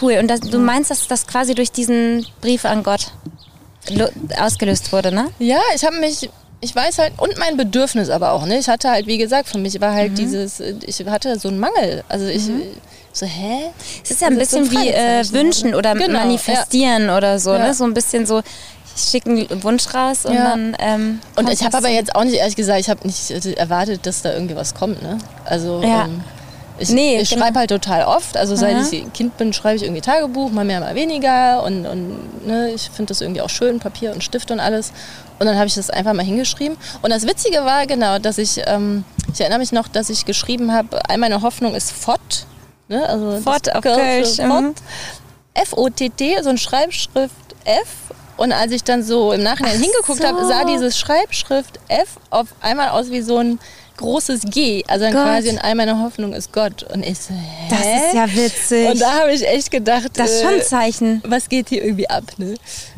Cool. 0.00 0.14
Und 0.18 0.28
das, 0.28 0.40
du 0.40 0.58
meinst, 0.58 0.90
dass 0.90 1.06
das 1.08 1.26
quasi 1.26 1.54
durch 1.54 1.70
diesen 1.70 2.26
Brief 2.40 2.64
an 2.64 2.82
Gott 2.82 3.12
ausgelöst 4.38 4.92
wurde, 4.92 5.12
ne? 5.12 5.28
Ja, 5.38 5.60
ich 5.74 5.84
habe 5.84 5.96
mich, 5.98 6.30
ich 6.60 6.74
weiß 6.74 6.98
halt, 6.98 7.12
und 7.18 7.36
mein 7.38 7.56
Bedürfnis 7.56 8.08
aber 8.10 8.32
auch, 8.32 8.46
ne? 8.46 8.58
Ich 8.58 8.68
hatte 8.68 8.90
halt, 8.90 9.06
wie 9.06 9.18
gesagt, 9.18 9.48
für 9.48 9.58
mich 9.58 9.80
war 9.80 9.90
Mhm. 9.92 9.96
halt 9.96 10.18
dieses, 10.18 10.60
ich 10.60 11.04
hatte 11.06 11.38
so 11.38 11.48
einen 11.48 11.58
Mangel. 11.58 12.04
Also 12.08 12.26
ich, 12.26 12.44
so, 13.12 13.26
hä? 13.26 13.70
Es 14.02 14.10
ist 14.12 14.20
ja 14.22 14.28
ein 14.28 14.38
Das 14.38 14.44
ist 14.44 14.50
so 14.52 14.56
ein 14.58 14.68
bisschen 14.68 14.82
wie 14.82 14.88
äh, 14.88 15.28
wünschen 15.32 15.70
ne? 15.70 15.76
oder 15.76 15.94
Genau, 15.94 16.18
manifestieren 16.20 17.10
oder 17.10 17.38
so, 17.38 17.52
Ja. 17.52 17.58
ne? 17.66 17.74
So 17.74 17.84
ein 17.84 17.92
bisschen 17.94 18.24
so, 18.26 18.40
ich 18.94 19.02
schicke 19.02 19.30
einen 19.30 19.62
Wunsch 19.62 19.92
raus 19.94 20.24
und 20.26 20.34
Ja. 20.34 20.50
dann. 20.50 20.76
Ähm, 20.78 21.20
Und 21.36 21.48
ich 21.50 21.62
habe 21.64 21.76
aber 21.76 21.88
jetzt 21.88 22.14
auch 22.14 22.24
nicht, 22.24 22.34
ehrlich 22.36 22.56
gesagt, 22.56 22.80
ich 22.80 22.88
habe 22.90 23.06
nicht 23.06 23.30
äh, 23.30 23.52
erwartet, 23.54 24.06
dass 24.06 24.22
da 24.22 24.32
irgendwie 24.32 24.56
was 24.56 24.74
kommt, 24.74 25.02
ne? 25.02 25.18
Also, 25.44 25.82
Ja. 25.82 26.04
ähm, 26.04 26.22
ich, 26.78 26.88
Nee, 26.88 27.20
ich 27.20 27.30
genau. 27.30 27.42
schreibe 27.44 27.58
halt 27.60 27.70
total 27.70 28.04
oft. 28.04 28.36
Also 28.36 28.56
seit 28.56 28.74
Aha. 28.74 28.84
ich 28.90 29.12
Kind 29.12 29.36
bin, 29.36 29.52
schreibe 29.52 29.76
ich 29.76 29.82
irgendwie 29.82 30.00
Tagebuch, 30.00 30.50
mal 30.50 30.64
mehr, 30.64 30.80
mal 30.80 30.94
weniger. 30.94 31.62
Und, 31.62 31.86
und 31.86 32.46
ne, 32.46 32.70
ich 32.70 32.90
finde 32.90 33.10
das 33.10 33.20
irgendwie 33.20 33.40
auch 33.40 33.50
schön, 33.50 33.78
Papier 33.78 34.12
und 34.12 34.24
Stift 34.24 34.50
und 34.50 34.58
alles. 34.58 34.92
Und 35.38 35.46
dann 35.46 35.56
habe 35.56 35.66
ich 35.66 35.74
das 35.74 35.90
einfach 35.90 36.12
mal 36.12 36.24
hingeschrieben. 36.24 36.76
Und 37.02 37.10
das 37.10 37.26
Witzige 37.26 37.58
war 37.64 37.86
genau, 37.86 38.18
dass 38.18 38.38
ich, 38.38 38.62
ähm, 38.66 39.04
ich 39.32 39.40
erinnere 39.40 39.58
mich 39.60 39.70
noch, 39.72 39.86
dass 39.86 40.08
ich 40.10 40.24
geschrieben 40.24 40.72
habe, 40.72 40.98
all 41.08 41.18
meine 41.18 41.42
Hoffnung 41.42 41.74
ist 41.74 41.92
Fott. 41.92 42.46
Ne? 42.88 43.06
Also 43.08 43.38
Fott 43.42 43.68
auf 43.72 43.82
Kölsch, 43.82 44.38
mhm. 44.38 44.48
Fott. 44.50 44.74
F-O-T-T, 45.54 46.42
so 46.42 46.50
ein 46.50 46.58
Schreibschrift 46.58 47.34
F. 47.64 47.86
Und 48.42 48.50
als 48.50 48.72
ich 48.72 48.82
dann 48.82 49.04
so 49.04 49.32
im 49.32 49.44
Nachhinein 49.44 49.74
Ach 49.76 49.80
hingeguckt 49.80 50.20
so. 50.20 50.26
habe, 50.26 50.44
sah 50.46 50.64
dieses 50.64 50.98
Schreibschrift 50.98 51.78
F 51.86 52.08
auf 52.30 52.48
einmal 52.60 52.88
aus 52.88 53.08
wie 53.12 53.20
so 53.22 53.38
ein 53.38 53.60
großes 53.98 54.42
G. 54.50 54.82
Also 54.88 55.04
dann 55.04 55.12
Gott. 55.14 55.22
quasi 55.26 55.48
in 55.48 55.60
all 55.60 55.76
meiner 55.76 56.02
Hoffnung 56.02 56.32
ist 56.32 56.52
Gott. 56.52 56.82
Und 56.92 57.06
ich 57.06 57.20
so, 57.20 57.32
hä? 57.34 57.68
Das 57.70 57.78
ist 57.80 58.14
ja 58.14 58.34
witzig. 58.34 58.90
Und 58.90 59.00
da 59.00 59.12
habe 59.20 59.32
ich 59.32 59.46
echt 59.46 59.70
gedacht, 59.70 60.08
das 60.14 60.32
ist 60.32 60.42
schon 60.42 60.54
ein 60.54 60.58
äh, 60.60 60.64
Zeichen. 60.64 61.22
was 61.24 61.48
geht 61.48 61.68
hier 61.68 61.84
irgendwie 61.84 62.10
ab, 62.10 62.24
ne? 62.38 62.56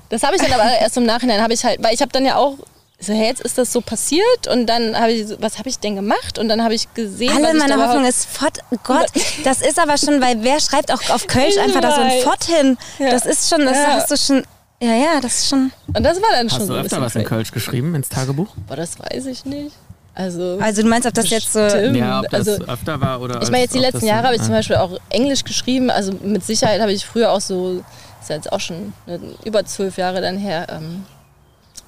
Das 0.09 0.23
habe 0.23 0.35
ich 0.37 0.41
dann 0.41 0.53
aber 0.53 0.65
erst 0.81 0.97
im 0.97 1.05
Nachhinein, 1.05 1.43
habe 1.43 1.53
ich 1.53 1.63
halt, 1.63 1.83
weil 1.83 1.93
ich 1.93 2.01
habe 2.01 2.11
dann 2.11 2.25
ja 2.25 2.37
auch 2.37 2.55
so, 2.99 3.13
hey, 3.13 3.27
jetzt 3.27 3.43
ist 3.43 3.59
das 3.59 3.71
so 3.71 3.83
passiert 3.83 4.49
und 4.51 4.65
dann 4.67 4.99
habe 4.99 5.13
ich, 5.13 5.27
so, 5.27 5.37
was 5.41 5.59
habe 5.59 5.69
ich 5.69 5.79
denn 5.79 5.95
gemacht? 5.95 6.39
Und 6.39 6.49
dann 6.49 6.65
habe 6.65 6.73
ich 6.73 6.95
gesehen, 6.95 7.29
was 7.29 7.37
Alle 7.37 7.59
ich 7.59 7.69
meine 7.69 7.87
Hoffnung 7.87 8.07
ist 8.07 8.27
Fott. 8.27 8.61
Gott, 8.83 9.09
das 9.45 9.61
ist 9.61 9.79
aber 9.79 9.99
schon, 9.99 10.23
weil 10.23 10.43
wer 10.43 10.59
schreibt 10.59 10.91
auch 10.91 11.11
auf 11.11 11.27
Kölsch 11.27 11.59
einfach 11.59 11.83
da 11.83 11.95
so 11.95 12.01
ein. 12.01 12.23
Fott 12.23 12.45
hin? 12.45 12.79
Ja. 12.99 13.11
Das 13.11 13.27
ist 13.27 13.51
schon, 13.51 13.67
das 13.67 13.77
Ja. 13.77 13.87
hast 13.89 14.11
du 14.11 14.17
schon. 14.17 14.43
Ja, 14.85 14.93
ja, 14.93 15.21
das 15.21 15.39
ist 15.39 15.49
schon. 15.49 15.73
Und 15.87 16.03
das 16.03 16.21
war 16.21 16.29
dann 16.33 16.51
schon 16.51 16.61
Hast 16.61 16.67
so 16.67 16.75
du 16.75 16.81
öfter 16.81 17.01
was 17.01 17.15
in. 17.15 17.25
Kölsch 17.25 17.53
geschrieben 17.53 17.95
ins 17.95 18.11
Tagebuch? 18.11 18.55
Boah, 18.69 18.77
das 18.77 18.99
weiß 18.99 19.25
ich 19.27 19.47
nicht. 19.47 19.75
Also, 20.15 20.59
Also 20.61 20.83
du 20.83 20.89
meinst, 20.89 21.09
ob 21.09 21.15
das 21.15 21.31
jetzt 21.31 21.55
so. 21.55 21.69
Stimmt. 21.71 21.97
Ja, 21.97 22.21
ob 22.21 22.29
das 22.29 22.47
also- 22.47 22.65
öfter 22.67 23.01
war 23.01 23.21
oder. 23.23 23.41
Ich 23.43 23.51
meine, 23.51 23.63
jetzt 23.63 23.75
die 23.75 23.79
letzten 23.79 24.07
Jahre 24.07 24.25
habe 24.25 24.35
ich 24.35 24.43
ah. 24.43 24.45
zum 24.45 24.53
Beispiel 24.53 24.77
auch 24.77 24.99
Englisch 25.09 25.43
geschrieben. 25.43 25.91
Also 25.91 26.13
mit 26.23 26.45
Sicherheit 26.45 26.83
habe 26.83 26.93
ich 26.93 27.07
früher 27.07 27.33
auch 27.33 27.41
so, 27.41 27.83
ist 28.21 28.29
ja 28.29 28.37
jetzt 28.37 28.53
auch 28.53 28.61
schon 28.61 28.93
ne, 29.07 29.19
über 29.45 29.65
zwölf 29.65 29.97
Jahre 29.97 30.21
dann 30.21 30.37
her, 30.37 30.67
ähm, 30.71 31.07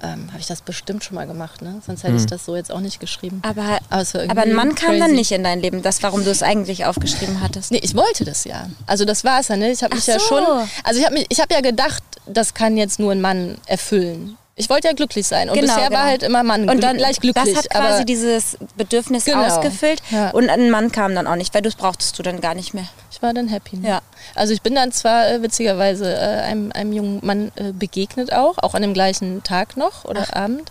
ähm, 0.02 0.28
habe 0.30 0.40
ich 0.40 0.46
das 0.46 0.60
bestimmt 0.62 1.04
schon 1.04 1.14
mal 1.14 1.26
gemacht. 1.26 1.62
Ne? 1.62 1.80
Sonst 1.86 2.02
hätte 2.04 2.16
ich 2.16 2.26
das 2.26 2.44
so 2.44 2.56
jetzt 2.56 2.70
auch 2.72 2.80
nicht 2.80 3.00
geschrieben. 3.00 3.40
Aber, 3.44 3.78
Aber 3.90 4.04
aber 4.28 4.42
ein 4.42 4.52
Mann 4.52 4.74
kam 4.74 4.92
dann 4.92 5.00
crazy. 5.08 5.14
nicht 5.14 5.32
in 5.32 5.44
dein 5.44 5.60
Leben, 5.60 5.82
das, 5.82 6.02
warum 6.02 6.24
du 6.24 6.30
es 6.30 6.42
eigentlich 6.42 6.84
aufgeschrieben 6.84 7.40
hattest. 7.40 7.70
Nee, 7.72 7.80
ich 7.82 7.94
wollte 7.94 8.24
das 8.24 8.44
ja. 8.44 8.68
Also 8.86 9.04
das 9.04 9.24
war 9.24 9.40
es 9.40 9.48
ja, 9.48 9.56
ne? 9.56 9.70
Ich 9.70 9.82
habe 9.82 9.94
mich 9.94 10.04
Ach 10.04 10.14
ja 10.14 10.18
so. 10.18 10.26
schon. 10.26 10.44
Also 10.84 11.00
ich 11.00 11.06
habe 11.06 11.24
ich 11.28 11.40
hab 11.40 11.50
ja 11.52 11.60
gedacht, 11.60 12.02
das 12.26 12.54
kann 12.54 12.76
jetzt 12.76 12.98
nur 12.98 13.12
ein 13.12 13.20
Mann 13.20 13.58
erfüllen. 13.66 14.36
Ich 14.58 14.70
wollte 14.70 14.88
ja 14.88 14.94
glücklich 14.94 15.26
sein. 15.26 15.50
Und 15.50 15.54
Genau, 15.54 15.74
bisher 15.74 15.88
genau. 15.90 16.00
war 16.00 16.06
halt 16.06 16.22
immer 16.22 16.42
Mann 16.42 16.68
Und 16.68 16.82
dann, 16.82 16.96
gleich 16.96 17.20
glücklich. 17.20 17.44
das 17.54 17.64
hat 17.64 17.70
quasi 17.70 17.92
aber 17.94 18.04
dieses 18.04 18.56
Bedürfnis 18.76 19.26
Genau. 19.26 19.44
ausgefüllt 19.44 20.00
Ja. 20.10 20.30
und 20.30 20.48
ein 20.48 20.70
Mann 20.70 20.90
kam 20.92 21.14
dann 21.14 21.26
auch 21.26 21.36
nicht, 21.36 21.52
weil 21.52 21.60
das 21.60 21.74
brauchtest 21.74 22.18
du 22.18 22.22
dann 22.22 22.40
gar 22.40 22.54
nicht 22.54 22.72
mehr. 22.72 22.86
Ich 23.16 23.22
war 23.22 23.32
dann 23.32 23.48
happy. 23.48 23.76
Ne? 23.78 23.88
Ja. 23.88 24.00
Also 24.34 24.52
ich 24.52 24.62
bin 24.62 24.74
dann 24.74 24.92
zwar 24.92 25.26
äh, 25.28 25.42
witzigerweise 25.42 26.14
äh, 26.14 26.18
einem, 26.42 26.70
einem 26.72 26.92
jungen 26.92 27.20
Mann 27.24 27.50
äh, 27.56 27.72
begegnet 27.72 28.32
auch, 28.32 28.58
auch 28.58 28.74
an 28.74 28.82
dem 28.82 28.92
gleichen 28.94 29.42
Tag 29.42 29.76
noch 29.76 30.04
oder 30.04 30.36
Abend. 30.36 30.70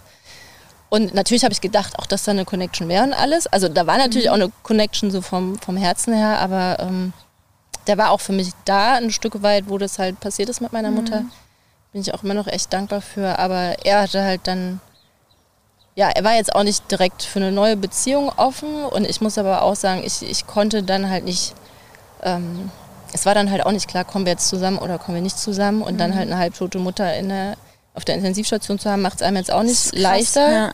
Und 0.90 1.14
natürlich 1.14 1.44
habe 1.44 1.52
ich 1.54 1.62
gedacht, 1.62 1.98
auch 2.00 2.06
dass 2.06 2.24
da 2.24 2.32
eine 2.32 2.46
Connection 2.46 2.88
wäre 2.88 3.04
und 3.04 3.14
alles. 3.14 3.48
Also 3.48 3.68
da 3.68 3.88
war 3.88 3.96
Mhm. 3.96 4.02
natürlich 4.02 4.30
auch 4.30 4.36
eine 4.36 4.52
Connection 4.64 5.10
so 5.12 5.22
vom, 5.22 5.58
vom 5.60 5.76
Herzen 5.76 6.14
her, 6.14 6.40
aber 6.40 6.78
ähm, 6.80 7.12
der 7.88 7.98
war 7.98 8.12
auch 8.12 8.22
für 8.22 8.34
mich 8.34 8.52
da 8.66 8.94
ein 8.94 9.12
Stück 9.12 9.42
weit, 9.42 9.66
wo 9.68 9.78
das 9.78 9.98
halt 10.00 10.20
passiert 10.20 10.50
ist 10.50 10.62
mit 10.62 10.72
meiner 10.72 10.90
Mhm. 10.92 10.96
Mutter. 10.96 11.26
Bin 11.92 12.02
ich 12.02 12.14
auch 12.14 12.24
immer 12.24 12.34
noch 12.36 12.48
echt 12.48 12.72
dankbar 12.72 13.02
für. 13.02 13.40
Aber 13.40 13.76
er 13.84 14.02
hatte 14.04 14.24
halt 14.24 14.42
dann, 14.46 14.80
ja, 15.96 16.10
er 16.10 16.24
war 16.24 16.34
jetzt 16.36 16.54
auch 16.54 16.64
nicht 16.64 16.90
direkt 16.92 17.24
für 17.24 17.40
eine 17.40 17.52
neue 17.52 17.78
Beziehung 17.78 18.30
offen. 18.38 18.86
Und 18.86 19.06
ich 19.10 19.22
muss 19.22 19.38
aber 19.38 19.64
auch 19.64 19.76
sagen, 19.76 20.04
ich, 20.06 20.22
ich 20.22 20.46
konnte 20.46 20.84
dann 20.84 21.10
halt 21.10 21.26
nicht, 21.26 21.54
ähm, 22.24 22.72
es 23.14 23.26
war 23.26 23.34
dann 23.34 23.50
halt 23.50 23.66
auch 23.66 23.72
nicht 23.72 23.88
klar, 23.88 24.04
kommen 24.04 24.26
wir 24.26 24.34
jetzt 24.34 24.50
zusammen 24.50 24.78
oder 24.78 24.98
kommen 24.98 25.16
wir 25.16 25.22
nicht 25.22 25.40
zusammen. 25.40 25.82
Und 25.82 25.98
dann 26.00 26.16
halt 26.16 26.30
eine 26.30 26.38
halbtote 26.38 26.80
Mutter 26.80 27.16
in 27.16 27.30
der, 27.30 27.56
auf 27.94 28.04
der 28.04 28.16
Intensivstation 28.16 28.78
zu 28.78 28.90
haben, 28.90 29.02
macht 29.02 29.16
es 29.16 29.22
einem 29.22 29.38
jetzt 29.38 29.52
auch 29.52 29.64
nicht 29.64 29.92
krass, 29.92 30.02
leichter. 30.02 30.52
Ja. 30.52 30.72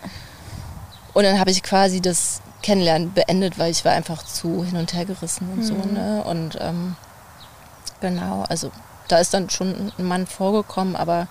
Und 1.14 1.24
dann 1.24 1.40
habe 1.40 1.52
ich 1.52 1.62
quasi 1.62 2.02
das 2.02 2.42
Kennenlernen 2.64 3.14
beendet, 3.14 3.60
weil 3.60 3.72
ich 3.72 3.84
war 3.86 3.92
einfach 3.92 4.24
zu 4.24 4.64
hin 4.64 4.78
und 4.78 4.94
her 4.94 5.06
gerissen 5.06 5.50
und 5.54 5.64
so. 5.64 5.74
Mhm. 5.74 5.94
Ne? 5.94 6.24
Und 6.24 6.58
ähm, 6.60 6.96
genau, 8.00 8.44
also 8.50 8.72
da 9.08 9.20
ist 9.20 9.34
dann 9.34 9.50
schon 9.50 9.92
ein 9.98 10.06
Mann 10.06 10.26
vorgekommen, 10.26 10.96
aber 10.96 11.28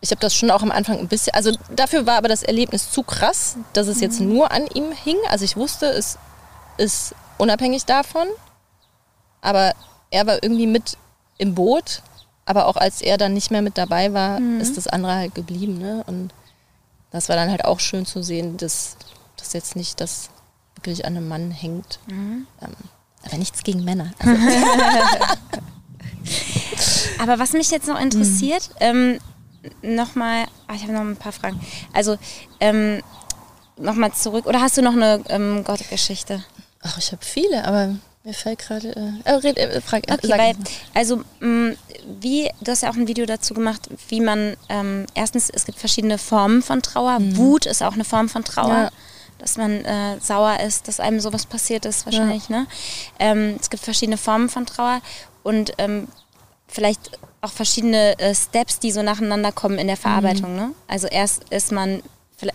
ich 0.00 0.10
habe 0.10 0.20
das 0.20 0.34
schon 0.34 0.50
auch 0.50 0.62
am 0.62 0.70
Anfang 0.70 0.98
ein 0.98 1.08
bisschen, 1.08 1.34
also 1.34 1.52
dafür 1.74 2.06
war 2.06 2.18
aber 2.18 2.28
das 2.28 2.42
Erlebnis 2.42 2.90
zu 2.90 3.02
krass, 3.02 3.56
dass 3.72 3.86
es 3.86 4.00
jetzt 4.00 4.20
nur 4.20 4.52
an 4.52 4.66
ihm 4.74 4.92
hing. 4.92 5.16
Also 5.30 5.44
ich 5.44 5.56
wusste, 5.56 5.86
es 5.86 6.18
ist 6.76 7.14
unabhängig 7.38 7.86
davon, 7.86 8.26
aber 9.46 9.74
er 10.10 10.26
war 10.26 10.42
irgendwie 10.42 10.66
mit 10.66 10.98
im 11.38 11.54
Boot. 11.54 12.02
Aber 12.44 12.66
auch 12.66 12.76
als 12.76 13.00
er 13.00 13.16
dann 13.16 13.32
nicht 13.32 13.50
mehr 13.50 13.62
mit 13.62 13.78
dabei 13.78 14.12
war, 14.12 14.40
ist 14.60 14.76
das 14.76 14.86
andere 14.86 15.14
halt 15.14 15.34
geblieben. 15.34 15.78
Ne? 15.78 16.04
Und 16.06 16.32
das 17.10 17.28
war 17.28 17.36
dann 17.36 17.50
halt 17.50 17.64
auch 17.64 17.80
schön 17.80 18.06
zu 18.06 18.22
sehen, 18.22 18.56
dass 18.56 18.96
das 19.36 19.52
jetzt 19.52 19.74
nicht 19.76 20.00
das 20.00 20.30
wirklich 20.74 21.04
an 21.04 21.16
einem 21.16 21.28
Mann 21.28 21.50
hängt. 21.50 21.98
Ähm, 22.08 22.46
aber 23.24 23.36
nichts 23.38 23.62
gegen 23.62 23.84
Männer. 23.84 24.12
Also, 26.76 27.08
Aber 27.20 27.38
was 27.38 27.52
mich 27.52 27.70
jetzt 27.70 27.86
noch 27.86 28.00
interessiert, 28.00 28.70
ähm, 28.80 29.20
nochmal, 29.80 30.46
ah, 30.66 30.74
ich 30.74 30.82
habe 30.82 30.92
noch 30.92 31.02
ein 31.02 31.16
paar 31.16 31.30
Fragen. 31.30 31.60
Also, 31.92 32.16
ähm, 32.58 33.00
nochmal 33.76 34.12
zurück, 34.12 34.46
oder 34.46 34.60
hast 34.60 34.76
du 34.76 34.82
noch 34.82 34.94
eine 34.94 35.22
ähm, 35.28 35.62
Gottgeschichte? 35.62 36.44
ach, 36.86 36.98
ich 36.98 37.12
habe 37.12 37.24
viele, 37.24 37.64
aber 37.64 37.96
mir 38.26 38.34
fällt 38.34 38.58
gerade. 38.58 38.88
Äh, 39.24 39.30
äh, 39.30 39.34
red, 39.34 39.56
äh, 39.56 39.80
frag, 39.80 40.08
äh, 40.10 40.14
Okay, 40.14 40.30
weil, 40.36 40.56
also, 40.94 41.22
mh, 41.40 41.76
wie, 42.20 42.50
du 42.60 42.72
hast 42.72 42.82
ja 42.82 42.90
auch 42.90 42.96
ein 42.96 43.08
Video 43.08 43.24
dazu 43.24 43.54
gemacht, 43.54 43.88
wie 44.08 44.20
man, 44.20 44.56
ähm, 44.68 45.06
erstens, 45.14 45.48
es 45.48 45.64
gibt 45.64 45.78
verschiedene 45.78 46.18
Formen 46.18 46.62
von 46.62 46.82
Trauer. 46.82 47.18
Wut 47.20 47.66
ist 47.66 47.82
auch 47.82 47.94
eine 47.94 48.04
Form 48.04 48.28
von 48.28 48.44
Trauer. 48.44 48.66
Mhm. 48.66 48.82
Ja. 48.84 48.90
Dass 49.38 49.58
man 49.58 49.84
äh, 49.84 50.18
sauer 50.18 50.60
ist, 50.60 50.88
dass 50.88 50.98
einem 50.98 51.20
sowas 51.20 51.44
passiert 51.44 51.84
ist, 51.84 52.06
wahrscheinlich. 52.06 52.48
Ne? 52.48 52.66
Ähm, 53.18 53.56
es 53.60 53.68
gibt 53.68 53.84
verschiedene 53.84 54.16
Formen 54.16 54.48
von 54.48 54.64
Trauer 54.64 55.02
und 55.42 55.74
ähm, 55.76 56.08
vielleicht 56.68 57.18
auch 57.42 57.52
verschiedene 57.52 58.18
äh, 58.18 58.34
Steps, 58.34 58.78
die 58.78 58.90
so 58.90 59.02
nacheinander 59.02 59.52
kommen 59.52 59.78
in 59.78 59.88
der 59.88 59.98
Verarbeitung. 59.98 60.52
Mhm. 60.52 60.56
Ne? 60.56 60.70
Also 60.88 61.06
erst 61.06 61.44
ist 61.50 61.70
man, 61.70 62.02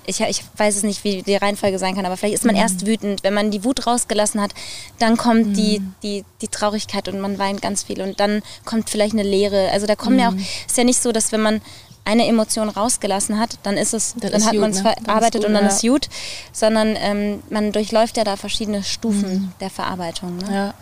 ich, 0.05 0.19
ich 0.21 0.43
weiß 0.57 0.75
es 0.77 0.83
nicht, 0.83 1.03
wie 1.03 1.23
die 1.23 1.35
Reihenfolge 1.35 1.79
sein 1.79 1.95
kann, 1.95 2.05
aber 2.05 2.15
vielleicht 2.17 2.35
ist 2.35 2.45
man 2.45 2.55
Mhm. 2.55 2.61
erst 2.61 2.85
wütend. 2.85 3.23
Wenn 3.23 3.33
man 3.33 3.49
die 3.51 3.63
Wut 3.63 3.87
rausgelassen 3.87 4.39
hat, 4.41 4.51
dann 4.99 5.17
kommt 5.17 5.57
die, 5.57 5.81
die, 6.03 6.23
die 6.41 6.47
Traurigkeit 6.47 7.07
und 7.07 7.19
man 7.19 7.39
weint 7.39 7.61
ganz 7.61 7.83
viel 7.83 8.01
und 8.01 8.19
dann 8.19 8.43
kommt 8.65 8.89
vielleicht 8.89 9.13
eine 9.13 9.23
Leere. 9.23 9.69
Also 9.71 9.87
da 9.87 9.95
kommen 9.95 10.19
ja 10.19 10.31
Mhm. 10.31 10.37
auch, 10.37 10.67
ist 10.67 10.77
ja 10.77 10.83
nicht 10.83 11.01
so, 11.01 11.11
dass 11.11 11.31
wenn 11.31 11.41
man 11.41 11.61
eine 12.05 12.27
Emotion 12.27 12.69
rausgelassen 12.69 13.39
hat, 13.39 13.57
dann 13.63 13.77
ist 13.77 13.93
es, 13.93 14.13
Dann 14.13 14.31
dann, 14.31 14.41
ist 14.41 14.47
hat 14.47 14.55
man 14.55 14.71
es 14.71 14.77
ne? 14.77 14.93
Dann 14.95 15.05
verarbeitet 15.05 15.41
gut, 15.41 15.45
und 15.47 15.53
dann 15.53 15.65
ja. 15.65 15.69
ist 15.69 15.81
gut, 15.81 16.09
sondern 16.51 16.95
ähm, 16.99 17.43
man 17.49 17.71
durchläuft 17.71 18.17
ja 18.17 18.23
da 18.23 18.37
verschiedene 18.37 18.83
Stufen 18.83 19.53
der 19.59 19.69
Verarbeitung. 19.69 20.37
Ne? 20.37 20.53
Ja. 20.53 20.73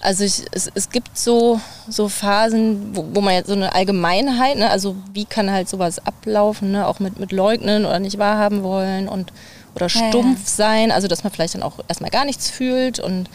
Also 0.00 0.24
ich, 0.24 0.44
es, 0.52 0.70
es 0.74 0.90
gibt 0.90 1.18
so, 1.18 1.60
so 1.88 2.08
Phasen, 2.08 2.96
wo, 2.96 3.06
wo 3.12 3.20
man 3.20 3.34
jetzt 3.34 3.48
so 3.48 3.52
eine 3.52 3.74
Allgemeinheit, 3.74 4.56
ne, 4.56 4.70
also 4.70 4.96
wie 5.12 5.26
kann 5.26 5.50
halt 5.50 5.68
sowas 5.68 6.04
ablaufen, 6.04 6.72
ne, 6.72 6.86
auch 6.86 7.00
mit, 7.00 7.18
mit 7.20 7.32
Leugnen 7.32 7.84
oder 7.84 7.98
nicht 7.98 8.18
wahrhaben 8.18 8.62
wollen 8.62 9.08
und 9.08 9.32
oder 9.74 9.88
Ja, 9.88 10.00
ja. 10.00 10.08
stumpf 10.08 10.48
sein, 10.48 10.90
also 10.90 11.06
dass 11.06 11.22
man 11.22 11.32
vielleicht 11.32 11.54
dann 11.54 11.62
auch 11.62 11.78
erstmal 11.86 12.10
gar 12.10 12.24
nichts 12.24 12.50
fühlt 12.50 12.98
und 12.98 13.28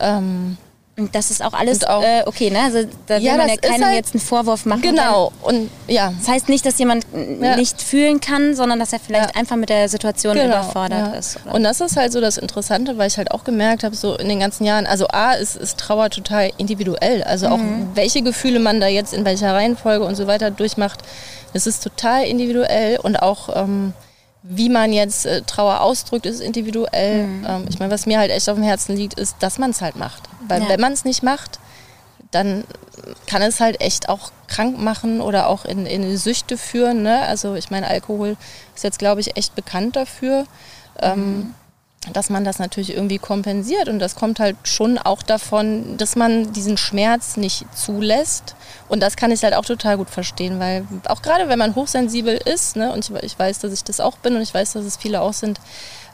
ähm, 0.00 0.56
Und 0.98 1.14
das 1.14 1.30
ist 1.30 1.44
auch 1.44 1.52
alles 1.52 1.84
auch- 1.84 2.02
äh, 2.02 2.22
okay, 2.26 2.50
ne? 2.50 2.60
Also 2.60 2.80
da 3.06 3.16
will 3.16 3.22
Ja, 3.22 3.36
man 3.36 3.48
ja 3.48 3.56
keinem 3.56 3.84
halt- 3.84 3.94
jetzt 3.94 4.14
einen 4.14 4.20
Vorwurf 4.20 4.66
machen. 4.66 4.82
genau 4.82 5.30
und 5.42 5.70
ja, 5.86 6.12
Das 6.18 6.28
heißt 6.28 6.48
nicht, 6.48 6.66
dass 6.66 6.76
jemand 6.78 7.06
Ja. 7.40 7.56
nicht 7.56 7.80
fühlen 7.80 8.20
kann, 8.20 8.56
sondern 8.56 8.78
dass 8.80 8.92
er 8.92 8.98
vielleicht 8.98 9.34
Ja. 9.34 9.40
einfach 9.40 9.56
mit 9.56 9.68
der 9.68 9.88
Situation 9.88 10.36
überfordert 10.36 10.98
Genau, 10.98 11.12
ja. 11.12 11.18
ist. 11.18 11.38
Oder? 11.44 11.54
Und 11.54 11.62
das 11.62 11.80
ist 11.80 11.96
halt 11.96 12.12
so 12.12 12.20
das 12.20 12.36
Interessante, 12.36 12.98
weil 12.98 13.06
ich 13.08 13.16
halt 13.16 13.30
auch 13.30 13.44
gemerkt 13.44 13.84
habe, 13.84 13.94
so 13.94 14.16
in 14.16 14.28
den 14.28 14.40
ganzen 14.40 14.64
Jahren, 14.64 14.86
also 14.86 15.06
A, 15.08 15.34
ist, 15.34 15.54
ist 15.56 15.78
Trauer 15.78 16.10
total 16.10 16.50
individuell. 16.58 17.22
Also 17.22 17.46
auch 17.46 17.58
Mhm. 17.58 17.90
welche 17.94 18.22
Gefühle 18.22 18.58
man 18.58 18.80
da 18.80 18.88
jetzt 18.88 19.14
in 19.14 19.24
welcher 19.24 19.54
Reihenfolge 19.54 20.04
und 20.04 20.16
so 20.16 20.26
weiter 20.26 20.50
durchmacht, 20.50 20.98
das 21.52 21.66
ist 21.68 21.82
total 21.82 22.24
individuell 22.24 22.98
und 23.00 23.16
auch 23.22 23.48
ähm, 23.54 23.92
wie 24.50 24.68
man 24.70 24.92
jetzt 24.92 25.26
äh, 25.26 25.42
Trauer 25.42 25.80
ausdrückt, 25.82 26.24
ist 26.26 26.40
individuell. 26.40 27.26
Mhm. 27.26 27.46
Ähm, 27.46 27.64
ich 27.68 27.78
meine, 27.78 27.92
was 27.92 28.06
mir 28.06 28.18
halt 28.18 28.30
echt 28.30 28.48
auf 28.48 28.54
dem 28.56 28.64
Herzen 28.64 28.96
liegt, 28.96 29.14
ist, 29.18 29.36
dass 29.40 29.58
man 29.58 29.70
es 29.70 29.80
halt 29.82 29.96
macht. 29.96 30.22
Weil 30.48 30.62
Ja. 30.62 30.68
wenn 30.70 30.80
man 30.80 30.92
es 30.92 31.04
nicht 31.04 31.22
macht, 31.22 31.58
dann 32.30 32.64
kann 33.26 33.42
es 33.42 33.60
halt 33.60 33.80
echt 33.80 34.08
auch 34.08 34.30
krank 34.48 34.78
machen 34.78 35.20
oder 35.20 35.46
auch 35.48 35.64
in, 35.64 35.86
in 35.86 36.16
Süchte 36.16 36.56
führen. 36.58 37.02
Ne? 37.02 37.20
Also 37.22 37.54
ich 37.54 37.70
meine, 37.70 37.86
Alkohol 37.86 38.36
ist 38.74 38.84
jetzt, 38.84 38.98
glaube 38.98 39.20
ich, 39.20 39.36
echt 39.36 39.54
bekannt 39.54 39.96
dafür, 39.96 40.46
ähm, 41.00 41.54
dass 42.12 42.30
man 42.30 42.44
das 42.44 42.58
natürlich 42.58 42.94
irgendwie 42.94 43.18
kompensiert. 43.18 43.88
Und 43.88 43.98
das 43.98 44.14
kommt 44.14 44.40
halt 44.40 44.56
schon 44.64 44.98
auch 44.98 45.22
davon, 45.22 45.96
dass 45.96 46.16
man 46.16 46.52
diesen 46.52 46.76
Schmerz 46.76 47.36
nicht 47.36 47.66
zulässt. 47.76 48.54
Und 48.88 49.02
das 49.02 49.16
kann 49.16 49.30
ich 49.30 49.42
halt 49.42 49.54
auch 49.54 49.64
total 49.64 49.96
gut 49.98 50.10
verstehen, 50.10 50.58
weil 50.58 50.86
auch 51.06 51.22
gerade 51.22 51.48
wenn 51.48 51.58
man 51.58 51.74
hochsensibel 51.74 52.36
ist, 52.36 52.76
ne, 52.76 52.92
und 52.92 53.08
ich, 53.08 53.22
ich 53.22 53.38
weiß, 53.38 53.58
dass 53.60 53.72
ich 53.72 53.84
das 53.84 54.00
auch 54.00 54.16
bin 54.18 54.36
und 54.36 54.42
ich 54.42 54.54
weiß, 54.54 54.72
dass 54.72 54.84
es 54.84 54.96
viele 54.96 55.20
auch 55.20 55.32
sind, 55.32 55.60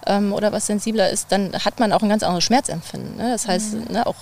ähm, 0.06 0.32
oder 0.32 0.52
was 0.52 0.66
sensibler 0.66 1.10
ist, 1.10 1.30
dann 1.30 1.52
hat 1.64 1.80
man 1.80 1.92
auch 1.92 2.02
ein 2.02 2.08
ganz 2.08 2.22
anderes 2.22 2.44
Schmerzempfinden. 2.44 3.16
Ne? 3.16 3.30
Das 3.30 3.48
heißt, 3.48 3.90
ne, 3.90 4.06
auch 4.06 4.16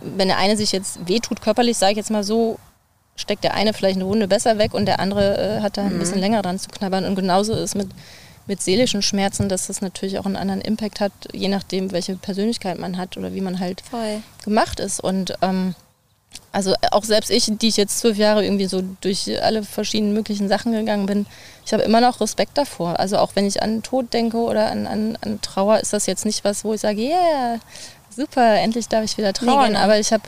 wenn 0.00 0.28
der 0.28 0.38
eine 0.38 0.56
sich 0.56 0.72
jetzt 0.72 1.06
wehtut 1.08 1.42
körperlich, 1.42 1.76
sage 1.76 1.92
ich 1.92 1.98
jetzt 1.98 2.10
mal 2.10 2.24
so, 2.24 2.58
steckt 3.16 3.44
der 3.44 3.54
eine 3.54 3.72
vielleicht 3.72 3.96
eine 3.96 4.06
Wunde 4.06 4.28
besser 4.28 4.58
weg 4.58 4.74
und 4.74 4.86
der 4.86 5.00
andere 5.00 5.58
äh, 5.58 5.60
hat 5.60 5.76
da 5.76 5.82
ein 5.82 5.98
bisschen 5.98 6.18
länger 6.18 6.42
dran 6.42 6.58
zu 6.58 6.70
knabbern. 6.70 7.04
Und 7.04 7.14
genauso 7.14 7.52
ist 7.54 7.74
mit, 7.74 7.88
mit 8.46 8.62
seelischen 8.62 9.02
Schmerzen, 9.02 9.48
dass 9.48 9.68
das 9.68 9.80
natürlich 9.80 10.18
auch 10.18 10.26
einen 10.26 10.36
anderen 10.36 10.60
Impact 10.60 11.00
hat, 11.00 11.12
je 11.32 11.48
nachdem, 11.48 11.92
welche 11.92 12.16
Persönlichkeit 12.16 12.78
man 12.78 12.96
hat 12.96 13.16
oder 13.16 13.34
wie 13.34 13.40
man 13.40 13.60
halt 13.60 13.82
Voll. 13.82 14.22
gemacht 14.44 14.80
ist. 14.80 15.00
Und 15.00 15.34
ähm, 15.42 15.74
also 16.50 16.74
auch 16.90 17.04
selbst 17.04 17.30
ich, 17.30 17.50
die 17.50 17.68
ich 17.68 17.76
jetzt 17.76 17.98
zwölf 17.98 18.16
Jahre 18.16 18.44
irgendwie 18.44 18.66
so 18.66 18.82
durch 19.00 19.30
alle 19.42 19.62
verschiedenen 19.62 20.12
möglichen 20.12 20.48
Sachen 20.48 20.72
gegangen 20.72 21.06
bin, 21.06 21.26
ich 21.64 21.72
habe 21.72 21.82
immer 21.82 22.00
noch 22.00 22.20
Respekt 22.20 22.58
davor. 22.58 22.98
Also 22.98 23.18
auch 23.18 23.32
wenn 23.34 23.46
ich 23.46 23.62
an 23.62 23.82
Tod 23.82 24.12
denke 24.12 24.38
oder 24.38 24.70
an, 24.70 24.86
an, 24.86 25.18
an 25.20 25.40
Trauer, 25.40 25.80
ist 25.80 25.92
das 25.92 26.06
jetzt 26.06 26.24
nicht 26.24 26.44
was, 26.44 26.64
wo 26.64 26.74
ich 26.74 26.80
sage, 26.80 27.00
yeah, 27.00 27.58
super, 28.14 28.56
endlich 28.56 28.88
darf 28.88 29.04
ich 29.04 29.16
wieder 29.16 29.32
trauern. 29.32 29.68
genau. 29.68 29.80
Aber 29.80 29.98
ich 29.98 30.12
habe 30.12 30.24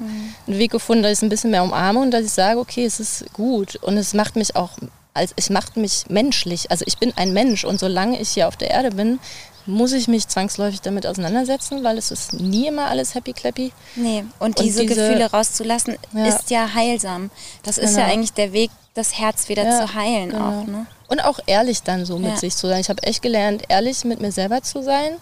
einen 0.47 0.59
Weg 0.59 0.71
gefunden, 0.71 1.03
dass 1.03 1.12
ich 1.12 1.19
es 1.19 1.23
ein 1.23 1.29
bisschen 1.29 1.51
mehr 1.51 1.62
umarme 1.62 2.01
und 2.01 2.11
dass 2.11 2.25
ich 2.25 2.33
sage, 2.33 2.59
okay, 2.59 2.85
es 2.85 3.01
ist 3.01 3.33
gut. 3.33 3.77
Und 3.77 3.97
es 3.97 4.15
macht 4.15 4.37
mich 4.37 4.57
auch, 4.57 4.73
als 5.15 5.33
es 5.37 5.49
macht 5.49 5.77
mich 5.77 6.05
menschlich. 6.09 6.71
Also 6.71 6.85
ich 6.87 6.99
bin 6.99 7.12
ein 7.17 7.33
Mensch 7.33 7.65
und 7.65 7.79
solange 7.81 8.21
ich 8.21 8.31
hier 8.31 8.49
auf 8.49 8.57
der 8.57 8.71
Erde 8.71 8.91
bin, 8.91 9.21
muss 9.67 9.93
ich 9.93 10.09
mich 10.09 10.29
zwangsläufig 10.29 10.83
damit 10.83 11.07
auseinandersetzen, 11.07 11.83
weil 11.85 11.97
es 11.97 12.11
ist 12.11 12.35
nie 12.35 12.67
immer 12.67 12.87
alles 12.87 13.15
happy 13.15 13.33
clappy. 13.33 13.73
Nee, 13.97 14.25
und, 14.39 14.59
Und 14.59 14.59
diese, 14.59 14.83
diese- 14.85 14.95
Gefühle 14.95 15.31
rauszulassen, 15.31 15.97
Ja. 16.12 16.27
ist 16.27 16.51
ja 16.51 16.69
heilsam. 16.75 17.31
Das 17.62 17.79
ist 17.79 17.97
ja 17.97 18.03
Genau. 18.03 18.12
eigentlich 18.12 18.33
der 18.35 18.53
Weg, 18.53 18.71
das 18.93 19.17
Herz 19.19 19.49
wieder 19.49 19.65
Ja, 19.65 19.87
zu 19.87 19.95
heilen 19.95 20.31
genau. 20.31 20.61
auch. 20.62 20.67
Ne? 20.67 20.87
Und 21.09 21.21
auch 21.25 21.39
ehrlich 21.47 21.83
dann 21.83 22.05
so 22.05 22.19
mit 22.19 22.33
Ja. 22.33 22.37
sich 22.37 22.55
zu 22.57 22.67
sein. 22.69 22.81
Ich 22.81 22.91
habe 22.91 23.03
echt 23.05 23.23
gelernt, 23.23 23.62
ehrlich 23.69 24.05
mit 24.05 24.21
mir 24.21 24.33
selber 24.33 24.62
zu 24.62 24.83
sein 24.83 25.17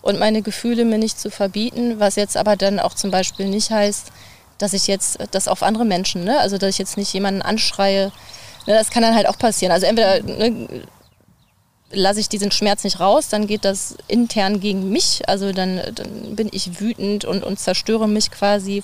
und 0.00 0.18
meine 0.18 0.40
Gefühle 0.40 0.84
mir 0.86 0.98
nicht 0.98 1.20
zu 1.20 1.30
verbieten, 1.30 2.00
was 2.00 2.16
jetzt 2.16 2.36
aber 2.36 2.56
dann 2.56 2.78
auch 2.80 2.94
zum 2.94 3.10
Beispiel 3.10 3.46
nicht 3.46 3.70
heißt, 3.70 4.06
dass 4.58 4.72
ich 4.72 4.86
jetzt 4.86 5.18
das 5.32 5.48
auf 5.48 5.62
andere 5.62 5.84
Menschen, 5.84 6.24
ne? 6.24 6.38
also 6.38 6.56
dass 6.56 6.70
ich 6.70 6.78
jetzt 6.78 6.96
nicht 6.96 7.12
jemanden 7.12 7.42
anschreie. 7.42 8.10
Ne? 8.66 8.74
Das 8.74 8.90
kann 8.90 9.02
dann 9.02 9.14
halt 9.14 9.28
auch 9.28 9.38
passieren. 9.38 9.72
Also 9.72 9.86
entweder 9.86 10.22
ne, 10.22 10.84
lasse 11.92 12.20
ich 12.20 12.28
diesen 12.28 12.50
Schmerz 12.50 12.84
nicht 12.84 13.00
raus, 13.00 13.28
dann 13.28 13.46
geht 13.46 13.64
das 13.64 13.96
intern 14.08 14.60
gegen 14.60 14.88
mich. 14.90 15.22
Also 15.28 15.52
dann, 15.52 15.80
dann 15.94 16.36
bin 16.36 16.48
ich 16.52 16.80
wütend 16.80 17.24
und, 17.24 17.44
und 17.44 17.58
zerstöre 17.58 18.08
mich 18.08 18.30
quasi 18.30 18.82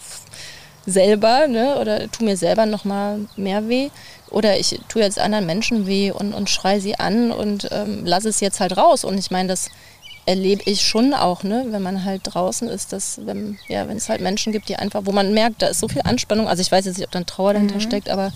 selber 0.87 1.47
ne? 1.49 1.79
oder 1.79 2.11
tu 2.11 2.25
mir 2.25 2.37
selber 2.37 2.67
nochmal 2.67 3.21
mehr 3.37 3.69
weh. 3.69 3.91
Oder 4.31 4.59
ich 4.59 4.79
tue 4.89 5.03
jetzt 5.03 5.19
anderen 5.19 5.47
Menschen 5.47 5.87
weh 5.87 6.11
und, 6.11 6.35
und 6.35 6.51
schreie 6.51 6.81
sie 6.81 6.99
an 6.99 7.33
und 7.33 7.69
ähm, 7.71 8.05
lasse 8.05 8.29
es 8.29 8.41
jetzt 8.41 8.61
halt 8.61 8.77
raus. 8.77 9.05
Und 9.05 9.17
ich 9.19 9.31
meine, 9.31 9.49
das 9.49 9.71
erlebe 10.27 10.63
ich 10.67 10.83
schon 10.83 11.15
auch, 11.15 11.43
ne? 11.43 11.67
wenn 11.71 11.81
man 11.81 12.05
halt 12.05 12.21
draußen 12.25 12.69
ist, 12.69 12.93
dass 12.93 13.19
wenn, 13.25 13.59
ja, 13.69 13.89
wenn 13.89 13.97
es 13.97 14.11
halt 14.11 14.21
Menschen 14.21 14.53
gibt, 14.53 14.69
die 14.69 14.77
einfach, 14.77 15.03
wo 15.05 15.13
man 15.13 15.33
merkt, 15.33 15.63
da 15.63 15.69
ist 15.69 15.81
so 15.81 15.89
viel 15.89 16.03
Anspannung. 16.05 16.49
Also 16.49 16.61
ich 16.61 16.71
weiß 16.71 16.85
jetzt 16.85 16.99
nicht, 16.99 17.07
ob 17.07 17.13
dann 17.13 17.25
Trauer 17.25 17.55
dahinter 17.55 17.81
steckt, 17.81 18.11
aber 18.11 18.33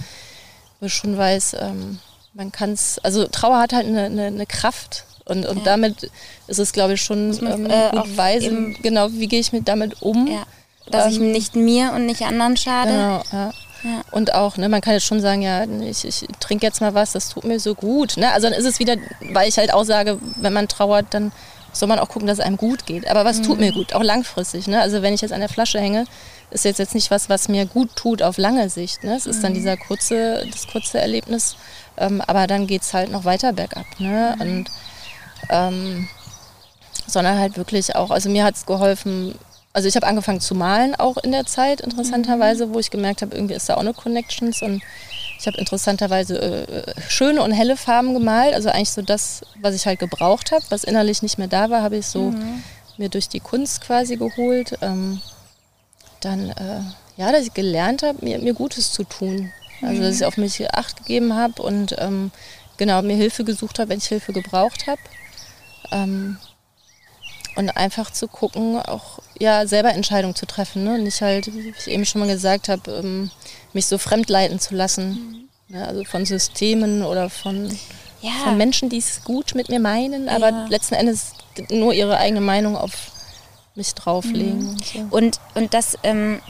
ich 0.86 0.94
schon 0.94 1.16
weiß, 1.16 1.56
ähm, 1.60 1.98
man 2.34 2.50
kann 2.52 2.72
es, 2.72 2.98
also 3.02 3.26
Trauer 3.26 3.58
hat 3.58 3.72
halt 3.72 3.86
eine, 3.86 4.04
eine, 4.04 4.26
eine 4.26 4.46
Kraft 4.46 5.04
und, 5.24 5.46
und 5.46 5.66
damit 5.66 6.10
ist 6.46 6.58
es, 6.58 6.72
glaube 6.72 6.94
ich, 6.94 7.02
schon 7.02 7.28
man, 7.42 7.66
ähm, 7.66 7.66
äh, 7.70 7.90
gut 7.90 8.00
auch 8.00 8.06
weise, 8.16 8.46
eben- 8.46 8.76
genau, 8.82 9.08
wie 9.12 9.28
gehe 9.28 9.40
ich 9.40 9.52
mit 9.52 9.68
damit 9.68 10.02
um. 10.02 10.26
Ja. 10.26 10.42
Dass 10.90 11.12
ich 11.12 11.18
Ähm, 11.20 11.30
nicht 11.32 11.54
mir 11.54 11.92
und 11.92 12.06
nicht 12.06 12.22
anderen 12.22 12.56
schade. 12.56 12.90
Genau, 12.90 13.22
ja. 13.32 13.52
Ja. 13.84 14.00
Und 14.12 14.32
auch, 14.34 14.56
ne, 14.58 14.68
man 14.68 14.80
kann 14.80 14.94
jetzt 14.94 15.06
schon 15.06 15.20
sagen, 15.20 15.42
ja, 15.42 15.64
ich, 15.64 16.04
ich 16.04 16.24
trinke 16.38 16.64
jetzt 16.64 16.80
mal 16.80 16.94
was, 16.94 17.12
das 17.12 17.28
tut 17.28 17.42
mir 17.44 17.58
so 17.58 17.74
gut. 17.74 18.16
Ne? 18.16 18.30
Also 18.32 18.48
dann 18.48 18.56
ist 18.56 18.64
es 18.64 18.78
wieder, 18.78 18.94
weil 19.32 19.48
ich 19.48 19.58
halt 19.58 19.72
auch 19.74 19.82
sage, 19.84 20.18
wenn 20.36 20.52
man 20.52 20.68
trauert, 20.68 21.06
dann 21.10 21.32
soll 21.72 21.88
man 21.88 21.98
auch 21.98 22.08
gucken, 22.08 22.28
dass 22.28 22.38
es 22.38 22.44
einem 22.44 22.56
gut 22.56 22.86
geht. 22.86 23.08
Aber 23.08 23.24
was 23.24 23.42
tut 23.42 23.58
mir 23.58 23.72
gut, 23.72 23.92
auch 23.94 24.02
langfristig. 24.04 24.68
Ne? 24.68 24.80
Also 24.80 25.02
wenn 25.02 25.14
ich 25.14 25.20
jetzt 25.20 25.32
an 25.32 25.40
der 25.40 25.48
Flasche 25.48 25.80
hänge, 25.80 26.04
ist 26.52 26.64
jetzt, 26.64 26.78
jetzt 26.78 26.94
nicht 26.94 27.10
was, 27.10 27.28
was 27.28 27.48
mir 27.48 27.66
gut 27.66 27.96
tut 27.96 28.22
auf 28.22 28.38
lange 28.38 28.68
Sicht. 28.68 29.04
Ne? 29.04 29.16
Es 29.16 29.26
ist 29.26 29.42
dann 29.42 29.54
dieser 29.54 29.76
kurze, 29.76 30.46
das 30.50 30.66
kurze 30.66 31.00
Erlebnis, 31.00 31.56
ähm, 31.96 32.20
aber 32.20 32.46
dann 32.46 32.66
geht 32.66 32.82
es 32.82 32.94
halt 32.94 33.10
noch 33.10 33.24
weiter 33.24 33.52
bergab. 33.52 33.86
Ne? 33.98 34.36
Und 34.38 34.70
ähm, 35.48 36.08
sondern 37.06 37.38
halt 37.38 37.56
wirklich 37.56 37.96
auch, 37.96 38.10
also 38.10 38.28
mir 38.28 38.44
hat 38.44 38.54
es 38.54 38.66
geholfen, 38.66 39.34
also 39.72 39.88
ich 39.88 39.96
habe 39.96 40.06
angefangen 40.06 40.40
zu 40.40 40.54
malen 40.54 40.94
auch 40.94 41.16
in 41.18 41.32
der 41.32 41.46
Zeit, 41.46 41.80
interessanterweise, 41.80 42.66
mhm. 42.66 42.74
wo 42.74 42.78
ich 42.78 42.90
gemerkt 42.90 43.22
habe, 43.22 43.34
irgendwie 43.34 43.54
ist 43.54 43.68
da 43.68 43.74
auch 43.74 43.80
eine 43.80 43.94
Connections 43.94 44.62
und 44.62 44.82
ich 45.38 45.46
habe 45.46 45.58
interessanterweise 45.58 46.40
äh, 46.40 47.00
schöne 47.08 47.42
und 47.42 47.52
helle 47.52 47.76
Farben 47.76 48.14
gemalt, 48.14 48.54
also 48.54 48.68
eigentlich 48.68 48.90
so 48.90 49.02
das, 49.02 49.42
was 49.60 49.74
ich 49.74 49.86
halt 49.86 49.98
gebraucht 49.98 50.52
habe, 50.52 50.64
was 50.68 50.84
innerlich 50.84 51.22
nicht 51.22 51.38
mehr 51.38 51.48
da 51.48 51.68
war, 51.70 51.82
habe 51.82 51.96
ich 51.96 52.06
so 52.06 52.30
mhm. 52.30 52.62
mir 52.96 53.08
durch 53.08 53.28
die 53.28 53.40
Kunst 53.40 53.80
quasi 53.80 54.16
geholt. 54.16 54.78
Ähm, 54.82 55.20
dann, 56.24 56.50
äh, 56.50 56.80
ja, 57.16 57.32
dass 57.32 57.46
ich 57.46 57.54
gelernt 57.54 58.02
habe, 58.02 58.24
mir, 58.24 58.38
mir 58.38 58.54
Gutes 58.54 58.92
zu 58.92 59.04
tun. 59.04 59.52
Also, 59.82 60.00
dass 60.00 60.16
ich 60.16 60.24
auf 60.24 60.36
mich 60.36 60.72
Acht 60.72 60.98
gegeben 60.98 61.34
habe 61.34 61.60
und 61.60 61.96
ähm, 61.98 62.30
genau 62.76 63.02
mir 63.02 63.16
Hilfe 63.16 63.44
gesucht 63.44 63.78
habe, 63.78 63.90
wenn 63.90 63.98
ich 63.98 64.06
Hilfe 64.06 64.32
gebraucht 64.32 64.86
habe. 64.86 65.00
Ähm, 65.90 66.38
und 67.54 67.76
einfach 67.76 68.10
zu 68.10 68.28
gucken, 68.28 68.80
auch 68.80 69.18
ja 69.38 69.66
selber 69.66 69.92
Entscheidungen 69.92 70.34
zu 70.34 70.46
treffen. 70.46 70.84
Ne? 70.84 70.98
Nicht 70.98 71.20
halt, 71.20 71.52
wie 71.52 71.74
ich 71.76 71.86
eben 71.86 72.06
schon 72.06 72.20
mal 72.20 72.32
gesagt 72.32 72.68
habe, 72.68 72.90
ähm, 72.92 73.30
mich 73.72 73.86
so 73.86 73.98
fremdleiten 73.98 74.58
zu 74.58 74.74
lassen. 74.74 75.10
Mhm. 75.68 75.76
Ne? 75.76 75.86
Also 75.86 76.04
von 76.04 76.24
Systemen 76.24 77.02
oder 77.02 77.28
von, 77.28 77.68
ja. 78.22 78.30
von 78.44 78.56
Menschen, 78.56 78.88
die 78.88 78.98
es 78.98 79.24
gut 79.24 79.54
mit 79.54 79.68
mir 79.68 79.80
meinen, 79.80 80.28
aber 80.28 80.50
ja. 80.50 80.66
letzten 80.68 80.94
Endes 80.94 81.32
nur 81.70 81.92
ihre 81.92 82.16
eigene 82.16 82.40
Meinung 82.40 82.76
auf 82.76 83.11
mich 83.74 83.94
drauflegen. 83.94 84.62
Mhm. 84.62 84.68
Und, 84.68 84.84
so. 84.84 85.16
und, 85.16 85.40
und 85.54 85.74
das 85.74 85.98
ähm, 86.02 86.40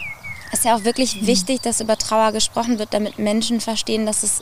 ist 0.53 0.65
ja 0.65 0.77
auch 0.77 0.85
wirklich 0.85 1.23
mhm. 1.23 1.27
wichtig, 1.27 1.61
dass 1.63 1.81
über 1.81 1.97
Trauer 1.97 2.33
gesprochen 2.33 2.79
wird, 2.79 2.93
damit 2.93 3.19
Menschen 3.19 3.61
verstehen, 3.61 4.07
dass 4.07 4.23
es 4.23 4.41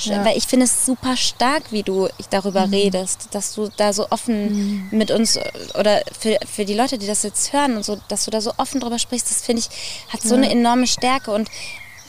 ja. 0.00 0.24
Weil 0.24 0.36
ich 0.36 0.46
finde 0.46 0.66
es 0.66 0.84
super 0.84 1.16
stark, 1.16 1.72
wie 1.72 1.82
du 1.82 2.08
darüber 2.30 2.66
mhm. 2.66 2.74
redest, 2.74 3.28
dass 3.30 3.54
du 3.54 3.70
da 3.76 3.92
so 3.92 4.10
offen 4.10 4.88
mhm. 4.90 4.98
mit 4.98 5.10
uns 5.10 5.38
oder 5.78 6.02
für, 6.18 6.38
für 6.46 6.64
die 6.64 6.74
Leute, 6.74 6.98
die 6.98 7.06
das 7.06 7.22
jetzt 7.22 7.52
hören 7.52 7.76
und 7.76 7.84
so, 7.84 7.98
dass 8.08 8.24
du 8.24 8.30
da 8.30 8.40
so 8.40 8.52
offen 8.58 8.80
drüber 8.80 8.98
sprichst, 8.98 9.30
das 9.30 9.42
finde 9.42 9.60
ich, 9.60 9.68
hat 10.12 10.22
so 10.22 10.34
eine 10.34 10.50
enorme 10.50 10.86
Stärke. 10.86 11.30
Und 11.30 11.48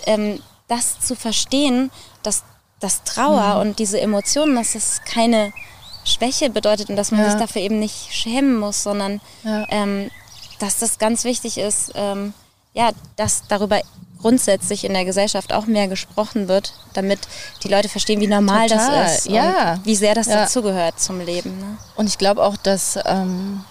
ähm, 0.06 0.42
das 0.68 1.00
zu 1.00 1.16
verstehen, 1.16 1.92
dass 2.24 2.44
das 2.80 3.04
Trauer 3.04 3.56
mhm. 3.56 3.62
und 3.70 3.80
diese 3.80 4.02
Emotionen, 4.02 4.56
dass 4.56 4.76
es 4.76 5.02
keine 5.06 5.54
Schwäche 6.08 6.50
bedeutet 6.50 6.90
und 6.90 6.96
dass 6.96 7.12
man 7.12 7.22
ja. 7.22 7.32
sich 7.32 7.40
dafür 7.40 7.62
eben 7.62 7.80
nicht 7.80 8.14
schämen 8.14 8.58
muss, 8.58 8.84
sondern 8.84 9.22
ähm, 9.44 10.10
dass 10.60 10.80
das 10.80 10.98
ganz 10.98 11.24
wichtig 11.24 11.58
ist, 11.58 11.92
ähm, 11.96 12.34
ja, 12.74 12.92
dass 13.16 13.44
darüber 13.48 13.82
grundsätzlich 14.20 14.84
in 14.84 14.94
der 14.94 15.06
Gesellschaft 15.06 15.54
auch 15.54 15.66
mehr 15.66 15.88
gesprochen 15.88 16.48
wird, 16.48 16.74
damit 16.94 17.20
die 17.64 17.68
Leute 17.68 17.90
verstehen, 17.90 18.20
wie 18.20 18.28
normal 18.28 18.68
Total, 18.68 19.04
das 19.04 19.20
ist 19.20 19.30
ja. 19.30 19.74
und 19.74 19.86
wie 19.86 19.96
sehr 19.96 20.16
das 20.16 20.28
ja. 20.28 20.42
dazugehört 20.42 21.00
zum 21.00 21.20
Leben. 21.20 21.58
Ne? 21.60 21.78
Und 21.96 22.08
ich 22.08 22.18
glaube 22.18 22.44
auch, 22.44 22.58
dass 22.58 22.98
ähm, 23.06 23.64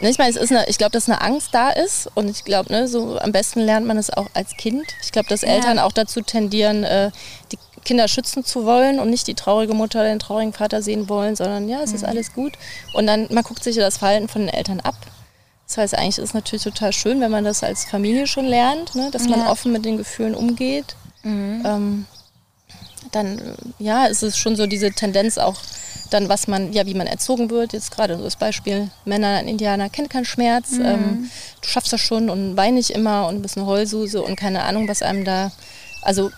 ne, 0.00 0.10
ich 0.10 0.18
meine, 0.18 0.30
es 0.30 0.36
ist 0.36 0.50
eine, 0.50 0.68
ich 0.68 0.78
glaube, 0.78 0.92
dass 0.92 1.08
eine 1.08 1.20
Angst 1.20 1.48
da 1.52 1.70
ist 1.70 2.10
und 2.14 2.28
ich 2.28 2.44
glaube, 2.44 2.72
ne, 2.72 2.88
so 2.88 3.18
am 3.18 3.32
besten 3.32 3.60
lernt 3.60 3.86
man 3.86 3.96
es 3.96 4.10
auch 4.10 4.26
als 4.34 4.56
Kind. 4.56 4.84
Ich 5.02 5.12
glaube, 5.12 5.28
dass 5.28 5.42
Eltern 5.42 5.78
ja. 5.78 5.84
auch 5.84 5.92
dazu 5.92 6.20
tendieren, 6.20 6.84
äh, 6.84 7.10
die 7.52 7.58
Kinder 7.88 8.06
schützen 8.06 8.44
zu 8.44 8.64
wollen 8.64 9.00
und 9.00 9.10
nicht 9.10 9.26
die 9.26 9.34
traurige 9.34 9.74
Mutter 9.74 10.00
oder 10.00 10.10
den 10.10 10.18
traurigen 10.18 10.52
Vater 10.52 10.82
sehen 10.82 11.08
wollen, 11.08 11.34
sondern 11.36 11.68
ja, 11.68 11.80
es 11.82 11.90
mhm. 11.90 11.96
ist 11.96 12.04
alles 12.04 12.32
gut. 12.32 12.52
Und 12.92 13.06
dann 13.06 13.26
man 13.30 13.42
guckt 13.42 13.64
sich 13.64 13.76
das 13.76 13.98
Verhalten 13.98 14.28
von 14.28 14.42
den 14.42 14.54
Eltern 14.54 14.80
ab 14.80 14.94
das 15.68 15.76
heißt, 15.76 15.94
eigentlich 15.98 16.16
ist 16.16 16.30
es 16.30 16.34
natürlich 16.34 16.62
total 16.62 16.94
schön, 16.94 17.20
wenn 17.20 17.30
man 17.30 17.44
das 17.44 17.62
als 17.62 17.84
Familie 17.84 18.26
schon 18.26 18.46
lernt, 18.46 18.94
ne? 18.94 19.10
dass 19.12 19.28
man 19.28 19.40
ja. 19.40 19.50
offen 19.50 19.70
mit 19.70 19.84
den 19.84 19.98
Gefühlen 19.98 20.34
umgeht. 20.34 20.96
Mhm. 21.22 21.62
Ähm, 21.64 22.06
dann 23.12 23.54
ja, 23.78 24.06
ist 24.06 24.22
es 24.22 24.38
schon 24.38 24.56
so 24.56 24.66
diese 24.66 24.90
Tendenz 24.92 25.36
auch 25.36 25.56
dann, 26.10 26.30
was 26.30 26.48
man, 26.48 26.72
ja, 26.72 26.86
wie 26.86 26.94
man 26.94 27.06
erzogen 27.06 27.50
wird. 27.50 27.74
Jetzt 27.74 27.90
gerade 27.90 28.16
so 28.16 28.24
das 28.24 28.36
Beispiel, 28.36 28.90
Männer, 29.04 29.36
ein 29.36 29.46
Indianer 29.46 29.90
kennt 29.90 30.08
keinen 30.08 30.24
Schmerz, 30.24 30.70
mhm. 30.72 30.84
ähm, 30.86 31.30
du 31.60 31.68
schaffst 31.68 31.92
das 31.92 32.00
schon 32.00 32.30
und 32.30 32.56
wein 32.56 32.74
nicht 32.74 32.90
immer 32.90 33.26
und 33.28 33.42
bist 33.42 33.58
eine 33.58 33.66
Heulsuse 33.66 34.22
und 34.22 34.36
keine 34.36 34.62
Ahnung, 34.62 34.88
was 34.88 35.02
einem 35.02 35.26
da, 35.26 35.52
also 36.00 36.30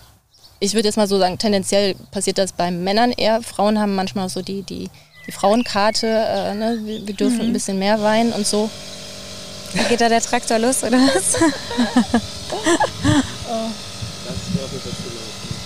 ich 0.61 0.75
würde 0.75 0.87
jetzt 0.87 0.95
mal 0.95 1.07
so 1.07 1.17
sagen, 1.17 1.37
tendenziell 1.39 1.95
passiert 2.11 2.37
das 2.37 2.53
bei 2.53 2.69
Männern 2.69 3.11
eher. 3.11 3.41
Frauen 3.41 3.79
haben 3.79 3.95
manchmal 3.95 4.29
so 4.29 4.43
die, 4.43 4.61
die, 4.61 4.89
die 5.25 5.31
Frauenkarte, 5.31 6.07
äh, 6.07 6.53
ne? 6.53 6.79
wir, 6.83 7.07
wir, 7.07 7.13
dürfen 7.15 7.37
mhm. 7.37 7.45
ein 7.45 7.53
bisschen 7.53 7.79
mehr 7.79 8.01
weinen 8.01 8.31
und 8.31 8.45
so. 8.45 8.69
Geht 9.89 10.01
da 10.01 10.07
der 10.07 10.21
Traktor 10.21 10.59
los 10.59 10.83
oder 10.83 10.97
was? 10.97 11.35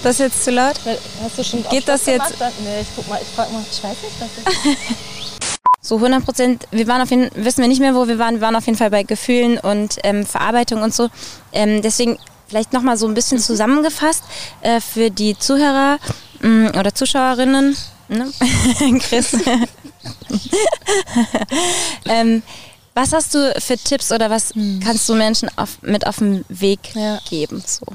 Das 0.03 0.13
ist 0.13 0.19
jetzt 0.19 0.43
zu 0.43 0.51
laut? 0.51 0.75
Hast 1.23 1.37
du 1.39 1.43
schon 1.43 1.63
Geht 1.67 1.87
das 1.87 2.05
jetzt? 2.05 2.35
Nee, 2.63 2.81
ich 2.81 2.87
guck 2.95 3.07
mal, 3.07 3.19
ich 3.19 3.27
frag 3.29 3.51
mal, 3.51 3.63
ich 3.69 3.83
weiß 3.83 3.97
nicht, 4.03 4.13
was 4.19 4.53
ich. 4.53 4.77
So 5.81 5.97
100 5.97 6.25
Prozent, 6.25 6.67
wir 6.71 6.87
waren 6.87 7.01
auf 7.01 7.11
jeden 7.11 7.29
wissen 7.35 7.61
wir 7.61 7.67
nicht 7.67 7.79
mehr, 7.79 7.93
wo 7.93 8.07
wir 8.07 8.17
waren. 8.17 8.35
Wir 8.35 8.41
waren 8.41 8.55
auf 8.55 8.65
jeden 8.65 8.77
Fall 8.77 8.89
bei 8.89 9.03
Gefühlen 9.03 9.59
und 9.59 9.97
ähm, 10.03 10.25
Verarbeitung 10.25 10.81
und 10.81 10.93
so. 10.95 11.09
Ähm, 11.53 11.83
deswegen 11.83 12.17
vielleicht 12.47 12.73
nochmal 12.73 12.97
so 12.97 13.07
ein 13.07 13.13
bisschen 13.13 13.39
zusammengefasst 13.39 14.23
äh, 14.61 14.79
für 14.79 15.09
die 15.09 15.37
Zuhörer 15.37 15.99
mh, 16.41 16.49
mm, 16.49 16.77
oder 16.77 16.93
Zuschauerinnen. 16.93 17.75
Ne? 18.07 18.31
Chris. 18.99 19.33
ähm, 22.05 22.43
was 22.93 23.11
hast 23.11 23.33
du 23.33 23.53
für 23.59 23.77
Tipps 23.77 24.11
oder 24.11 24.29
was 24.29 24.53
hm. 24.53 24.79
kannst 24.83 25.09
du 25.09 25.15
Menschen 25.15 25.49
auf, 25.57 25.81
mit 25.81 26.07
auf 26.07 26.17
den 26.17 26.45
Weg 26.47 26.79
ja. 26.95 27.19
geben? 27.29 27.63
So. 27.65 27.85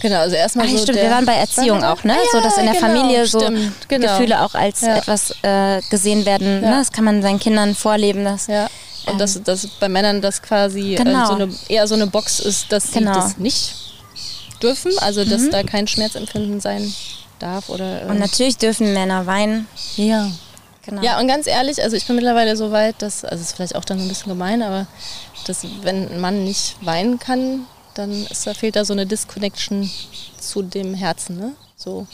Genau, 0.00 0.20
also 0.20 0.36
erstmal 0.36 0.66
Ach, 0.66 0.72
so 0.72 0.78
stimmt, 0.78 0.98
wir 0.98 1.10
waren 1.10 1.26
bei 1.26 1.34
Erziehung 1.34 1.84
auch, 1.84 2.02
ne? 2.04 2.14
Ja, 2.14 2.30
so 2.32 2.40
dass 2.40 2.56
in 2.58 2.64
der 2.64 2.74
genau, 2.74 2.86
Familie 2.86 3.26
so 3.26 3.38
genau. 3.88 4.12
Gefühle 4.12 4.42
auch 4.42 4.54
als 4.54 4.80
ja. 4.80 4.96
etwas 4.96 5.34
äh, 5.42 5.80
gesehen 5.90 6.24
werden. 6.24 6.60
Ne? 6.60 6.70
Das 6.70 6.92
kann 6.92 7.04
man 7.04 7.22
seinen 7.22 7.38
Kindern 7.38 7.74
vorleben. 7.74 8.24
Dass. 8.24 8.48
Und 9.06 9.12
ähm, 9.12 9.18
dass, 9.18 9.42
dass 9.42 9.66
bei 9.66 9.88
Männern 9.88 10.20
das 10.20 10.42
quasi 10.42 10.94
genau. 10.96 11.24
äh, 11.24 11.26
so 11.26 11.34
eine, 11.34 11.54
eher 11.68 11.86
so 11.86 11.94
eine 11.94 12.06
Box 12.06 12.40
ist, 12.40 12.70
dass 12.70 12.92
genau. 12.92 13.14
sie 13.14 13.20
das 13.20 13.38
nicht 13.38 13.74
dürfen, 14.62 14.92
also 14.98 15.24
dass 15.24 15.42
mhm. 15.42 15.50
da 15.50 15.62
kein 15.62 15.86
Schmerzempfinden 15.86 16.60
sein 16.60 16.92
darf. 17.38 17.68
Oder, 17.68 18.02
äh 18.02 18.06
Und 18.06 18.18
natürlich 18.18 18.58
dürfen 18.58 18.92
Männer 18.92 19.26
weinen. 19.26 19.66
Ja. 19.96 20.30
Genau. 20.82 21.02
Ja, 21.02 21.20
und 21.20 21.28
ganz 21.28 21.46
ehrlich, 21.46 21.82
also 21.82 21.96
ich 21.96 22.06
bin 22.06 22.16
mittlerweile 22.16 22.56
so 22.56 22.72
weit, 22.72 23.02
dass, 23.02 23.24
also 23.24 23.36
es 23.36 23.48
ist 23.48 23.56
vielleicht 23.56 23.76
auch 23.76 23.84
dann 23.84 24.00
ein 24.00 24.08
bisschen 24.08 24.30
gemein, 24.30 24.62
aber 24.62 24.86
dass 25.46 25.66
wenn 25.82 26.10
ein 26.10 26.20
Mann 26.20 26.44
nicht 26.44 26.76
weinen 26.80 27.18
kann, 27.18 27.66
dann 27.94 28.26
ist, 28.26 28.46
da 28.46 28.54
fehlt 28.54 28.76
da 28.76 28.84
so 28.84 28.92
eine 28.92 29.06
Disconnection 29.06 29.90
zu 30.38 30.62
dem 30.62 30.94
Herzen, 30.94 31.38
ne? 31.38 31.52
So, 31.76 32.06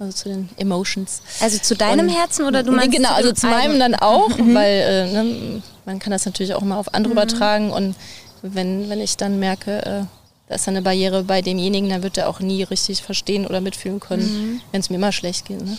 also 0.00 0.12
zu 0.12 0.28
den 0.28 0.48
Emotions. 0.56 1.22
Also 1.40 1.58
zu 1.58 1.76
deinem 1.76 2.08
und, 2.08 2.14
Herzen 2.14 2.46
oder 2.46 2.62
du 2.62 2.72
meinst? 2.72 2.96
Genau, 2.96 3.12
also 3.12 3.32
zu 3.32 3.46
meinem 3.46 3.78
dann 3.78 3.94
auch, 3.94 4.36
mhm. 4.36 4.54
weil 4.54 4.80
äh, 4.80 5.12
ne, 5.12 5.62
man 5.84 5.98
kann 5.98 6.10
das 6.10 6.26
natürlich 6.26 6.54
auch 6.54 6.62
mal 6.62 6.78
auf 6.78 6.92
andere 6.94 7.12
mhm. 7.12 7.18
übertragen 7.18 7.70
und 7.70 7.94
wenn, 8.42 8.88
wenn 8.88 9.00
ich 9.00 9.16
dann 9.16 9.38
merke, 9.38 9.84
äh, 9.84 10.02
da 10.48 10.54
ist 10.54 10.66
eine 10.66 10.82
Barriere 10.82 11.22
bei 11.22 11.42
demjenigen, 11.42 11.90
dann 11.90 12.02
wird 12.02 12.16
er 12.16 12.28
auch 12.28 12.40
nie 12.40 12.62
richtig 12.62 13.02
verstehen 13.02 13.46
oder 13.46 13.60
mitfühlen 13.60 14.00
können, 14.00 14.22
mhm. 14.22 14.60
wenn 14.72 14.80
es 14.80 14.90
mir 14.90 14.98
mal 14.98 15.12
schlecht 15.12 15.46
geht. 15.46 15.64
Ne? 15.64 15.76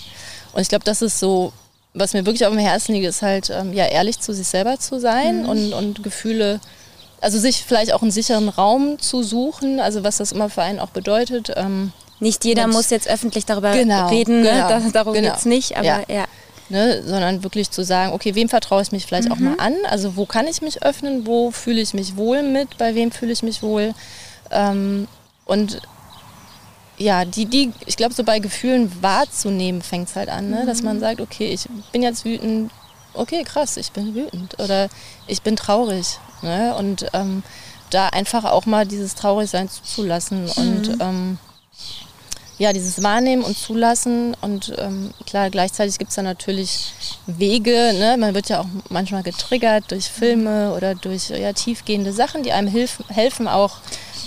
Und 0.54 0.62
ich 0.62 0.70
glaube, 0.70 0.86
das 0.86 1.02
ist 1.02 1.20
so 1.20 1.52
was 1.94 2.14
mir 2.14 2.26
wirklich 2.26 2.46
auf 2.46 2.54
dem 2.54 2.60
Herzen 2.60 2.94
liegt, 2.94 3.08
ist 3.08 3.22
halt, 3.22 3.50
ähm, 3.50 3.74
ja, 3.74 3.86
ehrlich 3.86 4.20
zu 4.20 4.34
sich 4.34 4.48
selber 4.48 4.80
zu 4.80 5.00
sein 5.00 5.44
mhm. 5.44 5.50
und, 5.50 5.74
und 5.74 6.04
Gefühle, 6.04 6.60
also 7.20 7.38
sich 7.38 7.64
vielleicht 7.64 7.94
auch 7.94 8.02
einen 8.02 8.12
sicheren 8.12 8.50
Raum 8.50 8.98
zu 9.00 9.24
suchen, 9.24 9.80
also 9.80 10.04
was 10.04 10.18
das 10.18 10.32
immer 10.32 10.50
für 10.50 10.62
einen 10.62 10.80
auch 10.80 10.90
bedeutet. 10.90 11.52
Ähm, 11.56 11.92
nicht 12.22 12.46
jeder 12.46 12.68
muss 12.68 12.92
jetzt 12.92 13.10
öffentlich 13.10 13.46
darüber 13.46 13.74
genau, 13.74 14.08
reden, 14.08 14.42
ne? 14.42 14.52
genau, 14.52 14.70
das, 14.70 14.92
darum 14.92 15.14
genau. 15.14 15.30
geht 15.30 15.38
es 15.40 15.46
nicht, 15.46 15.76
aber 15.76 15.86
ja. 15.86 16.04
ja. 16.08 16.26
Ne, 16.70 17.04
sondern 17.04 17.44
wirklich 17.44 17.70
zu 17.70 17.84
sagen, 17.84 18.14
okay, 18.14 18.34
wem 18.34 18.48
vertraue 18.48 18.82
ich 18.82 18.94
mich 18.94 19.06
vielleicht 19.06 19.28
mhm. 19.28 19.34
auch 19.34 19.40
mal 19.40 19.56
an? 19.58 19.74
Also 19.90 20.16
wo 20.16 20.26
kann 20.26 20.48
ich 20.48 20.62
mich 20.62 20.84
öffnen? 20.84 21.28
Wo 21.28 21.52
fühle 21.52 21.82
ich 21.82 21.94
mich 21.94 22.16
wohl 22.16 22.44
mit? 22.44 22.78
Bei 22.78 22.96
wem 22.96 23.12
fühle 23.12 23.34
ich 23.34 23.44
mich 23.44 23.62
wohl? 23.62 23.94
Ähm, 24.52 25.10
und 25.44 25.82
ja, 26.98 27.26
die, 27.26 27.46
die, 27.46 27.74
ich 27.88 27.98
glaube, 27.98 28.14
so 28.14 28.24
bei 28.24 28.40
Gefühlen 28.40 28.90
wahrzunehmen 29.02 29.82
fängt 29.82 30.08
es 30.08 30.16
halt 30.16 30.30
an, 30.30 30.50
ne? 30.50 30.66
dass 30.66 30.82
man 30.82 30.98
mhm. 30.98 31.02
sagt, 31.02 31.20
okay, 31.20 31.52
ich 31.52 31.68
bin 31.92 32.04
jetzt 32.04 32.24
wütend, 32.24 32.72
okay, 33.16 33.44
krass, 33.44 33.76
ich 33.76 33.92
bin 33.92 34.16
wütend 34.16 34.58
oder 34.60 34.88
ich 35.28 35.42
bin 35.42 35.58
traurig. 35.58 36.20
Ne? 36.42 36.74
Und 36.76 37.08
ähm, 37.12 37.44
da 37.90 38.08
einfach 38.08 38.46
auch 38.46 38.66
mal 38.66 38.86
dieses 38.86 39.16
Traurigsein 39.16 39.68
zuzulassen 39.68 40.46
mhm. 40.46 40.52
und 40.56 40.98
ähm, 41.02 41.38
ja, 42.62 42.74
dieses 42.74 43.02
Wahrnehmen 43.02 43.42
und 43.42 43.58
Zulassen 43.58 44.38
und 44.40 44.72
ähm, 44.78 45.10
klar, 45.26 45.50
gleichzeitig 45.50 45.98
gibt 45.98 46.10
es 46.12 46.16
da 46.16 46.22
natürlich 46.22 46.94
Wege, 47.26 47.92
ne? 47.98 48.18
man 48.20 48.36
wird 48.36 48.50
ja 48.50 48.62
auch 48.62 48.68
manchmal 48.90 49.24
getriggert 49.24 49.86
durch 49.90 50.06
Filme 50.06 50.72
oder 50.76 50.94
durch 50.94 51.30
ja, 51.30 51.54
tiefgehende 51.54 52.14
Sachen, 52.14 52.44
die 52.44 52.52
einem 52.52 52.68
hilf, 52.68 53.00
helfen 53.08 53.48
auch 53.48 53.78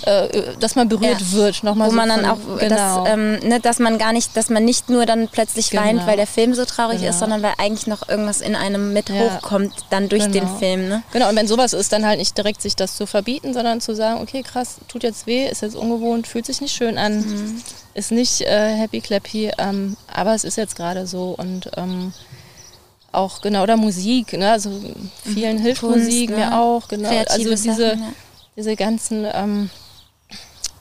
äh, 0.03 0.55
dass 0.59 0.75
man 0.75 0.89
berührt 0.89 1.21
ja. 1.21 1.31
wird. 1.31 1.63
Nochmal 1.63 1.87
Wo 1.87 1.91
so 1.91 1.97
man 1.97 2.09
dann 2.09 2.25
auch, 2.25 2.37
genau. 2.59 3.03
das, 3.03 3.13
ähm, 3.13 3.39
ne, 3.39 3.59
dass 3.59 3.79
man 3.79 3.97
gar 3.97 4.13
nicht, 4.13 4.35
dass 4.35 4.49
man 4.49 4.65
nicht 4.65 4.89
nur 4.89 5.05
dann 5.05 5.27
plötzlich 5.27 5.69
genau. 5.69 5.83
weint, 5.83 6.07
weil 6.07 6.17
der 6.17 6.27
Film 6.27 6.53
so 6.53 6.65
traurig 6.65 6.99
genau. 6.99 7.09
ist, 7.09 7.19
sondern 7.19 7.41
weil 7.41 7.53
eigentlich 7.57 7.87
noch 7.87 8.07
irgendwas 8.07 8.41
in 8.41 8.55
einem 8.55 8.93
mit 8.93 9.09
ja. 9.09 9.15
hochkommt, 9.15 9.73
dann 9.89 10.09
durch 10.09 10.31
genau. 10.31 10.45
den 10.45 10.57
Film. 10.57 10.89
Ne? 10.89 11.03
Genau, 11.11 11.29
und 11.29 11.35
wenn 11.35 11.47
sowas 11.47 11.73
ist, 11.73 11.91
dann 11.91 12.05
halt 12.05 12.19
nicht 12.19 12.37
direkt 12.37 12.61
sich 12.61 12.75
das 12.75 12.95
zu 12.95 13.05
verbieten, 13.05 13.53
sondern 13.53 13.81
zu 13.81 13.95
sagen, 13.95 14.21
okay, 14.21 14.43
krass, 14.43 14.77
tut 14.87 15.03
jetzt 15.03 15.27
weh, 15.27 15.47
ist 15.47 15.61
jetzt 15.61 15.75
ungewohnt, 15.75 16.27
fühlt 16.27 16.45
sich 16.45 16.61
nicht 16.61 16.75
schön 16.75 16.97
an, 16.97 17.17
mhm. 17.19 17.61
ist 17.93 18.11
nicht 18.11 18.41
äh, 18.41 18.75
happy 18.75 19.01
clappy, 19.01 19.51
ähm, 19.57 19.97
aber 20.13 20.33
es 20.35 20.43
ist 20.43 20.57
jetzt 20.57 20.75
gerade 20.75 21.07
so 21.07 21.35
und 21.37 21.69
ähm, 21.77 22.13
auch 23.15 23.41
genau 23.41 23.63
oder 23.63 23.77
Musik, 23.77 24.33
ne? 24.33 24.51
also 24.51 24.71
vielen 25.23 25.57
hilft 25.57 25.81
Kunst, 25.81 26.05
Musik 26.05 26.29
ne? 26.29 26.35
mir 26.35 26.59
auch, 26.59 26.87
genau. 26.87 27.09
Kreative 27.09 27.31
also 27.31 27.63
diese, 27.63 27.89
Sachen, 27.89 27.99
ja. 27.99 28.13
diese 28.57 28.75
ganzen 28.75 29.25
ähm, 29.33 29.69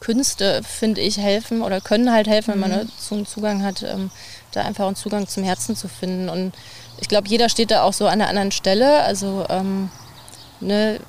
Künste, 0.05 0.61
finde 0.63 1.01
ich, 1.01 1.17
helfen 1.17 1.63
oder 1.63 1.81
können 1.81 2.13
halt 2.13 2.27
helfen, 2.29 2.53
wenn 2.55 2.61
man 2.61 2.71
Mhm. 2.73 2.91
dazu 2.99 3.15
einen 3.15 3.27
Zugang 3.27 3.63
hat, 3.63 3.83
ähm, 3.83 4.11
da 4.53 4.61
einfach 4.63 4.87
einen 4.87 4.97
Zugang 4.97 5.27
zum 5.27 5.45
Herzen 5.45 5.77
zu 5.77 5.89
finden. 5.89 6.29
Und 6.29 6.53
ich 7.01 7.09
glaube, 7.09 7.27
jeder 7.29 7.49
steht 7.49 7.71
da 7.71 7.83
auch 7.85 7.95
so 7.95 8.07
an 8.07 8.21
einer 8.21 8.29
anderen 8.29 8.53
Stelle. 8.53 9.01
Also, 9.03 9.47
ähm, 9.49 9.91
ne, 10.61 11.01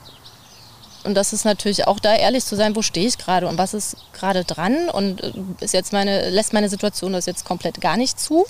und 1.03 1.13
das 1.13 1.33
ist 1.33 1.43
natürlich 1.45 1.87
auch 1.87 1.99
da 1.99 2.15
ehrlich 2.15 2.45
zu 2.45 2.55
sein, 2.55 2.75
wo 2.75 2.81
stehe 2.81 3.07
ich 3.07 3.17
gerade 3.17 3.47
und 3.47 3.57
was 3.57 3.73
ist 3.73 3.97
gerade 4.13 4.43
dran 4.45 4.89
und 4.89 5.21
äh, 5.23 5.33
ist 5.59 5.73
jetzt 5.73 5.91
meine, 5.93 6.29
lässt 6.29 6.53
meine 6.53 6.69
Situation 6.69 7.11
das 7.13 7.25
jetzt 7.25 7.45
komplett 7.45 7.81
gar 7.81 7.97
nicht 7.97 8.19
zu, 8.19 8.45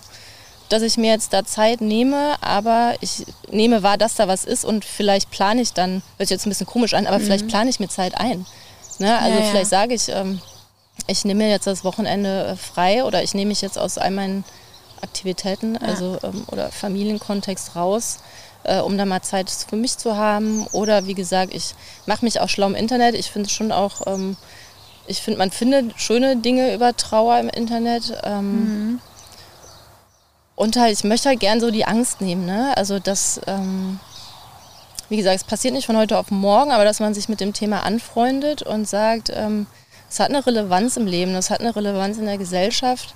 dass 0.70 0.82
ich 0.84 0.96
mir 0.98 1.12
jetzt 1.12 1.34
da 1.34 1.44
Zeit 1.44 1.82
nehme, 1.82 2.36
aber 2.42 2.94
ich 3.02 3.26
nehme 3.52 3.84
wahr, 3.84 3.98
dass 3.98 4.16
da 4.16 4.28
was 4.28 4.46
ist 4.46 4.64
und 4.64 4.86
vielleicht 4.86 5.32
plane 5.32 5.62
ich 5.62 5.74
dann, 5.74 6.02
hört 6.18 6.28
sich 6.30 6.36
jetzt 6.36 6.46
ein 6.46 6.50
bisschen 6.50 6.66
komisch 6.68 6.94
an, 6.94 7.08
aber 7.08 7.20
vielleicht 7.20 7.48
plane 7.48 7.70
ich 7.70 7.80
mir 7.80 7.90
Zeit 7.90 8.16
ein. 8.16 8.46
Ne? 9.00 9.18
Also 9.18 9.32
Mhm. 9.32 9.38
Ja, 9.40 9.46
ja. 9.46 9.52
vielleicht 9.52 9.70
sage 9.70 9.94
ich, 9.94 10.10
ähm, 10.10 10.42
ich 11.08 11.26
nehme 11.26 11.44
mir 11.44 11.50
jetzt 11.50 11.68
das 11.68 11.84
Wochenende 11.84 12.46
äh, 12.48 12.56
frei 12.56 13.04
oder 13.04 13.22
ich 13.24 13.34
nehme 13.34 13.50
mich 13.50 13.62
jetzt 13.62 13.78
aus 13.78 13.98
all 13.98 14.12
meinen 14.12 14.44
Aktivitäten 15.02 15.78
also, 15.78 16.18
ähm, 16.24 16.46
oder 16.52 16.72
Familienkontext 16.72 17.76
raus, 17.76 18.20
äh, 18.64 18.80
um 18.80 18.98
da 18.98 19.06
mal 19.06 19.22
Zeit 19.22 19.50
für 19.50 19.76
mich 19.76 19.98
zu 19.98 20.16
haben. 20.18 20.66
Oder 20.68 21.06
wie 21.06 21.14
gesagt, 21.14 21.54
ich 21.54 21.76
mache 22.06 22.26
mich 22.26 22.40
auch 22.40 22.50
schlau 22.50 22.68
im 22.68 22.76
Internet. 22.76 23.14
Ich 23.16 23.30
finde 23.30 23.50
schon 23.50 23.72
auch, 23.72 24.08
ähm, 24.08 24.38
ich 25.06 25.22
finde, 25.22 25.38
man 25.38 25.52
findet 25.52 26.00
schöne 26.00 26.38
Dinge 26.38 26.74
über 26.74 26.96
Trauer 26.96 27.38
im 27.40 27.50
Internet. 27.50 28.18
Ähm, 28.24 29.00
Und 30.56 30.78
halt, 30.78 30.94
ich 30.98 31.04
möchte 31.04 31.30
halt 31.30 31.42
gern 31.42 31.60
so 31.60 31.70
die 31.70 31.86
Angst 31.86 32.22
nehmen. 32.22 32.46
Ne? 32.46 32.74
Also 32.78 32.98
das, 33.00 33.42
ähm, 33.46 34.00
wie 35.10 35.18
gesagt, 35.18 35.38
es 35.38 35.44
passiert 35.44 35.74
nicht 35.74 35.86
von 35.86 35.98
heute 35.98 36.18
auf 36.18 36.32
morgen, 36.32 36.72
aber 36.72 36.84
dass 36.84 37.00
man 37.00 37.14
sich 37.14 37.30
mit 37.30 37.40
dem 37.40 37.54
Thema 37.54 37.84
anfreundet 37.84 38.62
und 38.62 38.88
sagt, 38.88 39.32
ähm, 39.34 39.68
es 40.10 40.20
hat 40.20 40.30
eine 40.30 40.46
Relevanz 40.46 40.98
im 40.98 41.08
Leben, 41.08 41.36
es 41.36 41.50
hat 41.50 41.60
eine 41.60 41.76
Relevanz 41.76 42.18
in 42.18 42.26
der 42.26 42.38
Gesellschaft. 42.38 43.16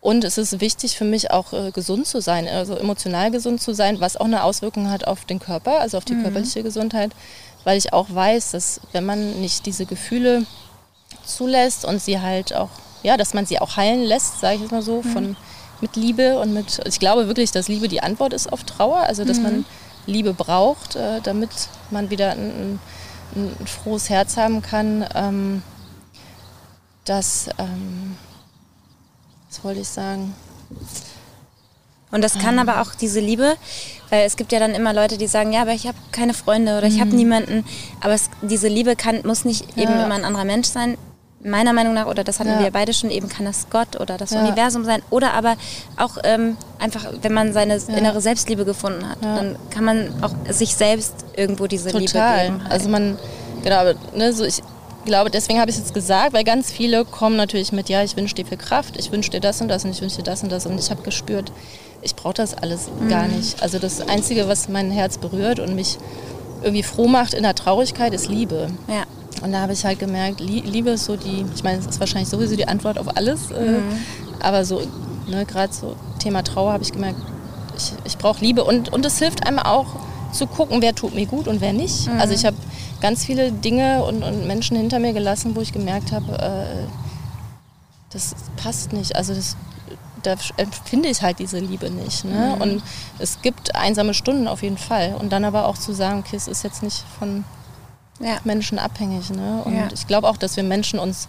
Und 0.00 0.22
es 0.24 0.38
ist 0.38 0.60
wichtig 0.60 0.96
für 0.96 1.04
mich 1.04 1.32
auch 1.32 1.52
äh, 1.52 1.72
gesund 1.72 2.06
zu 2.06 2.20
sein, 2.20 2.46
also 2.46 2.76
emotional 2.76 3.30
gesund 3.30 3.60
zu 3.60 3.74
sein, 3.74 4.00
was 4.00 4.16
auch 4.16 4.26
eine 4.26 4.44
Auswirkung 4.44 4.88
hat 4.88 5.06
auf 5.06 5.24
den 5.24 5.40
Körper, 5.40 5.80
also 5.80 5.98
auf 5.98 6.04
die 6.04 6.14
körperliche 6.14 6.62
Gesundheit, 6.62 7.10
weil 7.64 7.76
ich 7.76 7.92
auch 7.92 8.06
weiß, 8.08 8.52
dass 8.52 8.80
wenn 8.92 9.04
man 9.04 9.40
nicht 9.40 9.66
diese 9.66 9.84
Gefühle 9.84 10.46
zulässt 11.24 11.84
und 11.84 12.00
sie 12.00 12.20
halt 12.20 12.54
auch, 12.54 12.70
ja, 13.02 13.16
dass 13.16 13.34
man 13.34 13.46
sie 13.46 13.58
auch 13.58 13.76
heilen 13.76 14.04
lässt, 14.04 14.40
sage 14.40 14.56
ich 14.56 14.60
jetzt 14.60 14.70
mal 14.70 14.82
so, 14.82 15.02
von 15.02 15.36
mit 15.80 15.96
Liebe 15.96 16.38
und 16.38 16.54
mit, 16.54 16.80
ich 16.86 17.00
glaube 17.00 17.26
wirklich, 17.26 17.50
dass 17.50 17.68
Liebe 17.68 17.88
die 17.88 18.02
Antwort 18.02 18.32
ist 18.32 18.52
auf 18.52 18.64
Trauer, 18.64 18.98
also 18.98 19.24
dass 19.24 19.40
man 19.40 19.64
Liebe 20.06 20.32
braucht, 20.34 20.96
äh, 20.96 21.20
damit 21.22 21.50
man 21.90 22.10
wieder 22.10 22.30
ein, 22.32 22.78
ein, 23.34 23.50
ein 23.60 23.66
frohes 23.66 24.08
Herz 24.08 24.36
haben 24.36 24.62
kann. 24.62 25.04
Ähm, 25.14 25.62
dass, 27.04 27.48
ähm, 27.58 28.16
was 29.48 29.62
wollte 29.64 29.80
ich 29.80 29.88
sagen? 29.88 30.34
Und 32.10 32.22
das 32.22 32.38
kann 32.38 32.58
aber 32.58 32.80
auch 32.80 32.94
diese 32.94 33.20
Liebe, 33.20 33.56
weil 34.10 34.24
es 34.26 34.36
gibt 34.36 34.52
ja 34.52 34.58
dann 34.58 34.74
immer 34.74 34.92
Leute, 34.94 35.18
die 35.18 35.26
sagen, 35.26 35.52
ja, 35.52 35.62
aber 35.62 35.72
ich 35.72 35.86
habe 35.86 35.98
keine 36.12 36.34
Freunde 36.34 36.78
oder 36.78 36.86
ich 36.86 37.00
habe 37.00 37.14
niemanden. 37.14 37.64
Aber 38.00 38.14
es, 38.14 38.30
diese 38.42 38.68
Liebe 38.68 38.96
kann, 38.96 39.20
muss 39.24 39.44
nicht 39.44 39.76
eben 39.76 39.92
Ja. 39.92 40.04
immer 40.06 40.14
ein 40.14 40.24
anderer 40.24 40.44
Mensch 40.44 40.68
sein. 40.68 40.96
Meiner 41.44 41.72
Meinung 41.72 41.94
nach, 41.94 42.06
oder 42.06 42.24
das 42.24 42.40
hatten 42.40 42.48
Ja. 42.50 42.60
wir 42.60 42.70
beide 42.70 42.92
schon, 42.94 43.10
eben 43.10 43.28
kann 43.28 43.44
das 43.44 43.66
Gott 43.70 44.00
oder 44.00 44.16
das 44.16 44.30
Ja. 44.30 44.40
Universum 44.42 44.84
sein. 44.84 45.02
Oder 45.10 45.34
aber 45.34 45.56
auch 45.96 46.16
ähm, 46.24 46.56
einfach, 46.78 47.04
wenn 47.22 47.32
man 47.32 47.52
seine 47.52 47.76
innere 47.88 48.20
Selbstliebe 48.20 48.64
gefunden 48.64 49.06
hat, 49.08 49.18
Ja. 49.22 49.36
dann 49.36 49.56
kann 49.70 49.84
man 49.84 50.12
auch 50.22 50.32
sich 50.50 50.74
selbst 50.74 51.14
irgendwo 51.36 51.66
diese 51.66 51.90
Liebe 51.90 52.06
Total. 52.12 52.46
geben. 52.46 52.62
halt. 52.62 52.72
Also 52.72 52.88
man, 52.88 53.18
genau, 53.62 53.76
aber, 53.76 53.94
ne, 54.14 54.32
so 54.32 54.44
ich 54.44 54.62
glaube, 55.04 55.30
deswegen 55.30 55.60
habe 55.60 55.70
ich 55.70 55.76
es 55.76 55.82
jetzt 55.82 55.94
gesagt, 55.94 56.32
weil 56.32 56.42
ganz 56.42 56.72
viele 56.72 57.04
kommen 57.04 57.36
natürlich 57.36 57.70
mit, 57.70 57.88
ja, 57.88 58.02
ich 58.02 58.16
wünsche 58.16 58.34
dir 58.34 58.44
viel 58.46 58.58
Kraft, 58.58 58.96
ich 58.98 59.12
wünsche 59.12 59.30
dir 59.30 59.40
das 59.40 59.60
und 59.60 59.68
das 59.68 59.84
und 59.84 59.90
ich 59.90 60.00
wünsche 60.00 60.16
dir 60.16 60.24
das 60.24 60.42
und 60.42 60.50
das 60.50 60.66
und 60.66 60.80
ich 60.80 60.90
habe 60.90 61.02
gespürt, 61.02 61.52
ich 62.02 62.16
brauche 62.16 62.34
das 62.34 62.54
alles 62.54 62.88
Mhm. 62.98 63.08
gar 63.08 63.28
nicht. 63.28 63.62
Also 63.62 63.78
das 63.78 64.00
Einzige, 64.00 64.48
was 64.48 64.68
mein 64.68 64.90
Herz 64.90 65.18
berührt 65.18 65.60
und 65.60 65.74
mich 65.76 65.98
irgendwie 66.62 66.82
froh 66.82 67.06
macht 67.06 67.34
in 67.34 67.42
der 67.44 67.54
Traurigkeit, 67.54 68.14
ist 68.14 68.26
Liebe. 68.28 68.68
ja. 68.88 69.04
Und 69.42 69.52
da 69.52 69.60
habe 69.60 69.72
ich 69.74 69.84
halt 69.84 69.98
gemerkt, 69.98 70.40
Lie- 70.40 70.62
Liebe 70.64 70.90
ist 70.90 71.04
so 71.04 71.16
die, 71.16 71.44
ich 71.54 71.62
meine, 71.62 71.78
es 71.78 71.86
ist 71.86 72.00
wahrscheinlich 72.00 72.28
sowieso 72.28 72.56
die 72.56 72.66
Antwort 72.68 72.98
auf 72.98 73.16
alles, 73.16 73.50
äh, 73.50 73.60
Mhm. 73.80 73.82
aber 74.40 74.64
so, 74.64 74.80
ne, 75.28 75.44
gerade 75.44 75.72
so 75.72 75.94
Thema 76.18 76.42
Trauer 76.42 76.72
habe 76.72 76.82
ich 76.82 76.92
gemerkt, 76.92 77.18
ich, 77.76 77.92
ich 78.04 78.18
brauche 78.18 78.40
Liebe 78.42 78.64
und, 78.64 78.92
und 78.92 79.04
es 79.04 79.18
hilft 79.18 79.46
einem 79.46 79.58
auch 79.58 79.86
zu 80.32 80.46
gucken, 80.46 80.80
wer 80.82 80.94
tut 80.94 81.14
mir 81.14 81.26
gut 81.26 81.48
und 81.48 81.60
wer 81.60 81.72
nicht. 81.72 82.06
Mhm. 82.08 82.18
Also 82.20 82.34
ich 82.34 82.44
habe 82.46 82.56
ganz 83.00 83.24
viele 83.24 83.52
Dinge 83.52 84.02
und, 84.04 84.22
und 84.22 84.46
Menschen 84.46 84.76
hinter 84.76 84.98
mir 84.98 85.12
gelassen, 85.12 85.54
wo 85.54 85.60
ich 85.60 85.72
gemerkt 85.72 86.12
habe, 86.12 86.32
äh, 86.38 86.86
das 88.10 88.34
passt 88.56 88.92
nicht. 88.92 89.16
Also 89.16 89.34
das, 89.34 89.56
da 90.22 90.34
empfinde 90.56 91.08
ich 91.08 91.22
halt 91.22 91.38
diese 91.38 91.58
Liebe 91.58 91.90
nicht. 91.90 92.24
Ne? 92.24 92.54
Mhm. 92.56 92.62
Und 92.62 92.82
es 93.18 93.40
gibt 93.42 93.74
einsame 93.76 94.14
Stunden 94.14 94.48
auf 94.48 94.62
jeden 94.62 94.78
Fall. 94.78 95.14
Und 95.18 95.30
dann 95.32 95.44
aber 95.44 95.66
auch 95.66 95.76
zu 95.78 95.92
sagen, 95.92 96.20
okay, 96.26 96.36
es 96.36 96.48
ist 96.48 96.64
jetzt 96.64 96.82
nicht 96.82 97.04
von 97.18 97.44
ja. 98.20 98.38
Menschen 98.44 98.78
abhängig. 98.78 99.30
Ne? 99.30 99.62
Und 99.64 99.76
Ja. 99.76 99.88
ich 99.92 100.06
glaube 100.06 100.28
auch, 100.28 100.36
dass 100.36 100.56
wir 100.56 100.62
Menschen 100.64 100.98
uns, 100.98 101.28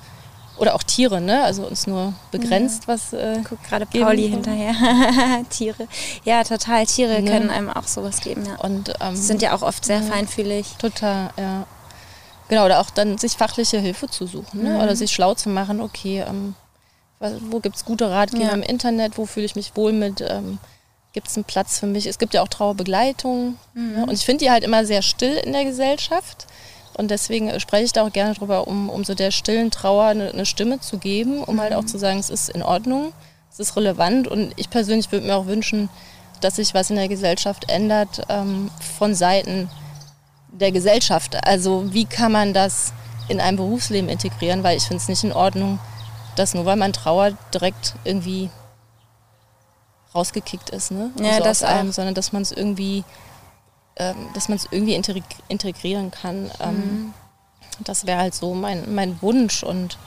oder 0.57 0.73
auch 0.73 0.81
Tiere, 0.83 1.21
ne? 1.21 1.43
also 1.43 1.65
uns 1.67 1.85
nur 1.87 2.13
begrenzt 2.31 2.87
was. 2.87 3.13
Äh, 3.13 3.41
Guck 3.47 3.63
gerade 3.63 3.85
Pauli 3.85 4.29
hinterher. 4.29 4.73
Tiere. 5.49 5.87
Ja, 6.23 6.43
total. 6.43 6.85
Tiere 6.85 7.21
Ne? 7.21 7.29
können 7.31 7.49
einem 7.49 7.69
auch 7.69 7.87
sowas 7.87 8.21
geben, 8.21 8.43
ja. 8.45 8.55
und 8.55 8.93
ähm, 9.01 9.15
Sind 9.15 9.41
ja 9.41 9.55
auch 9.55 9.61
oft 9.61 9.85
sehr 9.85 9.97
Ja. 10.01 10.03
feinfühlig. 10.03 10.67
total, 10.79 11.29
ja. 11.37 11.65
Genau, 12.49 12.65
oder 12.65 12.79
auch 12.79 12.89
dann 12.89 13.17
sich 13.17 13.33
fachliche 13.33 13.77
Hilfe 13.79 14.07
zu 14.09 14.25
suchen 14.25 14.63
ne? 14.63 14.81
oder 14.81 14.95
sich 14.95 15.11
schlau 15.11 15.33
zu 15.33 15.49
machen, 15.49 15.81
okay, 15.81 16.23
ähm, 16.27 16.55
wo 17.19 17.59
gibt 17.59 17.75
es 17.75 17.83
gute 17.83 18.09
Ratgeber 18.09 18.45
Ja. 18.45 18.49
im 18.51 18.61
Internet, 18.63 19.17
wo 19.17 19.25
fühle 19.25 19.45
ich 19.45 19.55
mich 19.55 19.75
wohl 19.75 19.91
mit, 19.91 20.21
ähm, 20.21 20.57
gibt 21.13 21.27
es 21.27 21.35
einen 21.35 21.43
Platz 21.45 21.77
für 21.79 21.87
mich. 21.87 22.05
Es 22.05 22.19
gibt 22.19 22.33
ja 22.35 22.41
auch 22.43 22.47
Trauerbegleitung 22.47 23.57
ne? 23.73 24.03
und 24.03 24.13
ich 24.13 24.23
finde 24.23 24.45
die 24.45 24.51
halt 24.51 24.63
immer 24.63 24.85
sehr 24.85 25.01
still 25.01 25.35
in 25.35 25.51
der 25.51 25.65
Gesellschaft 25.65 26.45
und 26.97 27.09
deswegen 27.09 27.49
äh, 27.49 27.59
spreche 27.59 27.85
ich 27.85 27.93
da 27.93 28.05
auch 28.05 28.11
gerne 28.11 28.33
drüber, 28.33 28.67
um, 28.67 28.89
um 28.89 29.03
so 29.03 29.13
der 29.15 29.31
stillen 29.31 29.71
Trauer 29.71 30.05
eine, 30.05 30.31
eine 30.31 30.45
Stimme 30.45 30.79
zu 30.79 30.97
geben, 30.97 31.43
um 31.43 31.61
halt 31.61 31.73
auch 31.73 31.85
zu 31.85 31.97
sagen, 31.97 32.19
es 32.19 32.29
ist 32.29 32.49
in 32.49 32.63
Ordnung, 32.63 33.13
es 33.51 33.59
ist 33.59 33.75
relevant 33.75 34.27
und 34.27 34.53
ich 34.55 34.69
persönlich 34.69 35.11
würde 35.11 35.25
mir 35.25 35.35
auch 35.35 35.45
wünschen, 35.45 35.89
dass 36.41 36.57
sich 36.57 36.73
was 36.73 36.89
in 36.89 36.95
der 36.95 37.07
Gesellschaft 37.07 37.69
ändert 37.69 38.21
ähm, 38.29 38.69
von 38.97 39.15
Seiten 39.15 39.69
der 40.51 40.71
Gesellschaft. 40.71 41.35
Also 41.45 41.93
wie 41.93 42.05
kann 42.05 42.31
man 42.31 42.53
das 42.53 42.93
in 43.27 43.39
ein 43.39 43.55
Berufsleben 43.55 44.09
integrieren? 44.09 44.63
Weil 44.63 44.77
ich 44.77 44.83
finde 44.83 45.01
es 45.01 45.07
nicht 45.07 45.23
in 45.23 45.33
Ordnung, 45.33 45.79
dass 46.35 46.53
nur 46.53 46.65
weil 46.65 46.75
man 46.75 46.93
trauert, 46.93 47.35
direkt 47.53 47.95
irgendwie 48.03 48.49
rausgekickt 50.13 50.69
ist, 50.69 50.91
ne? 50.91 51.11
Ja, 51.19 51.37
so 51.37 51.43
das 51.43 51.63
aus 51.63 51.69
allem, 51.69 51.91
sondern 51.91 52.15
dass 52.15 52.31
man 52.31 52.41
es 52.41 52.51
irgendwie, 52.51 53.03
ähm, 53.97 54.15
dass 54.33 54.47
man 54.49 54.57
es 54.57 54.67
irgendwie 54.71 54.95
integ 54.95 55.23
integrieren 55.47 56.11
kann. 56.11 56.51
Ähm, 56.59 56.77
Mhm. 56.79 57.13
Das 57.83 58.07
wäre 58.07 58.19
halt 58.19 58.33
so 58.33 58.55
mein, 58.55 58.95
mein 58.95 59.21
Wunsch 59.21 59.61
und 59.63 59.97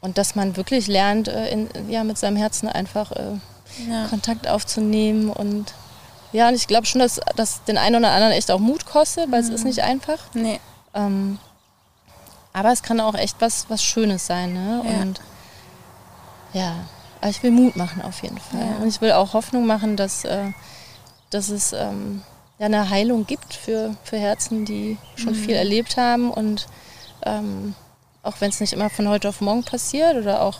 und 0.00 0.18
dass 0.18 0.34
man 0.34 0.56
wirklich 0.56 0.86
lernt, 0.88 1.28
äh, 1.28 1.50
in, 1.50 1.68
ja, 1.88 2.04
mit 2.04 2.18
seinem 2.18 2.36
Herzen 2.36 2.68
einfach 2.68 3.12
äh, 3.12 3.38
Ja. 3.88 4.06
Kontakt 4.08 4.46
aufzunehmen 4.48 5.30
und 5.30 5.74
ja, 6.32 6.48
und 6.48 6.54
ich 6.54 6.66
glaube 6.66 6.86
schon, 6.86 7.00
dass 7.00 7.20
das 7.36 7.62
den 7.64 7.78
einen 7.78 7.96
oder 7.96 8.10
anderen 8.12 8.32
echt 8.32 8.50
auch 8.50 8.58
Mut 8.58 8.84
kostet, 8.86 9.30
weil 9.30 9.40
es 9.40 9.48
Mhm. 9.48 9.54
ist 9.54 9.64
nicht 9.64 9.82
einfach. 9.82 10.18
Nee. 10.34 10.60
Ähm, 10.94 11.38
aber 12.52 12.72
es 12.72 12.82
kann 12.82 13.00
auch 13.00 13.14
echt 13.14 13.36
was, 13.40 13.66
was 13.68 13.82
Schönes 13.82 14.26
sein, 14.26 14.52
ne? 14.52 14.82
Ja. 14.84 15.02
Und 15.02 15.20
ja, 16.52 16.74
aber 17.20 17.30
ich 17.30 17.42
will 17.42 17.50
Mut 17.52 17.76
machen 17.76 18.02
auf 18.02 18.22
jeden 18.22 18.38
Fall. 18.38 18.60
Ja. 18.60 18.76
Und 18.82 18.88
ich 18.88 19.00
will 19.00 19.12
auch 19.12 19.32
Hoffnung 19.34 19.66
machen, 19.66 19.96
dass, 19.96 20.24
äh, 20.24 20.52
dass 21.30 21.48
es 21.50 21.72
ähm, 21.72 22.22
ja, 22.58 22.66
eine 22.66 22.88
Heilung 22.90 23.26
gibt 23.26 23.52
für, 23.54 23.94
für 24.04 24.18
Herzen, 24.18 24.64
die 24.64 24.96
schon 25.16 25.32
Mhm. 25.32 25.36
viel 25.36 25.54
erlebt 25.54 25.96
haben 25.96 26.30
und 26.30 26.66
ähm, 27.24 27.74
auch 28.22 28.34
wenn 28.40 28.50
es 28.50 28.60
nicht 28.60 28.72
immer 28.72 28.90
von 28.90 29.08
heute 29.08 29.28
auf 29.28 29.40
morgen 29.40 29.62
passiert 29.64 30.16
oder 30.16 30.42
auch 30.42 30.58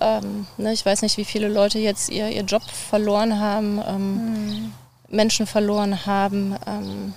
ähm, 0.00 0.46
ne, 0.56 0.72
ich 0.72 0.84
weiß 0.86 1.02
nicht, 1.02 1.16
wie 1.18 1.24
viele 1.24 1.48
Leute 1.48 1.78
jetzt 1.78 2.08
ihr, 2.10 2.28
ihr 2.28 2.42
Job 2.42 2.62
verloren 2.62 3.38
haben, 3.40 3.80
ähm, 3.86 4.14
Mhm. 4.14 4.72
Menschen 5.08 5.46
verloren 5.46 6.06
haben, 6.06 6.56
ähm, 6.66 7.14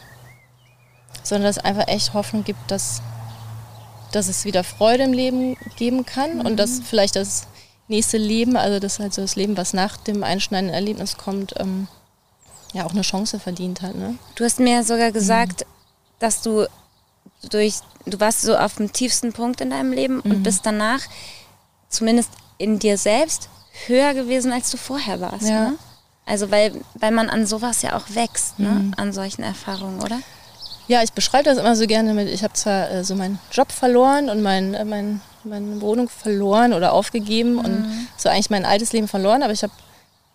sondern 1.22 1.48
dass 1.48 1.58
es 1.58 1.64
einfach 1.64 1.88
echt 1.88 2.14
Hoffnung 2.14 2.44
gibt, 2.44 2.72
dass, 2.72 3.02
dass 4.12 4.28
es 4.28 4.46
wieder 4.46 4.64
Freude 4.64 5.04
im 5.04 5.14
Leben 5.14 5.56
geben 5.78 6.06
kann 6.06 6.42
und 6.42 6.58
dass 6.58 6.80
vielleicht 6.84 7.16
das 7.16 7.48
nächste 7.88 8.18
Leben, 8.18 8.58
also 8.58 8.80
das 8.80 9.00
halt 9.00 9.14
so 9.14 9.22
das 9.22 9.36
Leben, 9.36 9.56
was 9.58 9.74
nach 9.74 9.96
dem 9.98 10.24
einschneidenden 10.24 10.74
Erlebnis 10.74 11.18
kommt, 11.18 11.54
ähm, 11.60 11.88
ja 12.74 12.86
auch 12.86 12.92
eine 12.92 13.02
Chance 13.02 13.40
verdient 13.40 13.82
hat. 13.82 13.96
Ne? 13.96 14.16
Du 14.36 14.44
hast 14.44 14.60
mir 14.60 14.84
sogar 14.84 15.10
Mhm. 15.10 15.14
gesagt, 15.14 15.66
dass 16.20 16.42
du 16.42 16.66
durch, 17.50 17.76
du 18.06 18.20
warst 18.20 18.42
so 18.42 18.56
auf 18.58 18.76
dem 18.76 18.92
tiefsten 18.92 19.34
Punkt 19.34 19.62
in 19.62 19.70
deinem 19.70 19.92
Leben 19.92 20.20
und 20.22 20.40
Mhm. 20.40 20.44
bist 20.44 20.66
danach, 20.66 21.02
zumindest 21.90 22.30
in 22.58 22.80
dir 22.80 22.98
selbst, 22.98 23.50
höher 23.88 24.14
gewesen, 24.14 24.52
als 24.52 24.70
du 24.72 24.78
vorher 24.78 25.20
warst. 25.20 25.44
Ja. 25.48 25.70
Ne? 25.70 25.78
Also 26.26 26.52
weil, 26.52 26.80
weil 26.96 27.12
man 27.12 27.30
an 27.30 27.46
sowas 27.46 27.82
ja 27.82 27.98
auch 27.98 28.06
wächst, 28.10 28.58
ne? 28.60 28.70
Mhm. 28.70 28.94
an 28.98 29.12
solchen 29.14 29.44
Erfahrungen, 29.44 30.02
oder? 30.02 30.20
Ja, 30.88 31.02
ich 31.04 31.12
beschreibe 31.14 31.44
das 31.46 31.58
immer 31.58 31.76
so 31.76 31.86
gerne 31.88 32.14
mit, 32.14 32.30
ich 32.30 32.44
habe 32.44 32.54
zwar 32.54 32.90
äh, 32.90 33.04
so 33.04 33.16
meinen 33.16 33.40
Job 33.52 33.72
verloren 33.72 34.30
und 34.30 34.42
mein, 34.42 34.74
äh, 34.74 34.86
mein, 34.86 35.22
meine 35.44 35.82
Wohnung 35.82 36.08
verloren 36.10 36.72
oder 36.74 36.94
aufgegeben 36.94 37.54
mhm. 37.54 37.60
und 37.60 38.08
so 38.18 38.30
eigentlich 38.30 38.50
mein 38.50 38.66
altes 38.66 38.94
Leben 38.94 39.08
verloren, 39.10 39.44
aber 39.44 39.52
ich 39.54 39.64
habe 39.64 39.74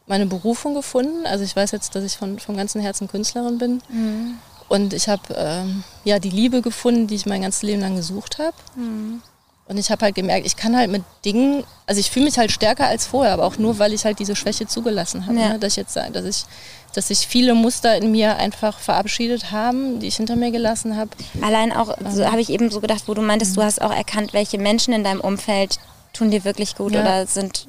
meine 0.09 0.27
Berufung 0.27 0.75
gefunden. 0.75 1.27
Also 1.27 1.45
ich 1.45 1.55
weiß 1.55 1.71
jetzt, 1.71 1.95
dass 1.95 2.05
ich 2.05 2.17
von, 2.17 2.39
vom 2.39 2.57
ganzen 2.57 2.81
Herzen 2.81 3.09
Künstlerin 3.09 3.59
bin. 3.59 3.83
Mhm. 3.89 4.39
Und 4.69 4.93
ich 4.93 5.09
habe 5.09 5.23
ähm, 5.35 5.85
ja 6.05 6.19
die 6.19 6.31
Liebe 6.31 6.61
gefunden, 6.63 7.07
die 7.07 7.15
ich 7.15 7.27
mein 7.27 7.43
ganzes 7.43 7.63
Leben 7.63 7.81
lang 7.81 7.97
gesucht 7.97 8.39
habe. 8.39 8.57
Mhm. 8.77 9.23
Und 9.69 9.77
ich 9.77 9.91
habe 9.91 10.07
halt 10.07 10.15
gemerkt, 10.15 10.47
ich 10.47 10.57
kann 10.57 10.75
halt 10.75 10.91
mit 10.91 11.03
Dingen, 11.27 11.63
also 11.87 12.01
ich 12.01 12.11
fühle 12.11 12.25
mich 12.25 12.39
halt 12.39 12.51
stärker 12.51 12.87
als 12.87 13.07
vorher, 13.07 13.35
aber 13.35 13.45
auch 13.45 13.59
nur, 13.59 13.79
weil 13.79 13.93
ich 13.93 14.07
halt 14.07 14.19
diese 14.19 14.35
Schwäche 14.35 14.67
zugelassen 14.67 15.27
habe. 15.27 15.39
Ja. 15.39 15.49
Ne? 15.51 15.59
Dass 15.59 15.75
ich 15.75 15.77
jetzt 15.77 15.95
dass 15.95 16.25
ich, 16.25 16.47
dass 16.95 17.09
sich 17.09 17.27
viele 17.27 17.55
Muster 17.55 17.95
in 17.97 18.11
mir 18.11 18.37
einfach 18.37 18.79
verabschiedet 18.79 19.53
haben, 19.53 20.01
die 20.01 20.07
ich 20.07 20.17
hinter 20.17 20.37
mir 20.37 20.51
gelassen 20.51 20.97
habe. 20.97 21.11
Allein 21.43 21.73
auch, 21.73 21.95
so 22.11 22.25
habe 22.25 22.41
ich 22.41 22.49
eben 22.49 22.71
so 22.71 22.81
gedacht, 22.81 23.03
wo 23.07 23.15
du 23.15 23.21
meintest, 23.21 23.53
mhm. 23.53 23.57
du 23.57 23.63
hast 23.65 23.83
auch 23.83 23.93
erkannt, 23.93 24.33
welche 24.33 24.57
Menschen 24.57 24.95
in 24.95 25.05
deinem 25.05 25.21
Umfeld 25.21 25.79
tun 26.15 26.31
dir 26.31 26.45
wirklich 26.45 26.75
gut 26.75 26.93
ja. 26.93 27.03
oder 27.03 27.27
sind 27.27 27.69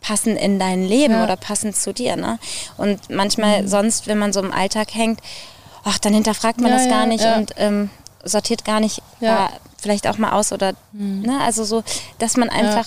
passen 0.00 0.36
in 0.36 0.58
dein 0.58 0.86
Leben 0.86 1.14
ja. 1.14 1.24
oder 1.24 1.36
passen 1.36 1.74
zu 1.74 1.92
dir. 1.92 2.16
Ne? 2.16 2.38
Und 2.76 3.10
manchmal 3.10 3.62
mhm. 3.62 3.68
sonst, 3.68 4.06
wenn 4.06 4.18
man 4.18 4.32
so 4.32 4.40
im 4.40 4.52
Alltag 4.52 4.94
hängt, 4.94 5.20
ach, 5.84 5.98
dann 5.98 6.14
hinterfragt 6.14 6.60
man 6.60 6.70
das 6.70 6.88
gar 6.88 7.06
nicht 7.06 7.24
und 7.24 7.52
ähm, 7.56 7.90
sortiert 8.24 8.64
gar 8.64 8.80
nicht, 8.80 9.02
ja 9.20 9.50
vielleicht 9.80 10.06
auch 10.06 10.18
mal 10.18 10.32
aus 10.32 10.52
oder, 10.52 10.74
mhm. 10.92 11.22
ne, 11.22 11.40
also 11.40 11.64
so, 11.64 11.82
dass 12.18 12.36
man 12.36 12.48
einfach, 12.48 12.86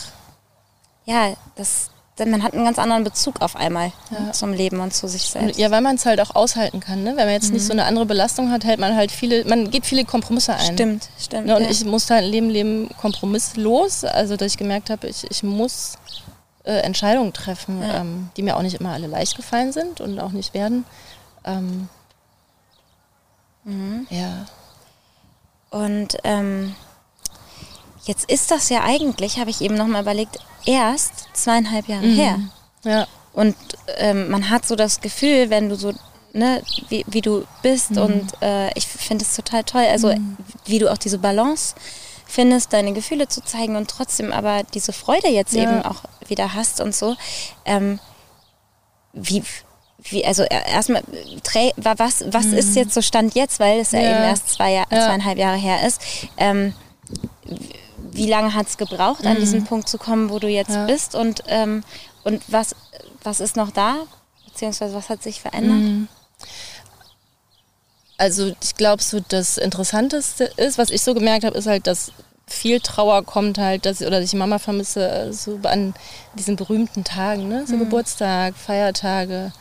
ja, 1.06 1.30
ja 1.30 1.36
das, 1.56 1.90
man 2.20 2.44
hat 2.44 2.54
einen 2.54 2.66
ganz 2.66 2.78
anderen 2.78 3.04
Bezug 3.04 3.42
auf 3.42 3.56
einmal 3.56 3.92
ja. 4.12 4.32
zum 4.32 4.54
Leben 4.54 4.80
und 4.80 4.94
zu 4.94 5.08
sich 5.08 5.24
selbst. 5.24 5.60
Ja, 5.60 5.72
weil 5.72 5.82
man 5.82 5.96
es 5.96 6.06
halt 6.06 6.22
auch 6.22 6.36
aushalten 6.36 6.80
kann. 6.80 7.04
Ne? 7.04 7.10
Wenn 7.16 7.26
man 7.26 7.34
jetzt 7.34 7.48
mhm. 7.48 7.56
nicht 7.56 7.66
so 7.66 7.74
eine 7.74 7.86
andere 7.86 8.06
Belastung 8.06 8.52
hat, 8.52 8.64
hält 8.66 8.80
man 8.80 8.96
halt 8.96 9.12
viele, 9.12 9.44
man 9.46 9.72
geht 9.72 9.88
viele 9.88 10.06
Kompromisse 10.06 10.54
ein. 10.54 10.74
Stimmt, 10.76 11.10
stimmt. 11.20 11.48
Ne? 11.48 11.56
Und 11.56 11.64
ja. 11.64 11.72
ich 11.72 11.84
musste 11.86 12.14
halt 12.14 12.26
ein 12.26 12.30
Leben 12.30 12.50
leben 12.52 12.90
kompromisslos, 13.02 14.04
also 14.04 14.38
dass 14.38 14.52
ich 14.52 14.58
gemerkt 14.58 14.92
habe, 14.92 15.08
ich, 15.08 15.30
ich 15.30 15.42
muss 15.42 15.94
äh, 16.64 16.80
Entscheidungen 16.80 17.34
treffen, 17.34 17.82
ja. 17.82 18.02
ähm, 18.02 18.30
die 18.38 18.42
mir 18.42 18.56
auch 18.58 18.62
nicht 18.62 18.80
immer 18.80 18.94
alle 18.94 19.08
leicht 19.08 19.36
gefallen 19.36 19.72
sind 19.72 20.02
und 20.02 20.20
auch 20.20 20.32
nicht 20.32 20.54
werden. 20.54 20.86
Ähm, 21.44 21.90
mhm. 23.64 24.08
Ja. 24.10 24.46
Und 25.70 26.18
ähm, 26.24 26.76
jetzt 28.04 28.30
ist 28.30 28.52
das 28.52 28.70
ja 28.70 28.84
eigentlich, 28.84 29.40
habe 29.40 29.50
ich 29.50 29.62
eben 29.62 29.76
nochmal 29.76 30.04
überlegt, 30.04 30.40
erst 30.66 31.28
zweieinhalb 31.34 31.88
Jahre 31.88 32.06
mhm. 32.06 32.16
her. 32.16 32.40
Ja. 32.84 33.08
Und 33.34 33.56
ähm, 33.98 34.30
man 34.30 34.50
hat 34.50 34.66
so 34.66 34.76
das 34.76 35.02
Gefühl, 35.02 35.50
wenn 35.50 35.70
du 35.70 35.76
so, 35.76 35.94
ne, 36.34 36.62
wie, 36.90 37.04
wie 37.08 37.22
du 37.22 37.46
bist 37.62 37.92
mhm. 37.92 37.98
und 37.98 38.42
äh, 38.42 38.70
ich 38.76 38.88
finde 38.88 39.26
es 39.26 39.36
total 39.36 39.64
toll, 39.64 39.86
also 39.90 40.14
mhm. 40.14 40.38
wie 40.66 40.80
du 40.80 40.92
auch 40.92 40.98
diese 40.98 41.18
Balance 41.18 41.76
findest, 42.34 42.74
deine 42.74 42.94
Gefühle 42.94 43.28
zu 43.28 43.42
zeigen 43.42 43.76
und 43.76 43.90
trotzdem 43.90 44.34
aber 44.34 44.64
diese 44.74 44.92
Freude 44.92 45.30
jetzt 45.30 45.54
ja. 45.54 45.64
eben 45.64 45.84
auch 45.84 46.04
wieder 46.28 46.54
hast 46.54 46.82
und 46.82 46.96
so. 46.96 47.16
Ähm, 47.66 48.00
wie, 49.14 49.44
wie, 50.02 50.26
also 50.26 50.44
erstmal, 50.44 51.04
was, 51.76 52.24
was 52.28 52.46
mhm. 52.46 52.54
ist 52.54 52.76
jetzt 52.76 52.94
so 52.94 53.02
Stand 53.02 53.36
jetzt, 53.36 53.60
weil 53.60 53.80
es 53.80 53.92
ja, 53.92 54.00
ja 54.00 54.12
eben 54.12 54.24
erst 54.24 54.50
zwei 54.50 54.72
Jahr, 54.72 54.88
ja. 54.92 55.06
zweieinhalb 55.06 55.38
Jahre 55.38 55.58
her 55.58 55.88
ist. 55.88 56.02
Ähm, 56.38 56.74
wie 58.12 58.28
lange 58.28 58.54
hat 58.54 58.68
es 58.68 58.78
gebraucht, 58.78 59.24
mhm. 59.24 59.30
an 59.30 59.38
diesen 59.38 59.64
Punkt 59.66 59.88
zu 59.88 59.98
kommen, 59.98 60.30
wo 60.30 60.40
du 60.40 60.48
jetzt 60.48 60.72
ja. 60.72 60.86
bist 60.86 61.16
und, 61.16 61.44
ähm, 61.48 61.84
und 62.24 62.42
was, 62.48 62.76
was 63.24 63.40
ist 63.40 63.56
noch 63.56 63.72
da, 63.72 63.98
beziehungsweise 64.46 64.96
was 64.96 65.10
hat 65.10 65.22
sich 65.22 65.40
verändert? 65.40 65.78
Mhm. 65.78 66.08
Also 68.18 68.54
ich 68.62 68.76
glaube, 68.76 69.02
so 69.02 69.20
das 69.28 69.58
Interessanteste 69.58 70.46
ist, 70.58 70.78
was 70.78 70.90
ich 70.90 71.02
so 71.02 71.14
gemerkt 71.14 71.46
habe, 71.46 71.58
ist 71.58 71.68
halt, 71.68 71.88
dass 71.88 72.12
viel 72.46 72.80
Trauer 72.80 73.24
kommt 73.24 73.58
halt, 73.58 73.86
dass, 73.86 74.02
oder 74.02 74.20
dass 74.20 74.32
ich 74.32 74.38
Mama 74.38 74.60
vermisse, 74.60 75.32
so 75.34 75.60
an 75.64 75.94
diesen 76.38 76.56
berühmten 76.56 77.04
Tagen, 77.04 77.48
ne? 77.48 77.66
so 77.66 77.76
mhm. 77.76 77.80
Geburtstag, 77.80 78.56
Feiertage, 78.56 79.52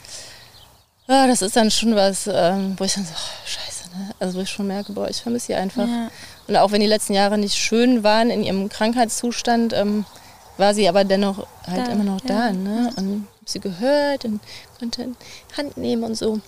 ja, 1.09 1.27
das 1.27 1.43
ist 1.43 1.57
dann 1.57 1.71
schon 1.71 1.95
was, 1.95 2.27
ähm, 2.27 2.75
wo 2.79 2.85
ich 2.85 2.95
dann 2.95 3.05
so, 3.05 3.13
oh, 3.13 3.47
scheiße, 3.47 3.91
ne? 3.91 4.15
Also 4.21 4.39
wo 4.39 4.43
ich 4.43 4.51
schon 4.51 4.67
merke, 4.67 4.93
boah, 4.93 5.09
ich 5.09 5.21
vermisse 5.21 5.47
sie 5.47 5.55
einfach. 5.55 5.87
Ja. 5.87 6.11
Und 6.47 6.57
auch 6.57 6.71
wenn 6.71 6.81
die 6.81 6.87
letzten 6.87 7.13
Jahre 7.13 7.39
nicht 7.39 7.57
schön 7.57 8.03
waren 8.05 8.31
in 8.31 8.43
ihrem 8.43 8.69
Krankheitszustand, 8.69 9.73
ähm, 9.73 10.05
war 10.59 10.75
sie 10.75 10.89
aber 10.89 11.05
dennoch 11.05 11.47
halt 11.67 11.89
da, 11.89 11.93
immer 11.93 12.05
noch 12.05 12.21
ja. 12.23 12.29
da. 12.29 12.53
Ne? 12.53 12.91
Und 12.97 13.27
habe 13.43 13.51
sie 13.51 13.61
gehört 13.61 14.25
und 14.25 14.41
konnte 14.79 15.09
Hand 15.57 15.77
nehmen 15.77 16.05
und 16.05 16.15
so. 16.15 16.41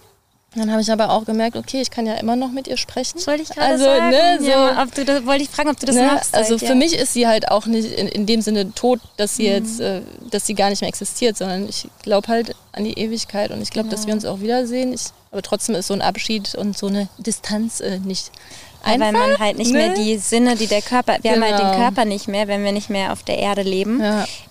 Dann 0.56 0.70
habe 0.70 0.80
ich 0.80 0.90
aber 0.90 1.10
auch 1.10 1.24
gemerkt, 1.24 1.56
okay, 1.56 1.80
ich 1.80 1.90
kann 1.90 2.06
ja 2.06 2.14
immer 2.14 2.36
noch 2.36 2.50
mit 2.50 2.68
ihr 2.68 2.76
sprechen. 2.76 3.14
Das 3.16 3.26
wollte 3.26 3.42
ich 3.42 3.48
gerade 3.48 3.72
also, 3.72 3.84
sagen. 3.84 4.10
Ne, 4.10 4.38
so, 4.40 4.48
ja, 4.48 4.82
ob 4.82 4.94
du 4.94 5.04
das, 5.04 5.26
wollte 5.26 5.42
ich 5.42 5.50
fragen, 5.50 5.70
ob 5.70 5.80
du 5.80 5.86
das 5.86 5.96
ne, 5.96 6.06
machst. 6.06 6.34
Also 6.34 6.50
halt, 6.50 6.60
für 6.60 6.66
ja. 6.68 6.74
mich 6.74 6.94
ist 6.94 7.12
sie 7.12 7.26
halt 7.26 7.50
auch 7.50 7.66
nicht 7.66 7.90
in, 7.90 8.06
in 8.08 8.26
dem 8.26 8.40
Sinne 8.40 8.72
tot, 8.72 9.00
dass 9.16 9.36
sie 9.36 9.44
mhm. 9.44 9.54
jetzt, 9.54 9.80
äh, 9.80 10.02
dass 10.30 10.46
sie 10.46 10.54
gar 10.54 10.70
nicht 10.70 10.80
mehr 10.80 10.88
existiert, 10.88 11.36
sondern 11.36 11.68
ich 11.68 11.88
glaube 12.02 12.28
halt 12.28 12.54
an 12.72 12.84
die 12.84 12.96
Ewigkeit 12.98 13.50
und 13.50 13.60
ich 13.62 13.70
glaube, 13.70 13.88
genau. 13.88 13.96
dass 13.96 14.06
wir 14.06 14.14
uns 14.14 14.24
auch 14.24 14.40
wiedersehen. 14.40 14.92
Ich, 14.92 15.06
aber 15.32 15.42
trotzdem 15.42 15.74
ist 15.74 15.88
so 15.88 15.94
ein 15.94 16.02
Abschied 16.02 16.54
und 16.54 16.78
so 16.78 16.86
eine 16.86 17.08
Distanz 17.18 17.80
äh, 17.80 17.98
nicht 17.98 18.30
einfach. 18.84 19.06
Weil 19.06 19.12
man 19.12 19.38
halt 19.38 19.58
nicht 19.58 19.72
ne? 19.72 19.78
mehr 19.78 19.94
die 19.94 20.18
Sinne, 20.18 20.54
die 20.54 20.68
der 20.68 20.82
Körper, 20.82 21.18
wir 21.20 21.32
genau. 21.32 21.46
haben 21.46 21.52
halt 21.52 21.60
den 21.60 21.70
genau. 21.72 21.84
Körper 21.84 22.04
nicht 22.04 22.28
mehr, 22.28 22.46
wenn 22.46 22.62
wir 22.62 22.72
nicht 22.72 22.90
mehr 22.90 23.12
auf 23.12 23.24
der 23.24 23.38
Erde 23.38 23.62
leben. 23.62 24.00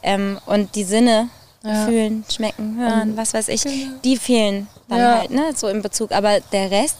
Ähm, 0.02 0.40
und 0.46 0.76
die 0.76 0.84
Sinne, 0.84 1.30
fühlen, 1.64 2.26
schmecken, 2.30 2.78
hören, 2.78 3.12
und, 3.12 3.18
was 3.18 3.34
weiß 3.34 3.48
ich, 3.48 3.64
genau. 3.64 3.94
die 4.04 4.18
fehlen 4.18 4.68
dann 4.98 5.06
ja. 5.06 5.20
halt, 5.20 5.32
ne, 5.32 5.53
so 5.56 5.68
in 5.68 5.82
Bezug. 5.82 6.11
Aber 6.11 6.40
der 6.52 6.72
Rest 6.72 6.98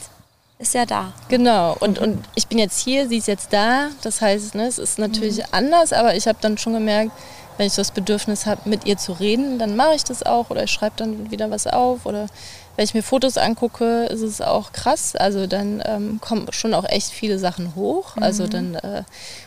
ist 0.60 0.74
ja 0.74 0.86
da. 0.86 1.14
Genau. 1.30 1.76
Und, 1.80 1.99
und 1.99 2.24
ich 2.36 2.48
bin 2.48 2.57
jetzt 2.57 2.80
hier, 2.80 3.07
sie 3.07 3.18
ist 3.18 3.28
jetzt 3.28 3.52
da. 3.52 3.90
Das 4.02 4.22
heißt, 4.22 4.56
ne, 4.56 4.68
es 4.68 4.80
ist 4.80 4.99
natürlich 4.99 5.38
mhm. 5.38 5.45
anders, 5.52 5.94
aber 5.94 6.15
ich 6.15 6.28
habe 6.28 6.38
dann 6.41 6.57
schon 6.57 6.74
gemerkt, 6.74 7.11
wenn 7.57 7.68
ich 7.68 7.76
das 7.76 7.91
Bedürfnis 7.91 8.45
habe, 8.45 8.68
mit 8.68 8.86
ihr 8.86 8.98
zu 8.98 9.14
reden, 9.14 9.60
dann 9.60 9.76
mache 9.76 9.94
ich 9.95 10.03
das 10.03 10.24
auch 10.24 10.49
oder 10.49 10.64
ich 10.64 10.72
schreibe 10.72 10.95
dann 10.98 11.30
wieder 11.30 11.52
was 11.52 11.68
auf 11.68 12.06
oder 12.06 12.28
wenn 12.76 12.86
ich 12.86 12.95
mir 12.95 13.03
Fotos 13.03 13.38
angucke, 13.38 14.06
ist 14.06 14.22
es 14.22 14.41
auch 14.41 14.72
krass. 14.72 15.15
Also 15.15 15.45
dann 15.45 15.84
ähm, 15.86 16.20
kommen 16.20 16.48
schon 16.52 16.74
auch 16.74 16.86
echt 16.86 17.11
viele 17.11 17.38
Sachen 17.38 17.76
hoch. 17.76 18.15
Mhm. 18.15 18.24
Also 18.24 18.48
dann 18.48 18.76
äh, 18.76 19.03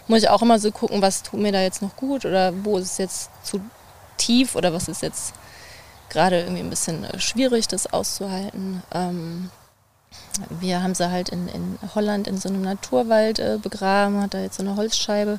muss 0.06 0.22
ich 0.22 0.28
auch 0.28 0.42
immer 0.42 0.60
so 0.60 0.70
gucken, 0.70 1.02
was 1.02 1.24
tut 1.24 1.40
mir 1.40 1.50
da 1.50 1.60
jetzt 1.60 1.82
noch 1.82 1.96
gut 1.96 2.24
oder 2.24 2.52
wo 2.64 2.78
ist 2.78 2.92
es 2.92 2.98
jetzt 2.98 3.30
zu 3.42 3.60
tief 4.16 4.54
oder 4.54 4.72
was 4.72 4.86
ist 4.86 5.02
jetzt 5.02 5.34
gerade 6.10 6.40
irgendwie 6.40 6.62
ein 6.62 6.70
bisschen 6.70 7.04
äh, 7.04 7.18
schwierig, 7.20 7.68
das 7.68 7.92
auszuhalten. 7.92 8.82
Ähm, 8.92 9.50
wir 10.60 10.82
haben 10.82 10.94
sie 10.94 11.10
halt 11.10 11.28
in, 11.30 11.48
in 11.48 11.78
Holland 11.94 12.28
in 12.28 12.38
so 12.38 12.48
einem 12.48 12.62
Naturwald 12.62 13.38
äh, 13.38 13.58
begraben, 13.60 14.20
hat 14.20 14.34
da 14.34 14.40
jetzt 14.40 14.56
so 14.56 14.62
eine 14.62 14.76
Holzscheibe. 14.76 15.38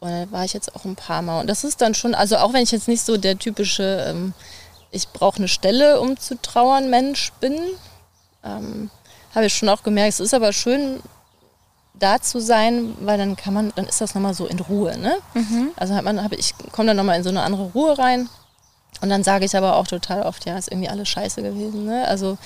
Und 0.00 0.10
da 0.10 0.30
war 0.30 0.44
ich 0.44 0.54
jetzt 0.54 0.74
auch 0.74 0.84
ein 0.84 0.96
paar 0.96 1.22
Mal. 1.22 1.40
Und 1.40 1.46
das 1.48 1.64
ist 1.64 1.80
dann 1.80 1.94
schon, 1.94 2.14
also 2.14 2.38
auch 2.38 2.52
wenn 2.52 2.62
ich 2.62 2.70
jetzt 2.70 2.88
nicht 2.88 3.04
so 3.04 3.16
der 3.16 3.38
typische, 3.38 4.06
ähm, 4.08 4.32
ich 4.90 5.08
brauche 5.08 5.38
eine 5.38 5.48
Stelle, 5.48 6.00
um 6.00 6.18
zu 6.18 6.40
trauern, 6.40 6.88
Mensch 6.90 7.32
bin, 7.40 7.58
ähm, 8.42 8.90
habe 9.34 9.46
ich 9.46 9.54
schon 9.54 9.68
auch 9.68 9.82
gemerkt, 9.82 10.14
es 10.14 10.20
ist 10.20 10.34
aber 10.34 10.52
schön, 10.52 11.00
da 11.94 12.20
zu 12.20 12.40
sein, 12.40 12.96
weil 13.00 13.18
dann 13.18 13.36
kann 13.36 13.52
man, 13.52 13.72
dann 13.76 13.86
ist 13.86 14.00
das 14.00 14.14
nochmal 14.14 14.34
so 14.34 14.46
in 14.46 14.58
Ruhe. 14.58 14.96
Ne? 14.96 15.16
Mhm. 15.34 15.70
Also 15.76 15.94
hat 15.94 16.04
man, 16.04 16.22
hab, 16.22 16.32
ich 16.32 16.54
komme 16.72 16.88
dann 16.88 16.96
nochmal 16.96 17.18
in 17.18 17.22
so 17.22 17.28
eine 17.28 17.42
andere 17.42 17.70
Ruhe 17.74 17.98
rein. 17.98 18.28
Und 19.00 19.08
dann 19.08 19.24
sage 19.24 19.44
ich 19.44 19.56
aber 19.56 19.76
auch 19.76 19.86
total 19.86 20.22
oft, 20.22 20.44
ja, 20.46 20.58
ist 20.58 20.70
irgendwie 20.70 20.88
alles 20.88 21.08
scheiße 21.08 21.42
gewesen. 21.42 21.86
Ne? 21.86 22.06
Also 22.06 22.36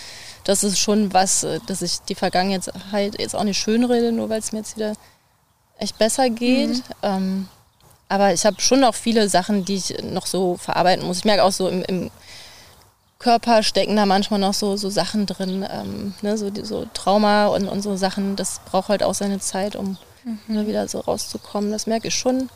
das 0.45 0.63
ist 0.63 0.79
schon 0.79 1.13
was, 1.13 1.43
äh, 1.45 1.61
dass 1.67 1.83
ich 1.83 2.01
die 2.03 2.15
Vergangenheit 2.15 3.19
jetzt 3.19 3.35
auch 3.35 3.45
nicht 3.45 3.59
schön 3.59 3.85
rede, 3.85 4.13
nur 4.13 4.29
weil 4.29 4.39
es 4.39 4.53
mir 4.53 4.59
jetzt 4.59 4.77
wieder 4.77 4.93
echt 5.79 5.99
besser 5.99 6.31
geht. 6.31 6.77
Mhm. 6.77 6.83
Ähm, 7.03 7.49
aber 8.09 8.33
ich 8.33 8.45
habe 8.45 8.61
schon 8.61 8.81
noch 8.81 8.95
viele 8.95 9.29
Sachen, 9.29 9.65
die 9.65 9.77
ich 9.77 10.03
noch 10.03 10.27
so 10.27 10.57
verarbeiten 10.57 11.07
muss. 11.07 11.19
Ich 11.19 11.25
merke 11.25 11.43
auch 11.43 11.53
so 11.53 11.69
im, 11.69 11.83
im 11.83 12.11
Körper 13.19 13.63
stecken 13.63 13.97
da 13.97 14.07
manchmal 14.07 14.39
noch 14.39 14.55
so, 14.55 14.77
so 14.77 14.91
Sachen 14.91 15.27
drin, 15.27 15.67
ähm, 15.69 16.15
ne, 16.21 16.37
so, 16.37 16.51
so 16.63 16.87
Trauma 16.93 17.47
und, 17.47 17.67
und 17.67 17.81
so 17.81 17.97
Sachen. 17.97 18.37
Das 18.37 18.61
braucht 18.71 18.89
halt 18.89 19.03
auch 19.03 19.15
seine 19.15 19.41
Zeit, 19.41 19.77
um 19.77 19.97
mhm. 20.25 20.67
wieder 20.67 20.87
so 20.89 21.01
rauszukommen. 21.01 21.73
Das 21.73 21.87
merke 21.87 22.09
ich 22.09 22.15
schon. 22.15 22.51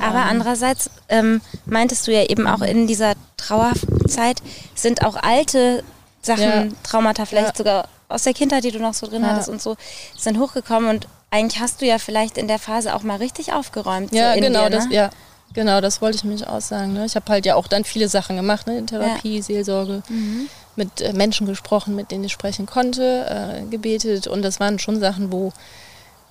Aber 0.00 0.18
ähm. 0.18 0.28
andererseits 0.28 0.90
ähm, 1.08 1.40
meintest 1.66 2.06
du 2.06 2.12
ja 2.12 2.24
eben 2.24 2.46
auch 2.46 2.62
in 2.62 2.86
dieser 2.86 3.14
Trauerzeit 3.36 4.42
sind 4.74 5.04
auch 5.04 5.16
alte 5.16 5.82
Sachen, 6.22 6.42
ja. 6.42 6.66
Traumata 6.82 7.24
vielleicht 7.24 7.48
ja. 7.48 7.56
sogar 7.56 7.88
aus 8.08 8.24
der 8.24 8.34
Kindheit, 8.34 8.64
die 8.64 8.72
du 8.72 8.78
noch 8.78 8.94
so 8.94 9.06
drin 9.06 9.22
ja. 9.22 9.28
hattest 9.28 9.48
und 9.48 9.62
so, 9.62 9.76
sind 10.16 10.38
hochgekommen 10.38 10.90
und 10.90 11.08
eigentlich 11.30 11.60
hast 11.60 11.80
du 11.80 11.86
ja 11.86 11.98
vielleicht 11.98 12.36
in 12.36 12.48
der 12.48 12.58
Phase 12.58 12.94
auch 12.94 13.02
mal 13.02 13.16
richtig 13.16 13.52
aufgeräumt. 13.52 14.12
Ja, 14.12 14.34
so 14.34 14.40
genau, 14.40 14.64
dir, 14.64 14.70
ne? 14.70 14.76
das, 14.76 14.86
ja. 14.90 15.10
Genau, 15.52 15.80
das 15.80 16.00
wollte 16.00 16.16
ich 16.16 16.24
mich 16.24 16.46
auch 16.46 16.60
sagen. 16.60 16.92
Ne? 16.92 17.06
Ich 17.06 17.16
habe 17.16 17.30
halt 17.30 17.44
ja 17.46 17.56
auch 17.56 17.66
dann 17.66 17.84
viele 17.84 18.08
Sachen 18.08 18.36
gemacht, 18.36 18.66
ne? 18.66 18.78
in 18.78 18.86
Therapie. 18.86 19.42
Seelsorge, 19.42 20.02
mhm. 20.08 20.48
mit 20.76 21.00
äh, 21.00 21.12
Menschen 21.12 21.46
gesprochen, 21.46 21.96
mit 21.96 22.10
denen 22.10 22.24
ich 22.24 22.32
sprechen 22.32 22.66
konnte, 22.66 23.62
äh, 23.62 23.68
gebetet. 23.68 24.26
Und 24.26 24.42
das 24.42 24.60
waren 24.60 24.78
schon 24.78 25.00
Sachen, 25.00 25.32
wo, 25.32 25.52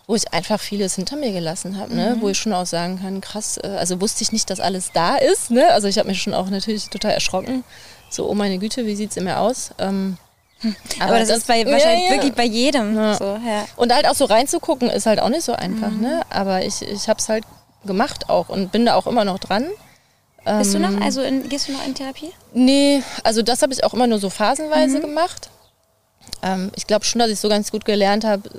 wo 0.09 0.15
ich 0.15 0.33
einfach 0.33 0.59
vieles 0.59 0.95
hinter 0.95 1.17
mir 1.17 1.31
gelassen 1.31 1.77
habe, 1.77 1.95
ne? 1.95 2.15
Mhm. 2.15 2.21
wo 2.21 2.29
ich 2.29 2.37
schon 2.39 2.51
auch 2.51 2.65
sagen 2.65 2.99
kann, 2.99 3.21
krass, 3.21 3.59
äh, 3.63 3.67
also 3.67 4.01
wusste 4.01 4.23
ich 4.23 4.31
nicht, 4.31 4.49
dass 4.49 4.59
alles 4.59 4.89
da 4.91 5.17
ist. 5.17 5.51
Ne? 5.51 5.67
Also 5.67 5.87
ich 5.87 5.99
habe 5.99 6.07
mich 6.09 6.19
schon 6.19 6.33
auch 6.33 6.49
natürlich 6.49 6.89
total 6.89 7.11
erschrocken, 7.11 7.63
so, 8.09 8.27
oh 8.27 8.33
meine 8.33 8.57
Güte, 8.57 8.87
wie 8.87 8.95
sieht 8.95 9.11
es 9.11 9.17
immer 9.17 9.39
aus? 9.39 9.69
Ähm, 9.77 10.17
aber, 10.99 11.11
aber 11.11 11.19
das, 11.19 11.29
ist 11.29 11.45
bei, 11.45 11.63
wahrscheinlich 11.63 12.05
ja, 12.05 12.15
ja. 12.15 12.17
wirklich 12.17 12.33
bei 12.33 12.45
jedem 12.45 12.95
ja. 12.95 13.13
so. 13.13 13.39
Und 13.75 13.93
halt 13.93 14.07
auch 14.07 14.15
so 14.15 14.25
reinzugucken, 14.25 14.89
ist 14.89 15.05
halt 15.05 15.19
auch 15.19 15.29
nicht 15.29 15.43
so 15.43 15.53
einfach. 15.53 15.91
Mhm. 15.91 16.01
Ne? 16.01 16.21
Aber 16.31 16.65
ich, 16.65 16.81
ich 16.81 17.07
habe 17.07 17.19
es 17.19 17.29
halt 17.29 17.43
gemacht 17.85 18.31
auch 18.31 18.49
und 18.49 18.71
bin 18.71 18.87
da 18.87 18.95
auch 18.95 19.05
immer 19.05 19.25
noch 19.25 19.37
dran. 19.37 19.67
Bist 20.43 20.73
du 20.73 20.79
noch, 20.79 20.89
ähm, 20.89 21.03
also 21.03 21.21
in, 21.21 21.47
gehst 21.49 21.67
du 21.67 21.73
noch 21.73 21.85
in 21.85 21.93
Therapie? 21.93 22.31
Nee, 22.53 23.03
also 23.23 23.43
das 23.43 23.61
habe 23.61 23.73
ich 23.73 23.83
auch 23.83 23.93
immer 23.93 24.07
nur 24.07 24.17
so 24.17 24.31
phasenweise 24.31 24.97
mhm. 24.97 25.01
gemacht. 25.01 25.51
Ähm, 26.41 26.71
ich 26.75 26.87
glaube 26.87 27.05
schon, 27.05 27.19
dass 27.19 27.29
ich 27.29 27.39
so 27.39 27.49
ganz 27.49 27.71
gut 27.71 27.85
gelernt 27.85 28.23
habe. 28.23 28.49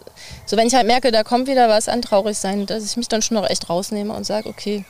So 0.46 0.56
wenn 0.56 0.66
ich 0.66 0.74
halt 0.74 0.86
merke, 0.86 1.10
da 1.10 1.22
kommt 1.22 1.48
wieder 1.48 1.68
was 1.68 1.88
an 1.88 2.02
traurig 2.02 2.38
sein, 2.38 2.66
dass 2.66 2.84
ich 2.84 2.96
mich 2.96 3.08
dann 3.08 3.22
schon 3.22 3.36
noch 3.36 3.48
echt 3.48 3.68
rausnehme 3.68 4.12
und 4.12 4.24
sage, 4.24 4.48
okay, 4.48 4.84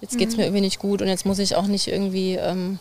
jetzt 0.00 0.18
geht 0.18 0.28
es 0.28 0.34
mhm. 0.34 0.40
mir 0.40 0.46
irgendwie 0.46 0.62
nicht 0.62 0.78
gut 0.78 1.02
und 1.02 1.08
jetzt 1.08 1.26
muss 1.26 1.38
ich 1.38 1.56
auch 1.56 1.66
nicht 1.66 1.86
irgendwie 1.88 2.34
ähm, 2.34 2.78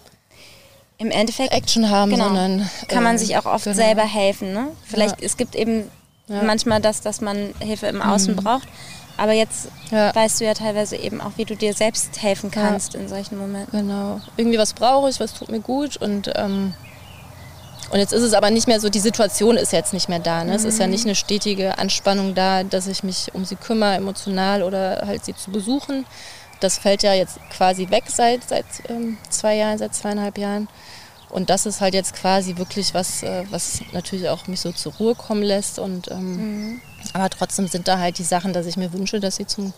im 0.97 1.11
Endeffekt 1.11 1.53
Action 1.53 1.89
haben, 1.89 2.11
genau, 2.11 2.25
sondern 2.25 2.69
kann 2.87 3.03
man 3.03 3.15
äh, 3.15 3.19
sich 3.19 3.37
auch 3.37 3.45
oft 3.45 3.65
genau. 3.65 3.75
selber 3.75 4.03
helfen. 4.03 4.53
Ne? 4.53 4.67
Vielleicht 4.85 5.19
ja. 5.21 5.25
es 5.25 5.37
gibt 5.37 5.55
eben 5.55 5.89
ja. 6.27 6.43
manchmal 6.43 6.81
das, 6.81 7.01
dass 7.01 7.21
man 7.21 7.53
Hilfe 7.59 7.87
im 7.87 8.01
Außen 8.01 8.35
mhm. 8.35 8.43
braucht. 8.43 8.67
Aber 9.15 9.33
jetzt 9.33 9.67
ja. 9.91 10.13
weißt 10.15 10.41
du 10.41 10.45
ja 10.45 10.53
teilweise 10.53 10.95
eben 10.95 11.21
auch, 11.21 11.31
wie 11.35 11.45
du 11.45 11.55
dir 11.55 11.73
selbst 11.73 12.21
helfen 12.21 12.49
kannst 12.49 12.95
in 12.95 13.07
solchen 13.07 13.37
Momenten. 13.37 13.79
Genau. 13.79 14.19
Irgendwie 14.37 14.57
was 14.57 14.73
brauche 14.73 15.09
ich, 15.09 15.19
was 15.19 15.35
tut 15.35 15.49
mir 15.49 15.59
gut 15.59 15.97
und 15.97 16.31
ähm, 16.35 16.73
und 17.93 17.99
jetzt 17.99 18.11
ist 18.11 18.23
es 18.23 18.33
aber 18.33 18.49
nicht 18.49 18.67
mehr 18.67 18.79
so, 18.79 18.89
die 18.89 18.99
Situation 18.99 19.55
ist 19.55 19.71
jetzt 19.71 19.93
nicht 19.93 20.09
mehr 20.09 20.17
da. 20.17 20.43
Ne? 20.43 20.49
Mhm. 20.49 20.55
Es 20.55 20.63
ist 20.63 20.79
ja 20.79 20.87
nicht 20.87 21.05
eine 21.05 21.13
stetige 21.13 21.77
Anspannung 21.77 22.33
da, 22.33 22.63
dass 22.63 22.87
ich 22.87 23.03
mich 23.03 23.29
um 23.35 23.45
sie 23.45 23.55
kümmere, 23.55 23.93
emotional 23.93 24.63
oder 24.63 25.03
halt 25.05 25.23
sie 25.23 25.35
zu 25.35 25.51
besuchen. 25.51 26.07
Das 26.59 26.79
fällt 26.79 27.03
ja 27.03 27.13
jetzt 27.13 27.37
quasi 27.51 27.91
weg 27.91 28.05
seit, 28.07 28.49
seit 28.49 28.65
ähm, 28.89 29.19
zwei 29.29 29.57
Jahren, 29.57 29.77
seit 29.77 29.93
zweieinhalb 29.93 30.39
Jahren. 30.39 30.69
Und 31.29 31.51
das 31.51 31.67
ist 31.67 31.81
halt 31.81 31.93
jetzt 31.93 32.15
quasi 32.15 32.57
wirklich 32.57 32.95
was, 32.95 33.21
äh, 33.21 33.43
was 33.51 33.81
natürlich 33.91 34.27
auch 34.27 34.47
mich 34.47 34.61
so 34.61 34.71
zur 34.71 34.93
Ruhe 34.93 35.13
kommen 35.13 35.43
lässt. 35.43 35.77
Und, 35.77 36.09
ähm, 36.09 36.37
mhm. 36.71 36.81
Aber 37.13 37.29
trotzdem 37.29 37.67
sind 37.67 37.87
da 37.87 37.99
halt 37.99 38.17
die 38.17 38.23
Sachen, 38.23 38.53
dass 38.53 38.65
ich 38.65 38.75
mir 38.75 38.91
wünsche, 38.91 39.19
dass 39.19 39.35
sie 39.35 39.45
zum 39.45 39.71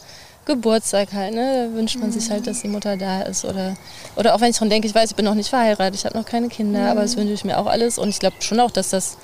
Geburtstag 0.46 1.14
halt, 1.14 1.34
ne, 1.34 1.70
da 1.70 1.76
wünscht 1.76 1.98
man 1.98 2.10
mhm. 2.10 2.14
sich 2.14 2.30
halt, 2.30 2.48
dass 2.48 2.62
die 2.62 2.68
Mutter 2.68 2.98
da 2.98 3.22
ist. 3.22 3.46
Oder, 3.46 3.76
oder 4.16 4.36
auch 4.36 4.42
wenn 4.42 4.52
ich 4.52 4.58
schon 4.58 4.70
denke, 4.70 4.88
ich 4.88 4.96
weiß, 4.96 5.12
ich 5.12 5.16
bin 5.16 5.26
noch 5.26 5.36
nicht 5.36 5.50
verheiratet, 5.50 5.96
ich 5.96 6.06
habe 6.06 6.18
noch 6.18 6.26
keine 6.26 6.50
Kinder, 6.50 6.82
mhm. 6.82 6.88
aber 6.88 7.02
das 7.02 7.18
wünsche 7.18 7.34
ich 7.34 7.44
mir 7.44 7.58
auch 7.58 7.68
alles. 7.68 7.98
Und 7.98 8.10
ich 8.10 8.20
glaube 8.20 8.38
schon 8.40 8.60
auch, 8.60 8.72
dass 8.72 8.90
das 8.90 9.18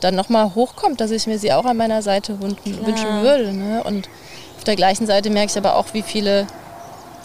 dann 0.00 0.14
nochmal 0.14 0.54
hochkommt, 0.54 1.00
dass 1.00 1.10
ich 1.10 1.26
mir 1.26 1.38
sie 1.38 1.52
auch 1.52 1.64
an 1.64 1.76
meiner 1.76 2.02
Seite 2.02 2.40
wünschen, 2.40 2.86
wünschen 2.86 3.22
würde. 3.22 3.52
Ne? 3.52 3.82
Und 3.84 4.08
auf 4.56 4.64
der 4.64 4.76
gleichen 4.76 5.06
Seite 5.06 5.30
merke 5.30 5.50
ich 5.50 5.58
aber 5.58 5.76
auch, 5.76 5.92
wie 5.92 6.02
viele 6.02 6.46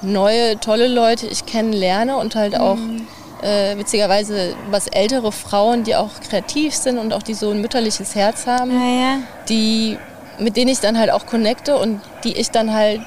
neue, 0.02 0.60
tolle 0.60 0.88
Leute 0.88 1.28
ich 1.28 1.46
kennenlerne 1.46 2.18
und 2.18 2.36
halt 2.36 2.60
auch 2.60 2.76
mhm 2.76 3.08
äh, 3.42 3.78
witzigerweise 3.78 4.56
was 4.70 4.88
ältere 4.88 5.32
Frauen, 5.32 5.84
die 5.84 5.96
auch 5.96 6.10
kreativ 6.28 6.74
sind 6.74 6.98
und 6.98 7.14
auch 7.14 7.24
die 7.24 7.34
so 7.34 7.52
ein 7.52 7.62
mütterliches 7.62 8.16
Herz 8.16 8.48
haben, 8.48 8.72
ja, 8.72 9.02
ja. 9.02 9.18
die 9.50 9.98
mit 10.38 10.58
denen 10.58 10.70
ich 10.70 10.80
dann 10.80 11.00
halt 11.00 11.12
auch 11.12 11.26
connecte 11.26 11.78
und 11.78 12.02
die 12.26 12.34
ich 12.34 12.52
dann 12.52 12.74
halt 12.74 13.02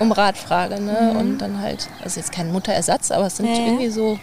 um 0.00 0.12
Rat 0.12 0.36
frage. 0.36 0.80
Ne? 0.80 1.12
Mhm. 1.12 1.18
Und 1.18 1.38
dann 1.38 1.60
halt, 1.60 1.88
also 2.02 2.20
jetzt 2.20 2.32
kein 2.32 2.52
Mutterersatz, 2.52 3.10
aber 3.10 3.26
es 3.26 3.36
sind 3.36 3.46
ja, 3.46 3.64
irgendwie 3.64 3.88
so 3.88 4.18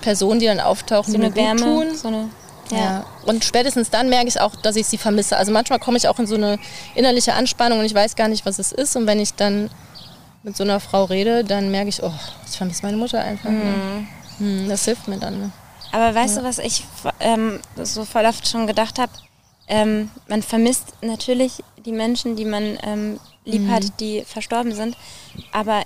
Personen, 0.00 0.40
die 0.40 0.46
dann 0.46 0.60
auftauchen, 0.60 1.12
so 1.12 1.18
die 1.18 1.24
mir 1.24 1.34
Wärme, 1.34 1.60
gut 1.60 1.88
tun. 1.88 1.96
So 1.96 2.08
eine, 2.08 2.28
ja. 2.70 2.78
ja. 2.78 3.06
Und 3.24 3.44
spätestens 3.44 3.90
dann 3.90 4.08
merke 4.08 4.28
ich 4.28 4.40
auch, 4.40 4.54
dass 4.56 4.76
ich 4.76 4.86
sie 4.86 4.98
vermisse. 4.98 5.36
Also 5.36 5.52
manchmal 5.52 5.78
komme 5.78 5.96
ich 5.96 6.08
auch 6.08 6.18
in 6.18 6.26
so 6.26 6.36
eine 6.36 6.58
innerliche 6.94 7.34
Anspannung 7.34 7.80
und 7.80 7.84
ich 7.84 7.94
weiß 7.94 8.16
gar 8.16 8.28
nicht, 8.28 8.46
was 8.46 8.58
es 8.58 8.72
ist. 8.72 8.96
Und 8.96 9.06
wenn 9.06 9.20
ich 9.20 9.34
dann 9.34 9.70
mit 10.42 10.56
so 10.56 10.64
einer 10.64 10.80
Frau 10.80 11.04
rede, 11.04 11.44
dann 11.44 11.70
merke 11.70 11.88
ich, 11.88 12.02
oh, 12.02 12.12
ich 12.48 12.56
vermisse 12.56 12.82
meine 12.84 12.96
Mutter 12.96 13.20
einfach. 13.20 13.50
Ne? 13.50 13.74
Mhm. 14.38 14.62
Ne? 14.62 14.68
Das 14.68 14.84
hilft 14.84 15.08
mir 15.08 15.18
dann. 15.18 15.38
Ne? 15.40 15.50
Aber 15.92 16.14
weißt 16.14 16.36
ja. 16.36 16.42
du, 16.42 16.48
was 16.48 16.58
ich 16.58 16.84
ähm, 17.20 17.60
so 17.82 18.04
voll 18.04 18.26
oft 18.26 18.46
schon 18.46 18.66
gedacht 18.66 18.98
habe? 18.98 19.12
Ähm, 19.68 20.10
man 20.28 20.42
vermisst 20.42 20.92
natürlich 21.00 21.64
die 21.84 21.92
Menschen, 21.92 22.36
die 22.36 22.44
man 22.44 22.78
ähm, 22.82 23.18
lieb 23.46 23.62
mhm. 23.62 23.70
hat, 23.70 24.00
die 24.00 24.22
verstorben 24.24 24.74
sind. 24.74 24.96
Aber 25.52 25.82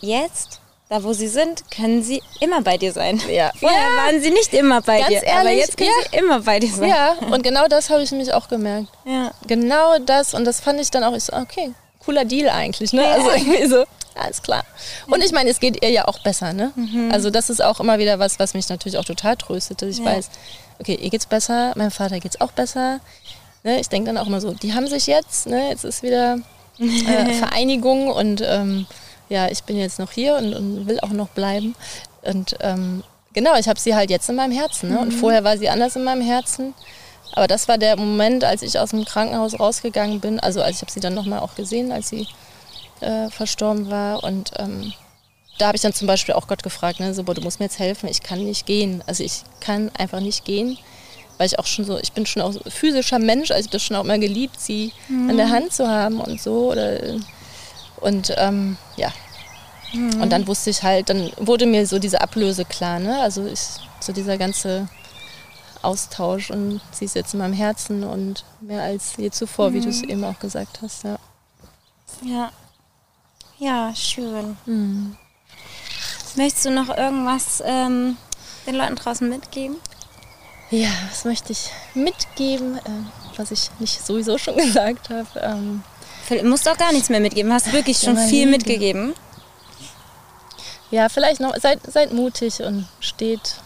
jetzt, 0.00 0.60
da 0.88 1.04
wo 1.04 1.12
sie 1.12 1.28
sind, 1.28 1.70
können 1.70 2.02
sie 2.02 2.20
immer 2.40 2.62
bei 2.62 2.76
dir 2.78 2.92
sein. 2.92 3.22
Ja. 3.30 3.52
Vorher 3.60 3.78
ja. 3.78 4.04
waren 4.04 4.20
sie 4.20 4.30
nicht 4.30 4.52
immer 4.52 4.80
bei 4.80 4.98
Ganz 4.98 5.10
dir, 5.10 5.22
ehrlich, 5.22 5.40
aber 5.40 5.50
jetzt 5.50 5.76
können 5.76 5.90
ja. 6.02 6.10
sie 6.10 6.18
immer 6.18 6.40
bei 6.40 6.58
dir 6.58 6.72
sein. 6.72 6.88
Ja, 6.88 7.12
und 7.30 7.42
genau 7.44 7.68
das 7.68 7.90
habe 7.90 8.02
ich 8.02 8.10
nämlich 8.10 8.32
auch 8.32 8.48
gemerkt. 8.48 8.88
Ja. 9.04 9.30
Genau 9.46 9.98
das 9.98 10.34
und 10.34 10.44
das 10.44 10.60
fand 10.60 10.80
ich 10.80 10.90
dann 10.90 11.04
auch, 11.04 11.14
ich 11.14 11.24
so, 11.24 11.34
okay, 11.34 11.72
cooler 12.04 12.24
Deal 12.24 12.48
eigentlich. 12.48 12.92
Ne? 12.92 13.06
Also 13.06 13.30
irgendwie 13.30 13.66
so, 13.66 13.84
alles 14.14 14.42
klar. 14.42 14.64
Und 15.06 15.22
ich 15.22 15.32
meine, 15.32 15.50
es 15.50 15.60
geht 15.60 15.82
ihr 15.82 15.90
ja 15.90 16.08
auch 16.08 16.18
besser. 16.20 16.52
Ne? 16.52 16.72
Mhm. 16.74 17.10
Also 17.12 17.30
das 17.30 17.50
ist 17.50 17.62
auch 17.62 17.80
immer 17.80 17.98
wieder 17.98 18.18
was, 18.18 18.38
was 18.38 18.54
mich 18.54 18.68
natürlich 18.68 18.98
auch 18.98 19.04
total 19.04 19.36
tröstet, 19.36 19.82
dass 19.82 19.88
ich 19.88 19.98
ja. 19.98 20.06
weiß, 20.06 20.30
okay, 20.78 20.94
ihr 20.94 21.10
geht's 21.10 21.26
besser, 21.26 21.72
meinem 21.76 21.90
Vater 21.90 22.20
geht's 22.20 22.40
auch 22.40 22.52
besser. 22.52 23.00
Ne? 23.62 23.80
Ich 23.80 23.88
denke 23.88 24.12
dann 24.12 24.18
auch 24.18 24.26
immer 24.26 24.40
so, 24.40 24.52
die 24.52 24.74
haben 24.74 24.86
sich 24.86 25.06
jetzt, 25.06 25.46
ne? 25.46 25.68
jetzt 25.70 25.84
ist 25.84 26.02
wieder 26.02 26.38
äh, 26.82 27.32
Vereinigung 27.38 28.08
und 28.08 28.42
ähm, 28.44 28.86
ja, 29.28 29.48
ich 29.48 29.64
bin 29.64 29.76
jetzt 29.76 29.98
noch 29.98 30.12
hier 30.12 30.36
und, 30.36 30.54
und 30.54 30.86
will 30.86 31.00
auch 31.00 31.10
noch 31.10 31.28
bleiben. 31.28 31.74
Und 32.22 32.56
ähm, 32.60 33.02
genau, 33.32 33.56
ich 33.56 33.68
habe 33.68 33.80
sie 33.80 33.94
halt 33.94 34.10
jetzt 34.10 34.28
in 34.28 34.36
meinem 34.36 34.52
Herzen. 34.52 34.90
Ne? 34.90 34.98
Und 34.98 35.08
mhm. 35.08 35.18
vorher 35.18 35.42
war 35.42 35.56
sie 35.56 35.68
anders 35.68 35.96
in 35.96 36.04
meinem 36.04 36.22
Herzen. 36.22 36.74
Aber 37.32 37.48
das 37.48 37.66
war 37.66 37.78
der 37.78 37.96
Moment, 37.96 38.44
als 38.44 38.62
ich 38.62 38.78
aus 38.78 38.90
dem 38.90 39.04
Krankenhaus 39.04 39.58
rausgegangen 39.58 40.20
bin. 40.20 40.38
Also 40.38 40.62
als 40.62 40.76
ich 40.76 40.82
habe 40.82 40.92
sie 40.92 41.00
dann 41.00 41.14
nochmal 41.14 41.40
auch 41.40 41.54
gesehen, 41.54 41.92
als 41.92 42.10
sie 42.10 42.26
äh, 43.00 43.30
verstorben 43.30 43.90
war. 43.90 44.22
Und 44.22 44.50
ähm, 44.58 44.92
da 45.58 45.68
habe 45.68 45.76
ich 45.76 45.82
dann 45.82 45.94
zum 45.94 46.06
Beispiel 46.06 46.34
auch 46.34 46.46
Gott 46.46 46.62
gefragt, 46.62 47.00
ne, 47.00 47.14
so, 47.14 47.24
boah, 47.24 47.34
du 47.34 47.40
musst 47.40 47.58
mir 47.58 47.66
jetzt 47.66 47.78
helfen, 47.78 48.08
ich 48.08 48.22
kann 48.22 48.44
nicht 48.44 48.66
gehen. 48.66 49.02
Also 49.06 49.24
ich 49.24 49.42
kann 49.60 49.90
einfach 49.96 50.20
nicht 50.20 50.44
gehen, 50.44 50.78
weil 51.42 51.48
ich 51.48 51.58
auch 51.58 51.66
schon 51.66 51.84
so, 51.84 51.98
ich 51.98 52.12
bin 52.12 52.24
schon 52.24 52.40
auch 52.40 52.52
so 52.52 52.60
physischer 52.68 53.18
Mensch, 53.18 53.50
also 53.50 53.58
ich 53.58 53.66
habe 53.66 53.72
das 53.72 53.82
schon 53.82 53.96
auch 53.96 54.04
mal 54.04 54.20
geliebt, 54.20 54.60
sie 54.60 54.92
mhm. 55.08 55.30
an 55.30 55.36
der 55.36 55.50
Hand 55.50 55.72
zu 55.72 55.88
haben 55.88 56.20
und 56.20 56.40
so. 56.40 56.70
Oder, 56.70 57.16
und 57.96 58.32
ähm, 58.36 58.76
ja. 58.96 59.10
Mhm. 59.92 60.22
Und 60.22 60.30
dann 60.30 60.46
wusste 60.46 60.70
ich 60.70 60.84
halt, 60.84 61.08
dann 61.08 61.32
wurde 61.38 61.66
mir 61.66 61.84
so 61.88 61.98
diese 61.98 62.20
Ablöse 62.20 62.64
klar, 62.64 63.00
ne? 63.00 63.20
Also 63.20 63.44
ich, 63.44 63.58
so 63.98 64.12
dieser 64.12 64.38
ganze 64.38 64.86
Austausch 65.82 66.52
und 66.52 66.80
sie 66.92 67.06
ist 67.06 67.16
jetzt 67.16 67.34
in 67.34 67.40
meinem 67.40 67.54
Herzen 67.54 68.04
und 68.04 68.44
mehr 68.60 68.82
als 68.84 69.16
je 69.16 69.32
zuvor, 69.32 69.70
mhm. 69.70 69.74
wie 69.74 69.80
du 69.80 69.88
es 69.88 70.02
eben 70.02 70.22
auch 70.22 70.38
gesagt 70.38 70.78
hast, 70.80 71.02
ja. 71.02 71.18
Ja. 72.24 72.52
Ja, 73.58 73.92
schön. 73.96 74.56
Mhm. 74.64 75.16
Möchtest 76.36 76.66
du 76.66 76.70
noch 76.70 76.96
irgendwas 76.96 77.60
ähm, 77.66 78.16
den 78.64 78.76
Leuten 78.76 78.94
draußen 78.94 79.28
mitgeben? 79.28 79.78
Ja, 80.72 80.90
was 81.10 81.24
möchte 81.24 81.52
ich 81.52 81.70
mitgeben, 81.94 82.78
äh, 82.78 83.36
was 83.36 83.50
ich 83.50 83.70
nicht 83.78 84.04
sowieso 84.04 84.38
schon 84.38 84.56
gesagt 84.56 85.10
habe? 85.10 85.28
Ähm, 85.40 85.84
du 86.28 86.44
musst 86.44 86.68
auch 86.68 86.76
gar 86.76 86.92
nichts 86.92 87.10
mehr 87.10 87.20
mitgeben. 87.20 87.52
Hast 87.52 87.72
wirklich 87.72 87.98
schon 87.98 88.16
viel 88.16 88.46
mitgegeben. 88.46 89.14
Ja, 90.90 91.08
vielleicht 91.08 91.40
noch, 91.40 91.56
seid, 91.56 91.80
seid 91.90 92.12
mutig 92.12 92.60
und 92.62 92.88
steht 93.00 93.56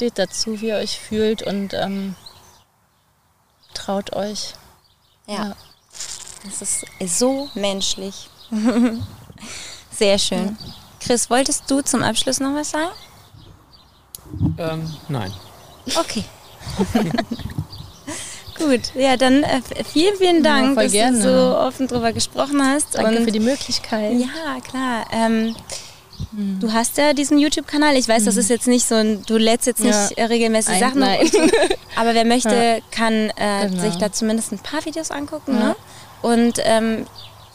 steht 0.00 0.18
dazu, 0.18 0.62
wie 0.62 0.68
ihr 0.68 0.76
euch 0.76 0.98
fühlt 0.98 1.42
und 1.42 1.74
ähm, 1.74 2.14
traut 3.74 4.14
euch. 4.14 4.54
Ja. 5.26 5.34
ja. 5.34 5.56
Das 6.42 6.62
ist 6.62 6.86
so 7.18 7.50
menschlich. 7.52 8.30
Sehr 9.90 10.18
schön. 10.18 10.56
Ja. 10.58 10.72
Chris, 11.00 11.28
wolltest 11.28 11.70
du 11.70 11.82
zum 11.82 12.02
Abschluss 12.02 12.40
noch 12.40 12.54
was 12.54 12.70
sagen? 12.70 12.92
Ähm, 14.56 14.94
nein. 15.08 15.32
Okay. 15.96 16.24
Gut, 18.58 18.92
ja, 18.94 19.16
dann 19.16 19.42
äh, 19.42 19.62
vielen, 19.90 20.16
vielen 20.16 20.42
Dank, 20.42 20.76
ja, 20.76 20.82
dass 20.82 20.92
gerne. 20.92 21.16
du 21.16 21.22
so 21.22 21.56
offen 21.56 21.88
drüber 21.88 22.12
gesprochen 22.12 22.62
hast. 22.62 22.94
Danke 22.94 23.18
und, 23.18 23.24
für 23.24 23.32
die 23.32 23.40
Möglichkeit. 23.40 24.12
Ja, 24.18 24.60
klar. 24.60 25.06
Ähm, 25.12 25.56
Du 26.60 26.72
hast 26.72 26.98
ja 26.98 27.12
diesen 27.12 27.38
YouTube-Kanal. 27.38 27.96
Ich 27.96 28.08
weiß, 28.08 28.22
mhm. 28.22 28.26
das 28.26 28.36
ist 28.36 28.50
jetzt 28.50 28.68
nicht 28.68 28.86
so 28.86 28.94
ein, 28.94 29.22
du 29.26 29.36
lädst 29.36 29.66
jetzt 29.66 29.82
nicht 29.82 30.16
ja. 30.16 30.26
regelmäßig 30.26 30.74
Ein, 30.74 30.80
Sachen. 30.80 31.00
Nein. 31.00 31.30
Aber 31.96 32.14
wer 32.14 32.24
möchte, 32.24 32.54
ja. 32.54 32.78
kann 32.90 33.30
äh, 33.36 33.68
genau. 33.68 33.82
sich 33.82 33.96
da 33.96 34.12
zumindest 34.12 34.52
ein 34.52 34.58
paar 34.58 34.84
Videos 34.84 35.10
angucken. 35.10 35.58
Ne? 35.58 35.74
Und 36.22 36.60
ähm, 36.62 37.06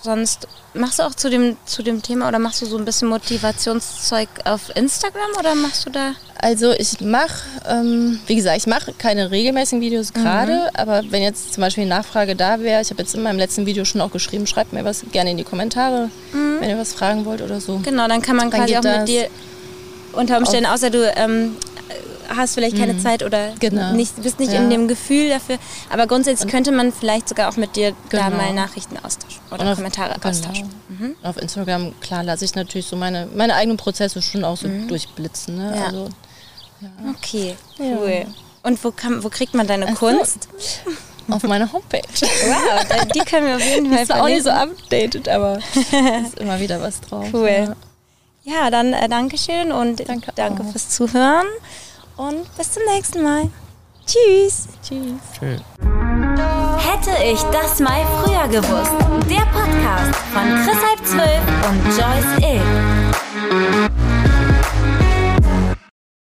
sonst 0.05 0.47
machst 0.73 0.99
du 0.99 1.03
auch 1.03 1.13
zu 1.13 1.29
dem, 1.29 1.57
zu 1.65 1.83
dem 1.83 2.01
Thema 2.01 2.29
oder 2.29 2.39
machst 2.39 2.61
du 2.61 2.65
so 2.65 2.77
ein 2.77 2.85
bisschen 2.85 3.09
Motivationszeug 3.09 4.29
auf 4.45 4.73
Instagram 4.75 5.31
oder 5.37 5.55
machst 5.55 5.85
du 5.85 5.89
da? 5.89 6.13
Also 6.37 6.71
ich 6.71 7.01
mache, 7.01 7.43
ähm, 7.67 8.19
wie 8.27 8.35
gesagt, 8.35 8.57
ich 8.57 8.67
mache 8.67 8.93
keine 8.93 9.31
regelmäßigen 9.31 9.81
Videos 9.81 10.13
gerade, 10.13 10.53
mhm. 10.53 10.75
aber 10.75 11.03
wenn 11.09 11.23
jetzt 11.23 11.53
zum 11.53 11.61
Beispiel 11.61 11.83
eine 11.83 11.95
Nachfrage 11.95 12.35
da 12.35 12.59
wäre, 12.59 12.81
ich 12.81 12.89
habe 12.91 13.01
jetzt 13.01 13.15
in 13.15 13.23
meinem 13.23 13.39
letzten 13.39 13.65
Video 13.65 13.83
schon 13.83 13.99
auch 13.99 14.11
geschrieben, 14.11 14.47
schreibt 14.47 14.71
mir 14.71 14.85
was 14.85 15.03
gerne 15.11 15.31
in 15.31 15.37
die 15.37 15.43
Kommentare, 15.43 16.09
mhm. 16.33 16.57
wenn 16.59 16.69
ihr 16.69 16.77
was 16.77 16.93
fragen 16.93 17.25
wollt 17.25 17.41
oder 17.41 17.59
so. 17.59 17.79
Genau, 17.83 18.07
dann 18.07 18.21
kann 18.21 18.35
man 18.35 18.51
dann 18.51 18.61
quasi 18.61 18.77
auch 18.77 18.83
mit 18.83 19.07
dir 19.07 19.27
unter 20.15 20.37
Umständen, 20.37 20.65
außer 20.67 20.89
du 20.89 21.11
ähm, 21.15 21.57
hast 22.35 22.55
vielleicht 22.55 22.77
keine 22.77 22.93
mhm. 22.93 22.99
Zeit 22.99 23.23
oder 23.23 23.53
genau. 23.59 23.93
nicht, 23.93 24.21
bist 24.21 24.39
nicht 24.39 24.51
ja. 24.51 24.59
in 24.59 24.69
dem 24.69 24.87
Gefühl 24.87 25.29
dafür. 25.29 25.57
Aber 25.91 26.07
grundsätzlich 26.07 26.45
und 26.45 26.51
könnte 26.51 26.71
man 26.71 26.91
vielleicht 26.91 27.29
sogar 27.29 27.49
auch 27.49 27.57
mit 27.57 27.75
dir 27.75 27.93
genau. 28.09 28.23
da 28.23 28.29
mal 28.29 28.53
Nachrichten 28.53 28.97
austauschen 28.97 29.41
oder 29.51 29.71
auf, 29.71 29.75
Kommentare 29.75 30.15
genau. 30.15 30.29
austauschen. 30.29 30.69
Mhm. 30.89 31.15
Auf 31.23 31.37
Instagram, 31.37 31.99
klar, 31.99 32.23
lasse 32.23 32.45
ich 32.45 32.55
natürlich 32.55 32.87
so 32.87 32.95
meine, 32.95 33.27
meine 33.35 33.55
eigenen 33.55 33.77
Prozesse 33.77 34.21
schon 34.21 34.43
auch 34.43 34.57
so 34.57 34.67
mhm. 34.67 34.87
durchblitzen. 34.87 35.57
Ne? 35.57 35.75
Ja. 35.75 35.85
Also 35.85 36.09
Okay, 37.09 37.55
cool. 37.79 38.25
Und 38.63 38.83
wo, 38.83 38.91
kann, 38.91 39.23
wo 39.23 39.29
kriegt 39.29 39.53
man 39.53 39.67
deine 39.67 39.87
so. 39.87 39.93
Kunst? 39.93 40.49
Auf 41.29 41.43
meiner 41.43 41.71
Homepage. 41.71 42.01
Wow, 42.21 43.05
die 43.13 43.19
können 43.19 43.47
wir 43.47 43.55
auf 43.55 43.65
jeden 43.65 43.91
Fall 43.91 44.03
Ist 44.03 44.13
auch 44.13 44.27
nicht 44.27 44.43
so 44.43 44.51
updated, 44.51 45.27
aber 45.27 45.57
ist 46.23 46.39
immer 46.39 46.59
wieder 46.59 46.81
was 46.81 47.01
drauf. 47.01 47.27
Cool. 47.33 47.49
Ja, 47.49 47.75
dann 48.69 48.93
äh, 48.93 49.09
Dankeschön 49.09 49.71
und 49.71 50.07
Danke 50.07 50.31
danke 50.35 50.63
auch. 50.63 50.71
fürs 50.71 50.89
Zuhören 50.89 51.47
und 52.17 52.57
bis 52.57 52.71
zum 52.73 52.83
nächsten 52.93 53.23
Mal. 53.23 53.49
Tschüss. 54.05 54.67
Tschüss. 54.83 55.19
Schön. 55.39 55.61
Hätte 56.77 57.23
ich 57.23 57.41
das 57.51 57.79
mal 57.79 58.05
früher 58.23 58.47
gewusst. 58.47 58.91
Der 59.29 59.45
Podcast 59.51 60.15
von 60.31 60.43
Chris 60.63 60.77
Halb 60.77 61.05
Zwölf 61.05 61.41
und 61.67 61.85
Joyce 61.97 62.37
Ill. 62.53 64.14